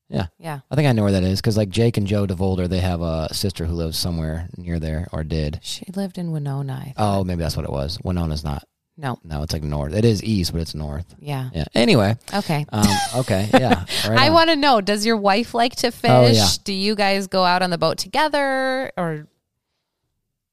Yeah. 0.10 0.28
Yeah. 0.40 0.60
I 0.70 0.76
think 0.76 0.88
I 0.88 0.92
know 0.92 1.04
where 1.04 1.12
that 1.14 1.24
is 1.24 1.42
because 1.42 1.58
like 1.58 1.70
Jake 1.70 1.98
and 1.98 2.06
Joe 2.08 2.26
DeVolder, 2.28 2.70
they 2.70 2.80
have 2.80 3.02
a 3.02 3.34
sister 3.34 3.66
who 3.66 3.74
lives 3.74 3.98
somewhere 3.98 4.48
near 4.56 4.80
there 4.80 5.08
or 5.12 5.24
did. 5.24 5.60
She 5.64 5.86
lived 5.96 6.18
in 6.18 6.32
Winona. 6.32 6.74
I. 6.74 6.94
Oh, 6.96 7.24
maybe 7.24 7.40
that's 7.42 7.58
what 7.58 7.66
it 7.66 7.72
was. 7.72 7.98
Winona's 8.04 8.44
not. 8.44 8.64
No. 8.98 9.18
No, 9.26 9.44
it's 9.44 9.52
like 9.52 9.64
north. 9.64 9.94
It 9.94 10.06
is 10.06 10.24
east, 10.24 10.54
but 10.54 10.62
it's 10.62 10.74
north. 10.76 11.16
Yeah. 11.20 11.50
Yeah. 11.54 11.66
Anyway, 11.74 12.16
Okay. 12.34 12.66
um, 12.72 12.86
okay, 13.18 13.50
yeah. 13.54 13.84
right 14.08 14.18
I 14.20 14.30
want 14.30 14.52
to 14.52 14.56
know 14.56 14.80
does 14.80 15.06
your 15.06 15.18
wife 15.18 15.54
like 15.54 15.76
to 15.78 15.92
fish? 15.92 16.10
Oh, 16.10 16.28
yeah. 16.28 16.48
Do 16.64 16.72
you 16.72 16.96
guys 16.96 17.28
go 17.28 17.44
out 17.44 17.62
on 17.62 17.72
the 17.72 17.78
boat 17.78 17.98
together 17.98 18.92
or 18.96 19.28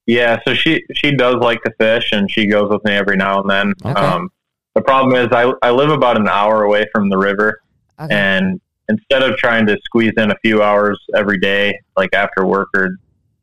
Yeah, 0.07 0.41
so 0.45 0.55
she 0.55 0.83
she 0.95 1.15
does 1.15 1.37
like 1.37 1.63
to 1.63 1.73
fish, 1.79 2.11
and 2.11 2.29
she 2.29 2.47
goes 2.49 2.69
with 2.69 2.83
me 2.85 2.93
every 2.95 3.17
now 3.17 3.41
and 3.43 3.49
then. 3.51 3.75
Okay. 3.85 4.01
Um, 4.01 4.31
the 4.75 4.83
problem 4.83 5.15
is, 5.17 5.29
I 5.33 5.53
I 5.63 5.71
live 5.71 5.91
about 5.91 6.17
an 6.19 6.29
hour 6.29 6.63
away 6.63 6.87
from 6.95 7.09
the 7.09 7.19
river, 7.19 7.61
okay. 8.01 8.15
and 8.15 8.61
instead 8.89 9.23
of 9.23 9.37
trying 9.37 9.67
to 9.67 9.77
squeeze 9.85 10.13
in 10.17 10.31
a 10.31 10.35
few 10.45 10.63
hours 10.63 10.99
every 11.15 11.39
day, 11.39 11.79
like 11.97 12.11
after 12.15 12.47
work 12.47 12.69
or 12.75 12.97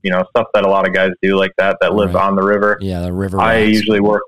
you 0.03 0.11
know 0.11 0.23
stuff 0.31 0.47
that 0.53 0.65
a 0.65 0.69
lot 0.69 0.87
of 0.87 0.93
guys 0.93 1.11
do 1.21 1.35
like 1.37 1.51
that 1.57 1.77
that 1.81 1.93
live 1.93 2.13
Right. 2.13 2.23
on 2.25 2.35
the 2.35 2.43
river, 2.43 2.77
Yeah, 2.81 3.01
the 3.01 3.13
river. 3.13 3.39
I 3.39 3.61
rats. 3.61 3.69
usually 3.77 3.99
work. 3.99 4.21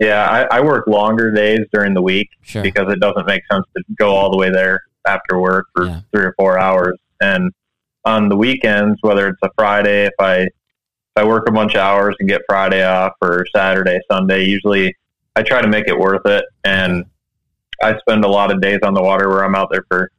Yeah, 0.00 0.46
I, 0.50 0.58
I 0.58 0.60
work 0.60 0.86
longer 0.88 1.30
days 1.30 1.60
during 1.72 1.94
the 1.94 2.02
week 2.02 2.28
sure. 2.42 2.62
because 2.62 2.92
it 2.92 2.98
doesn't 3.00 3.26
make 3.26 3.42
sense 3.50 3.64
to 3.76 3.84
go 3.96 4.14
all 4.14 4.30
the 4.30 4.36
way 4.36 4.50
there 4.50 4.82
after 5.06 5.38
work 5.38 5.66
for 5.74 5.86
Yeah. 5.86 6.00
three 6.12 6.24
or 6.24 6.34
four 6.36 6.58
hours. 6.58 6.98
And 7.20 7.52
on 8.04 8.28
the 8.28 8.36
weekends, 8.36 8.98
whether 9.02 9.28
it's 9.28 9.38
a 9.44 9.50
Friday, 9.56 10.06
if 10.06 10.12
I 10.18 10.36
if 10.42 10.50
I 11.16 11.24
work 11.24 11.48
a 11.48 11.52
bunch 11.52 11.74
of 11.74 11.80
hours 11.80 12.16
and 12.18 12.28
get 12.28 12.42
Friday 12.48 12.84
off 12.84 13.12
or 13.22 13.46
Saturday, 13.54 14.00
Sunday, 14.10 14.44
usually 14.46 14.94
I 15.36 15.42
try 15.42 15.60
to 15.62 15.68
make 15.68 15.88
it 15.88 15.98
worth 15.98 16.26
it. 16.26 16.44
And 16.64 17.04
I 17.82 17.98
spend 17.98 18.24
a 18.24 18.28
lot 18.28 18.50
of 18.52 18.60
days 18.60 18.78
on 18.82 18.94
the 18.94 19.02
water 19.02 19.28
where 19.28 19.44
I'm 19.44 19.54
out 19.54 19.68
there 19.70 19.84
for 19.88 20.10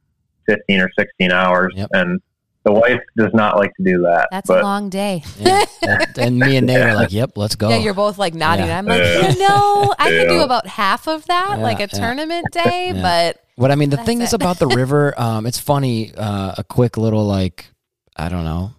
fifteen 0.46 0.80
or 0.80 0.90
sixteen 0.98 1.32
hours. 1.32 1.72
Yep. 1.76 1.88
And 1.92 2.20
the 2.64 2.72
wife 2.72 3.00
does 3.16 3.30
not 3.32 3.56
like 3.56 3.72
to 3.76 3.84
do 3.84 4.02
that. 4.02 4.28
That's 4.32 4.48
but 4.48 4.60
a 4.60 4.62
long 4.62 4.90
day. 4.90 5.22
Yeah. 5.38 5.64
and, 5.82 6.18
and 6.18 6.38
me 6.38 6.56
and 6.56 6.66
Nate 6.66 6.80
are 6.80 6.94
like, 6.94 7.12
"Yep, 7.12 7.32
let's 7.38 7.54
go." 7.54 7.68
Yeah, 7.68 7.76
you're 7.78 7.94
both 7.94 8.18
like 8.18 8.34
nodding. 8.34 8.66
Yeah. 8.66 8.78
I'm 8.78 8.86
like, 8.86 9.00
Yeah. 9.02 9.30
you 9.32 9.38
know, 9.38 9.94
I 9.98 10.10
could 10.10 10.28
do 10.28 10.40
about 10.42 10.66
half 10.66 11.06
of 11.06 11.24
that, 11.26 11.54
Yeah, 11.58 11.62
like 11.62 11.78
a 11.78 11.82
yeah. 11.82 11.86
tournament 11.86 12.46
day, 12.52 12.92
Yeah. 12.94 13.02
but 13.02 13.42
What 13.54 13.70
I 13.70 13.76
mean, 13.76 13.90
the 13.90 13.96
thing 13.98 14.20
it. 14.20 14.24
is 14.24 14.32
about 14.32 14.58
the 14.58 14.66
river. 14.76 15.14
Um, 15.18 15.46
it's 15.46 15.58
funny. 15.60 16.12
Uh, 16.16 16.54
a 16.58 16.64
quick 16.64 16.96
little 16.96 17.24
like, 17.24 17.66
I 18.16 18.28
don't 18.28 18.44
know, 18.44 18.72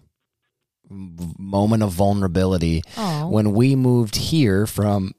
moment 0.90 1.82
of 1.82 1.90
vulnerability 1.92 2.82
oh, 2.96 3.28
when 3.28 3.52
we 3.52 3.74
moved 3.76 4.16
here 4.16 4.66
from. 4.66 5.14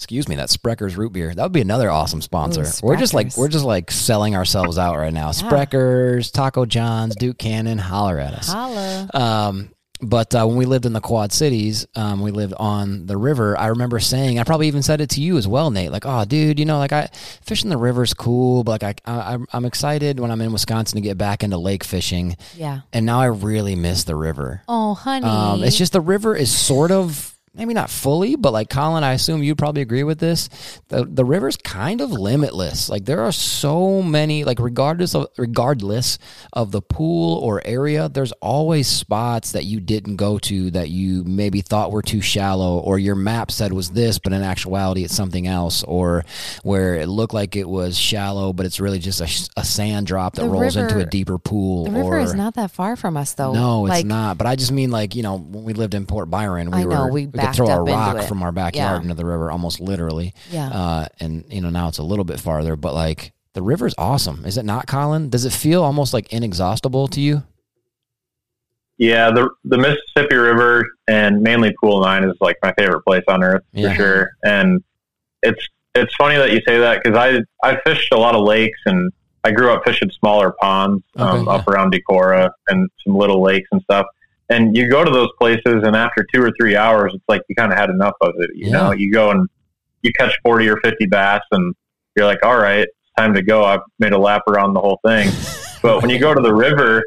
Excuse 0.00 0.28
me, 0.30 0.36
that 0.36 0.48
Sprecher's 0.48 0.96
root 0.96 1.12
beer. 1.12 1.34
That 1.34 1.42
would 1.42 1.52
be 1.52 1.60
another 1.60 1.90
awesome 1.90 2.22
sponsor. 2.22 2.62
Ooh, 2.62 2.86
we're 2.86 2.96
just 2.96 3.12
like 3.12 3.36
we're 3.36 3.48
just 3.48 3.66
like 3.66 3.90
selling 3.90 4.34
ourselves 4.34 4.78
out 4.78 4.96
right 4.96 5.12
now. 5.12 5.28
Sprechers, 5.30 6.32
Taco 6.32 6.64
John's, 6.64 7.14
Duke 7.16 7.36
Cannon, 7.36 7.76
holler 7.76 8.18
at 8.18 8.32
us. 8.32 8.48
holla. 8.48 9.08
Um, 9.12 9.70
but 10.00 10.34
uh, 10.34 10.46
when 10.46 10.56
we 10.56 10.64
lived 10.64 10.86
in 10.86 10.94
the 10.94 11.00
Quad 11.02 11.30
Cities, 11.30 11.86
um, 11.94 12.22
we 12.22 12.30
lived 12.30 12.54
on 12.56 13.04
the 13.04 13.18
river. 13.18 13.58
I 13.58 13.66
remember 13.66 14.00
saying, 14.00 14.38
I 14.38 14.44
probably 14.44 14.68
even 14.68 14.80
said 14.82 15.02
it 15.02 15.10
to 15.10 15.20
you 15.20 15.36
as 15.36 15.46
well, 15.46 15.70
Nate. 15.70 15.92
Like, 15.92 16.06
oh, 16.06 16.24
dude, 16.24 16.58
you 16.58 16.64
know, 16.64 16.78
like 16.78 16.92
I 16.92 17.10
fishing 17.42 17.68
the 17.68 17.76
river's 17.76 18.14
cool, 18.14 18.64
but 18.64 18.80
like 18.80 19.02
I, 19.04 19.34
I 19.34 19.38
I'm 19.52 19.66
excited 19.66 20.18
when 20.18 20.30
I'm 20.30 20.40
in 20.40 20.50
Wisconsin 20.54 20.96
to 20.96 21.02
get 21.02 21.18
back 21.18 21.44
into 21.44 21.58
lake 21.58 21.84
fishing, 21.84 22.38
Yeah. 22.56 22.80
and 22.94 23.04
now 23.04 23.20
I 23.20 23.26
really 23.26 23.76
miss 23.76 24.04
the 24.04 24.16
river. 24.16 24.62
Oh, 24.66 24.94
honey. 24.94 25.26
Um, 25.26 25.62
it's 25.62 25.76
just 25.76 25.92
the 25.92 26.00
river 26.00 26.34
is 26.34 26.50
sort 26.56 26.90
of 26.90 27.36
maybe 27.54 27.74
not 27.74 27.90
fully, 27.90 28.36
but 28.36 28.52
like 28.52 28.70
Collin, 28.70 29.02
I 29.04 29.12
assume 29.12 29.42
you'd 29.42 29.58
probably 29.58 29.82
agree 29.82 30.04
with 30.04 30.18
this. 30.18 30.48
The 30.88 31.04
the 31.04 31.24
river's 31.24 31.56
kind 31.56 32.00
of 32.00 32.10
limitless. 32.12 32.88
Like 32.88 33.04
there 33.04 33.22
are 33.22 33.32
so 33.32 34.02
many, 34.02 34.44
like 34.44 34.58
regardless 34.60 35.14
of 35.14 35.28
regardless 35.36 36.18
of 36.52 36.70
the 36.70 36.80
pool 36.80 37.38
or 37.38 37.60
area, 37.64 38.08
there's 38.08 38.32
always 38.40 38.86
spots 38.86 39.52
that 39.52 39.64
you 39.64 39.80
didn't 39.80 40.16
go 40.16 40.38
to 40.38 40.70
that 40.72 40.90
you 40.90 41.24
maybe 41.24 41.60
thought 41.60 41.92
were 41.92 42.02
too 42.02 42.20
shallow, 42.20 42.78
or 42.78 42.98
your 42.98 43.14
map 43.16 43.50
said 43.50 43.72
was 43.72 43.90
this, 43.90 44.18
but 44.18 44.32
in 44.32 44.42
actuality 44.42 45.04
it's 45.04 45.14
something 45.14 45.46
else, 45.46 45.82
or 45.84 46.24
where 46.62 46.94
it 46.94 47.08
looked 47.08 47.34
like 47.34 47.56
it 47.56 47.68
was 47.68 47.98
shallow, 47.98 48.52
but 48.52 48.66
it's 48.66 48.80
really 48.80 48.98
just 48.98 49.20
a, 49.20 49.60
a 49.60 49.64
sand 49.64 50.06
drop 50.06 50.34
that 50.36 50.42
The 50.42 50.48
rolls 50.48 50.76
into 50.76 50.98
a 50.98 51.06
deeper 51.06 51.38
pool. 51.38 51.84
the 51.84 51.90
river 51.90 52.18
or, 52.18 52.20
is 52.20 52.34
not 52.34 52.54
that 52.54 52.70
far 52.70 52.96
from 52.96 53.16
us, 53.16 53.34
though. 53.34 53.52
no, 53.52 53.86
it's 53.86 53.90
like, 53.90 54.06
not. 54.06 54.38
But 54.38 54.46
I 54.46 54.56
just 54.56 54.72
mean 54.72 54.90
like 54.90 55.14
you 55.14 55.22
know 55.22 55.38
when 55.38 55.64
we 55.64 55.72
lived 55.72 55.94
in 55.94 56.06
Port 56.06 56.30
Byron, 56.30 56.70
we 56.70 56.78
I 56.78 56.84
know, 56.84 57.06
were 57.06 57.12
we 57.12 57.26
backed 57.46 57.56
throw 57.56 57.66
a 57.68 57.70
up 57.72 57.78
into 57.80 57.92
rock 57.92 58.16
it. 58.16 58.28
from 58.28 58.42
our 58.42 58.52
backyard 58.52 58.98
Yeah. 58.98 59.02
into 59.02 59.14
the 59.14 59.24
river 59.26 59.50
almost 59.50 59.80
literally. 59.80 60.34
Yeah. 60.50 60.68
Uh, 60.68 61.06
and 61.20 61.44
you 61.50 61.60
know 61.60 61.70
now 61.70 61.88
it's 61.88 61.98
a 61.98 62.02
little 62.02 62.24
bit 62.24 62.40
farther, 62.40 62.76
but 62.76 62.94
like 62.94 63.32
the 63.54 63.62
river's 63.62 63.94
awesome, 63.98 64.44
is 64.44 64.56
it 64.56 64.64
not, 64.64 64.86
Collin? 64.86 65.28
Does 65.28 65.44
it 65.44 65.52
feel 65.52 65.82
almost 65.82 66.14
like 66.14 66.32
inexhaustible 66.32 67.08
to 67.08 67.20
you? 67.20 67.42
Yeah, 68.98 69.30
the 69.30 69.48
the 69.64 69.78
Mississippi 69.78 70.36
River 70.36 70.86
and 71.08 71.40
mainly 71.40 71.74
Pool 71.80 72.02
Nine 72.02 72.24
is 72.24 72.36
like 72.40 72.56
my 72.62 72.72
favorite 72.78 73.02
place 73.02 73.24
on 73.28 73.42
earth 73.42 73.62
Yeah. 73.72 73.90
for 73.90 73.94
sure. 73.96 74.30
And 74.44 74.82
it's 75.42 75.66
it's 75.94 76.14
funny 76.16 76.36
that 76.36 76.52
you 76.52 76.60
say 76.66 76.78
that 76.78 77.02
because 77.02 77.16
I 77.18 77.40
I 77.66 77.80
fished 77.84 78.12
a 78.12 78.18
lot 78.18 78.34
of 78.34 78.42
lakes 78.44 78.78
and 78.86 79.10
I 79.42 79.52
grew 79.52 79.72
up 79.72 79.82
fishing 79.86 80.10
smaller 80.10 80.52
ponds 80.60 81.02
um, 81.16 81.48
Okay, 81.48 81.50
up 81.58 81.66
around 81.66 81.94
Decorah 81.94 82.50
and 82.68 82.88
some 83.04 83.16
little 83.16 83.40
lakes 83.42 83.68
and 83.72 83.80
stuff. 83.82 84.04
And 84.50 84.76
you 84.76 84.90
go 84.90 85.04
to 85.04 85.10
those 85.10 85.28
places, 85.40 85.82
and 85.84 85.94
after 85.96 86.26
two 86.34 86.42
or 86.42 86.50
three 86.60 86.76
hours, 86.76 87.12
it's 87.14 87.24
like 87.28 87.40
you 87.48 87.54
kind 87.54 87.72
of 87.72 87.78
had 87.78 87.88
enough 87.88 88.14
of 88.20 88.34
it. 88.38 88.50
You 88.54 88.66
Yeah. 88.66 88.72
know, 88.72 88.90
you 88.92 89.12
go 89.12 89.30
and 89.30 89.48
you 90.02 90.12
catch 90.18 90.36
forty 90.42 90.68
or 90.68 90.76
fifty 90.82 91.06
bass, 91.06 91.40
and 91.52 91.74
you're 92.16 92.26
like, 92.26 92.44
all 92.44 92.58
right, 92.58 92.80
it's 92.80 93.10
time 93.16 93.32
to 93.34 93.42
go. 93.42 93.64
I've 93.64 93.80
made 94.00 94.12
a 94.12 94.18
lap 94.18 94.42
around 94.48 94.74
the 94.74 94.80
whole 94.80 94.98
thing. 95.06 95.30
but 95.82 96.00
when 96.02 96.10
you 96.10 96.18
go 96.18 96.34
to 96.34 96.40
the 96.42 96.52
river, 96.54 97.02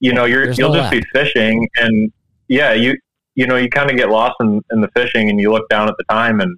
you 0.00 0.12
know, 0.14 0.24
you're 0.24 0.46
There's 0.46 0.58
you'll 0.58 0.72
no 0.72 0.80
just 0.80 0.90
be 0.92 1.02
fishing, 1.12 1.68
and 1.76 2.10
yeah, 2.48 2.72
you 2.72 2.96
you 3.34 3.46
know, 3.46 3.56
you 3.56 3.68
kind 3.68 3.90
of 3.90 3.96
get 3.98 4.08
lost 4.08 4.34
in, 4.40 4.62
in 4.70 4.80
the 4.80 4.88
fishing, 4.96 5.28
and 5.28 5.38
you 5.38 5.52
look 5.52 5.68
down 5.68 5.88
at 5.88 5.94
the 5.98 6.04
time, 6.08 6.40
and 6.40 6.56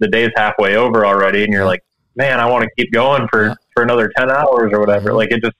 the 0.00 0.08
day's 0.08 0.30
halfway 0.34 0.74
over 0.76 1.04
already, 1.06 1.44
and 1.44 1.52
you're 1.52 1.64
like, 1.66 1.80
man, 2.16 2.40
I 2.40 2.46
want 2.46 2.64
to 2.64 2.70
keep 2.76 2.92
going 2.92 3.28
for 3.30 3.48
Yeah. 3.48 3.54
for 3.74 3.82
another 3.82 4.10
ten 4.16 4.30
hours 4.30 4.72
or 4.72 4.80
whatever. 4.80 5.10
Mhm. 5.10 5.16
Like 5.16 5.30
it 5.30 5.42
just 5.42 5.54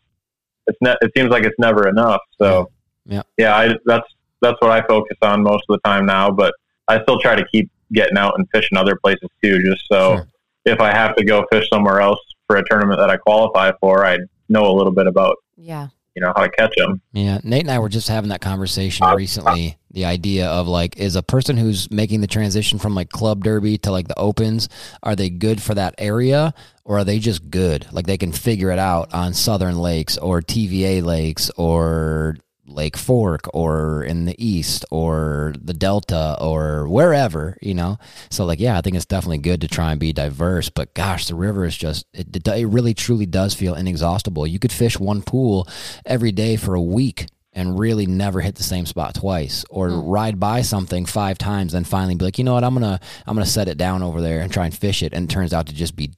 it's 0.67 0.79
ne- 0.81 0.97
it 1.03 1.11
seems 1.17 1.31
like 1.31 1.45
it's 1.45 1.59
never 1.59 1.87
enough. 1.89 2.21
So 2.41 2.71
Yeah. 3.09 3.23
yeah, 3.37 3.57
I, 3.57 3.75
that's 3.87 4.07
that's 4.41 4.57
what 4.61 4.71
I 4.71 4.87
focus 4.87 5.17
on 5.23 5.43
most 5.43 5.65
of 5.69 5.81
the 5.83 5.89
time 5.89 6.07
now. 6.07 6.31
But 6.31 6.55
I 6.87 7.03
still 7.03 7.19
try 7.19 7.35
to 7.35 7.45
keep 7.51 7.71
getting 7.93 8.17
out 8.19 8.35
and 8.39 8.47
fishing 8.55 8.79
other 8.79 8.97
places 9.03 9.29
too, 9.43 9.61
just 9.65 9.83
so 9.91 10.17
Sure. 10.17 10.29
if 10.67 10.81
I 10.81 10.91
have 10.93 11.17
to 11.17 11.25
go 11.25 11.45
fish 11.51 11.69
somewhere 11.73 12.01
else 12.01 12.21
for 12.47 12.57
a 12.57 12.63
tournament 12.69 13.01
that 13.01 13.11
I 13.11 13.17
qualify 13.17 13.73
for, 13.81 14.05
I 14.07 14.19
know 14.49 14.71
a 14.71 14.75
little 14.77 14.93
bit 14.93 15.07
about 15.07 15.37
Yeah. 15.57 15.89
you 16.15 16.23
know 16.23 16.33
how 16.37 16.43
to 16.43 16.51
catch 16.51 16.75
them. 16.77 17.01
Yeah, 17.13 17.39
Nate 17.43 17.63
and 17.63 17.71
I 17.71 17.79
were 17.79 17.89
just 17.89 18.09
having 18.09 18.29
that 18.31 18.41
conversation 18.41 19.07
uh, 19.07 19.15
recently. 19.15 19.77
The 19.91 20.05
idea 20.05 20.47
of 20.49 20.69
like, 20.69 20.99
is 20.99 21.17
a 21.17 21.23
person 21.23 21.57
who's 21.57 21.91
making 21.91 22.21
the 22.21 22.27
transition 22.27 22.79
from 22.79 22.95
like 22.95 23.09
club 23.09 23.43
derby 23.43 23.79
to 23.79 23.91
like 23.91 24.07
the 24.09 24.19
opens, 24.19 24.69
are 25.03 25.17
they 25.17 25.31
good 25.31 25.61
for 25.63 25.75
that 25.75 25.95
area 25.99 26.53
or 26.85 26.99
are 26.99 27.05
they 27.05 27.19
just 27.19 27.51
good? 27.51 27.87
Like 27.91 28.07
they 28.07 28.19
can 28.19 28.33
figure 28.33 28.71
it 28.71 28.79
out 28.79 29.13
on 29.15 29.33
Southern 29.35 29.79
Lakes 29.79 30.17
or 30.19 30.43
TVA 30.43 31.03
Lakes 31.03 31.51
or 31.57 32.37
Lake 32.69 32.97
Fork 32.97 33.49
or 33.53 34.03
in 34.03 34.25
the 34.25 34.35
East 34.45 34.85
or 34.91 35.55
the 35.61 35.75
Delta 35.75 36.37
or 36.41 36.89
wherever, 36.89 37.57
you 37.61 37.75
know? 37.75 37.99
So, 38.31 38.45
like, 38.45 38.61
yeah, 38.61 38.79
I 38.79 38.81
think 38.81 38.97
it's 38.97 39.07
definitely 39.07 39.39
good 39.39 39.61
to 39.63 39.69
try 39.69 39.91
and 39.91 40.01
be 40.01 40.13
diverse. 40.13 40.69
But 40.69 40.95
gosh, 40.95 41.27
the 41.27 41.35
river 41.35 41.65
is 41.65 41.77
just, 41.77 42.07
it, 42.13 42.47
it, 42.47 42.67
really 42.67 42.95
truly 42.95 43.27
does 43.27 43.55
feel 43.55 43.75
inexhaustible. 43.75 44.47
You 44.47 44.59
could 44.59 44.73
fish 44.73 44.99
one 44.99 45.23
pool 45.23 45.67
every 46.05 46.33
day 46.33 46.57
for 46.57 46.75
a 46.75 46.83
week 46.83 47.27
and 47.53 47.79
really 47.79 48.07
never 48.07 48.41
hit 48.41 48.55
the 48.55 48.63
same 48.63 48.87
spot 48.87 49.15
twice 49.15 49.65
or 49.71 49.91
hmm. 49.91 50.01
ride 50.01 50.39
by 50.39 50.63
something 50.63 51.07
five 51.07 51.39
times 51.39 51.75
and 51.75 51.87
finally 51.87 52.15
be 52.15 52.25
like, 52.25 52.39
you 52.39 52.45
know 52.45 52.55
what, 52.55 52.65
I'm 52.65 52.79
to, 52.79 53.01
I'm 53.27 53.37
to 53.37 53.47
set 53.47 53.69
it 53.69 53.79
down 53.79 54.03
over 54.03 54.21
there 54.21 54.41
and 54.41 54.53
try 54.53 54.67
and 54.67 54.77
fish 54.77 55.03
it. 55.03 55.13
And 55.13 55.29
it 55.29 55.33
turns 55.33 55.53
out 55.53 55.67
to 55.67 55.75
just 55.75 55.97
be 55.97 56.13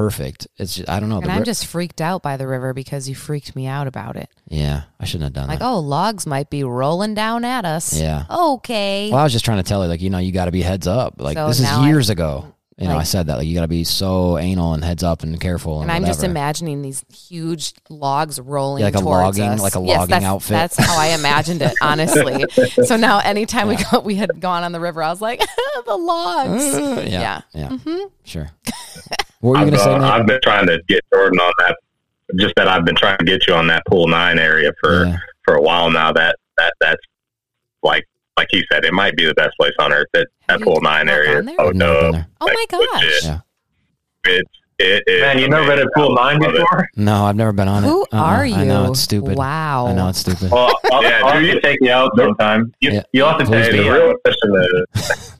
perfect. 0.00 0.46
It's 0.56 0.76
just, 0.76 0.88
I 0.88 0.98
don't 0.98 1.08
know. 1.10 1.20
And 1.20 1.30
I'm 1.30 1.40
ri- 1.40 1.44
just 1.44 1.66
freaked 1.66 2.00
out 2.00 2.22
by 2.22 2.36
the 2.38 2.46
river 2.46 2.72
because 2.72 3.08
you 3.08 3.14
freaked 3.14 3.54
me 3.54 3.66
out 3.66 3.86
about 3.86 4.16
it. 4.16 4.30
yeah, 4.48 4.82
I 4.98 5.04
shouldn't 5.04 5.24
have 5.24 5.32
done 5.34 5.48
Like, 5.48 5.58
that. 5.58 5.64
oh, 5.68 5.78
logs 5.78 6.26
might 6.26 6.48
be 6.48 6.64
rolling 6.64 7.14
down 7.14 7.44
at 7.44 7.64
us. 7.66 7.98
Yeah. 7.98 8.24
Okay. 8.30 9.10
Well, 9.10 9.20
I 9.20 9.24
was 9.24 9.32
just 9.32 9.44
trying 9.44 9.58
to 9.58 9.62
tell 9.62 9.82
her, 9.82 9.88
like, 9.88 10.00
you 10.00 10.08
know, 10.10 10.18
you 10.18 10.32
got 10.32 10.46
to 10.46 10.52
be 10.52 10.62
heads 10.62 10.86
up. 10.86 11.20
Like, 11.20 11.36
So 11.36 11.48
this 11.48 11.58
is 11.58 11.64
now 11.64 11.82
I- 11.82 11.88
years 11.88 12.08
ago. 12.10 12.54
You 12.78 12.88
know, 12.88 12.96
I 12.96 13.02
said 13.02 13.26
that 13.26 13.36
like 13.36 13.46
you 13.46 13.54
got 13.54 13.60
to 13.60 13.68
be 13.68 13.84
so 13.84 14.38
anal 14.38 14.72
and 14.72 14.82
heads 14.82 15.02
up 15.02 15.22
and 15.22 15.38
careful. 15.38 15.82
And, 15.82 15.90
And 15.90 16.02
I'm 16.02 16.06
just 16.10 16.24
imagining 16.24 16.80
these 16.80 17.04
huge 17.14 17.74
logs 17.90 18.40
rolling 18.40 18.80
Yeah, 18.80 18.86
like 18.86 18.94
a 18.94 19.00
logging- 19.00 19.42
us. 19.50 19.60
like 19.60 19.74
a 19.74 19.82
Yes, 19.82 19.98
logging 19.98 20.10
that's, 20.12 20.24
outfit. 20.24 20.50
That's 20.52 20.76
how 20.78 20.98
I 20.98 21.08
imagined 21.08 21.60
it, 21.60 21.74
honestly. 21.82 22.46
so 22.86 22.96
now, 22.96 23.18
anytime 23.18 23.68
we 23.68 23.76
go, 23.76 24.00
we 24.00 24.14
had 24.14 24.40
gone 24.40 24.64
on 24.64 24.72
the 24.72 24.80
river, 24.80 25.02
I 25.02 25.10
was 25.10 25.20
like, 25.20 25.40
the 25.86 25.94
logs. 25.94 26.62
Uh, 26.74 27.04
yeah, 27.06 27.20
Yeah. 27.20 27.40
yeah, 27.52 27.68
Mhm. 27.68 28.10
sure. 28.24 28.48
What 29.40 29.50
were 29.50 29.56
you 29.56 29.62
I've, 29.62 29.70
gonna 29.70 29.82
say? 29.82 29.90
uh, 29.94 30.10
I've 30.10 30.26
been 30.26 30.40
trying 30.42 30.66
to 30.66 30.80
get 30.88 31.02
Jordan 31.12 31.40
on 31.40 31.52
that. 31.58 31.76
Just 32.38 32.54
that 32.56 32.68
I've 32.68 32.84
been 32.84 32.94
trying 32.94 33.18
to 33.18 33.24
get 33.24 33.46
you 33.48 33.54
on 33.54 33.66
that 33.68 33.82
pool 33.86 34.06
nine 34.06 34.38
area 34.38 34.70
for 34.80 35.04
Yeah. 35.06 35.16
for 35.44 35.54
a 35.56 35.62
while 35.62 35.90
now. 35.90 36.12
That 36.12 36.36
that 36.58 36.72
that's 36.80 37.00
like 37.82 38.06
like 38.36 38.48
he 38.50 38.62
said, 38.70 38.84
it 38.84 38.92
might 38.92 39.16
be 39.16 39.24
the 39.26 39.34
best 39.34 39.50
place 39.58 39.72
on 39.80 39.92
earth. 39.92 40.06
That 40.14 40.28
that 40.48 40.60
you 40.60 40.66
pool 40.66 40.80
nine 40.80 41.08
area. 41.08 41.36
Oh 41.36 41.38
I've 41.38 41.44
never 41.44 41.68
been 41.70 41.78
no, 41.78 42.12
there. 42.12 42.26
Oh 42.40 42.46
my 42.46 42.64
gosh. 42.70 43.20
Yeah. 43.24 43.38
It's 44.26 44.50
it 44.78 45.02
is. 45.06 45.20
Man, 45.20 45.38
you 45.38 45.48
never 45.48 45.66
been 45.66 45.78
at 45.80 45.88
pool 45.94 46.14
nine 46.14 46.38
Love 46.38 46.54
it. 46.54 46.60
before? 46.60 46.88
No, 46.96 47.24
I've 47.24 47.36
never 47.36 47.52
been 47.52 47.68
on 47.68 47.84
it. 47.84 47.86
Who 47.88 48.02
Uh-uh. 48.12 48.16
are 48.18 48.46
you? 48.46 48.54
I 48.54 48.64
know 48.64 48.90
it's 48.92 49.00
stupid. 49.00 49.36
Wow. 49.36 49.88
I 49.88 49.92
know 49.92 50.08
it's 50.08 50.20
stupid. 50.20 50.50
Well, 50.50 50.72
I'll, 50.92 51.02
Yeah, 51.02 51.20
I'll 51.24 51.32
do 51.32 51.46
have 51.46 51.54
you- 51.54 51.60
take 51.60 51.78
you 51.82 51.90
out 51.90 52.12
sometime. 52.16 52.72
You, 52.80 52.92
Yeah. 52.92 53.02
You'll 53.12 53.28
have 53.28 53.38
to 53.40 53.44
Please 53.44 53.66
take 53.66 53.72
do. 53.72 53.78
me 53.82 53.88
The 53.88 53.92
real 53.92 54.14
question 54.24 54.90
is. 54.94 55.36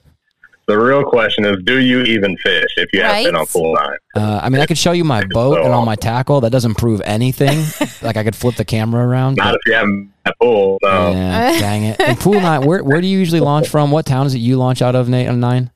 The 0.71 0.79
real 0.79 1.03
question 1.03 1.43
is, 1.43 1.57
do 1.65 1.79
you 1.79 2.01
even 2.03 2.37
fish 2.37 2.69
if 2.77 2.87
you 2.93 3.01
have 3.01 3.25
been 3.25 3.35
on 3.35 3.45
pool 3.45 3.73
nine? 3.75 3.97
Uh, 4.15 4.39
I 4.41 4.47
mean, 4.47 4.61
I 4.61 4.65
could 4.65 4.77
show 4.77 4.93
you 4.93 5.03
my 5.03 5.21
boat 5.25 5.55
so 5.55 5.63
and 5.65 5.73
all 5.73 5.85
my 5.85 5.95
tackle. 5.97 6.39
That 6.39 6.51
doesn't 6.51 6.75
prove 6.75 7.01
anything. 7.03 7.57
like 8.01 8.15
I 8.15 8.23
could 8.23 8.37
flip 8.37 8.55
the 8.55 8.63
camera 8.63 9.05
around. 9.05 9.35
Not 9.35 9.51
but- 9.51 9.55
if 9.55 9.61
you 9.67 9.73
haven't 9.73 9.97
been 10.03 10.11
at 10.25 10.35
pool. 10.41 10.77
No. 10.81 11.11
Yeah, 11.11 11.59
dang 11.59 11.83
it. 11.83 11.99
And 11.99 12.17
pool 12.17 12.39
nine. 12.39 12.65
Where 12.65 12.83
where 12.85 13.01
do 13.01 13.07
you 13.07 13.19
usually 13.19 13.41
launch 13.41 13.67
from? 13.67 13.91
What 13.91 14.05
town 14.05 14.25
is 14.27 14.33
it 14.33 14.37
you 14.39 14.55
launch 14.55 14.81
out 14.81 14.95
of? 14.95 15.09
Nate 15.09 15.27
on 15.27 15.41
nine. 15.41 15.71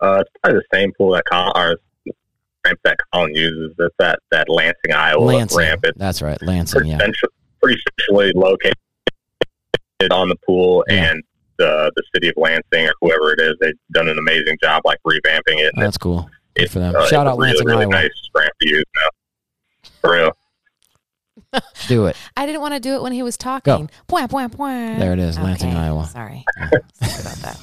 Uh, 0.00 0.20
it's 0.22 0.30
probably 0.42 0.60
the 0.60 0.76
same 0.76 0.90
pool 0.96 1.12
that 1.12 1.24
Collin, 1.30 1.52
or 1.56 1.76
ramp 2.64 2.80
that 2.84 2.96
Collin 3.12 3.34
uses. 3.34 3.74
It's 3.78 3.94
that 3.98 4.18
that 4.30 4.48
Lansing, 4.48 4.92
Iowa 4.94 5.20
Lansing. 5.24 5.58
ramp. 5.58 5.80
It's 5.84 5.98
That's 5.98 6.22
right, 6.22 6.40
Lansing. 6.42 6.78
pretty, 6.80 6.90
Yeah. 6.90 6.98
central, 6.98 7.32
pretty 7.62 7.80
centrally 8.00 8.32
located 8.34 8.74
on 10.10 10.28
the 10.30 10.36
pool, 10.46 10.84
Yeah. 10.88 11.10
and 11.12 11.22
the 11.58 11.90
the 11.96 12.02
city 12.14 12.28
of 12.28 12.34
Lansing 12.36 12.86
or 12.88 12.94
whoever 13.00 13.32
it 13.32 13.40
is, 13.40 13.54
they've 13.60 13.74
done 13.92 14.08
an 14.08 14.18
amazing 14.18 14.58
job 14.62 14.82
like 14.84 14.98
revamping 15.06 15.58
it. 15.58 15.72
Oh, 15.76 15.80
that's 15.80 15.98
cool. 15.98 16.28
Good 16.54 16.64
It's, 16.64 16.72
for 16.72 16.78
them. 16.80 16.94
uh, 16.94 17.06
Shout 17.06 17.26
out 17.26 17.36
really, 17.38 17.48
Lansing, 17.50 17.66
really 17.66 17.82
Iowa. 17.84 17.92
nice 17.92 18.10
ramp 18.34 18.52
to 18.62 18.68
use 18.68 18.84
now. 18.96 19.08
For 20.00 20.12
real. 20.12 20.30
Do 21.88 22.06
it. 22.06 22.16
I 22.36 22.46
didn't 22.46 22.60
want 22.60 22.74
to 22.74 22.80
do 22.80 22.94
it 22.94 23.02
when 23.02 23.12
he 23.12 23.22
was 23.22 23.36
talking. 23.36 23.90
Bwah, 24.08 24.28
bwah, 24.28 24.48
bwah. 24.50 24.98
There 24.98 25.12
it 25.12 25.18
is, 25.18 25.38
Lansing, 25.38 25.70
Okay, 25.70 25.78
Iowa. 25.78 26.06
Sorry. 26.06 26.44
Sorry 26.58 27.20
about 27.20 27.36
that. 27.42 27.60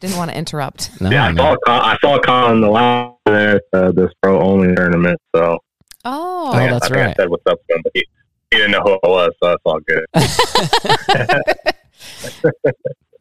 Didn't 0.00 0.16
want 0.16 0.30
to 0.30 0.36
interrupt. 0.36 1.00
No, 1.00 1.10
yeah, 1.10 1.26
I 1.26 1.32
no. 1.32 1.42
saw 1.42 1.56
Collin, 1.64 1.82
I 1.84 1.96
saw 2.00 2.18
Collin 2.20 2.60
the 2.60 2.70
last 2.70 3.16
there 3.26 3.60
uh, 3.72 3.92
this 3.92 4.10
pro 4.22 4.40
only 4.40 4.74
tournament. 4.74 5.20
So 5.34 5.58
Oh, 6.04 6.50
Oh, 6.52 6.54
I, 6.54 6.66
that's 6.68 6.90
I 6.90 6.94
right. 6.94 7.10
I 7.10 7.14
said 7.14 7.28
what's 7.28 7.46
up 7.46 7.58
to 7.68 7.74
him, 7.76 7.80
but 7.84 7.92
he, 7.94 8.04
he 8.50 8.56
didn't 8.58 8.72
know 8.72 8.80
who 8.82 8.98
I 9.04 9.08
was, 9.08 9.30
so 9.40 9.48
that's 9.50 9.62
all 9.64 9.78
good. 9.80 10.04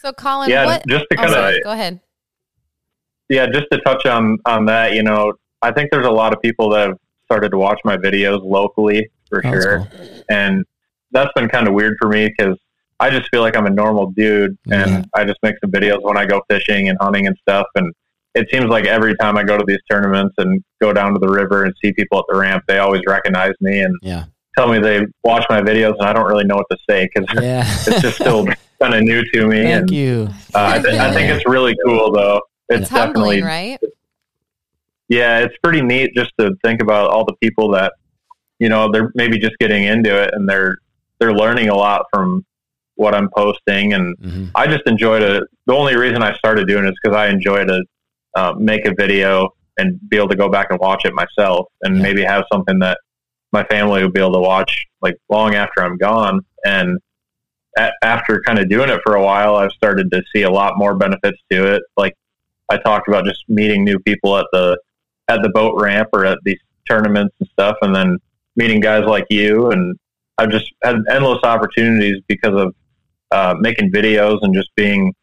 so 0.00 0.12
Collin, 0.12 0.50
Yeah, 0.50 0.66
what? 0.66 0.82
just 0.88 1.04
to 1.10 1.16
Oh, 1.18 1.22
kind 1.22 1.28
of 1.28 1.34
sorry. 1.34 1.60
Go 1.62 1.70
ahead. 1.72 2.00
yeah, 3.28 3.46
just 3.46 3.66
to 3.72 3.78
touch 3.80 4.06
on 4.06 4.38
on 4.46 4.66
that, 4.66 4.94
you 4.94 5.02
know, 5.02 5.32
I 5.62 5.70
think 5.72 5.90
there's 5.90 6.06
a 6.06 6.10
lot 6.10 6.32
of 6.32 6.40
people 6.42 6.70
that 6.70 6.88
have 6.88 6.98
started 7.24 7.50
to 7.50 7.58
watch 7.58 7.78
my 7.84 7.96
videos 7.96 8.42
locally 8.44 9.08
for 9.28 9.44
Oh, 9.46 9.50
that's 9.50 9.64
sure, 9.64 9.88
cool. 9.96 10.08
and 10.28 10.64
that's 11.12 11.30
been 11.34 11.48
kind 11.48 11.68
of 11.68 11.74
weird 11.74 11.96
for 12.00 12.08
me 12.08 12.28
because 12.28 12.56
I 12.98 13.10
just 13.10 13.28
feel 13.30 13.40
like 13.40 13.56
I'm 13.56 13.66
a 13.66 13.70
normal 13.70 14.10
dude, 14.10 14.56
and 14.70 14.90
Yeah. 14.90 15.02
I 15.14 15.24
just 15.24 15.38
make 15.42 15.54
some 15.62 15.70
videos 15.70 16.02
when 16.02 16.16
I 16.18 16.26
go 16.26 16.42
fishing 16.50 16.88
and 16.88 16.98
hunting 17.00 17.26
and 17.26 17.36
stuff, 17.40 17.66
and 17.74 17.92
it 18.34 18.48
seems 18.50 18.66
like 18.66 18.86
every 18.86 19.16
time 19.16 19.36
I 19.36 19.42
go 19.42 19.56
to 19.58 19.64
these 19.66 19.78
tournaments 19.90 20.34
and 20.38 20.62
go 20.80 20.92
down 20.92 21.12
to 21.14 21.18
the 21.18 21.28
river 21.28 21.64
and 21.64 21.74
see 21.82 21.92
people 21.92 22.18
at 22.18 22.24
the 22.28 22.36
ramp, 22.38 22.64
they 22.68 22.78
always 22.78 23.02
recognize 23.06 23.54
me 23.60 23.80
and 23.80 23.94
Yeah. 24.02 24.24
Tell 24.56 24.70
me 24.72 24.78
they 24.78 25.06
watch 25.24 25.44
my 25.50 25.60
videos, 25.60 25.94
and 25.98 26.02
I 26.02 26.12
don't 26.12 26.26
really 26.26 26.44
know 26.44 26.56
what 26.56 26.66
to 26.70 26.76
say 26.88 27.08
because 27.14 27.28
Yeah. 27.42 27.64
it's 27.86 28.00
just 28.02 28.16
still 28.16 28.46
kind 28.82 28.94
of 28.94 29.02
new 29.02 29.22
to 29.34 29.46
me. 29.46 29.62
Thank 29.62 29.80
and 29.82 29.90
you. 29.90 30.28
uh, 30.54 30.72
I, 30.74 30.78
th- 30.80 30.98
I 30.98 31.12
think 31.12 31.30
it's 31.30 31.46
really 31.46 31.76
cool, 31.84 32.12
though. 32.12 32.40
It's, 32.68 32.82
It's 32.82 32.90
humbling, 32.90 33.40
definitely 33.40 33.42
right? 33.42 33.78
yeah, 35.08 35.38
it's 35.40 35.54
pretty 35.62 35.82
neat 35.82 36.10
just 36.14 36.32
to 36.38 36.52
think 36.64 36.80
about 36.80 37.10
all 37.10 37.24
the 37.24 37.34
people 37.42 37.70
that 37.72 37.92
you 38.58 38.68
know 38.68 38.90
they're 38.92 39.10
maybe 39.14 39.38
just 39.38 39.56
getting 39.58 39.84
into 39.84 40.14
it 40.22 40.32
and 40.34 40.48
they're 40.48 40.76
they're 41.18 41.34
learning 41.34 41.68
a 41.68 41.74
lot 41.74 42.06
from 42.12 42.44
what 42.94 43.14
I'm 43.14 43.28
posting, 43.36 43.94
and 43.94 44.16
hmm 44.20 44.46
I 44.54 44.66
just 44.66 44.82
enjoy 44.86 45.18
it. 45.20 45.42
The 45.66 45.74
only 45.74 45.96
reason 45.96 46.22
I 46.22 46.34
started 46.36 46.66
doing 46.68 46.84
it 46.84 46.90
is 46.90 46.94
because 47.02 47.16
I 47.16 47.28
enjoy 47.28 47.64
to 47.64 47.82
uh, 48.36 48.52
make 48.58 48.84
a 48.86 48.94
video 48.94 49.48
and 49.78 49.98
be 50.10 50.16
able 50.16 50.28
to 50.28 50.36
go 50.36 50.48
back 50.48 50.66
and 50.70 50.78
watch 50.78 51.04
it 51.04 51.14
myself, 51.14 51.66
and 51.82 51.96
Yeah. 51.96 52.02
maybe 52.02 52.22
have 52.22 52.44
something 52.52 52.78
that 52.80 52.98
my 53.52 53.64
family 53.64 54.02
will 54.02 54.10
be 54.10 54.20
able 54.20 54.34
to 54.34 54.40
watch 54.40 54.86
like 55.00 55.16
long 55.28 55.54
after 55.54 55.82
I'm 55.82 55.96
gone. 55.96 56.40
And 56.64 56.98
a- 57.78 57.92
after 58.02 58.40
kind 58.42 58.58
of 58.58 58.68
doing 58.68 58.90
it 58.90 59.00
for 59.04 59.14
a 59.14 59.22
while, 59.22 59.56
I've 59.56 59.72
started 59.72 60.10
to 60.12 60.22
see 60.34 60.42
a 60.42 60.50
lot 60.50 60.74
more 60.76 60.94
benefits 60.94 61.38
to 61.50 61.74
it. 61.74 61.82
Like 61.96 62.16
I 62.68 62.76
talked 62.76 63.08
about, 63.08 63.24
just 63.24 63.44
meeting 63.48 63.84
new 63.84 63.98
people 63.98 64.36
at 64.36 64.46
the 64.52 64.78
at 65.28 65.42
the 65.42 65.48
boat 65.48 65.80
ramp 65.80 66.08
or 66.12 66.24
at 66.24 66.38
these 66.44 66.58
tournaments 66.88 67.34
and 67.40 67.48
stuff, 67.52 67.76
and 67.82 67.94
then 67.94 68.18
meeting 68.56 68.80
guys 68.80 69.04
like 69.04 69.26
you. 69.30 69.70
And 69.70 69.96
I've 70.38 70.50
just 70.50 70.72
had 70.82 70.96
endless 71.10 71.40
opportunities 71.44 72.22
because 72.26 72.54
of 72.54 72.74
uh, 73.30 73.54
making 73.58 73.92
videos 73.92 74.38
and 74.42 74.54
just 74.54 74.70
being 74.76 75.14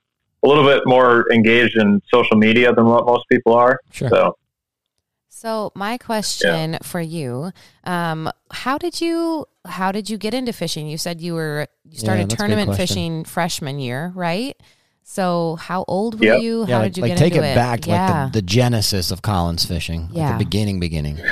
a 0.44 0.48
little 0.48 0.64
bit 0.64 0.84
more 0.86 1.26
engaged 1.32 1.78
in 1.78 2.02
social 2.14 2.38
media 2.38 2.74
than 2.74 2.86
what 2.86 3.06
most 3.06 3.26
people 3.30 3.54
are. 3.54 3.80
Sure. 3.92 4.10
So 4.10 4.38
So 5.30 5.72
my 5.76 5.98
question 5.98 6.78
for 6.82 7.00
you, 7.02 7.52
um, 7.84 8.32
how 8.52 8.78
did 8.78 9.02
you 9.02 9.46
how 9.66 9.92
did 9.92 10.10
you 10.10 10.18
get 10.18 10.34
into 10.34 10.54
fishing? 10.54 10.88
You 10.88 10.98
said 10.98 11.22
you 11.22 11.34
were 11.36 11.68
you 11.84 11.98
started 12.00 12.24
that's 12.24 12.34
a 12.34 12.38
good 12.38 12.48
tournament 12.50 12.78
fishing 12.78 13.24
freshman 13.24 13.80
year, 13.80 14.12
right? 14.16 14.56
So 15.04 15.56
how 15.58 15.86
old 15.88 16.20
were 16.20 16.26
Yep. 16.26 16.42
you? 16.42 16.64
How 16.66 16.70
Yeah, 16.70 16.78
like, 16.80 16.94
did 16.94 16.98
you 16.98 17.02
like 17.04 17.12
get 17.12 17.18
take 17.18 17.34
into 17.34 17.44
it 17.46 17.48
Take 17.48 17.54
it? 17.54 17.56
back 17.56 17.80
to 17.82 17.90
yeah. 17.90 18.24
like 18.24 18.34
the, 18.34 18.40
the 18.42 18.46
genesis 18.46 19.12
of 19.12 19.22
Collins 19.22 19.64
fishing. 19.66 20.08
Like 20.08 20.18
Yeah. 20.18 20.32
the 20.38 20.44
beginning, 20.44 20.80
beginning. 20.80 21.20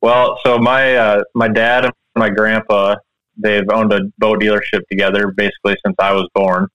Well, 0.00 0.38
so 0.44 0.58
my 0.58 0.96
uh, 0.96 1.22
my 1.36 1.46
dad 1.46 1.84
and 1.84 1.94
my 2.16 2.28
grandpa 2.28 2.96
they've 3.36 3.62
owned 3.72 3.92
a 3.92 4.00
boat 4.18 4.40
dealership 4.42 4.80
together 4.90 5.28
basically 5.36 5.76
since 5.86 5.94
I 6.00 6.12
was 6.12 6.28
born, 6.34 6.66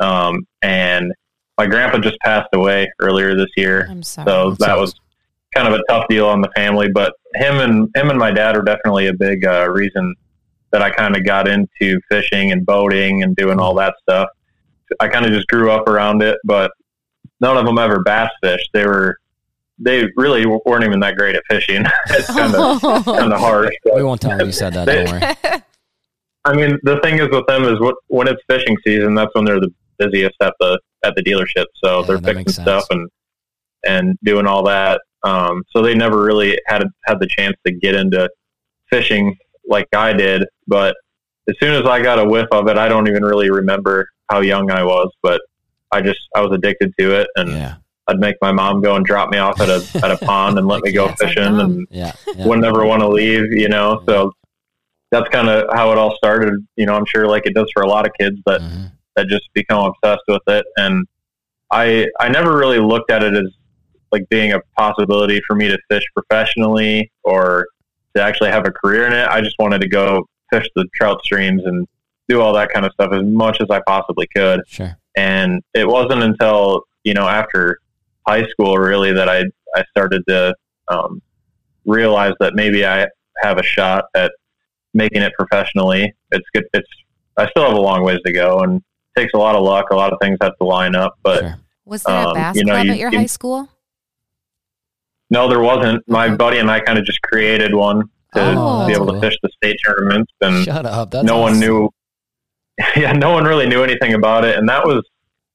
um, 0.00 0.46
and 0.62 1.12
my 1.58 1.66
grandpa 1.66 1.98
just 1.98 2.18
passed 2.20 2.48
away 2.52 2.88
earlier 3.00 3.34
this 3.36 3.48
year, 3.56 3.88
I'm 3.90 4.04
sorry. 4.04 4.26
so 4.28 4.50
That 4.50 4.58
that 4.60 4.78
was 4.78 4.94
kind 5.58 5.72
of 5.74 5.80
a 5.80 5.82
tough 5.88 6.06
deal 6.08 6.26
on 6.26 6.40
the 6.40 6.50
family. 6.54 6.88
But 6.92 7.12
him 7.34 7.56
and 7.58 7.88
him 7.94 8.10
and 8.10 8.18
my 8.18 8.30
dad 8.30 8.56
are 8.56 8.62
definitely 8.62 9.08
a 9.08 9.12
big 9.12 9.44
uh, 9.44 9.68
reason 9.70 10.14
that 10.70 10.82
I 10.82 10.90
kind 10.90 11.16
of 11.16 11.24
got 11.24 11.48
into 11.48 12.00
fishing 12.10 12.52
and 12.52 12.64
boating 12.64 13.22
and 13.22 13.34
doing 13.36 13.58
all 13.58 13.74
that 13.74 13.94
stuff. 14.02 14.28
I 15.00 15.08
kind 15.08 15.26
of 15.26 15.32
just 15.32 15.46
grew 15.48 15.70
up 15.70 15.88
around 15.88 16.22
it, 16.22 16.38
but 16.44 16.70
none 17.40 17.56
of 17.56 17.66
them 17.66 17.78
ever 17.78 18.02
bass 18.02 18.30
fished. 18.42 18.70
They 18.72 18.86
were 18.86 19.16
they 19.80 20.04
really 20.16 20.44
weren't 20.66 20.84
even 20.84 21.00
that 21.00 21.16
great 21.16 21.36
at 21.36 21.42
fishing. 21.48 21.84
it's 22.10 22.26
kind 22.26 22.54
of 22.54 22.80
kind 23.04 23.32
of 23.32 23.38
hard. 23.46 23.74
We 23.94 24.02
won't 24.02 24.20
tell 24.20 24.36
them 24.36 24.46
you 24.46 24.52
said 24.52 24.72
that. 24.74 24.86
They- 24.86 25.04
Don't 25.04 25.20
worry. 25.20 25.62
I 26.44 26.54
mean, 26.54 26.78
the 26.82 26.98
thing 27.00 27.18
is 27.18 27.28
with 27.30 27.46
them 27.46 27.64
is 27.64 27.78
what, 27.78 27.96
when 28.06 28.26
it's 28.26 28.40
fishing 28.48 28.74
season, 28.86 29.14
that's 29.14 29.30
when 29.34 29.44
they're 29.44 29.60
the 29.60 29.72
busiest 29.98 30.36
at 30.40 30.54
the 30.60 30.80
at 31.04 31.14
the 31.14 31.22
dealership. 31.22 31.66
So 31.84 32.00
Yeah, 32.00 32.06
they're 32.06 32.18
fixing 32.34 32.48
stuff 32.62 32.86
and 32.90 33.10
and 33.86 34.16
doing 34.24 34.46
all 34.46 34.62
that. 34.64 35.00
Um, 35.24 35.64
so 35.70 35.82
they 35.82 35.94
never 35.94 36.22
really 36.22 36.58
had 36.66 36.84
had 37.04 37.20
the 37.20 37.26
chance 37.26 37.56
to 37.66 37.72
get 37.72 37.94
into 37.94 38.28
fishing 38.90 39.36
like 39.68 39.88
I 39.94 40.12
did. 40.12 40.44
But 40.66 40.96
as 41.48 41.56
soon 41.60 41.74
as 41.74 41.86
I 41.88 42.02
got 42.02 42.18
a 42.18 42.24
whiff 42.24 42.48
of 42.52 42.68
it, 42.68 42.78
I 42.78 42.88
don't 42.88 43.08
even 43.08 43.24
really 43.24 43.50
remember 43.50 44.08
how 44.30 44.40
young 44.40 44.70
I 44.70 44.84
was, 44.84 45.10
but 45.22 45.40
I 45.90 46.02
just 46.02 46.20
I 46.36 46.40
was 46.42 46.52
addicted 46.52 46.92
to 46.98 47.20
it, 47.20 47.28
and 47.36 47.50
Yeah. 47.50 47.74
I'd 48.06 48.18
make 48.20 48.36
my 48.40 48.52
mom 48.52 48.80
go 48.80 48.94
and 48.96 49.04
drop 49.04 49.28
me 49.30 49.36
off 49.38 49.60
at 49.60 49.68
a 49.68 49.84
at 50.04 50.10
a 50.10 50.16
pond 50.24 50.58
and 50.58 50.66
let 50.68 50.82
me 50.82 50.92
go 50.92 51.06
like 51.06 51.18
fishing, 51.18 51.42
and 51.42 51.86
Yeah. 51.90 52.12
yeah. 52.34 52.46
would 52.46 52.60
never 52.60 52.84
want 52.86 53.00
to 53.02 53.08
leave, 53.08 53.52
you 53.52 53.68
know. 53.68 54.02
So 54.08 54.32
that's 55.10 55.28
kind 55.30 55.48
of 55.48 55.66
how 55.74 55.90
it 55.92 55.98
all 55.98 56.14
started. 56.16 56.54
You 56.76 56.86
know, 56.86 56.94
I'm 56.94 57.06
sure 57.06 57.26
like 57.26 57.46
it 57.46 57.54
does 57.54 57.70
for 57.74 57.82
a 57.82 57.88
lot 57.88 58.06
of 58.06 58.12
kids 58.20 58.36
that 58.46 58.60
Mhm. 58.60 58.92
that 59.16 59.26
just 59.28 59.48
become 59.54 59.90
obsessed 59.92 60.24
with 60.28 60.42
it. 60.46 60.64
And 60.76 61.06
I 61.70 62.06
I 62.20 62.28
never 62.28 62.56
really 62.56 62.78
looked 62.78 63.10
at 63.10 63.22
it 63.24 63.34
as 63.34 63.50
like 64.12 64.28
being 64.28 64.52
a 64.52 64.60
possibility 64.76 65.40
for 65.46 65.54
me 65.56 65.68
to 65.68 65.78
fish 65.90 66.02
professionally 66.14 67.10
or 67.24 67.66
to 68.16 68.22
actually 68.22 68.50
have 68.50 68.66
a 68.66 68.70
career 68.70 69.06
in 69.06 69.12
it. 69.12 69.26
I 69.28 69.40
just 69.40 69.56
wanted 69.58 69.80
to 69.82 69.88
go 69.88 70.26
fish 70.52 70.66
the 70.74 70.86
trout 70.94 71.20
streams 71.24 71.62
and 71.64 71.86
do 72.28 72.40
all 72.40 72.52
that 72.54 72.70
kind 72.72 72.84
of 72.86 72.92
stuff 72.92 73.12
as 73.12 73.22
much 73.24 73.60
as 73.60 73.68
I 73.70 73.80
possibly 73.86 74.26
could. 74.34 74.60
Sure. 74.66 74.96
And 75.16 75.62
it 75.74 75.86
wasn't 75.86 76.22
until 76.22 76.82
you 77.04 77.14
know 77.14 77.26
after 77.28 77.78
high 78.26 78.46
school 78.48 78.76
really 78.78 79.12
that 79.12 79.28
I 79.28 79.44
I 79.74 79.84
started 79.90 80.22
to 80.28 80.54
um, 80.88 81.20
realize 81.86 82.34
that 82.40 82.54
maybe 82.54 82.86
I 82.86 83.06
have 83.42 83.58
a 83.58 83.62
shot 83.62 84.04
at 84.14 84.32
making 84.94 85.22
it 85.22 85.32
professionally. 85.38 86.12
It's 86.32 86.46
good. 86.54 86.64
It's 86.72 86.88
I 87.36 87.48
still 87.50 87.64
have 87.64 87.76
a 87.76 87.80
long 87.80 88.02
ways 88.04 88.18
to 88.26 88.32
go, 88.32 88.60
and 88.60 88.82
takes 89.16 89.32
a 89.34 89.38
lot 89.38 89.54
of 89.54 89.62
luck. 89.62 89.86
A 89.90 89.94
lot 89.96 90.12
of 90.12 90.18
things 90.20 90.38
have 90.42 90.56
to 90.58 90.64
line 90.66 90.94
up, 90.94 91.14
but 91.22 91.40
Sure. 91.40 91.54
Was 91.84 92.02
there 92.02 92.22
a 92.22 92.28
Um, 92.28 92.34
bass 92.34 92.56
you 92.56 92.64
know, 92.64 92.74
club 92.74 92.86
you- 92.86 92.92
at 92.92 92.98
your 92.98 93.10
you- 93.12 93.18
high 93.18 93.26
school? 93.26 93.68
No, 95.30 95.48
there 95.48 95.60
wasn't. 95.60 96.02
My 96.08 96.34
buddy 96.34 96.58
and 96.58 96.70
I 96.70 96.80
kind 96.80 96.98
of 96.98 97.04
just 97.04 97.20
created 97.22 97.74
one 97.74 98.00
to 98.34 98.54
Oh, 98.56 98.86
be 98.86 98.92
able 98.94 99.06
cool. 99.06 99.14
to 99.14 99.20
fish 99.20 99.36
the 99.42 99.50
state 99.56 99.76
tournaments, 99.84 100.32
and 100.40 100.64
Shut 100.64 100.86
up. 100.86 101.10
That's 101.10 101.26
no 101.26 101.38
one 101.38 101.58
knew. 101.60 101.90
Yeah, 102.96 103.10
no 103.12 103.32
one 103.32 103.42
really 103.44 103.66
knew 103.66 103.82
anything 103.82 104.14
about 104.14 104.44
it, 104.44 104.56
and 104.56 104.68
that 104.68 104.86
was 104.86 105.02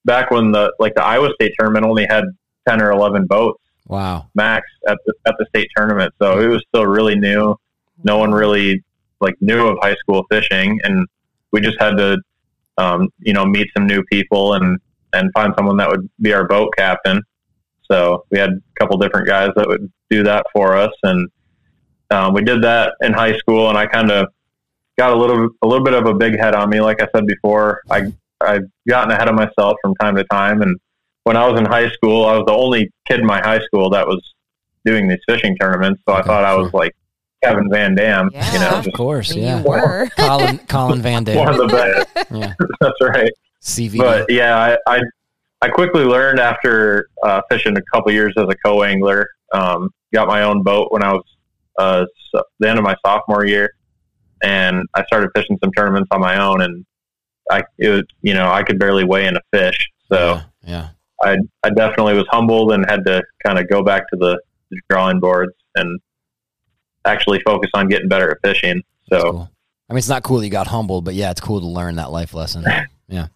back 0.03 0.29
when 0.29 0.51
the 0.51 0.73
like 0.77 0.93
the 0.93 1.03
Iowa 1.03 1.29
State 1.35 1.53
tournament 1.57 1.85
only 1.85 2.05
had 2.05 2.25
ten 2.67 2.81
or 2.81 2.91
eleven 2.91 3.25
boats 3.27 3.63
Wow. 3.87 4.27
max 4.35 4.65
at 4.89 4.97
the 5.05 5.13
at 5.25 5.35
the 5.39 5.45
state 5.45 5.69
tournament, 5.75 6.13
so 6.21 6.39
it 6.41 6.47
was 6.47 6.61
still 6.67 6.85
really 6.85 7.15
new. 7.15 7.55
No 8.03 8.17
one 8.17 8.33
really 8.33 8.83
like 9.21 9.35
knew 9.39 9.67
of 9.67 9.77
high 9.81 9.95
school 9.95 10.25
fishing, 10.29 10.81
and 10.83 11.07
we 11.53 11.61
just 11.61 11.79
had 11.79 11.95
to, 11.95 12.17
um, 12.77 13.07
you 13.19 13.31
know, 13.31 13.45
meet 13.45 13.69
some 13.73 13.87
new 13.87 14.03
people 14.11 14.55
and 14.55 14.77
and 15.13 15.31
find 15.33 15.53
someone 15.55 15.77
that 15.77 15.89
would 15.89 16.09
be 16.19 16.33
our 16.33 16.45
boat 16.45 16.73
captain. 16.77 17.21
So 17.91 18.25
we 18.31 18.39
had 18.39 18.49
a 18.51 18.79
couple 18.79 18.97
different 18.97 19.27
guys 19.27 19.49
that 19.55 19.67
would 19.67 19.91
do 20.09 20.23
that 20.23 20.45
for 20.53 20.75
us, 20.75 20.91
and 21.03 21.29
um, 22.11 22.33
we 22.33 22.41
did 22.43 22.61
that 22.63 22.93
in 23.01 23.13
high 23.13 23.35
school. 23.37 23.69
And 23.69 23.77
I 23.77 23.85
kind 23.85 24.11
of 24.11 24.27
got 24.97 25.11
a 25.11 25.15
little 25.15 25.49
a 25.61 25.67
little 25.67 25.83
bit 25.83 25.93
of 25.93 26.05
a 26.05 26.13
big 26.13 26.37
head 26.39 26.55
on 26.55 26.69
me. 26.69 26.79
Like 26.81 27.01
I 27.01 27.07
said 27.15 27.25
before, 27.27 27.81
I 27.89 28.03
I've 28.41 28.63
gotten 28.87 29.11
ahead 29.11 29.27
of 29.29 29.35
myself 29.35 29.77
from 29.81 29.95
time 29.95 30.15
to 30.17 30.23
time. 30.25 30.61
And 30.61 30.77
when 31.23 31.37
I 31.37 31.47
was 31.47 31.59
in 31.59 31.65
high 31.65 31.89
school, 31.89 32.25
I 32.25 32.33
was 32.37 32.43
the 32.45 32.53
only 32.53 32.89
kid 33.07 33.19
in 33.21 33.25
my 33.25 33.39
high 33.41 33.59
school 33.61 33.89
that 33.91 34.05
was 34.07 34.21
doing 34.85 35.07
these 35.07 35.19
fishing 35.27 35.55
tournaments. 35.57 36.01
So 36.07 36.13
I 36.15 36.19
Okay, 36.19 36.27
thought 36.27 36.43
I 36.43 36.53
was 36.55 36.69
like 36.73 36.91
Kevin 37.43 37.69
Van 37.71 37.95
Dam, 37.95 38.29
you 38.33 38.39
Yeah. 38.39 38.59
know, 38.59 38.77
Of 38.79 38.91
course, 38.93 39.33
yeah. 39.35 39.57
You 39.61 39.67
were. 39.67 40.09
Collin 40.17 40.57
Collin 40.67 41.01
Van 41.01 41.23
one 41.27 41.47
of 41.49 41.57
Dam. 41.57 41.69
the 41.69 42.03
best. 42.15 42.27
Yeah. 42.31 42.53
That's 42.81 43.01
right. 43.01 43.31
CV. 43.61 43.97
But 43.97 44.29
yeah, 44.29 44.57
I, 44.87 44.93
I 44.97 45.01
I 45.63 45.69
quickly 45.69 46.03
learned 46.03 46.41
after 46.41 47.07
uh, 47.23 47.41
fishing 47.49 47.77
a 47.77 47.81
couple 47.93 48.11
years 48.11 48.33
as 48.35 48.43
a 48.49 48.55
co-angler. 48.65 49.29
Um, 49.53 49.91
got 50.13 50.27
my 50.27 50.43
own 50.43 50.61
boat 50.61 50.91
when 50.91 51.01
I 51.03 51.13
was 51.13 51.23
uh, 51.79 52.05
so, 52.35 52.43
the 52.59 52.69
end 52.69 52.77
of 52.77 52.83
my 52.83 52.97
sophomore 53.05 53.45
year, 53.45 53.69
and 54.43 54.85
I 54.93 55.05
started 55.05 55.29
fishing 55.33 55.57
some 55.63 55.71
tournaments 55.71 56.09
on 56.11 56.19
my 56.19 56.37
own. 56.37 56.61
And 56.61 56.85
I 57.49 57.63
it 57.77 57.87
was 57.87 58.03
you 58.21 58.33
know 58.33 58.51
I 58.51 58.63
could 58.63 58.77
barely 58.77 59.05
weigh 59.05 59.25
in 59.25 59.37
a 59.37 59.41
fish, 59.53 59.89
so 60.11 60.41
yeah. 60.65 60.89
I 61.21 61.37
I 61.63 61.69
definitely 61.69 62.15
was 62.15 62.25
humbled 62.29 62.73
and 62.73 62.85
had 62.89 63.05
to 63.05 63.23
kind 63.45 63.57
of 63.57 63.69
go 63.69 63.83
back 63.83 64.03
to 64.09 64.17
the, 64.19 64.37
the 64.69 64.81
drawing 64.89 65.21
boards 65.21 65.53
and 65.75 65.97
actually 67.05 67.39
focus 67.45 67.71
on 67.73 67.87
getting 67.87 68.09
better 68.09 68.31
at 68.31 68.37
fishing. 68.43 68.83
So 69.09 69.31
cool. 69.31 69.51
I 69.89 69.93
mean, 69.93 69.99
it's 69.99 70.09
not 70.09 70.23
cool 70.23 70.39
that 70.39 70.45
you 70.45 70.51
got 70.51 70.67
humbled, 70.67 71.05
but 71.05 71.13
yeah, 71.13 71.31
it's 71.31 71.39
cool 71.39 71.61
to 71.61 71.67
learn 71.67 71.95
that 71.95 72.11
life 72.11 72.33
lesson. 72.33 72.65
Yeah. 73.09 73.27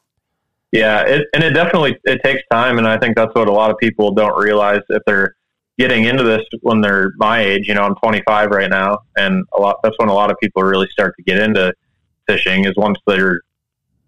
Yeah, 0.72 1.02
it, 1.04 1.28
and 1.34 1.44
it 1.44 1.52
definitely 1.52 1.98
it 2.04 2.22
takes 2.24 2.42
time, 2.52 2.78
and 2.78 2.88
I 2.88 2.98
think 2.98 3.16
that's 3.16 3.34
what 3.34 3.48
a 3.48 3.52
lot 3.52 3.72
of 3.72 3.78
people 3.78 4.12
don't 4.12 4.38
realize 4.38 4.82
if 4.90 5.02
they're 5.06 5.36
getting 5.78 6.06
into 6.06 6.24
this 6.24 6.42
when 6.62 6.82
they're 6.82 7.12
my 7.18 7.40
age. 7.42 7.68
You 7.68 7.74
know, 7.76 7.84
I'm 7.84 7.96
25 7.96 8.50
right 8.52 8.70
now, 8.70 9.00
and 9.18 9.46
a 9.58 9.62
lot 9.62 9.78
that's 9.84 9.96
when 9.98 10.10
a 10.10 10.14
lot 10.14 10.30
of 10.30 10.38
people 10.42 10.64
really 10.64 10.88
start 10.92 11.16
to 11.18 11.24
get 11.24 11.40
into 11.40 11.74
fishing 12.28 12.66
is 12.66 12.74
once 12.76 13.00
they're 13.08 13.42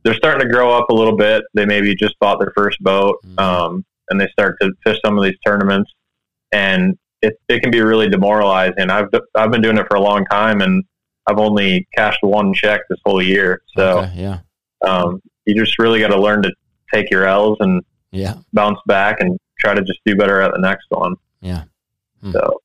they're 0.03 0.15
starting 0.15 0.47
to 0.47 0.53
grow 0.53 0.71
up 0.77 0.89
a 0.89 0.93
little 0.93 1.15
bit. 1.15 1.43
They 1.53 1.65
maybe 1.65 1.95
just 1.95 2.19
bought 2.19 2.39
their 2.39 2.51
first 2.55 2.77
boat, 2.81 3.17
Mhm. 3.25 3.39
um, 3.41 3.85
and 4.09 4.19
they 4.19 4.27
start 4.27 4.57
to 4.61 4.71
fish 4.83 4.97
some 5.03 5.17
of 5.17 5.23
these 5.23 5.37
tournaments, 5.45 5.91
and 6.51 6.97
it, 7.21 7.37
it 7.47 7.61
can 7.61 7.71
be 7.71 7.81
really 7.81 8.09
demoralizing. 8.09 8.89
I've 8.89 9.07
I've 9.35 9.51
been 9.51 9.61
doing 9.61 9.77
it 9.77 9.87
for 9.89 9.95
a 9.95 10.01
long 10.01 10.25
time, 10.25 10.59
and 10.61 10.83
I've 11.27 11.37
only 11.39 11.87
cashed 11.95 12.19
one 12.21 12.53
check 12.53 12.81
this 12.89 12.99
whole 13.05 13.21
year, 13.21 13.61
so 13.77 13.99
Okay, 13.99 14.11
yeah. 14.17 14.39
um, 14.85 15.21
you 15.49 15.63
just 15.63 15.77
really 15.79 15.99
got 15.99 16.09
to 16.09 16.19
learn 16.19 16.41
to 16.43 16.51
take 16.93 17.09
your 17.11 17.25
L's 17.25 17.57
and 17.59 17.83
Yeah. 18.11 18.35
bounce 18.53 18.79
back 18.85 19.19
and 19.19 19.37
try 19.59 19.73
to 19.73 19.81
just 19.81 19.99
do 20.05 20.15
better 20.15 20.41
at 20.41 20.53
the 20.53 20.59
next 20.59 20.85
one. 20.89 21.15
Yeah. 21.41 21.63
Hmm. 22.21 22.31
So 22.31 22.61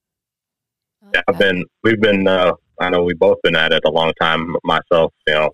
Yeah, 1.13 1.21
I've 1.29 1.39
been, 1.39 1.65
we've 1.83 2.01
been, 2.01 2.27
uh, 2.27 2.53
I 2.81 2.89
know 2.91 3.03
we've 3.05 3.19
both 3.19 3.39
been 3.43 3.57
at 3.57 3.73
it 3.73 3.83
a 3.85 3.91
long 3.91 4.13
time. 4.21 4.57
Myself, 4.65 5.13
you 5.27 5.35
know, 5.35 5.51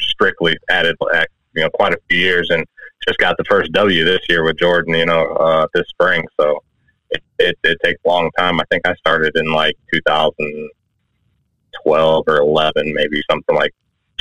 strictly 0.00 0.56
at 0.70 0.86
it, 0.86 0.96
like, 1.00 1.28
you 1.54 1.62
know, 1.62 1.70
quite 1.70 1.92
a 1.92 1.98
few 2.08 2.18
years, 2.18 2.48
and 2.50 2.64
just 3.06 3.18
got 3.18 3.36
the 3.36 3.44
first 3.44 3.70
W 3.72 4.04
this 4.04 4.20
year 4.28 4.44
with 4.44 4.58
Jordan. 4.58 4.94
You 4.94 5.06
know, 5.06 5.26
uh, 5.34 5.66
this 5.74 5.86
spring. 5.88 6.24
So 6.40 6.62
it, 7.10 7.22
it 7.38 7.58
it 7.64 7.78
takes 7.84 8.00
a 8.04 8.08
long 8.08 8.30
time. 8.38 8.60
I 8.60 8.64
think 8.70 8.86
I 8.88 8.94
started 8.94 9.32
in 9.36 9.52
like 9.52 9.76
2012 9.92 12.24
or 12.26 12.36
11, 12.38 12.92
maybe 12.94 13.22
something 13.30 13.54
like 13.54 13.72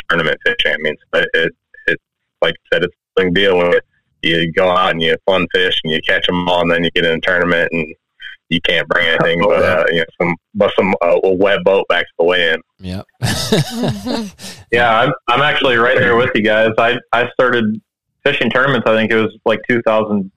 tournament 0.10 0.38
fishing. 0.46 0.74
I 0.74 0.78
mean, 0.80 0.96
it, 1.14 1.54
like 2.44 2.56
I 2.72 2.76
said, 2.76 2.84
it's 2.84 2.96
a 3.18 3.24
big 3.24 3.34
deal 3.34 3.58
when 3.58 3.74
you 4.22 4.52
go 4.52 4.70
out 4.70 4.92
and 4.92 5.02
you 5.02 5.18
fun 5.26 5.48
fish 5.54 5.80
and 5.84 5.92
you 5.92 6.02
catch 6.02 6.28
them 6.28 6.48
all, 6.48 6.62
and 6.62 6.72
then 6.72 6.84
you 6.84 6.92
get 6.92 7.06
in 7.06 7.18
a 7.18 7.22
tournament 7.22 7.70
and 7.72 7.94
you 8.50 8.62
can't 8.62 8.88
bring 8.88 9.08
anything 9.08 9.42
but 9.42 9.64
uh, 9.64 9.86
you 9.90 10.00
know 10.00 10.06
some 10.22 10.36
but 10.54 10.72
some 10.76 10.94
uh, 11.02 11.20
a 11.24 11.34
wet 11.34 11.64
boat 11.64 11.88
back 11.88 12.06
to 12.06 12.14
the 12.20 12.26
weigh-in. 12.26 12.62
Yep. 12.80 13.06
yeah, 14.72 15.00
I'm, 15.00 15.14
I'm 15.28 15.42
actually 15.42 15.78
right 15.78 15.98
there 15.98 16.16
with 16.16 16.30
you 16.36 16.44
guys. 16.44 16.70
I, 16.78 17.00
I 17.12 17.30
started 17.32 17.82
fishing 18.24 18.50
tournaments. 18.50 18.88
I 18.88 18.96
think 18.96 19.12
it 19.12 19.20
was 19.20 19.36
like 19.46 19.62
2000, 19.70 20.30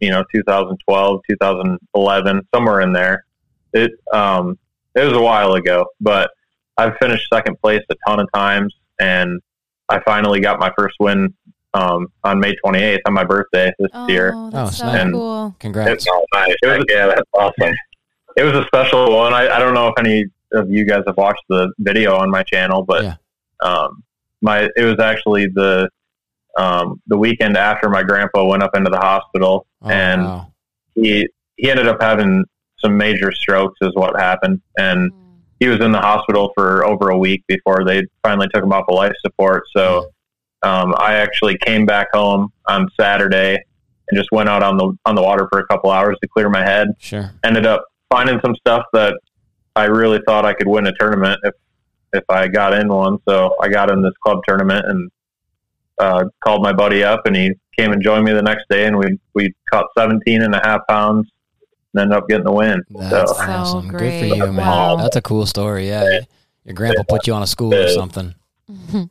you 0.00 0.10
know, 0.10 0.24
2012, 0.34 1.20
2011, 1.30 2.48
somewhere 2.54 2.80
in 2.80 2.92
there. 2.92 3.24
It, 3.72 3.92
um, 4.12 4.58
it 4.94 5.04
was 5.04 5.16
a 5.16 5.20
while 5.20 5.54
ago, 5.54 5.86
but 6.00 6.30
I've 6.76 6.96
finished 7.00 7.28
second 7.32 7.60
place 7.60 7.82
a 7.90 7.94
ton 8.06 8.20
of 8.20 8.28
times 8.32 8.74
and 8.98 9.40
I 9.92 10.00
finally 10.04 10.40
got 10.40 10.58
my 10.58 10.72
first 10.78 10.96
win, 11.00 11.32
um, 11.74 12.08
on 12.24 12.38
May 12.40 12.54
28th 12.64 12.98
on 13.06 13.14
my 13.14 13.24
birthday 13.24 13.72
this 13.78 13.88
oh, 13.94 14.08
year. 14.08 14.32
that's 14.50 14.80
Oh, 14.82 14.86
so 14.86 14.86
nice. 14.92 15.10
cool. 15.12 15.56
Congrats. 15.58 16.06
Nice! 16.34 16.54
It 16.62 16.66
was- 16.78 16.84
yeah, 16.90 17.06
that's 17.06 17.28
awesome. 17.34 17.74
It 18.36 18.44
was 18.44 18.54
a 18.54 18.64
special 18.66 19.14
one. 19.14 19.32
I, 19.34 19.48
I 19.48 19.58
don't 19.58 19.74
know 19.74 19.88
if 19.88 19.94
any 19.98 20.24
of 20.54 20.70
you 20.70 20.84
guys 20.84 21.02
have 21.06 21.16
watched 21.16 21.42
the 21.48 21.70
video 21.78 22.16
on 22.16 22.30
my 22.30 22.42
channel, 22.42 22.82
but 22.82 23.02
Yeah. 23.04 23.14
um, 23.62 24.02
my 24.40 24.68
it 24.76 24.84
was 24.84 24.98
actually 25.00 25.46
the 25.48 25.88
um, 26.58 27.00
the 27.06 27.16
weekend 27.16 27.56
after 27.56 27.88
my 27.88 28.02
grandpa 28.02 28.44
went 28.44 28.62
up 28.62 28.74
into 28.76 28.90
the 28.90 28.98
hospital, 28.98 29.66
Oh, 29.82 29.88
and 29.90 30.22
wow. 30.24 30.52
he 30.94 31.28
he 31.56 31.70
ended 31.70 31.88
up 31.88 32.00
having 32.02 32.44
some 32.78 32.96
major 32.96 33.32
strokes, 33.32 33.78
is 33.80 33.94
what 33.94 34.18
happened, 34.20 34.60
and 34.78 35.10
he 35.62 35.68
was 35.68 35.80
in 35.80 35.92
the 35.92 36.00
hospital 36.00 36.50
for 36.56 36.84
over 36.84 37.10
a 37.10 37.16
week 37.16 37.44
before 37.46 37.84
they 37.84 38.02
finally 38.24 38.48
took 38.52 38.64
him 38.64 38.72
off 38.72 38.84
of 38.88 38.96
life 38.96 39.12
support. 39.24 39.62
So 39.76 40.10
um, 40.64 40.92
I 40.98 41.14
actually 41.14 41.56
came 41.58 41.86
back 41.86 42.08
home 42.12 42.52
on 42.66 42.88
Saturday 43.00 43.54
and 44.08 44.18
just 44.18 44.30
went 44.32 44.48
out 44.48 44.64
on 44.64 44.76
the 44.76 44.92
on 45.04 45.14
the 45.14 45.22
water 45.22 45.46
for 45.52 45.60
a 45.60 45.66
couple 45.68 45.92
hours 45.92 46.16
to 46.20 46.28
clear 46.28 46.50
my 46.50 46.64
head 46.64 46.88
Sure. 46.98 47.30
ended 47.44 47.64
up 47.64 47.84
finding 48.10 48.40
some 48.44 48.56
stuff 48.56 48.84
that 48.92 49.14
I 49.76 49.84
really 49.84 50.18
thought 50.26 50.44
I 50.44 50.52
could 50.52 50.66
win 50.66 50.88
a 50.88 50.92
tournament 50.98 51.38
if 51.44 51.54
if 52.12 52.24
I 52.28 52.48
got 52.48 52.74
in 52.74 52.88
one. 52.88 53.18
So 53.28 53.54
I 53.62 53.68
got 53.68 53.88
in 53.88 54.02
this 54.02 54.14
club 54.24 54.38
tournament 54.48 54.84
and 54.86 55.10
uh, 56.00 56.24
called 56.44 56.62
my 56.64 56.72
buddy 56.72 57.04
up, 57.04 57.24
and 57.26 57.36
he 57.36 57.52
came 57.78 57.92
and 57.92 58.02
joined 58.02 58.24
me 58.24 58.32
the 58.32 58.42
next 58.42 58.64
day, 58.68 58.86
and 58.86 58.98
we 58.98 59.16
we 59.34 59.54
caught 59.72 59.86
17 59.96 60.42
and 60.42 60.56
a 60.56 60.60
half 60.64 60.80
pounds 60.88 61.30
and 61.94 62.02
ended 62.02 62.16
up 62.16 62.28
getting 62.28 62.44
the 62.44 62.52
win. 62.52 62.82
That's 62.90 63.30
so 63.30 63.34
So 63.36 63.42
awesome. 63.42 63.88
Good 63.88 63.98
great. 63.98 64.20
for 64.20 64.26
you, 64.36 64.46
man. 64.52 64.56
Wow. 64.56 64.96
That's 64.96 65.16
a 65.16 65.22
cool 65.22 65.46
story. 65.46 65.88
Yeah. 65.88 66.20
Your 66.64 66.74
grandpa 66.74 67.02
put 67.08 67.26
you 67.26 67.32
on 67.34 67.42
a 67.42 67.46
school 67.46 67.74
or 67.74 67.88
something. 67.88 68.34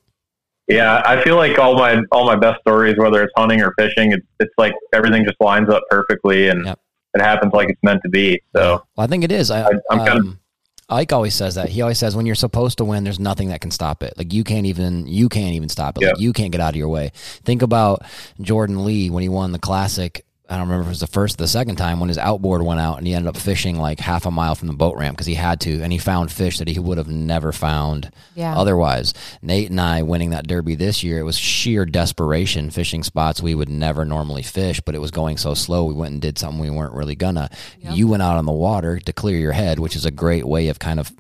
yeah, 0.68 1.02
I 1.06 1.22
feel 1.24 1.36
like 1.36 1.60
all 1.60 1.76
my 1.76 2.02
all 2.12 2.26
my 2.26 2.36
best 2.36 2.62
stories, 2.62 2.96
whether 2.98 3.22
it's 3.24 3.34
hunting 3.36 3.62
or 3.62 3.74
fishing, 3.78 4.12
it's 4.14 4.26
it's 4.40 4.54
like 4.58 4.74
everything 4.94 5.26
just 5.26 5.40
lines 5.42 5.70
up 5.70 5.84
perfectly 5.90 6.48
and 6.50 6.66
Yep. 6.66 6.80
it 7.16 7.22
happens 7.22 7.54
like 7.54 7.70
it's 7.70 7.84
meant 7.84 8.02
to 8.04 8.10
be. 8.10 8.42
So 8.56 8.84
Well, 8.96 9.04
I 9.04 9.08
think 9.08 9.24
it 9.24 9.32
is. 9.32 9.52
I, 9.52 9.64
I- 9.64 9.70
I'm 9.92 9.98
kind 10.00 10.10
of- 10.10 10.16
um, 10.26 10.38
Ike 10.90 11.14
always 11.14 11.34
says 11.34 11.56
that. 11.56 11.70
He 11.70 11.82
always 11.82 11.98
says 11.98 12.18
when 12.18 12.26
you're 12.26 12.36
supposed 12.36 12.78
to 12.80 12.84
win, 12.86 13.06
there's 13.06 13.20
nothing 13.20 13.48
that 13.48 13.62
can 13.62 13.72
stop 13.72 14.04
it. 14.04 14.14
Like 14.18 14.34
you 14.34 14.44
can't 14.44 14.66
even 14.66 15.08
you 15.08 15.30
can't 15.30 15.54
even 15.54 15.70
stop 15.70 15.98
it. 15.98 16.06
Like 16.06 16.20
you 16.20 16.34
can't 16.34 16.52
get 16.52 16.60
out 16.60 16.72
of 16.74 16.76
your 16.76 16.90
way. 16.90 17.12
Think 17.16 17.62
about 17.62 18.04
Jordan 18.42 18.84
Lee 18.84 19.10
when 19.10 19.24
he 19.24 19.30
won 19.30 19.52
the 19.54 19.60
classic. 19.60 20.26
I 20.52 20.58
don't 20.58 20.68
remember 20.68 20.82
if 20.82 20.88
it 20.88 20.90
was 20.90 21.00
the 21.00 21.08
first 21.08 21.36
or 21.40 21.44
the 21.44 21.48
second 21.48 21.78
time 21.78 22.00
when 22.02 22.10
his 22.10 22.18
outboard 22.18 22.62
went 22.62 22.82
out 22.82 22.98
and 22.98 23.08
he 23.08 23.14
ended 23.14 23.30
up 23.30 23.38
fishing 23.38 23.78
like 23.80 24.00
half 24.02 24.26
a 24.26 24.32
mile 24.32 24.54
from 24.54 24.68
the 24.68 24.74
boat 24.74 24.98
ramp 24.98 25.16
because 25.16 25.26
he 25.28 25.34
had 25.36 25.62
to, 25.62 25.82
and 25.82 25.94
he 25.94 25.98
found 25.98 26.30
fish 26.32 26.58
that 26.58 26.68
he 26.68 26.78
would 26.78 26.98
have 26.98 27.08
never 27.08 27.52
found 27.54 28.12
Yeah. 28.36 28.58
otherwise. 28.58 29.14
Nate 29.42 29.70
and 29.70 29.80
I 29.80 30.02
winning 30.04 30.32
that 30.32 30.48
derby 30.48 30.76
this 30.76 31.04
year, 31.04 31.20
it 31.20 31.24
was 31.24 31.38
sheer 31.38 31.86
desperation 31.86 32.70
fishing 32.70 33.02
spots 33.04 33.42
we 33.42 33.56
would 33.56 33.70
never 33.70 34.04
normally 34.04 34.44
fish, 34.44 34.82
but 34.82 34.94
it 34.94 35.00
was 35.00 35.10
going 35.12 35.38
so 35.38 35.54
slow. 35.54 35.86
We 35.86 35.94
went 35.94 36.12
and 36.12 36.22
did 36.22 36.38
something 36.38 36.60
we 36.60 36.70
weren't 36.70 36.94
really 36.94 37.16
gonna. 37.16 37.50
You 37.80 38.08
went 38.10 38.22
out 38.22 38.36
on 38.38 38.46
the 38.46 38.52
water 38.52 39.00
to 39.00 39.14
clear 39.14 39.38
your 39.38 39.54
head, 39.54 39.80
which 39.80 39.96
is 39.96 40.06
a 40.06 40.12
great 40.12 40.46
way 40.46 40.68
of 40.68 40.80
kind 40.80 41.00
of 41.00 41.12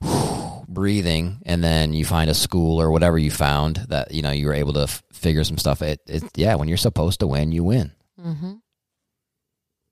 breathing, 0.68 1.38
and 1.44 1.62
then 1.62 1.92
you 1.92 2.04
find 2.04 2.30
a 2.30 2.34
school 2.34 2.80
or 2.80 2.90
whatever 2.90 3.18
you 3.18 3.30
found 3.30 3.76
that 3.88 4.12
you 4.12 4.22
know 4.22 4.30
you 4.30 4.46
were 4.46 4.54
able 4.54 4.72
to 4.74 4.82
f- 4.82 5.02
figure 5.12 5.44
some 5.44 5.58
stuff. 5.58 5.82
It, 5.82 6.00
it 6.06 6.22
yeah, 6.34 6.54
when 6.54 6.68
you're 6.68 6.76
supposed 6.76 7.20
to 7.20 7.26
win, 7.26 7.52
you 7.52 7.64
win. 7.64 7.92
hmm 8.20 8.52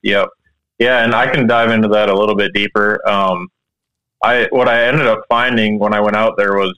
Yep. 0.02 0.28
Yeah, 0.78 1.04
and 1.04 1.14
I 1.14 1.26
can 1.26 1.46
dive 1.46 1.70
into 1.70 1.88
that 1.88 2.08
a 2.08 2.14
little 2.16 2.36
bit 2.36 2.52
deeper. 2.54 3.00
Um, 3.08 3.48
I 4.22 4.46
what 4.50 4.68
I 4.68 4.84
ended 4.86 5.06
up 5.06 5.20
finding 5.28 5.78
when 5.78 5.92
I 5.94 6.00
went 6.00 6.16
out 6.16 6.34
there 6.36 6.54
was 6.54 6.72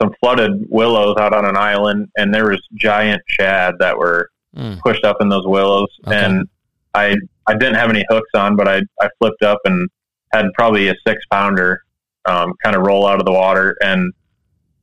some 0.00 0.12
flooded 0.20 0.66
willows 0.70 1.16
out 1.18 1.32
on 1.32 1.44
an 1.44 1.56
island, 1.56 2.08
and 2.16 2.32
there 2.34 2.48
was 2.48 2.60
giant 2.74 3.22
shad 3.26 3.74
that 3.80 3.96
were 3.96 4.28
Mm. 4.56 4.78
pushed 4.80 5.04
up 5.04 5.18
in 5.20 5.28
those 5.28 5.46
willows. 5.46 5.88
Okay. 6.06 6.16
And 6.16 6.48
I 6.94 7.16
I 7.46 7.52
didn't 7.54 7.74
have 7.74 7.90
any 7.90 8.04
hooks 8.08 8.30
on, 8.34 8.56
but 8.56 8.66
I 8.66 8.80
I 9.00 9.08
flipped 9.18 9.42
up 9.42 9.58
and 9.66 9.88
had 10.32 10.46
probably 10.54 10.88
a 10.88 10.94
six 11.06 11.22
pounder 11.30 11.82
um, 12.24 12.54
kind 12.64 12.74
of 12.74 12.82
roll 12.82 13.06
out 13.06 13.20
of 13.20 13.26
the 13.26 13.32
water, 13.32 13.76
and 13.82 14.12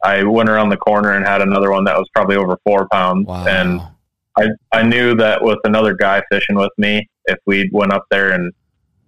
I 0.03 0.23
went 0.23 0.49
around 0.49 0.69
the 0.69 0.77
corner 0.77 1.11
and 1.13 1.25
had 1.25 1.41
another 1.41 1.71
one 1.71 1.83
that 1.85 1.97
was 1.97 2.07
probably 2.15 2.35
over 2.37 2.57
four 2.65 2.87
pounds, 2.91 3.27
Wow. 3.27 3.45
and 3.47 3.81
I 4.37 4.47
I 4.71 4.83
knew 4.83 5.15
that 5.15 5.41
with 5.43 5.59
another 5.63 5.93
guy 5.93 6.21
fishing 6.31 6.55
with 6.55 6.71
me, 6.77 7.07
if 7.25 7.37
we 7.45 7.69
went 7.71 7.93
up 7.93 8.05
there 8.11 8.31
and 8.31 8.51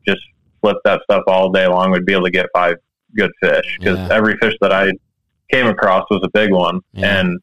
just 0.08 0.22
flipped 0.62 0.82
that 0.86 1.02
stuff 1.04 1.24
all 1.28 1.52
day 1.52 1.68
long, 1.68 1.92
we'd 1.92 2.06
be 2.06 2.14
able 2.14 2.26
to 2.26 2.32
get 2.32 2.48
five 2.54 2.76
good 3.16 3.32
fish 3.42 3.78
because 3.80 3.98
Yeah. 3.98 4.10
every 4.12 4.38
fish 4.38 4.54
that 4.62 4.72
I 4.72 4.92
came 5.52 5.68
across 5.68 6.06
was 6.10 6.22
a 6.24 6.30
big 6.34 6.52
one. 6.52 6.80
Yeah. 6.94 7.20
And 7.20 7.40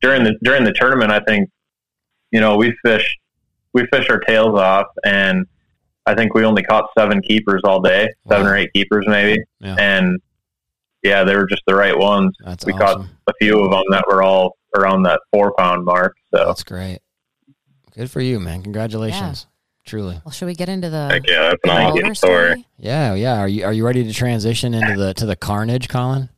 during 0.00 0.24
the 0.24 0.34
during 0.42 0.64
the 0.64 0.72
tournament, 0.72 1.10
I 1.12 1.20
think 1.20 1.48
you 2.30 2.40
know 2.40 2.56
we 2.56 2.74
fished 2.84 3.18
we 3.72 3.86
fished 3.92 4.10
our 4.10 4.20
tails 4.20 4.58
off, 4.58 4.86
and 5.04 5.46
I 6.04 6.14
think 6.14 6.34
we 6.34 6.44
only 6.44 6.62
caught 6.62 6.90
seven 6.98 7.22
keepers 7.22 7.62
all 7.64 7.80
day, 7.80 8.08
seven 8.28 8.46
or 8.46 8.56
eight 8.56 8.70
keepers 8.74 9.06
maybe, 9.08 9.42
Yeah. 9.60 9.76
and 9.78 10.20
yeah, 11.02 11.24
they 11.24 11.34
were 11.34 11.46
just 11.46 11.62
the 11.66 11.74
right 11.74 11.96
ones. 11.96 12.36
That's 12.44 12.66
we 12.66 12.72
caught 12.74 13.04
a 13.26 13.32
few 13.40 13.58
of 13.60 13.70
them 13.70 13.82
that 13.90 14.04
were 14.06 14.22
all 14.22 14.56
around 14.76 15.02
that 15.04 15.20
four 15.32 15.54
pound 15.56 15.84
mark. 15.84 16.14
So 16.34 16.44
That's 16.46 16.62
great. 16.62 16.98
Good 17.94 18.10
for 18.10 18.20
you, 18.20 18.40
man. 18.40 18.62
Congratulations. 18.62 19.46
Truly. 19.84 20.20
Well, 20.24 20.32
should 20.32 20.46
we 20.46 20.54
get 20.54 20.68
into 20.68 20.88
the 20.90 21.08
Heck 21.08 21.26
yeah, 21.28 21.42
that's 21.50 21.60
an 21.64 21.68
the 21.68 21.72
awesome 21.72 22.02
motor 22.02 22.14
story. 22.14 22.66
Yeah, 22.78 23.14
yeah. 23.14 23.38
Are 23.40 23.48
you 23.48 23.64
are 23.64 23.72
you 23.72 23.84
ready 23.84 24.04
to 24.04 24.12
transition 24.12 24.74
into 24.74 24.96
the 24.96 25.12
to 25.14 25.26
the 25.26 25.34
carnage, 25.36 25.88
Collin? 25.88 26.28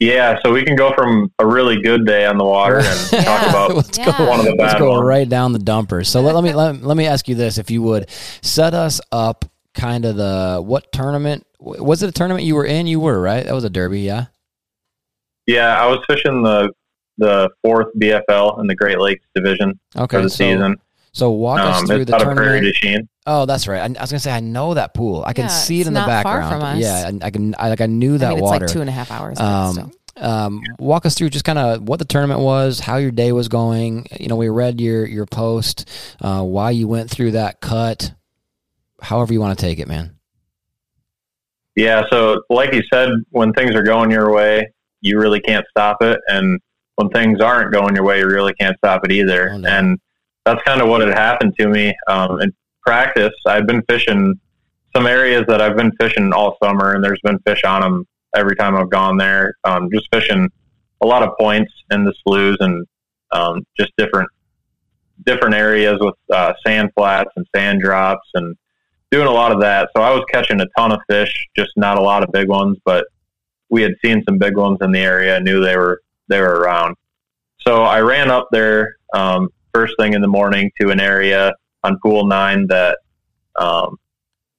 yeah, 0.00 0.38
so 0.44 0.52
we 0.52 0.64
can 0.64 0.76
go 0.76 0.92
from 0.94 1.32
a 1.38 1.46
really 1.46 1.80
good 1.80 2.04
day 2.06 2.26
on 2.26 2.36
the 2.36 2.44
water 2.44 2.78
and 2.78 3.08
Yeah. 3.12 3.22
talk 3.24 3.48
about 3.48 3.74
let's 3.76 3.96
Yeah. 3.98 4.16
go 4.18 4.28
one 4.28 4.38
of 4.40 4.44
the 4.46 4.54
let's 4.58 4.74
go 4.74 4.90
ones. 4.90 5.04
right 5.04 5.28
down 5.28 5.52
the 5.52 5.58
dumpers. 5.58 6.08
So 6.08 6.20
let, 6.20 6.34
let 6.34 6.44
me 6.44 6.52
let, 6.52 6.82
let 6.82 6.96
me 6.96 7.06
ask 7.06 7.28
you 7.28 7.34
this 7.34 7.58
if 7.58 7.70
you 7.70 7.82
would 7.82 8.08
set 8.42 8.74
us 8.74 9.00
up 9.12 9.44
kind 9.74 10.04
of 10.04 10.16
the 10.16 10.60
what 10.64 10.92
tournament 10.92 11.46
was 11.58 12.02
it 12.02 12.08
a 12.08 12.12
tournament 12.12 12.44
you 12.44 12.54
were 12.54 12.66
in? 12.66 12.86
You 12.86 13.00
were, 13.00 13.20
right? 13.20 13.44
That 13.44 13.54
was 13.54 13.64
a 13.64 13.70
derby, 13.70 14.00
yeah. 14.02 14.26
Yeah, 15.46 15.76
I 15.82 15.86
was 15.86 15.98
fishing 16.08 16.42
the 16.42 16.70
the 17.18 17.48
fourth 17.62 17.88
BFL 17.98 18.60
in 18.60 18.66
the 18.66 18.74
Great 18.74 18.98
Lakes 18.98 19.24
division 19.34 19.78
Okay. 19.96 20.16
for 20.16 20.22
the 20.22 20.30
so, 20.30 20.36
season. 20.36 20.76
So 21.12 21.30
walk 21.30 21.60
us 21.60 21.80
Um, 21.80 21.86
through 21.86 21.96
it's 22.02 22.10
the 22.10 22.16
out 22.16 22.22
of 22.22 22.36
Prairie 22.36 22.72
tournament. 22.80 23.08
Oh, 23.26 23.46
that's 23.46 23.68
right. 23.68 23.78
I, 23.80 23.84
I 23.84 24.02
was 24.02 24.10
gonna 24.10 24.18
say 24.18 24.32
I 24.32 24.40
know 24.40 24.74
that 24.74 24.94
pool. 24.94 25.22
I 25.26 25.32
can 25.32 25.44
Yeah, 25.44 25.48
see 25.48 25.80
it 25.80 25.86
in 25.86 25.94
the 25.94 26.00
not 26.00 26.22
far 26.24 26.40
background. 26.40 26.52
from 26.60 26.62
us. 26.62 26.78
Yeah, 26.80 27.10
I, 27.22 27.26
I 27.26 27.30
can. 27.30 27.54
I 27.58 27.68
like. 27.68 27.80
I 27.80 27.86
knew 27.86 28.18
that 28.18 28.26
I 28.26 28.34
mean, 28.34 28.38
it's 28.40 28.50
like 28.50 28.66
two 28.66 28.80
and 28.80 28.90
a 28.90 28.92
half 28.92 29.10
hours. 29.12 29.38
but 29.38 29.44
Um, 29.44 29.72
still. 29.72 29.92
um, 30.28 30.62
walk 30.78 31.06
us 31.06 31.14
through 31.14 31.30
just 31.30 31.44
kind 31.44 31.58
of 31.58 31.82
what 31.88 32.00
the 32.00 32.04
tournament 32.04 32.40
was, 32.40 32.80
how 32.80 32.96
your 32.96 33.12
day 33.12 33.30
was 33.32 33.46
going. 33.48 34.06
You 34.18 34.26
know, 34.28 34.36
we 34.36 34.48
read 34.48 34.80
your 34.80 35.06
your 35.06 35.24
post, 35.26 35.88
uh, 36.20 36.42
why 36.42 36.70
you 36.72 36.88
went 36.88 37.10
through 37.10 37.30
that 37.32 37.60
cut. 37.60 38.12
However 39.00 39.32
you 39.32 39.40
want 39.40 39.56
to 39.58 39.64
take 39.64 39.78
it, 39.78 39.86
man. 39.86 40.16
Yeah, 41.76 42.02
so 42.10 42.42
like 42.50 42.72
you 42.72 42.82
said, 42.92 43.08
when 43.30 43.52
things 43.52 43.74
are 43.74 43.82
going 43.82 44.10
your 44.10 44.32
way, 44.32 44.72
you 45.00 45.18
really 45.18 45.40
can't 45.40 45.64
stop 45.70 45.98
it, 46.02 46.20
and 46.28 46.60
when 46.96 47.08
things 47.10 47.40
aren't 47.40 47.72
going 47.72 47.94
your 47.94 48.04
way, 48.04 48.20
you 48.20 48.26
really 48.26 48.54
can't 48.54 48.76
stop 48.78 49.04
it 49.04 49.12
either. 49.12 49.50
Oh, 49.50 49.58
no. 49.58 49.68
And 49.68 49.98
that's 50.44 50.62
kind 50.62 50.80
of 50.80 50.88
what 50.88 51.00
had 51.00 51.16
happened 51.16 51.54
to 51.58 51.68
me. 51.68 51.94
Um, 52.06 52.40
in 52.40 52.54
practice, 52.82 53.32
I've 53.46 53.66
been 53.66 53.82
fishing 53.88 54.38
some 54.94 55.06
areas 55.06 55.44
that 55.48 55.60
I've 55.60 55.76
been 55.76 55.92
fishing 56.00 56.32
all 56.32 56.56
summer, 56.62 56.94
and 56.94 57.02
there's 57.02 57.20
been 57.24 57.38
fish 57.40 57.62
on 57.64 57.80
them 57.80 58.06
every 58.34 58.54
time 58.56 58.76
I've 58.76 58.90
gone 58.90 59.16
there. 59.16 59.54
Um, 59.64 59.90
just 59.92 60.08
fishing 60.12 60.48
a 61.00 61.06
lot 61.06 61.22
of 61.22 61.36
points 61.38 61.72
in 61.90 62.04
the 62.04 62.14
sloughs 62.22 62.56
and 62.60 62.86
um, 63.32 63.66
just 63.76 63.92
different 63.96 64.28
different 65.24 65.54
areas 65.54 65.96
with 66.00 66.14
uh, 66.32 66.52
sand 66.66 66.90
flats 66.96 67.30
and 67.36 67.46
sand 67.54 67.80
drops 67.80 68.28
and 68.34 68.56
doing 69.10 69.28
a 69.28 69.30
lot 69.30 69.52
of 69.52 69.60
that. 69.60 69.88
So 69.96 70.02
I 70.02 70.10
was 70.10 70.24
catching 70.30 70.60
a 70.60 70.66
ton 70.76 70.92
of 70.92 71.00
fish, 71.08 71.48
just 71.56 71.70
not 71.76 71.98
a 71.98 72.02
lot 72.02 72.24
of 72.24 72.32
big 72.32 72.48
ones, 72.48 72.76
but 72.84 73.06
we 73.70 73.80
had 73.82 73.92
seen 74.04 74.22
some 74.28 74.38
big 74.38 74.56
ones 74.56 74.78
in 74.80 74.90
the 74.92 74.98
area, 74.98 75.40
knew 75.40 75.64
they 75.64 75.76
were 75.76 76.00
they 76.28 76.40
were 76.40 76.60
around. 76.60 76.96
So 77.60 77.82
I 77.82 78.00
ran 78.00 78.30
up 78.30 78.48
there 78.50 78.96
um, 79.14 79.48
first 79.72 79.94
thing 79.98 80.12
in 80.12 80.20
the 80.20 80.28
morning 80.28 80.70
to 80.80 80.90
an 80.90 81.00
area 81.00 81.52
on 81.82 81.98
pool 82.02 82.26
nine 82.26 82.66
that 82.68 82.98
um, 83.56 83.96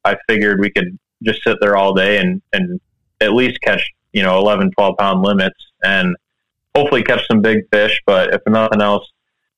I 0.03 0.17
figured 0.27 0.59
we 0.59 0.69
could 0.69 0.97
just 1.23 1.43
sit 1.43 1.57
there 1.61 1.75
all 1.75 1.93
day 1.93 2.17
and, 2.17 2.41
and 2.53 2.79
at 3.21 3.33
least 3.33 3.59
catch, 3.61 3.87
you 4.13 4.23
know, 4.23 4.37
11, 4.37 4.71
12 4.71 4.97
pound 4.97 5.21
limits 5.23 5.57
and 5.83 6.15
hopefully 6.75 7.03
catch 7.03 7.25
some 7.27 7.41
big 7.41 7.59
fish. 7.71 7.99
But 8.05 8.33
if 8.33 8.41
nothing 8.47 8.81
else, 8.81 9.07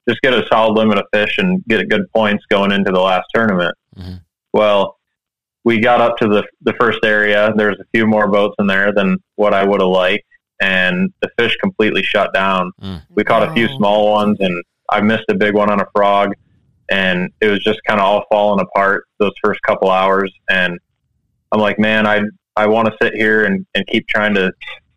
just 0.07 0.21
get 0.21 0.33
a 0.33 0.45
solid 0.47 0.77
limit 0.77 0.97
of 0.97 1.05
fish 1.13 1.37
and 1.37 1.63
get 1.67 1.89
good 1.89 2.09
points 2.13 2.45
going 2.49 2.71
into 2.71 2.91
the 2.91 2.99
last 3.01 3.25
tournament. 3.33 3.75
Mhm. 3.97 4.21
Well, 4.53 4.97
we 5.63 5.79
got 5.79 5.99
up 5.99 6.17
to 6.17 6.27
the, 6.27 6.43
the 6.61 6.73
first 6.79 6.99
area. 7.03 7.51
There's 7.55 7.79
a 7.79 7.85
few 7.93 8.07
more 8.07 8.27
boats 8.29 8.55
in 8.59 8.67
there 8.67 8.93
than 8.93 9.17
what 9.35 9.53
I 9.53 9.65
would 9.65 9.81
have 9.81 9.89
liked. 9.89 10.23
And 10.59 11.13
the 11.21 11.29
fish 11.37 11.55
completely 11.61 12.03
shut 12.03 12.33
down. 12.33 12.71
Mm. 12.81 13.03
We 13.09 13.23
caught 13.23 13.47
a 13.47 13.53
few 13.53 13.67
small 13.67 14.11
ones 14.11 14.37
and 14.39 14.63
I 14.89 15.01
missed 15.01 15.25
a 15.29 15.35
big 15.35 15.53
one 15.53 15.69
on 15.69 15.81
a 15.81 15.85
frog 15.95 16.33
and 16.89 17.31
it 17.41 17.47
was 17.47 17.63
just 17.63 17.79
kind 17.85 17.99
of 17.99 18.05
all 18.05 18.25
falling 18.31 18.61
apart 18.61 19.05
those 19.19 19.33
first 19.43 19.61
couple 19.63 19.91
hours. 19.91 20.33
And 20.49 20.79
I'm 21.51 21.59
like, 21.59 21.77
man, 21.77 22.07
I, 22.07 22.21
I 22.55 22.67
want 22.67 22.87
to 22.87 22.95
sit 23.01 23.13
here 23.13 23.45
and, 23.45 23.65
and 23.75 23.85
keep 23.87 24.07
trying 24.07 24.33
to 24.35 24.51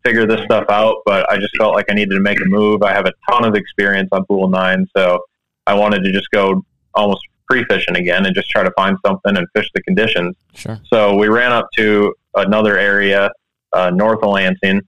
figure 0.05 0.27
this 0.27 0.41
stuff 0.45 0.65
out, 0.71 0.97
but 1.05 1.31
I 1.31 1.37
just 1.37 1.57
felt 1.57 1.75
like 1.75 1.87
I 1.91 1.95
needed 1.95 2.15
to 2.15 2.21
make 2.21 2.41
a 2.41 2.47
move. 2.47 2.83
I 2.83 2.93
have 2.93 3.07
a 3.07 3.13
ton 3.29 3.45
of 3.45 3.55
experience 3.55 4.09
on 4.13 4.25
pool 4.25 4.49
nine, 4.49 4.87
so 4.97 5.21
I 5.67 5.75
wanted 5.75 6.03
to 6.05 6.13
just 6.13 6.31
go 6.31 6.65
almost 6.95 7.23
pre 7.49 7.65
fishing 7.65 7.97
again 7.97 8.25
and 8.27 8.35
just 8.35 8.49
try 8.49 8.63
to 8.63 8.71
find 8.77 8.97
something 9.05 9.37
and 9.37 9.47
fish 9.55 9.69
the 9.75 9.83
conditions. 9.83 10.37
Sure. 10.55 10.81
So 10.93 11.17
we 11.17 11.29
ran 11.29 11.53
up 11.53 11.67
to 11.77 12.15
another 12.35 12.79
area 12.79 13.31
uh, 13.73 13.91
north 13.91 14.23
of 14.23 14.31
Lansing, 14.31 14.81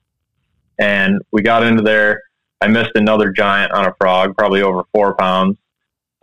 and 0.78 1.20
we 1.32 1.42
got 1.42 1.62
into 1.64 1.82
there. 1.82 2.22
I 2.60 2.68
missed 2.68 2.92
another 2.94 3.30
giant 3.30 3.72
on 3.72 3.86
a 3.86 3.94
frog, 4.00 4.36
probably 4.36 4.62
over 4.62 4.82
four 4.94 5.14
pounds. 5.16 5.56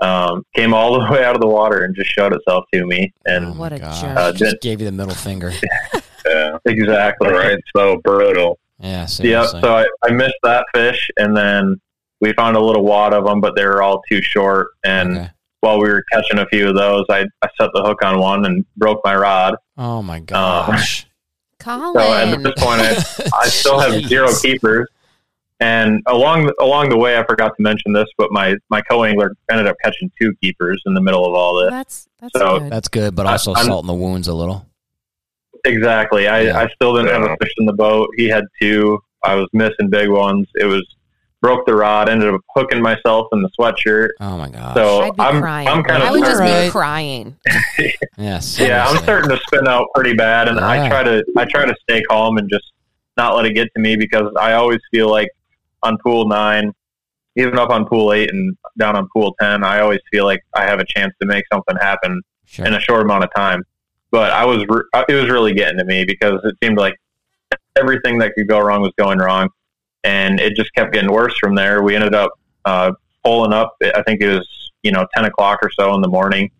Um, 0.01 0.45
came 0.55 0.73
all 0.73 0.93
the 0.99 0.99
way 1.11 1.23
out 1.25 1.35
of 1.35 1.41
the 1.41 1.47
water 1.47 1.83
and 1.83 1.93
just 1.95 2.09
showed 2.11 2.33
itself 2.33 2.63
to 2.73 2.85
me. 2.85 3.13
And 3.25 3.45
Oh 3.47 3.51
What 3.53 3.73
a 3.73 3.79
gosh. 3.79 4.01
jerk. 4.01 4.17
Uh, 4.17 4.31
just 4.31 4.51
did- 4.53 4.61
gave 4.61 4.79
you 4.79 4.85
the 4.85 4.91
middle 4.93 5.15
finger. 5.15 5.51
Yeah. 6.25 6.57
exactly 6.65 7.29
Right. 7.31 7.57
So 7.75 7.97
brutal. 8.03 8.59
Yeah. 8.79 8.89
Yeah, 8.89 9.05
Seriously. 9.07 9.61
so 9.61 9.73
I, 9.77 9.85
I 10.03 10.11
missed 10.11 10.35
that 10.43 10.65
fish, 10.75 11.09
and 11.17 11.35
then 11.35 11.79
we 12.21 12.33
found 12.33 12.55
a 12.55 12.59
little 12.59 12.83
wad 12.83 13.13
of 13.13 13.23
them, 13.25 13.41
but 13.41 13.55
they 13.55 13.65
were 13.65 13.81
all 13.81 14.01
too 14.09 14.21
short. 14.21 14.67
And 14.83 15.17
Okay. 15.17 15.29
while 15.61 15.79
we 15.81 15.89
were 15.89 16.03
catching 16.11 16.37
a 16.39 16.45
few 16.47 16.67
of 16.69 16.75
those, 16.75 17.05
I, 17.09 17.21
I 17.41 17.47
set 17.59 17.69
the 17.73 17.81
hook 17.81 18.03
on 18.03 18.19
one 18.19 18.45
and 18.45 18.65
broke 18.77 18.99
my 19.03 19.15
rod. 19.15 19.55
Oh 19.77 20.01
my 20.03 20.19
gosh. 20.35 21.07
Collin. 21.59 21.93
So 21.93 22.13
at 22.13 22.43
this 22.43 22.53
point, 22.63 22.81
I, 22.81 23.29
I 23.41 23.47
still 23.47 23.79
have 23.79 23.93
zero 24.07 24.29
keepers. 24.41 24.87
And 25.61 26.01
along 26.07 26.49
along 26.61 26.87
the 26.89 26.97
way, 26.97 27.17
I 27.17 27.25
forgot 27.25 27.49
to 27.57 27.61
mention 27.61 27.91
this, 27.91 28.07
but 28.17 28.31
my 28.31 28.55
my 28.69 28.81
co 28.81 29.03
angler 29.03 29.33
ended 29.51 29.67
up 29.67 29.75
catching 29.83 30.09
two 30.19 30.33
keepers 30.41 30.81
in 30.85 30.93
the 30.93 31.01
middle 31.01 31.25
of 31.25 31.33
all 31.33 31.59
this. 31.61 31.69
that's 31.71 32.07
that's 32.19 32.39
So- 32.39 32.59
good. 32.59 32.71
That's 32.71 32.87
good, 32.87 33.13
but 33.15 33.25
I- 33.27 33.33
also 33.33 33.53
I'm- 33.53 33.65
salting 33.65 33.87
the 33.87 33.93
wounds 33.93 34.27
a 34.29 34.33
little. 34.33 34.65
Exactly. 35.65 36.27
I, 36.29 36.41
Yeah. 36.43 36.57
I 36.59 36.69
still 36.69 36.95
didn't 36.95 37.09
have 37.11 37.23
a 37.29 37.35
fish 37.41 37.51
in 37.57 37.65
the 37.65 37.73
boat. 37.73 38.09
He 38.15 38.27
had 38.29 38.45
two. 38.61 38.99
I 39.25 39.35
was 39.35 39.49
missing 39.51 39.89
big 39.89 40.09
ones. 40.09 40.47
It 40.55 40.63
was 40.65 40.85
broke 41.41 41.65
the 41.65 41.73
rod. 41.75 42.09
Ended 42.09 42.33
up 42.33 42.41
hooking 42.55 42.81
myself 42.81 43.27
in 43.31 43.41
the 43.41 43.49
sweatshirt. 43.59 44.09
Oh 44.19 44.37
my 44.37 44.49
god! 44.49 44.75
So 44.75 45.01
I'd 45.01 45.15
be 45.15 45.21
I'm 45.21 45.41
crying. 45.41 45.67
I'm 45.67 45.83
kind 45.83 46.03
of 46.03 46.09
I 46.09 46.11
would 46.11 46.21
just 46.23 46.41
Alright. 46.41 46.65
be 46.67 46.71
crying. 46.71 47.35
yeah. 48.17 48.41
yeah. 48.57 48.85
I'm 48.87 48.97
starting 49.03 49.29
to 49.29 49.37
spin 49.47 49.67
out 49.67 49.87
pretty 49.95 50.13
bad, 50.15 50.47
and 50.47 50.57
Yeah. 50.57 50.67
I 50.67 50.89
try 50.89 51.03
to 51.03 51.23
I 51.37 51.45
try 51.45 51.65
to 51.65 51.75
stay 51.89 52.01
calm 52.03 52.37
and 52.37 52.49
just 52.49 52.65
not 53.17 53.35
let 53.35 53.45
it 53.45 53.53
get 53.53 53.67
to 53.75 53.81
me 53.81 53.95
because 53.95 54.31
I 54.39 54.53
always 54.53 54.79
feel 54.91 55.09
like 55.09 55.29
on 55.83 55.97
pool 55.97 56.27
nine, 56.27 56.71
even 57.35 57.57
up 57.59 57.69
on 57.69 57.85
pool 57.85 58.13
eight 58.13 58.31
and 58.33 58.55
down 58.77 58.95
on 58.95 59.07
pool 59.13 59.35
ten, 59.41 59.63
I 59.63 59.79
always 59.81 59.99
feel 60.11 60.25
like 60.25 60.41
I 60.55 60.63
have 60.65 60.79
a 60.79 60.85
chance 60.85 61.13
to 61.21 61.27
make 61.27 61.43
something 61.51 61.75
happen 61.77 62.21
Sure. 62.45 62.65
in 62.65 62.73
a 62.73 62.79
short 62.79 63.01
amount 63.03 63.23
of 63.23 63.29
time. 63.35 63.63
But 64.11 64.31
I 64.31 64.43
was 64.43 64.65
re- 64.67 65.03
it 65.07 65.13
was 65.13 65.29
really 65.29 65.53
getting 65.53 65.77
to 65.77 65.85
me 65.85 66.03
because 66.03 66.39
it 66.43 66.55
seemed 66.63 66.77
like 66.79 66.95
everything 67.75 68.17
that 68.19 68.33
could 68.35 68.47
go 68.47 68.59
wrong 68.59 68.81
was 68.81 68.91
going 68.97 69.19
wrong, 69.19 69.49
and 70.03 70.39
it 70.39 70.55
just 70.55 70.73
kept 70.73 70.93
getting 70.93 71.11
worse 71.11 71.37
from 71.37 71.55
there. 71.55 71.83
We 71.83 71.95
ended 71.95 72.15
up 72.15 72.31
uh, 72.65 72.91
pulling 73.23 73.53
up. 73.53 73.75
I 73.81 74.01
think 74.03 74.21
it 74.21 74.29
was 74.29 74.71
you 74.83 74.91
know 74.91 75.05
ten 75.15 75.25
o'clock 75.25 75.59
or 75.61 75.69
so 75.71 75.93
in 75.95 76.01
the 76.01 76.07
morning, 76.07 76.51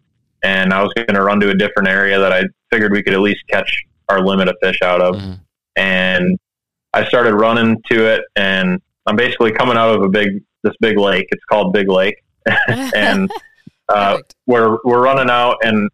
and 0.44 0.74
I 0.74 0.82
was 0.82 0.94
going 0.94 1.14
to 1.14 1.22
run 1.22 1.40
to 1.42 1.50
a 1.50 1.56
different 1.56 1.90
area 1.90 2.20
that 2.20 2.32
I 2.32 2.44
figured 2.72 2.92
we 2.92 3.04
could 3.04 3.14
at 3.14 3.22
least 3.22 3.42
catch 3.50 3.84
our 4.10 4.22
limit 4.26 4.48
of 4.48 4.56
fish 4.62 4.80
out 4.84 5.02
of. 5.02 5.16
Mhm. 5.16 5.40
And 5.76 6.40
I 6.94 7.06
started 7.06 7.36
running 7.36 7.82
to 7.92 8.06
it, 8.06 8.24
and 8.36 8.82
I'm 9.06 9.16
basically 9.16 9.52
coming 9.52 9.78
out 9.78 9.96
of 9.96 10.04
a 10.04 10.10
big 10.10 10.42
this 10.64 10.74
big 10.82 10.98
lake. 10.98 11.28
It's 11.32 11.44
called 11.46 11.74
Big 11.74 11.90
Lake, 11.90 12.16
and 12.68 13.32
uh, 13.90 14.20
we're 14.46 14.78
we're 14.84 15.02
running 15.02 15.30
out 15.30 15.58
and 15.64 15.90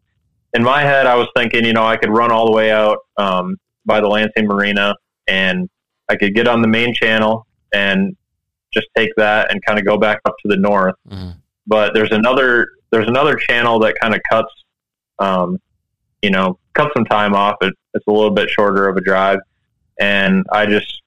in 0.55 0.63
my 0.63 0.81
head 0.81 1.05
I 1.05 1.15
was 1.15 1.27
thinking, 1.35 1.65
you 1.65 1.73
know, 1.73 1.85
I 1.85 1.97
could 1.97 2.09
run 2.09 2.31
all 2.31 2.45
the 2.45 2.53
way 2.53 2.71
out 2.71 2.99
um, 3.17 3.57
by 3.85 3.99
the 3.99 4.07
Lansing 4.07 4.47
Marina 4.47 4.95
and 5.27 5.69
I 6.09 6.15
could 6.15 6.35
get 6.35 6.47
on 6.47 6.61
the 6.61 6.67
main 6.67 6.93
channel 6.93 7.47
and 7.73 8.15
just 8.73 8.87
take 8.95 9.09
that 9.17 9.51
and 9.51 9.63
kind 9.65 9.79
of 9.79 9.85
go 9.85 9.97
back 9.97 10.19
up 10.25 10.35
to 10.43 10.47
the 10.47 10.57
north. 10.57 10.95
Mhm. 11.09 11.35
But 11.67 11.93
there's 11.93 12.11
another 12.11 12.69
there's 12.91 13.07
another 13.07 13.35
channel 13.35 13.79
that 13.79 13.95
kind 13.99 14.13
of 14.13 14.21
cuts, 14.29 14.51
um, 15.19 15.59
you 16.21 16.29
know, 16.29 16.57
cuts 16.73 16.91
some 16.95 17.05
time 17.05 17.33
off. 17.33 17.55
It, 17.61 17.73
it's 17.93 18.05
a 18.07 18.11
little 18.11 18.31
bit 18.31 18.49
shorter 18.49 18.87
of 18.87 18.95
a 18.95 19.01
drive, 19.01 19.39
and 19.99 20.45
I 20.51 20.65
just, 20.65 21.01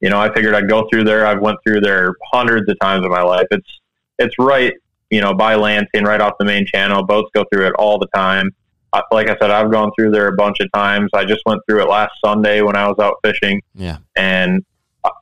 you 0.00 0.10
know, 0.10 0.20
I 0.20 0.32
figured 0.34 0.54
I'd 0.54 0.68
go 0.68 0.86
through 0.90 1.04
there. 1.04 1.26
I've 1.26 1.40
went 1.40 1.58
through 1.66 1.80
there 1.80 2.14
hundreds 2.32 2.68
of 2.68 2.78
times 2.80 3.04
in 3.04 3.10
my 3.10 3.22
life. 3.22 3.46
It's 3.50 3.80
it's 4.18 4.34
right, 4.38 4.74
you 5.10 5.20
know, 5.20 5.32
by 5.32 5.54
Lansing, 5.54 6.04
right 6.04 6.20
off 6.20 6.34
the 6.38 6.44
main 6.44 6.66
channel. 6.66 7.04
Boats 7.04 7.30
go 7.34 7.44
through 7.52 7.68
it 7.68 7.74
all 7.78 7.98
the 7.98 8.08
time. 8.14 8.50
I, 8.92 9.02
like 9.12 9.28
I 9.28 9.36
said, 9.40 9.50
I've 9.50 9.70
gone 9.70 9.90
through 9.96 10.12
there 10.12 10.28
a 10.28 10.34
bunch 10.34 10.60
of 10.60 10.70
times. 10.72 11.10
I 11.14 11.24
just 11.24 11.42
went 11.44 11.60
through 11.68 11.82
it 11.82 11.88
last 11.88 12.12
Sunday 12.24 12.62
when 12.62 12.76
I 12.76 12.86
was 12.88 12.96
out 12.98 13.16
fishing. 13.22 13.60
Yeah. 13.74 13.98
And 14.16 14.64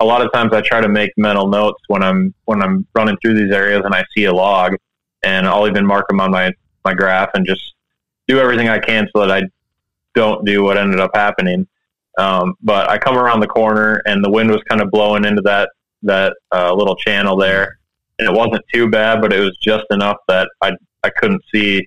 a 0.01 0.05
lot 0.05 0.25
of 0.25 0.33
times 0.33 0.53
I 0.53 0.61
try 0.61 0.81
to 0.81 0.89
make 0.89 1.11
mental 1.17 1.49
notes 1.49 1.83
when 1.89 2.03
I'm 2.03 2.35
when 2.45 2.63
I'm 2.63 2.87
running 2.95 3.17
through 3.23 3.35
these 3.35 3.53
areas 3.53 3.83
and 3.85 3.95
I 3.95 4.05
see 4.17 4.25
a 4.25 4.33
log, 4.33 4.77
and 5.25 5.47
I'll 5.47 5.67
even 5.69 5.85
mark 5.85 6.09
them 6.09 6.21
on 6.21 6.31
my 6.31 6.53
my 6.85 6.95
graph 6.95 7.31
and 7.35 7.47
just 7.47 7.75
do 8.29 8.39
everything 8.39 8.69
I 8.69 8.79
can 8.79 9.09
so 9.15 9.27
that 9.27 9.31
I 9.31 9.43
don't 10.15 10.45
do 10.45 10.63
what 10.63 10.79
ended 10.79 11.01
up 11.01 11.11
happening. 11.15 11.67
Um, 12.19 12.55
but 12.63 12.89
I 12.89 12.97
come 12.97 13.19
around 13.19 13.41
the 13.41 13.47
corner 13.47 14.03
and 14.07 14.25
the 14.25 14.31
wind 14.31 14.51
was 14.51 14.63
kind 14.69 14.81
of 14.81 14.91
blowing 14.91 15.25
into 15.25 15.43
that 15.43 15.71
that 16.03 16.35
uh, 16.53 16.73
little 16.73 16.97
channel 16.97 17.37
there, 17.37 17.79
and 18.19 18.29
it 18.29 18.33
wasn't 18.33 18.65
too 18.73 18.89
bad, 18.89 19.21
but 19.21 19.33
it 19.33 19.41
was 19.41 19.57
just 19.59 19.85
enough 19.91 20.17
that 20.29 20.49
I 20.63 20.73
I 21.03 21.11
couldn't 21.11 21.43
see 21.55 21.87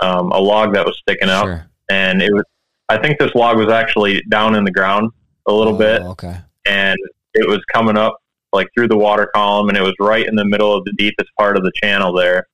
um, 0.00 0.30
a 0.32 0.38
log 0.38 0.74
that 0.74 0.84
was 0.84 0.96
sticking 0.98 1.28
up, 1.28 1.44
Sure. 1.46 1.66
and 1.90 2.22
it 2.22 2.32
was. 2.32 2.44
I 2.88 2.98
think 2.98 3.18
this 3.18 3.34
log 3.34 3.56
was 3.58 3.68
actually 3.72 4.22
down 4.28 4.54
in 4.54 4.62
the 4.64 4.70
ground 4.70 5.10
a 5.48 5.52
little 5.52 5.74
Oh, 5.74 5.78
bit, 5.78 6.02
Okay. 6.02 6.36
and 6.66 6.96
it 7.34 7.48
was 7.48 7.60
coming 7.72 7.96
up 7.96 8.16
like 8.52 8.68
through 8.76 8.88
the 8.88 8.96
water 8.96 9.28
column, 9.34 9.68
and 9.68 9.76
it 9.76 9.82
was 9.82 9.94
right 10.00 10.26
in 10.26 10.36
the 10.36 10.44
middle 10.44 10.72
of 10.74 10.84
the 10.84 10.92
deepest 10.92 11.28
part 11.38 11.56
of 11.56 11.62
the 11.64 11.72
channel 11.82 12.12
there, 12.12 12.46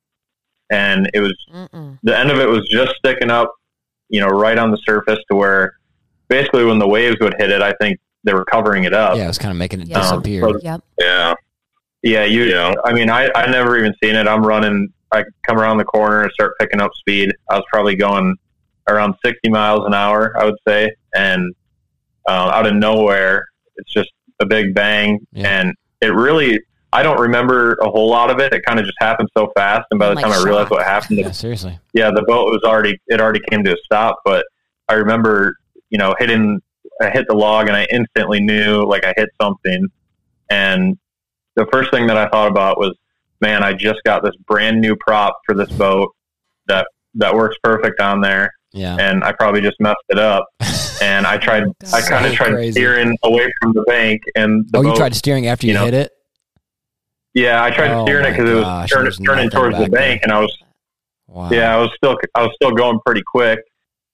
and 0.71 1.11
it 1.15 1.21
was 1.21 1.35
Mm-mm. 1.55 1.99
the 2.03 2.19
end 2.19 2.31
of 2.31 2.39
it 2.39 2.49
was 2.49 2.67
just 2.71 2.93
sticking 2.97 3.31
up, 3.31 3.53
you 4.09 4.21
know, 4.21 4.29
right 4.29 4.57
on 4.59 4.71
the 4.71 4.79
surface 4.87 5.19
to 5.31 5.37
where 5.37 5.75
basically 6.29 6.65
when 6.65 6.79
the 6.79 6.89
waves 6.89 7.17
would 7.21 7.35
hit 7.39 7.51
it, 7.51 7.61
I 7.63 7.73
think 7.81 7.99
they 8.25 8.33
were 8.33 8.45
covering 8.45 8.85
it 8.85 8.95
up. 8.95 9.17
Yeah, 9.17 9.25
it 9.25 9.29
was 9.29 9.39
kind 9.39 9.51
of 9.53 9.59
making 9.59 9.81
it 9.83 9.89
Yeah. 9.89 10.01
disappear. 10.01 10.47
Um, 10.47 10.59
Yep. 10.63 10.81
Yeah. 10.99 11.35
Yeah, 12.03 12.25
you. 12.25 12.45
Yeah. 12.45 12.73
I 12.85 12.93
mean, 12.95 13.11
I 13.11 13.29
I 13.35 13.49
never 13.51 13.77
even 13.79 13.95
seen 14.03 14.17
it. 14.17 14.27
I'm 14.27 14.45
running. 14.45 14.93
I 15.13 15.25
come 15.47 15.59
around 15.59 15.79
the 15.79 15.85
corner 15.85 16.23
and 16.23 16.33
start 16.33 16.53
picking 16.59 16.81
up 16.81 16.91
speed. 16.95 17.33
I 17.51 17.57
was 17.57 17.65
probably 17.73 17.97
going 17.97 18.35
around 18.89 19.15
60 19.25 19.49
miles 19.51 19.87
an 19.87 19.95
hour, 19.95 20.33
I 20.39 20.45
would 20.45 20.57
say, 20.67 20.91
and 21.15 21.55
uh, 22.29 22.51
out 22.53 22.67
of 22.67 22.75
nowhere, 22.75 23.45
it's 23.77 23.93
just 23.93 24.11
a 24.41 24.47
big 24.47 24.75
bang, 24.75 25.19
Yeah. 25.33 25.61
and 25.61 25.75
it 26.01 26.15
really. 26.15 26.61
I 26.95 27.03
don't 27.03 27.19
remember 27.19 27.73
a 27.81 27.89
whole 27.89 28.11
lot 28.11 28.29
of 28.29 28.39
it. 28.39 28.53
It 28.53 28.63
kind 28.67 28.79
of 28.79 28.85
just 28.85 28.99
happened 29.01 29.31
so 29.37 29.51
fast, 29.57 29.87
and 29.93 29.99
by 29.99 30.11
the 30.11 30.15
Like 30.17 30.25
time 30.27 30.33
I 30.35 30.43
realized 30.45 30.69
what 30.71 30.85
happened, 30.85 31.19
yeah, 31.21 31.31
seriously. 31.31 31.79
yeah, 31.95 32.11
the 32.15 32.21
boat 32.23 32.51
was 32.53 32.61
already 32.65 33.01
it 33.07 33.19
already 33.19 33.41
came 33.51 33.65
to 33.65 33.73
a 33.73 33.77
stop. 33.83 34.19
But 34.27 34.45
I 34.89 34.95
remember, 34.95 35.57
you 35.89 35.97
know, 35.97 36.15
hitting 36.19 36.61
I 37.01 37.09
hit 37.09 37.25
the 37.29 37.35
log 37.35 37.69
and 37.69 37.77
I 37.77 37.87
instantly 37.91 38.41
knew 38.41 38.85
like 38.85 39.05
I 39.07 39.15
hit 39.17 39.31
something. 39.41 39.87
And 40.51 40.99
the 41.57 41.67
first 41.73 41.91
thing 41.91 42.07
that 42.09 42.19
I 42.19 42.29
thought 42.29 42.49
about 42.51 42.79
was, 42.79 42.95
man, 43.43 43.63
I 43.63 43.75
just 43.75 44.01
got 44.05 44.23
this 44.25 44.35
brand 44.47 44.81
new 44.81 44.97
prop 44.97 45.37
for 45.45 45.55
this 45.55 45.71
boat 45.73 46.11
that 46.69 46.87
that 47.17 47.35
works 47.35 47.57
perfect 47.63 48.01
on 48.01 48.23
there, 48.23 48.51
Yeah. 48.73 48.97
and 48.99 49.23
I 49.23 49.33
probably 49.33 49.61
just 49.61 49.79
messed 49.81 49.97
it 50.09 50.19
up. 50.19 50.47
And 51.03 51.27
I 51.27 51.37
tried, 51.37 51.65
Oh, 51.65 51.73
I 51.93 52.01
kind 52.01 52.25
of 52.27 52.31
So 52.31 52.37
tried 52.37 52.51
crazy. 52.53 52.73
steering 52.73 53.19
away 53.25 53.51
from 53.61 53.73
the 53.73 53.83
bank, 53.89 54.23
and 54.37 54.65
the 54.71 54.79
oh, 54.79 54.83
you 54.83 54.95
tried 54.95 55.17
steering 55.17 55.49
after 55.49 55.67
you, 55.67 55.73
you 55.73 55.79
know, 55.81 55.85
hit 55.87 55.95
it? 55.95 56.13
yeah, 57.35 57.65
I 57.65 57.71
tried 57.71 57.91
Oh 57.91 58.05
steering 58.05 58.25
it 58.27 58.31
because 58.37 58.49
it 58.49 58.55
was 58.55 58.65
gosh, 58.65 58.91
turn, 58.91 59.03
there's 59.03 59.19
turning 59.19 59.51
towards 59.51 59.77
the 59.77 59.83
back 59.83 59.91
there. 59.91 60.01
bank, 60.01 60.21
and 60.23 60.31
I 60.33 60.39
was 60.41 60.57
Wow. 61.27 61.51
Yeah, 61.51 61.75
I 61.75 61.79
was 61.81 61.91
still 61.97 62.17
I 62.37 62.43
was 62.43 62.51
still 62.55 62.71
going 62.73 63.01
pretty 63.05 63.23
quick. 63.27 63.59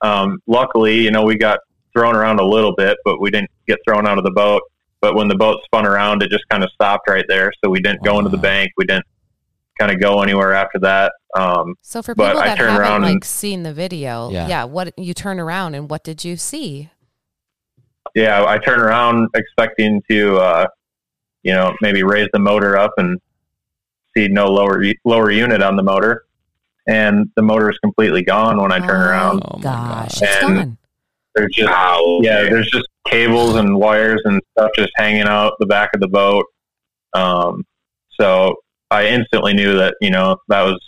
Um, 0.01 0.39
luckily, 0.47 0.99
you 1.01 1.11
know, 1.11 1.25
we 1.25 1.37
got 1.37 1.59
thrown 1.93 2.15
around 2.17 2.39
a 2.41 2.45
little 2.45 2.75
bit, 2.75 2.97
but 3.05 3.21
we 3.21 3.31
didn't 3.31 3.51
get 3.67 3.79
thrown 3.87 4.07
out 4.07 4.17
of 4.19 4.25
the 4.25 4.31
boat. 4.31 4.63
But 5.03 5.15
when 5.15 5.27
the 5.29 5.35
boat 5.35 5.61
spun 5.65 5.85
around, 5.85 6.23
it 6.23 6.31
just 6.31 6.45
kind 6.49 6.63
of 6.65 6.71
stopped 6.71 7.09
right 7.11 7.25
there. 7.29 7.53
So 7.63 7.71
we 7.71 7.81
didn't 7.81 8.03
go 8.03 8.19
into 8.19 8.31
the 8.31 8.39
bank. 8.39 8.71
We 8.79 8.85
didn't 8.87 9.05
kind 9.79 9.93
of 9.93 10.01
go 10.01 10.23
anywhere 10.23 10.53
after 10.55 10.79
that. 10.81 11.13
Um, 11.37 11.75
So 11.83 12.03
for 12.03 12.15
But 12.15 12.29
people 12.29 12.43
I 12.43 12.47
that 12.49 12.59
haven't 12.59 12.77
around 12.77 13.03
like 13.03 13.13
and- 13.13 13.25
seen 13.25 13.63
the 13.63 13.73
video, 13.73 14.31
Yeah. 14.31 14.49
yeah. 14.49 14.65
what 14.65 14.93
you 14.99 15.15
turn 15.15 15.39
around 15.39 15.75
and 15.75 15.89
what 15.91 16.03
did 16.05 16.25
you 16.25 16.37
see? 16.37 16.91
yeah, 18.15 18.45
I 18.47 18.59
turn 18.59 18.81
around 18.81 19.29
expecting 19.35 20.03
to, 20.11 20.39
uh, 20.39 20.67
you 21.43 21.53
know, 21.53 21.75
maybe 21.83 22.03
raise 22.03 22.29
the 22.33 22.39
motor 22.39 22.77
up 22.77 22.93
and 22.97 23.21
see 24.17 24.29
no 24.29 24.47
lower 24.51 24.83
lower 25.05 25.31
unit 25.31 25.63
on 25.63 25.77
the 25.77 25.83
motor, 25.83 26.25
and 26.89 27.31
the 27.37 27.43
motor 27.43 27.71
is 27.71 27.79
completely 27.79 28.23
gone 28.23 28.61
when 28.61 28.73
I 28.73 28.79
turn 28.79 28.91
Oh, 29.03 29.09
around. 29.11 29.43
Oh 29.45 29.59
gosh, 29.59 30.19
gosh. 30.21 30.23
it's 30.23 30.45
And- 30.45 30.57
gone. 30.57 30.79
There's 31.35 31.55
just 31.55 31.71
Wow. 31.71 32.19
yeah, 32.23 32.43
there's 32.45 32.71
just 32.71 32.89
cables 33.07 33.55
and 33.57 33.77
wires 33.77 34.23
and 34.25 34.41
stuff 34.53 34.71
just 34.75 34.91
hanging 34.97 35.23
out 35.29 35.53
the 35.61 35.67
back 35.67 35.91
of 35.95 36.01
the 36.01 36.09
boat. 36.09 36.47
Um, 37.13 37.65
so 38.19 38.57
I 38.91 39.07
instantly 39.09 39.53
knew 39.55 39.77
that 39.77 39.95
you 40.01 40.11
know 40.11 40.37
that 40.49 40.63
was 40.63 40.81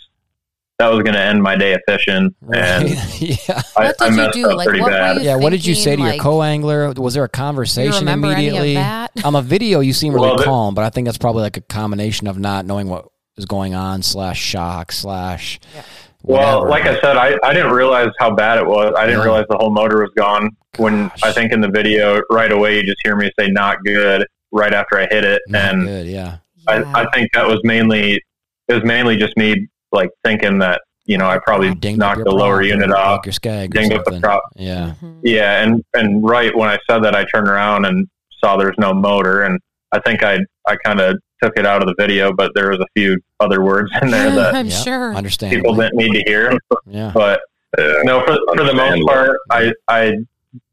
that 0.79 0.87
was 0.91 1.03
going 1.03 1.13
to 1.13 1.21
end 1.21 1.43
my 1.43 1.55
day 1.55 1.73
of 1.73 1.81
fishing, 1.87 2.33
and 2.53 2.89
yeah. 3.19 3.61
I, 3.77 3.83
What 3.93 4.01
I 4.01 4.09
did 4.09 4.15
you 4.15 4.17
messed 4.17 4.33
do? 4.33 4.49
up 4.49 4.57
Like, 4.57 4.65
pretty 4.67 4.81
what 4.81 4.89
bad. 4.91 5.17
you 5.17 5.21
Yeah. 5.23 5.35
What 5.35 5.51
did 5.51 5.63
you 5.63 5.75
say 5.75 5.91
to 5.91 5.97
thinking, 5.97 6.15
your 6.15 6.23
co-angler? 6.23 6.91
Was 6.93 7.13
there 7.13 7.23
a 7.23 7.27
Do 7.27 7.37
you 7.37 7.43
conversation 7.43 8.07
immediately? 8.07 8.75
any 8.77 8.77
of 8.77 9.13
that? 9.15 9.23
On 9.25 9.33
the 9.33 9.41
video, 9.43 9.79
you 9.81 9.93
seem 9.93 10.11
really 10.13 10.29
Well, 10.29 10.39
calm, 10.43 10.73
but 10.73 10.83
I 10.83 10.89
think 10.89 11.05
that's 11.05 11.19
probably 11.19 11.43
like 11.43 11.57
a 11.57 11.61
combination 11.61 12.25
of 12.25 12.39
not 12.39 12.65
knowing 12.65 12.87
what 12.87 13.05
is 13.37 13.45
going 13.45 13.75
on 13.75 14.01
slash 14.01 14.39
shock 14.41 14.91
slash. 14.91 15.59
Yeah. 15.75 15.83
Well, 16.23 16.67
like 16.67 16.85
I 16.87 16.99
said, 16.99 17.15
I, 17.17 17.37
I 17.43 17.53
didn't 17.53 17.71
realize 17.73 18.09
how 18.19 18.33
bad 18.33 18.57
it 18.57 18.65
was. 18.65 18.93
I 18.97 19.05
didn't 19.05 19.19
Yeah. 19.19 19.25
realize 19.25 19.45
the 19.49 19.57
whole 19.57 19.71
motor 19.71 20.01
was 20.01 20.11
gone. 20.17 20.49
When 20.77 21.11
I 21.23 21.31
think 21.31 21.51
in 21.51 21.61
the 21.61 21.69
video 21.69 22.21
right 22.31 22.51
away, 22.51 22.77
you 22.77 22.83
just 22.83 22.97
hear 23.03 23.15
me 23.15 23.29
say 23.39 23.49
"not 23.49 23.83
good" 23.83 24.25
right 24.51 24.73
after 24.73 24.97
I 24.97 25.05
hit 25.11 25.23
it, 25.25 25.41
Not 25.47 25.73
and 25.73 25.85
good. 25.85 26.07
Yeah. 26.07 26.37
Yeah. 26.67 26.83
I, 26.95 27.01
I 27.03 27.11
think 27.11 27.31
that 27.33 27.47
was 27.47 27.59
mainly 27.63 28.21
it 28.67 28.73
was 28.73 28.83
mainly 28.83 29.17
just 29.17 29.35
me 29.37 29.67
like 29.91 30.09
thinking 30.23 30.59
that 30.59 30.81
you 31.05 31.17
know 31.17 31.27
I 31.27 31.39
probably 31.39 31.73
Dinged 31.75 31.99
knocked 31.99 32.23
the 32.23 32.31
lower 32.31 32.61
unit 32.61 32.91
off. 32.91 33.25
your 33.25 33.33
skeg 33.33 33.71
dinged 33.73 33.93
up 33.93 34.05
the 34.05 34.11
something. 34.11 34.21
prop. 34.21 34.43
Yeah. 34.55 34.93
Mhm. 35.01 35.19
Yeah, 35.23 35.63
and 35.63 35.83
and 35.93 36.23
right 36.23 36.55
when 36.55 36.69
I 36.69 36.77
said 36.89 36.99
that, 37.03 37.15
I 37.15 37.25
turned 37.25 37.47
around 37.47 37.85
and 37.85 38.07
saw 38.39 38.57
there's 38.57 38.75
no 38.77 38.93
motor, 38.93 39.43
and 39.43 39.59
I 39.91 39.99
think 39.99 40.23
I 40.23 40.39
I 40.67 40.75
kind 40.85 40.99
of 40.99 41.17
took 41.43 41.53
it 41.57 41.65
out 41.65 41.81
of 41.81 41.87
the 41.87 41.95
video, 41.97 42.31
but 42.31 42.51
there 42.53 42.69
was 42.69 42.79
a 42.79 42.85
few 42.95 43.17
other 43.39 43.61
words 43.63 43.89
in 44.01 44.11
there 44.11 44.29
that 44.35 44.53
I'm 44.55 44.67
Yeah. 44.67 44.75
sure. 44.75 45.49
people 45.49 45.73
didn't 45.75 45.95
need 45.95 46.13
to 46.13 46.23
hear. 46.27 46.53
Yeah. 46.85 47.11
But 47.13 47.41
Yeah. 47.77 48.01
no, 48.03 48.23
for, 48.25 48.37
for 48.55 48.63
the 48.63 48.73
most 48.75 49.05
part, 49.07 49.37
I 49.49 49.73
I 49.87 50.13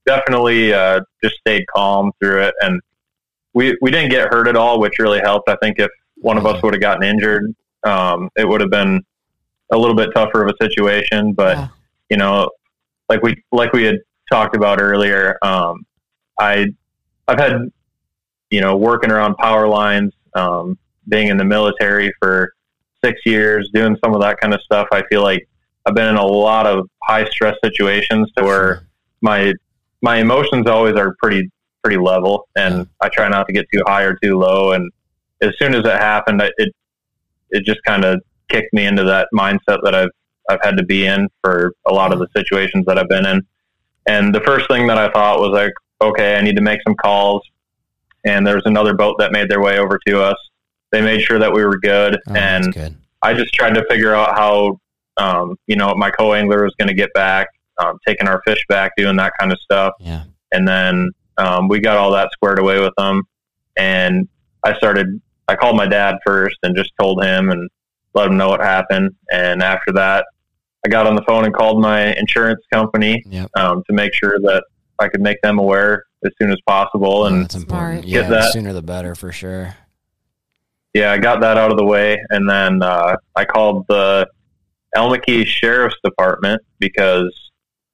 definitely 0.06 0.72
uh, 0.72 1.00
just 1.22 1.36
stayed 1.36 1.64
calm 1.74 2.10
through 2.20 2.42
it, 2.42 2.54
and 2.60 2.80
we 3.58 3.76
we 3.82 3.90
didn't 3.90 4.10
get 4.10 4.32
hurt 4.32 4.46
at 4.46 4.54
all, 4.54 4.78
which 4.78 5.00
really 5.00 5.18
helped. 5.18 5.50
I 5.50 5.56
think 5.60 5.80
if 5.80 5.90
one 6.14 6.38
of 6.38 6.46
us 6.46 6.62
would 6.62 6.74
have 6.74 6.80
gotten 6.80 7.02
injured, 7.02 7.52
um, 7.82 8.30
it 8.36 8.46
would 8.48 8.60
have 8.60 8.70
been 8.70 9.02
a 9.72 9.76
little 9.76 9.96
bit 9.96 10.10
tougher 10.14 10.44
of 10.44 10.54
a 10.54 10.64
situation. 10.64 11.32
But 11.32 11.56
Yeah. 11.56 11.68
you 12.08 12.16
know, 12.18 12.50
like 13.08 13.20
we 13.24 13.34
like 13.50 13.72
we 13.72 13.82
had 13.82 13.96
talked 14.30 14.54
about 14.54 14.80
earlier, 14.80 15.36
um, 15.42 15.84
I 16.38 16.68
I've 17.26 17.40
had 17.40 17.68
you 18.50 18.60
know 18.60 18.76
working 18.76 19.10
around 19.10 19.34
power 19.38 19.66
lines, 19.66 20.12
um, 20.34 20.78
being 21.08 21.26
in 21.26 21.36
the 21.36 21.44
military 21.44 22.12
for 22.20 22.52
six 23.04 23.20
years, 23.26 23.70
doing 23.74 23.96
some 24.04 24.14
of 24.14 24.20
that 24.20 24.38
kind 24.40 24.54
of 24.54 24.60
stuff. 24.62 24.86
I 24.92 25.02
feel 25.10 25.22
like 25.24 25.48
I've 25.84 25.96
been 25.96 26.06
in 26.06 26.16
a 26.16 26.24
lot 26.24 26.66
of 26.68 26.88
high 27.02 27.24
stress 27.24 27.56
situations 27.64 28.30
to 28.36 28.44
where 28.44 28.86
my 29.20 29.52
my 30.00 30.18
emotions 30.18 30.68
always 30.68 30.94
are 30.94 31.16
pretty 31.20 31.50
pretty 31.82 31.98
level, 31.98 32.48
and 32.56 32.78
Yeah. 32.78 32.84
I 33.02 33.08
try 33.08 33.28
not 33.28 33.46
to 33.46 33.52
get 33.52 33.66
too 33.72 33.82
high 33.86 34.02
or 34.02 34.16
too 34.22 34.38
low. 34.38 34.72
And 34.72 34.90
as 35.40 35.52
soon 35.58 35.74
as 35.74 35.84
it 35.84 35.96
happened, 35.96 36.42
I- 36.42 36.50
it 36.58 36.74
it 37.50 37.64
just 37.64 37.82
kind 37.84 38.04
of 38.04 38.20
kicked 38.50 38.74
me 38.74 38.84
into 38.84 39.02
that 39.04 39.28
mindset 39.34 39.78
that 39.82 39.94
I've 39.94 40.10
I've 40.50 40.60
had 40.62 40.76
to 40.78 40.82
be 40.84 41.06
in 41.06 41.28
for 41.42 41.72
a 41.86 41.92
lot 41.92 42.12
of 42.12 42.18
the 42.18 42.26
situations 42.36 42.84
that 42.86 42.98
I've 42.98 43.08
been 43.08 43.26
in. 43.26 43.42
And 44.06 44.34
the 44.34 44.40
first 44.40 44.66
thing 44.68 44.86
that 44.88 44.96
I 44.98 45.10
thought 45.10 45.40
was 45.40 45.50
like, 45.52 45.72
okay, 46.00 46.36
I 46.36 46.40
need 46.42 46.56
to 46.56 46.62
make 46.62 46.80
some 46.86 46.94
calls. 46.94 47.42
And 48.24 48.46
there 48.46 48.54
was 48.54 48.64
another 48.66 48.94
boat 48.94 49.16
that 49.18 49.30
made 49.32 49.48
their 49.50 49.60
way 49.62 49.78
over 49.78 49.98
to 50.06 50.22
us. 50.22 50.36
They 50.90 51.00
made 51.02 51.20
sure 51.22 51.38
that 51.38 51.52
we 51.52 51.64
were 51.64 51.78
good, 51.78 52.18
Oh, 52.28 52.34
and 52.34 52.72
good. 52.72 52.96
I 53.22 53.34
just 53.34 53.52
tried 53.54 53.74
to 53.74 53.84
figure 53.90 54.14
out 54.14 54.36
how, 54.38 54.78
um, 55.18 55.56
you 55.66 55.76
know, 55.76 55.94
my 55.94 56.10
co-angler 56.10 56.64
was 56.64 56.74
going 56.78 56.88
to 56.88 56.94
get 56.94 57.12
back, 57.12 57.48
um, 57.78 57.98
taking 58.06 58.26
our 58.28 58.40
fish 58.46 58.64
back, 58.70 58.92
doing 58.96 59.16
that 59.16 59.32
kind 59.38 59.52
of 59.52 59.58
stuff. 59.60 59.92
Yeah. 60.00 60.22
And 60.52 60.66
then 60.66 61.10
um, 61.38 61.68
we 61.68 61.80
got 61.80 61.96
all 61.96 62.10
that 62.12 62.30
squared 62.32 62.58
away 62.58 62.80
with 62.80 62.92
them. 62.98 63.22
And 63.76 64.28
I 64.64 64.76
started, 64.76 65.20
I 65.46 65.54
called 65.56 65.76
my 65.76 65.86
dad 65.86 66.16
first 66.26 66.56
and 66.62 66.76
just 66.76 66.92
told 67.00 67.22
him 67.24 67.50
and 67.50 67.70
let 68.14 68.26
him 68.28 68.36
know 68.36 68.48
what 68.48 68.60
happened. 68.60 69.12
And 69.32 69.62
after 69.62 69.92
that, 69.92 70.26
I 70.84 70.88
got 70.88 71.06
on 71.06 71.14
the 71.16 71.22
phone 71.22 71.44
and 71.44 71.54
called 71.54 71.80
my 71.80 72.14
insurance 72.16 72.60
company 72.72 73.22
Yep. 73.26 73.50
um, 73.56 73.82
to 73.88 73.92
make 73.92 74.12
sure 74.14 74.38
that 74.40 74.64
I 74.98 75.08
could 75.08 75.20
make 75.20 75.40
them 75.42 75.58
aware 75.58 76.04
as 76.24 76.32
soon 76.40 76.50
as 76.50 76.58
possible. 76.66 77.22
Oh, 77.22 77.26
And 77.26 77.44
that's 77.44 77.54
important. 77.54 78.02
Smart. 78.02 78.04
Yeah. 78.08 78.20
Get 78.22 78.30
The 78.30 78.50
sooner 78.52 78.72
the 78.72 78.82
better 78.82 79.14
for 79.14 79.30
sure. 79.32 79.74
yeah, 80.94 81.12
I 81.12 81.18
got 81.18 81.40
that 81.42 81.56
out 81.56 81.70
of 81.70 81.78
the 81.78 81.84
way, 81.84 82.18
and 82.30 82.48
then 82.48 82.82
uh, 82.82 83.16
I 83.36 83.44
called 83.44 83.84
the 83.88 84.26
Allamakee 84.96 85.46
Sheriff's 85.46 85.96
Department 86.02 86.62
because 86.80 87.47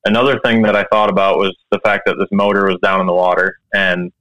another 0.05 0.39
thing 0.45 0.63
that 0.63 0.77
I 0.77 0.85
thought 0.93 1.11
about 1.11 1.39
was 1.39 1.57
the 1.71 1.79
fact 1.81 2.03
that 2.07 2.17
this 2.19 2.29
motor 2.33 2.67
was 2.67 2.79
down 2.83 3.01
in 3.01 3.07
the 3.07 3.15
water 3.15 3.59
and 3.73 4.13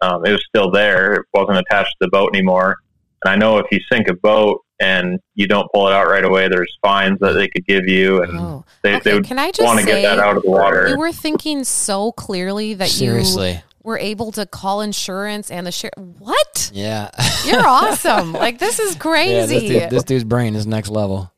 um, 0.00 0.24
it 0.26 0.32
was 0.32 0.44
still 0.48 0.70
there. 0.70 1.14
It 1.14 1.26
wasn't 1.32 1.58
attached 1.58 1.90
to 1.92 1.96
the 2.00 2.08
boat 2.08 2.30
anymore. 2.34 2.76
And 3.24 3.32
I 3.32 3.36
know 3.36 3.58
if 3.58 3.66
you 3.70 3.78
sink 3.90 4.08
a 4.08 4.14
boat 4.14 4.60
and 4.80 5.20
you 5.34 5.46
don't 5.46 5.70
pull 5.72 5.86
it 5.86 5.92
out 5.92 6.08
right 6.08 6.24
away, 6.24 6.48
there's 6.48 6.76
fines 6.82 7.18
that 7.20 7.32
they 7.34 7.46
could 7.46 7.64
give 7.66 7.86
you, 7.86 8.20
and 8.22 8.36
Oh. 8.36 8.64
they, 8.82 8.96
Okay, 8.96 9.00
they 9.10 9.14
would 9.14 9.24
can 9.24 9.38
I 9.38 9.52
just 9.52 9.64
want 9.64 9.78
to 9.78 9.86
get 9.86 10.02
that 10.02 10.18
out 10.18 10.36
of 10.36 10.42
the 10.42 10.50
water. 10.50 10.88
You 10.88 10.98
were 10.98 11.12
thinking 11.12 11.62
so 11.62 12.10
clearly 12.10 12.74
that 12.74 12.88
Seriously. 12.88 13.52
you 13.52 13.58
were 13.84 13.98
able 13.98 14.32
to 14.32 14.44
call 14.44 14.80
insurance 14.80 15.52
and 15.52 15.64
the 15.68 15.70
sheriff. 15.72 15.94
What? 16.18 16.72
Yeah. 16.74 17.10
You're 17.46 17.60
awesome. 17.66 18.32
like 18.32 18.58
this 18.58 18.80
is 18.80 18.94
yeah, 18.94 19.00
crazy. 19.00 19.68
this, 19.68 19.80
dude, 19.82 19.90
this 19.90 20.02
dude's 20.02 20.24
brain 20.24 20.56
is 20.56 20.66
next 20.66 20.88
level. 20.88 21.31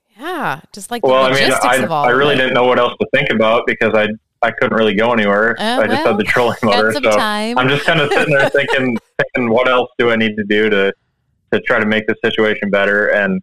Yeah, 0.45 0.61
just 0.73 0.91
like 0.91 1.01
the 1.01 1.09
well, 1.09 1.25
I 1.25 1.33
mean, 1.33 1.51
I, 1.51 1.87
I 1.87 2.11
really 2.11 2.37
didn't 2.37 2.53
know 2.53 2.65
what 2.65 2.79
else 2.79 2.93
to 3.01 3.07
think 3.15 3.31
about 3.31 3.67
because 3.67 3.95
I 3.95 4.09
I 4.43 4.51
couldn't 4.51 4.77
really 4.77 4.95
go 4.95 5.11
anywhere. 5.11 5.57
Oh, 5.59 5.81
I 5.81 5.87
just 5.87 6.05
well, 6.05 6.07
had 6.09 6.19
the 6.19 6.25
trolling 6.25 6.59
motor, 6.63 6.93
so 6.93 7.01
time. 7.01 7.57
I'm 7.57 7.67
just 7.69 7.87
kind 7.87 7.99
of 7.99 8.13
sitting 8.13 8.35
there 8.35 8.51
thinking, 8.51 8.99
thinking, 9.19 9.51
what 9.51 9.69
else 9.69 9.91
do 9.99 10.11
I 10.11 10.17
need 10.17 10.37
to 10.37 10.45
do 10.45 10.69
to 10.69 10.93
to 11.53 11.61
try 11.63 11.79
to 11.79 11.87
make 11.87 12.07
the 12.07 12.15
situation 12.23 12.69
better? 12.69 13.09
And 13.09 13.41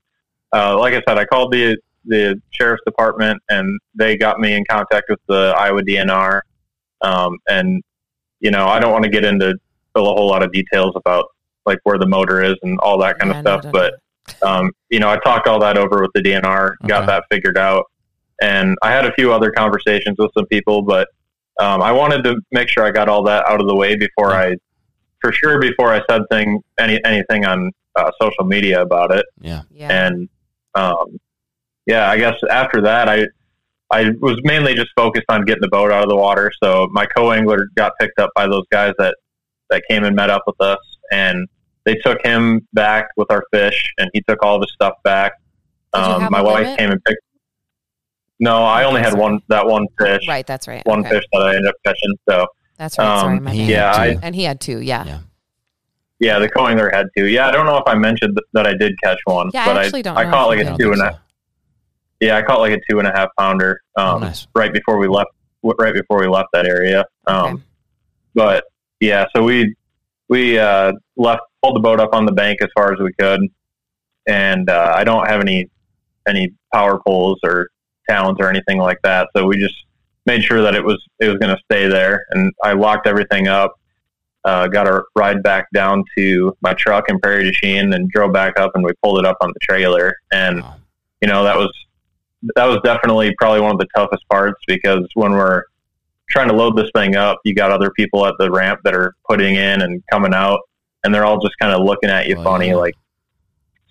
uh, 0.54 0.78
like 0.78 0.94
I 0.94 1.02
said, 1.08 1.18
I 1.18 1.26
called 1.26 1.52
the 1.52 1.76
the 2.06 2.40
sheriff's 2.52 2.84
department, 2.86 3.42
and 3.50 3.80
they 3.96 4.16
got 4.16 4.40
me 4.40 4.54
in 4.54 4.64
contact 4.70 5.10
with 5.10 5.20
the 5.28 5.56
Iowa 5.58 5.82
DNR. 5.82 6.42
Um, 7.02 7.40
and 7.50 7.82
you 8.42 8.52
know, 8.52 8.68
I 8.68 8.80
don't 8.80 8.92
want 8.92 9.06
to 9.06 9.10
get 9.10 9.26
into 9.26 9.56
a 9.96 10.00
whole 10.00 10.28
lot 10.28 10.44
of 10.44 10.52
details 10.52 10.94
about 10.96 11.26
like 11.66 11.80
where 11.84 11.98
the 11.98 12.08
motor 12.08 12.44
is 12.44 12.56
and 12.62 12.80
all 12.80 13.00
that 13.00 13.18
kind 13.18 13.32
Yeah, 13.32 13.40
of 13.40 13.44
stuff, 13.44 13.64
no, 13.64 13.72
but 13.72 13.94
um, 14.44 14.72
you 14.90 15.00
know, 15.00 15.10
I 15.10 15.18
talked 15.18 15.48
all 15.48 15.60
that 15.60 15.78
over 15.78 16.02
with 16.02 16.12
the 16.14 16.22
DNR, 16.22 16.76
got 16.88 17.06
that 17.08 17.24
figured 17.32 17.58
out, 17.58 17.86
and 18.42 18.78
I 18.82 18.92
had 18.92 19.06
a 19.06 19.14
few 19.14 19.32
other 19.34 19.52
conversations 19.52 20.18
with 20.18 20.32
some 20.38 20.46
people, 20.48 20.82
but 20.82 21.08
um, 21.60 21.82
I 21.82 21.92
wanted 21.92 22.24
to 22.24 22.38
make 22.52 22.70
sure 22.70 22.84
I 22.86 22.92
got 22.92 23.10
all 23.10 23.24
that 23.24 23.48
out 23.48 23.62
of 23.62 23.68
the 23.68 23.76
way 23.76 23.96
before 23.96 24.34
I, 24.34 24.56
for 25.20 25.32
sure, 25.32 25.60
before 25.60 25.94
I 25.94 26.02
said 26.10 26.22
thing 26.32 26.62
any 26.80 27.00
anything 27.06 27.46
on 27.46 27.72
uh, 27.96 28.10
social 28.22 28.46
media 28.46 28.82
about 28.82 29.12
it, 29.12 29.26
Yeah. 29.40 29.64
yeah. 29.72 30.06
and 30.08 30.30
um, 30.76 31.20
yeah, 31.86 32.10
I 32.10 32.18
guess 32.18 32.36
after 32.50 32.82
that, 32.82 33.10
I 33.10 33.28
I 33.92 34.12
was 34.22 34.40
mainly 34.44 34.74
just 34.74 34.90
focused 34.96 35.26
on 35.30 35.44
getting 35.44 35.62
the 35.62 35.68
boat 35.68 35.92
out 35.92 36.02
of 36.02 36.10
the 36.10 36.16
water. 36.16 36.52
So 36.64 36.88
my 36.92 37.06
co-angler 37.06 37.68
got 37.76 37.92
picked 38.00 38.20
up 38.20 38.30
by 38.34 38.48
those 38.48 38.64
guys 38.72 38.94
that 38.98 39.16
that 39.70 39.84
came 39.90 40.04
and 40.06 40.16
met 40.16 40.30
up 40.30 40.44
with 40.48 40.60
us, 40.62 40.80
and 41.12 41.48
they 41.86 41.96
took 41.96 42.24
him 42.26 42.68
back 42.74 43.08
with 43.18 43.32
our 43.32 43.44
fish, 43.52 43.94
and 43.98 44.10
he 44.14 44.22
took 44.28 44.44
all 44.44 44.60
the 44.60 44.68
stuff 44.68 44.94
back. 45.04 45.34
Um, 45.94 46.28
my 46.32 46.42
wife 46.42 46.64
limit? 46.64 46.80
came 46.80 46.92
and 46.92 47.04
picked. 47.04 47.22
No, 48.40 48.64
I 48.64 48.86
only 48.86 49.02
had 49.02 49.12
Sorry. 49.12 49.22
one 49.22 49.40
that 49.50 49.66
one 49.68 49.86
fish, 50.00 50.28
right, 50.28 50.46
that's 50.48 50.68
right. 50.68 50.86
one 50.86 51.02
Okay. 51.02 51.10
fish 51.10 51.24
that 51.34 51.42
I 51.42 51.50
ended 51.56 51.68
up 51.68 51.76
catching. 51.86 52.16
So 52.28 52.48
That's 52.78 52.98
right. 52.98 53.20
Sorry, 53.20 53.38
um, 53.38 53.44
my 53.44 53.52
he- 53.54 53.72
yeah, 53.72 53.92
I, 53.92 54.18
and 54.24 54.34
he 54.34 54.44
had 54.44 54.60
two. 54.60 54.80
Yeah. 54.80 55.06
Yeah. 55.06 55.20
yeah, 56.20 56.40
the 56.40 56.50
co-angler 56.50 56.90
had 56.94 57.08
two. 57.16 57.28
Yeah, 57.28 57.48
I 57.48 57.52
don't 57.52 57.66
know 57.68 57.78
if 57.78 57.84
I 57.88 57.94
mentioned 57.96 58.38
that 58.54 58.66
I 58.66 58.74
did 58.74 58.94
catch 59.04 59.20
one, 59.26 59.52
Yeah, 59.54 59.64
I 59.64 59.66
but 59.66 59.78
I 59.78 59.84
actually 59.86 60.02
don't 60.02 60.18
I 60.18 60.24
know 60.24 60.32
caught 60.32 60.48
like 60.48 60.58
you 60.60 60.64
a 60.64 60.68
I 60.68 60.70
don't 60.70 60.80
two 60.80 60.92
and 60.94 61.02
a 61.02 61.12
so. 61.14 61.18
Yeah, 62.22 62.38
I 62.38 62.42
caught 62.42 62.60
like 62.60 62.74
a 62.74 62.80
two 62.90 62.98
and 63.00 63.08
a 63.08 63.12
half 63.12 63.30
pounder 63.38 63.80
Oh, 63.96 64.16
um, 64.16 64.22
nice. 64.22 64.48
right 64.56 64.72
before 64.74 64.98
we 64.98 65.08
left. 65.08 65.30
Right 65.64 65.94
before 65.94 66.20
we 66.20 66.28
left 66.28 66.50
that 66.54 66.66
area. 66.66 67.06
Um, 67.28 67.36
Okay. 67.54 67.64
But 68.34 68.64
yeah, 69.00 69.26
so 69.36 69.44
we 69.44 69.76
we 70.30 70.58
uh, 70.58 70.94
left, 71.18 71.42
pulled 71.62 71.76
the 71.76 71.80
boat 71.80 72.00
up 72.00 72.14
on 72.14 72.26
the 72.26 72.32
bank 72.32 72.60
as 72.62 72.70
far 72.76 72.94
as 72.94 73.00
we 73.00 73.14
could, 73.14 73.42
and 74.28 74.70
uh, 74.70 74.94
I 74.96 75.04
don't 75.04 75.28
have 75.28 75.42
any 75.42 75.70
any 76.28 76.54
power 76.74 77.00
poles 77.06 77.40
or 77.44 77.70
talons 78.10 78.38
or 78.40 78.50
anything 78.50 78.78
like 78.78 79.00
that. 79.04 79.28
So 79.36 79.46
we 79.46 79.58
just 79.58 79.76
made 80.26 80.44
sure 80.44 80.62
that 80.62 80.76
it 80.76 80.84
was 80.84 81.04
it 81.20 81.28
was 81.30 81.38
going 81.38 81.56
to 81.56 81.62
stay 81.66 81.88
there, 81.88 82.26
and 82.32 82.54
I 82.64 82.74
locked 82.74 83.08
everything 83.08 83.48
up. 83.48 83.74
Uh, 84.44 84.68
got 84.68 84.88
a 84.88 85.04
ride 85.16 85.44
back 85.44 85.68
down 85.72 86.04
to 86.18 86.56
my 86.62 86.74
truck 86.74 87.06
in 87.10 87.20
Prairie 87.20 87.44
du 87.44 87.52
Chien 87.52 87.94
and 87.94 88.10
drove 88.10 88.34
back 88.34 88.60
up, 88.60 88.72
and 88.74 88.84
we 88.84 88.92
pulled 89.04 89.20
it 89.20 89.26
up 89.26 89.38
on 89.42 89.50
the 89.54 89.60
trailer. 89.62 90.16
And 90.32 90.62
Wow. 90.64 90.76
you 91.22 91.28
know 91.28 91.44
that 91.44 91.58
was 91.58 91.72
that 92.56 92.66
was 92.66 92.80
definitely 92.84 93.36
probably 93.38 93.62
one 93.62 93.72
of 93.72 93.78
the 93.78 93.88
toughest 93.96 94.28
parts 94.30 94.60
because 94.66 95.08
when 95.14 95.34
we're 95.34 95.64
trying 96.30 96.48
to 96.48 96.56
load 96.56 96.76
this 96.76 96.90
thing 96.96 97.16
up, 97.16 97.40
you 97.46 97.54
got 97.54 97.72
other 97.72 97.92
people 97.92 98.26
at 98.26 98.34
the 98.40 98.50
ramp 98.50 98.80
that 98.84 98.96
are 98.96 99.16
putting 99.30 99.56
in 99.56 99.82
and 99.84 100.02
coming 100.10 100.34
out, 100.34 100.60
and 101.04 101.14
they're 101.14 101.26
all 101.26 101.40
just 101.40 101.54
kind 101.60 101.74
of 101.74 101.84
looking 101.84 102.10
at 102.10 102.28
you 102.28 102.36
Oh, 102.38 102.44
funny, 102.44 102.68
yeah. 102.70 102.76
like 102.76 102.96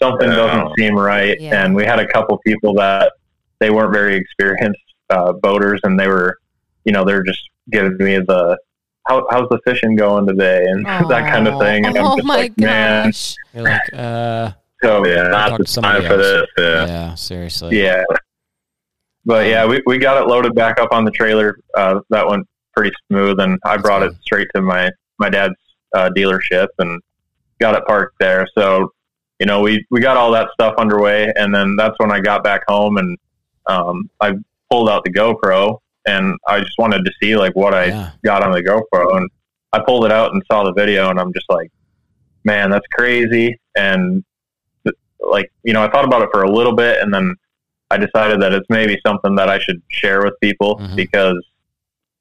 something 0.03 0.29
Yeah. 0.29 0.37
doesn't 0.37 0.73
seem 0.79 0.95
right. 0.97 1.41
Yeah. 1.41 1.65
And 1.65 1.75
we 1.75 1.85
had 1.85 1.99
a 1.99 2.07
couple 2.07 2.39
people 2.47 2.75
that 2.75 3.13
they 3.59 3.71
weren't 3.71 3.93
very 3.93 4.17
experienced 4.17 4.81
uh, 5.11 5.33
boaters, 5.43 5.81
and 5.85 5.99
they 5.99 6.07
were, 6.09 6.39
you 6.85 6.93
know, 6.93 7.05
they're 7.05 7.23
just 7.23 7.41
giving 7.71 7.97
me 7.99 8.17
the 8.19 8.57
how, 9.09 9.27
how's 9.31 9.49
the 9.51 9.59
fishing 9.67 9.97
going 9.97 10.27
today 10.27 10.63
and 10.65 10.85
that 11.09 11.31
kind 11.33 11.49
of 11.49 11.59
thing. 11.61 11.85
And 11.87 11.97
Oh 11.99 12.13
I'm 12.13 12.17
just 12.19 12.27
my 12.27 12.37
like, 12.37 12.59
man. 12.59 13.13
You're 13.55 13.65
like, 13.65 13.81
uh, 13.93 14.53
so 14.83 15.05
Yeah, 15.05 15.25
talk 15.25 15.51
not 15.51 15.59
the 15.59 15.67
somebody 15.67 16.01
time 16.03 16.11
for 16.11 16.17
this. 16.17 16.47
yeah. 16.59 16.87
Yeah. 16.87 17.15
seriously. 17.15 17.83
Yeah. 17.83 18.05
But 19.27 19.47
yeah, 19.49 19.67
we, 19.67 19.83
we 19.87 19.99
got 19.99 20.21
it 20.23 20.27
loaded 20.29 20.55
back 20.55 20.81
up 20.81 20.93
on 20.93 21.05
the 21.05 21.11
trailer. 21.11 21.59
Uh, 21.77 22.01
that 22.11 22.27
went 22.27 22.47
pretty 22.75 22.95
smooth, 23.09 23.39
and 23.41 23.59
I 23.65 23.77
brought 23.77 24.01
good. 24.01 24.13
it 24.13 24.17
straight 24.23 24.49
to 24.55 24.63
my 24.63 24.91
my 25.19 25.29
dad's 25.29 25.55
uh, 25.95 26.11
dealership 26.17 26.69
and 26.79 27.01
got 27.61 27.75
it 27.75 27.85
parked 27.87 28.19
there. 28.21 28.47
So, 28.57 28.93
you 29.39 29.47
know, 29.47 29.61
we 29.61 29.85
we 29.91 30.01
got 30.01 30.17
all 30.17 30.31
that 30.33 30.49
stuff 30.53 30.75
underway, 30.79 31.33
and 31.37 31.55
then 31.55 31.77
that's 31.77 31.95
when 31.99 32.13
I 32.13 32.21
got 32.21 32.43
back 32.45 32.63
home 32.69 32.97
and 32.99 33.17
um, 33.67 34.11
I 34.21 34.35
pulled 34.71 34.89
out 34.89 35.05
the 35.05 35.13
GoPro, 35.13 35.79
and 36.07 36.37
I 36.47 36.61
just 36.61 36.79
wanted 36.79 37.05
to 37.05 37.13
see 37.23 37.37
like 37.37 37.55
what 37.55 37.75
I 37.75 37.87
Yeah. 37.87 38.11
got 38.25 38.43
on 38.43 38.53
the 38.53 38.63
GoPro, 38.63 39.17
and 39.17 39.29
I 39.73 39.81
pulled 39.81 40.05
it 40.05 40.13
out 40.13 40.33
and 40.33 40.43
saw 40.51 40.65
the 40.65 40.73
video, 40.73 41.11
and 41.11 41.19
I'm 41.21 41.33
just 41.33 41.47
like, 41.49 41.71
man, 42.45 42.71
that's 42.71 42.87
crazy. 42.93 43.59
And 43.77 44.25
like, 45.21 45.53
you 45.63 45.73
know, 45.73 45.83
I 45.83 45.91
thought 45.91 46.05
about 46.05 46.23
it 46.23 46.31
for 46.33 46.43
a 46.43 46.51
little 46.51 46.75
bit, 46.75 47.03
and 47.03 47.13
then 47.13 47.35
I 47.91 47.99
decided 47.99 48.41
that 48.43 48.53
it's 48.53 48.67
maybe 48.71 48.99
something 49.07 49.35
that 49.37 49.49
I 49.49 49.59
should 49.59 49.83
share 49.89 50.23
with 50.23 50.35
people 50.41 50.77
Mhm. 50.79 50.97
because, 50.97 51.45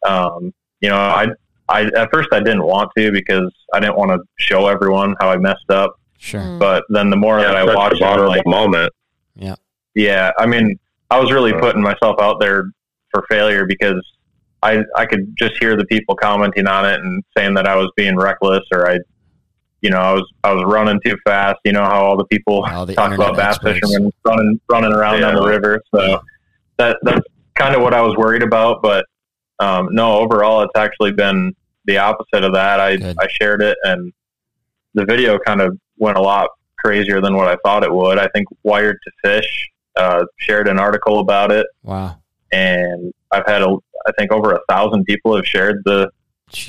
um, 0.06 0.54
you 0.82 0.90
know, 0.90 0.96
I, 0.98 1.28
I 1.70 1.84
at 1.96 2.10
first 2.12 2.30
I 2.32 2.40
didn't 2.40 2.64
want 2.66 2.90
to 2.98 3.12
because 3.12 3.52
I 3.74 3.80
didn't 3.80 3.96
want 3.98 4.12
to 4.12 4.20
show 4.40 4.68
everyone 4.68 5.16
how 5.20 5.30
I 5.30 5.38
messed 5.38 5.70
up. 5.70 5.96
Sure. 6.18 6.42
Mm. 6.42 6.60
But 6.60 6.84
then 6.90 7.10
the 7.10 7.16
more 7.16 7.40
that 7.40 7.56
I 7.56 7.66
such 7.66 7.76
watched, 7.76 8.02
a 8.02 8.24
it, 8.24 8.28
like, 8.28 8.46
moment. 8.46 8.92
yeah, 9.36 9.56
Yeah. 9.96 10.32
I 10.38 10.46
mean, 10.46 10.78
I 11.10 11.20
was 11.20 11.32
really 11.32 11.54
putting 11.54 11.82
myself 11.82 12.20
out 12.20 12.40
there 12.42 12.66
for 13.12 13.24
failure 13.30 13.66
because 13.66 14.02
I 14.62 14.84
I 14.96 15.06
could 15.06 15.34
just 15.38 15.54
hear 15.60 15.78
the 15.78 15.86
people 15.86 16.16
commenting 16.16 16.68
on 16.68 16.86
it 16.86 17.00
and 17.00 17.24
saying 17.38 17.54
that 17.54 17.68
I 17.68 17.76
was 17.76 17.90
being 17.96 18.18
reckless 18.18 18.64
or 18.74 18.90
I, 18.90 19.00
you 19.82 19.90
know, 19.90 19.98
I 20.00 20.12
was 20.14 20.30
I 20.44 20.52
was 20.52 20.64
running 20.66 21.00
too 21.06 21.16
fast. 21.26 21.60
You 21.64 21.72
know 21.72 21.84
how 21.84 22.04
all 22.04 22.18
the 22.18 22.26
people 22.26 22.66
All 22.66 22.86
the 22.86 22.96
talk 22.96 23.14
about 23.14 23.38
bass 23.38 23.56
experts. 23.56 23.80
fishermen 23.80 24.12
running 24.26 24.60
running 24.70 24.92
around 24.92 25.22
down 25.22 25.36
the 25.36 25.46
river. 25.48 25.82
So 25.96 26.02
Yeah. 26.04 26.18
that 26.78 26.98
that's 27.04 27.22
kind 27.56 27.76
of 27.76 27.82
what 27.82 27.94
I 27.94 28.02
was 28.02 28.16
worried 28.18 28.44
about. 28.44 28.82
But 28.84 29.06
um, 29.62 29.88
no, 29.92 30.18
overall, 30.20 30.62
it's 30.64 30.72
actually 30.78 31.12
been 31.14 31.54
the 31.90 31.98
opposite 31.98 32.44
of 32.44 32.54
that. 32.54 32.80
I 32.80 32.96
Good. 32.98 33.18
I 33.20 33.28
shared 33.28 33.62
it 33.62 33.76
and 33.84 34.14
the 34.94 35.06
video 35.06 35.38
kind 35.40 35.60
of 35.62 35.78
went 35.98 36.18
a 36.18 36.22
lot 36.22 36.50
crazier 36.78 37.20
than 37.20 37.36
what 37.36 37.48
I 37.48 37.58
thought 37.64 37.84
it 37.84 37.92
would. 37.94 38.18
I 38.20 38.28
think 38.30 38.48
Wired 38.64 38.98
to 39.04 39.12
Fish 39.24 39.70
uh, 39.96 40.24
shared 40.38 40.68
an 40.68 40.80
article 40.80 41.20
about 41.20 41.52
it, 41.52 41.66
Wow. 41.84 42.18
and 42.54 43.12
I've 43.32 43.46
had 43.46 43.62
a, 43.62 43.76
I 44.08 44.12
think 44.18 44.32
over 44.32 44.54
a 44.54 44.60
thousand 44.70 45.04
people 45.06 45.36
have 45.36 45.46
shared 45.46 45.82
the 45.86 46.10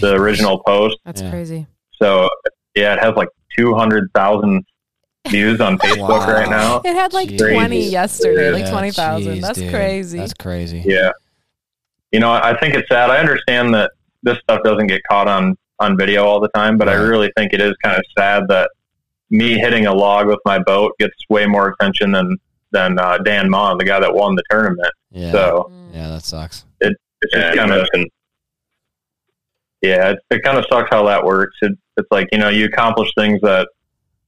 the 0.00 0.14
original 0.14 0.62
post. 0.66 0.96
That's 1.04 1.22
Yeah. 1.22 1.30
crazy. 1.30 1.66
So 2.02 2.28
yeah, 2.74 2.94
it 2.94 3.00
has 3.00 3.14
like 3.14 3.28
two 3.56 3.74
hundred 3.74 4.10
thousand 4.14 4.64
views 5.28 5.60
on 5.60 5.78
Facebook 5.84 6.26
Wow. 6.26 6.32
right 6.32 6.48
now. 6.50 6.80
It 6.84 6.94
had 6.94 7.12
like 7.12 7.28
Jeez. 7.28 7.52
20 7.54 7.88
yesterday, 7.88 8.50
like 8.52 8.70
20,000. 8.70 9.40
That's 9.40 9.58
dude. 9.58 9.70
crazy. 9.72 10.18
That's 10.18 10.34
crazy. 10.34 10.82
Yeah, 10.84 11.12
you 12.12 12.20
know, 12.20 12.32
I 12.32 12.58
think 12.58 12.74
it's 12.74 12.88
sad. 12.88 13.10
I 13.10 13.18
understand 13.18 13.72
that 13.74 13.92
this 14.22 14.38
stuff 14.38 14.60
doesn't 14.64 14.86
get 14.88 15.00
caught 15.10 15.28
on 15.28 15.56
on 15.78 15.96
video 15.96 16.24
all 16.26 16.40
the 16.40 16.48
time, 16.48 16.76
but 16.76 16.88
I 16.88 16.94
really 16.94 17.30
think 17.36 17.52
it 17.54 17.60
is 17.60 17.72
kind 17.82 17.96
of 17.96 18.02
sad 18.18 18.44
that 18.48 18.70
me 19.30 19.54
hitting 19.54 19.86
a 19.86 19.94
log 19.94 20.26
with 20.26 20.40
my 20.44 20.58
boat 20.58 20.92
gets 20.98 21.14
way 21.30 21.46
more 21.46 21.68
attention 21.68 22.12
than 22.12 22.36
than 22.72 22.98
uh, 22.98 23.18
Dan 23.18 23.48
Mon, 23.50 23.78
the 23.78 23.84
guy 23.84 23.98
that 23.98 24.14
won 24.14 24.34
the 24.36 24.42
tournament. 24.50 24.92
Yeah. 25.10 25.32
So 25.32 25.70
Mm. 25.72 25.94
yeah, 25.94 26.08
that 26.10 26.22
sucks. 26.24 26.64
it's 26.80 26.94
Yeah, 27.32 27.40
just 27.40 27.54
you 27.54 27.60
kind 27.60 27.72
of 27.72 27.78
mentioned- 27.92 28.10
yeah, 29.82 30.10
it, 30.10 30.18
it 30.30 30.42
kind 30.42 30.58
of 30.58 30.64
sucks 30.70 30.88
how 30.90 31.04
that 31.06 31.24
works. 31.24 31.56
It, 31.62 31.72
it's 31.96 32.08
like 32.10 32.28
you 32.32 32.38
know 32.38 32.48
you 32.48 32.66
accomplish 32.66 33.10
things 33.16 33.40
that 33.42 33.68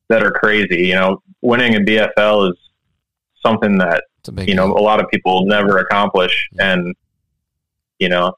that 0.09 0.23
are 0.23 0.31
crazy. 0.33 0.87
You 0.87 0.95
know, 0.95 1.23
winning 1.43 1.75
a 1.77 1.81
BFL 1.81 2.51
is 2.51 2.57
something 3.45 3.79
that 3.79 4.05
It's 4.21 4.29
a 4.31 4.45
you 4.47 4.55
know 4.55 4.69
deal. 4.69 4.79
a 4.79 4.83
lot 4.83 5.01
of 5.03 5.11
people 5.11 5.45
never 5.47 5.79
accomplish, 5.79 6.49
and 6.59 6.95
you 7.99 8.09
know, 8.09 8.33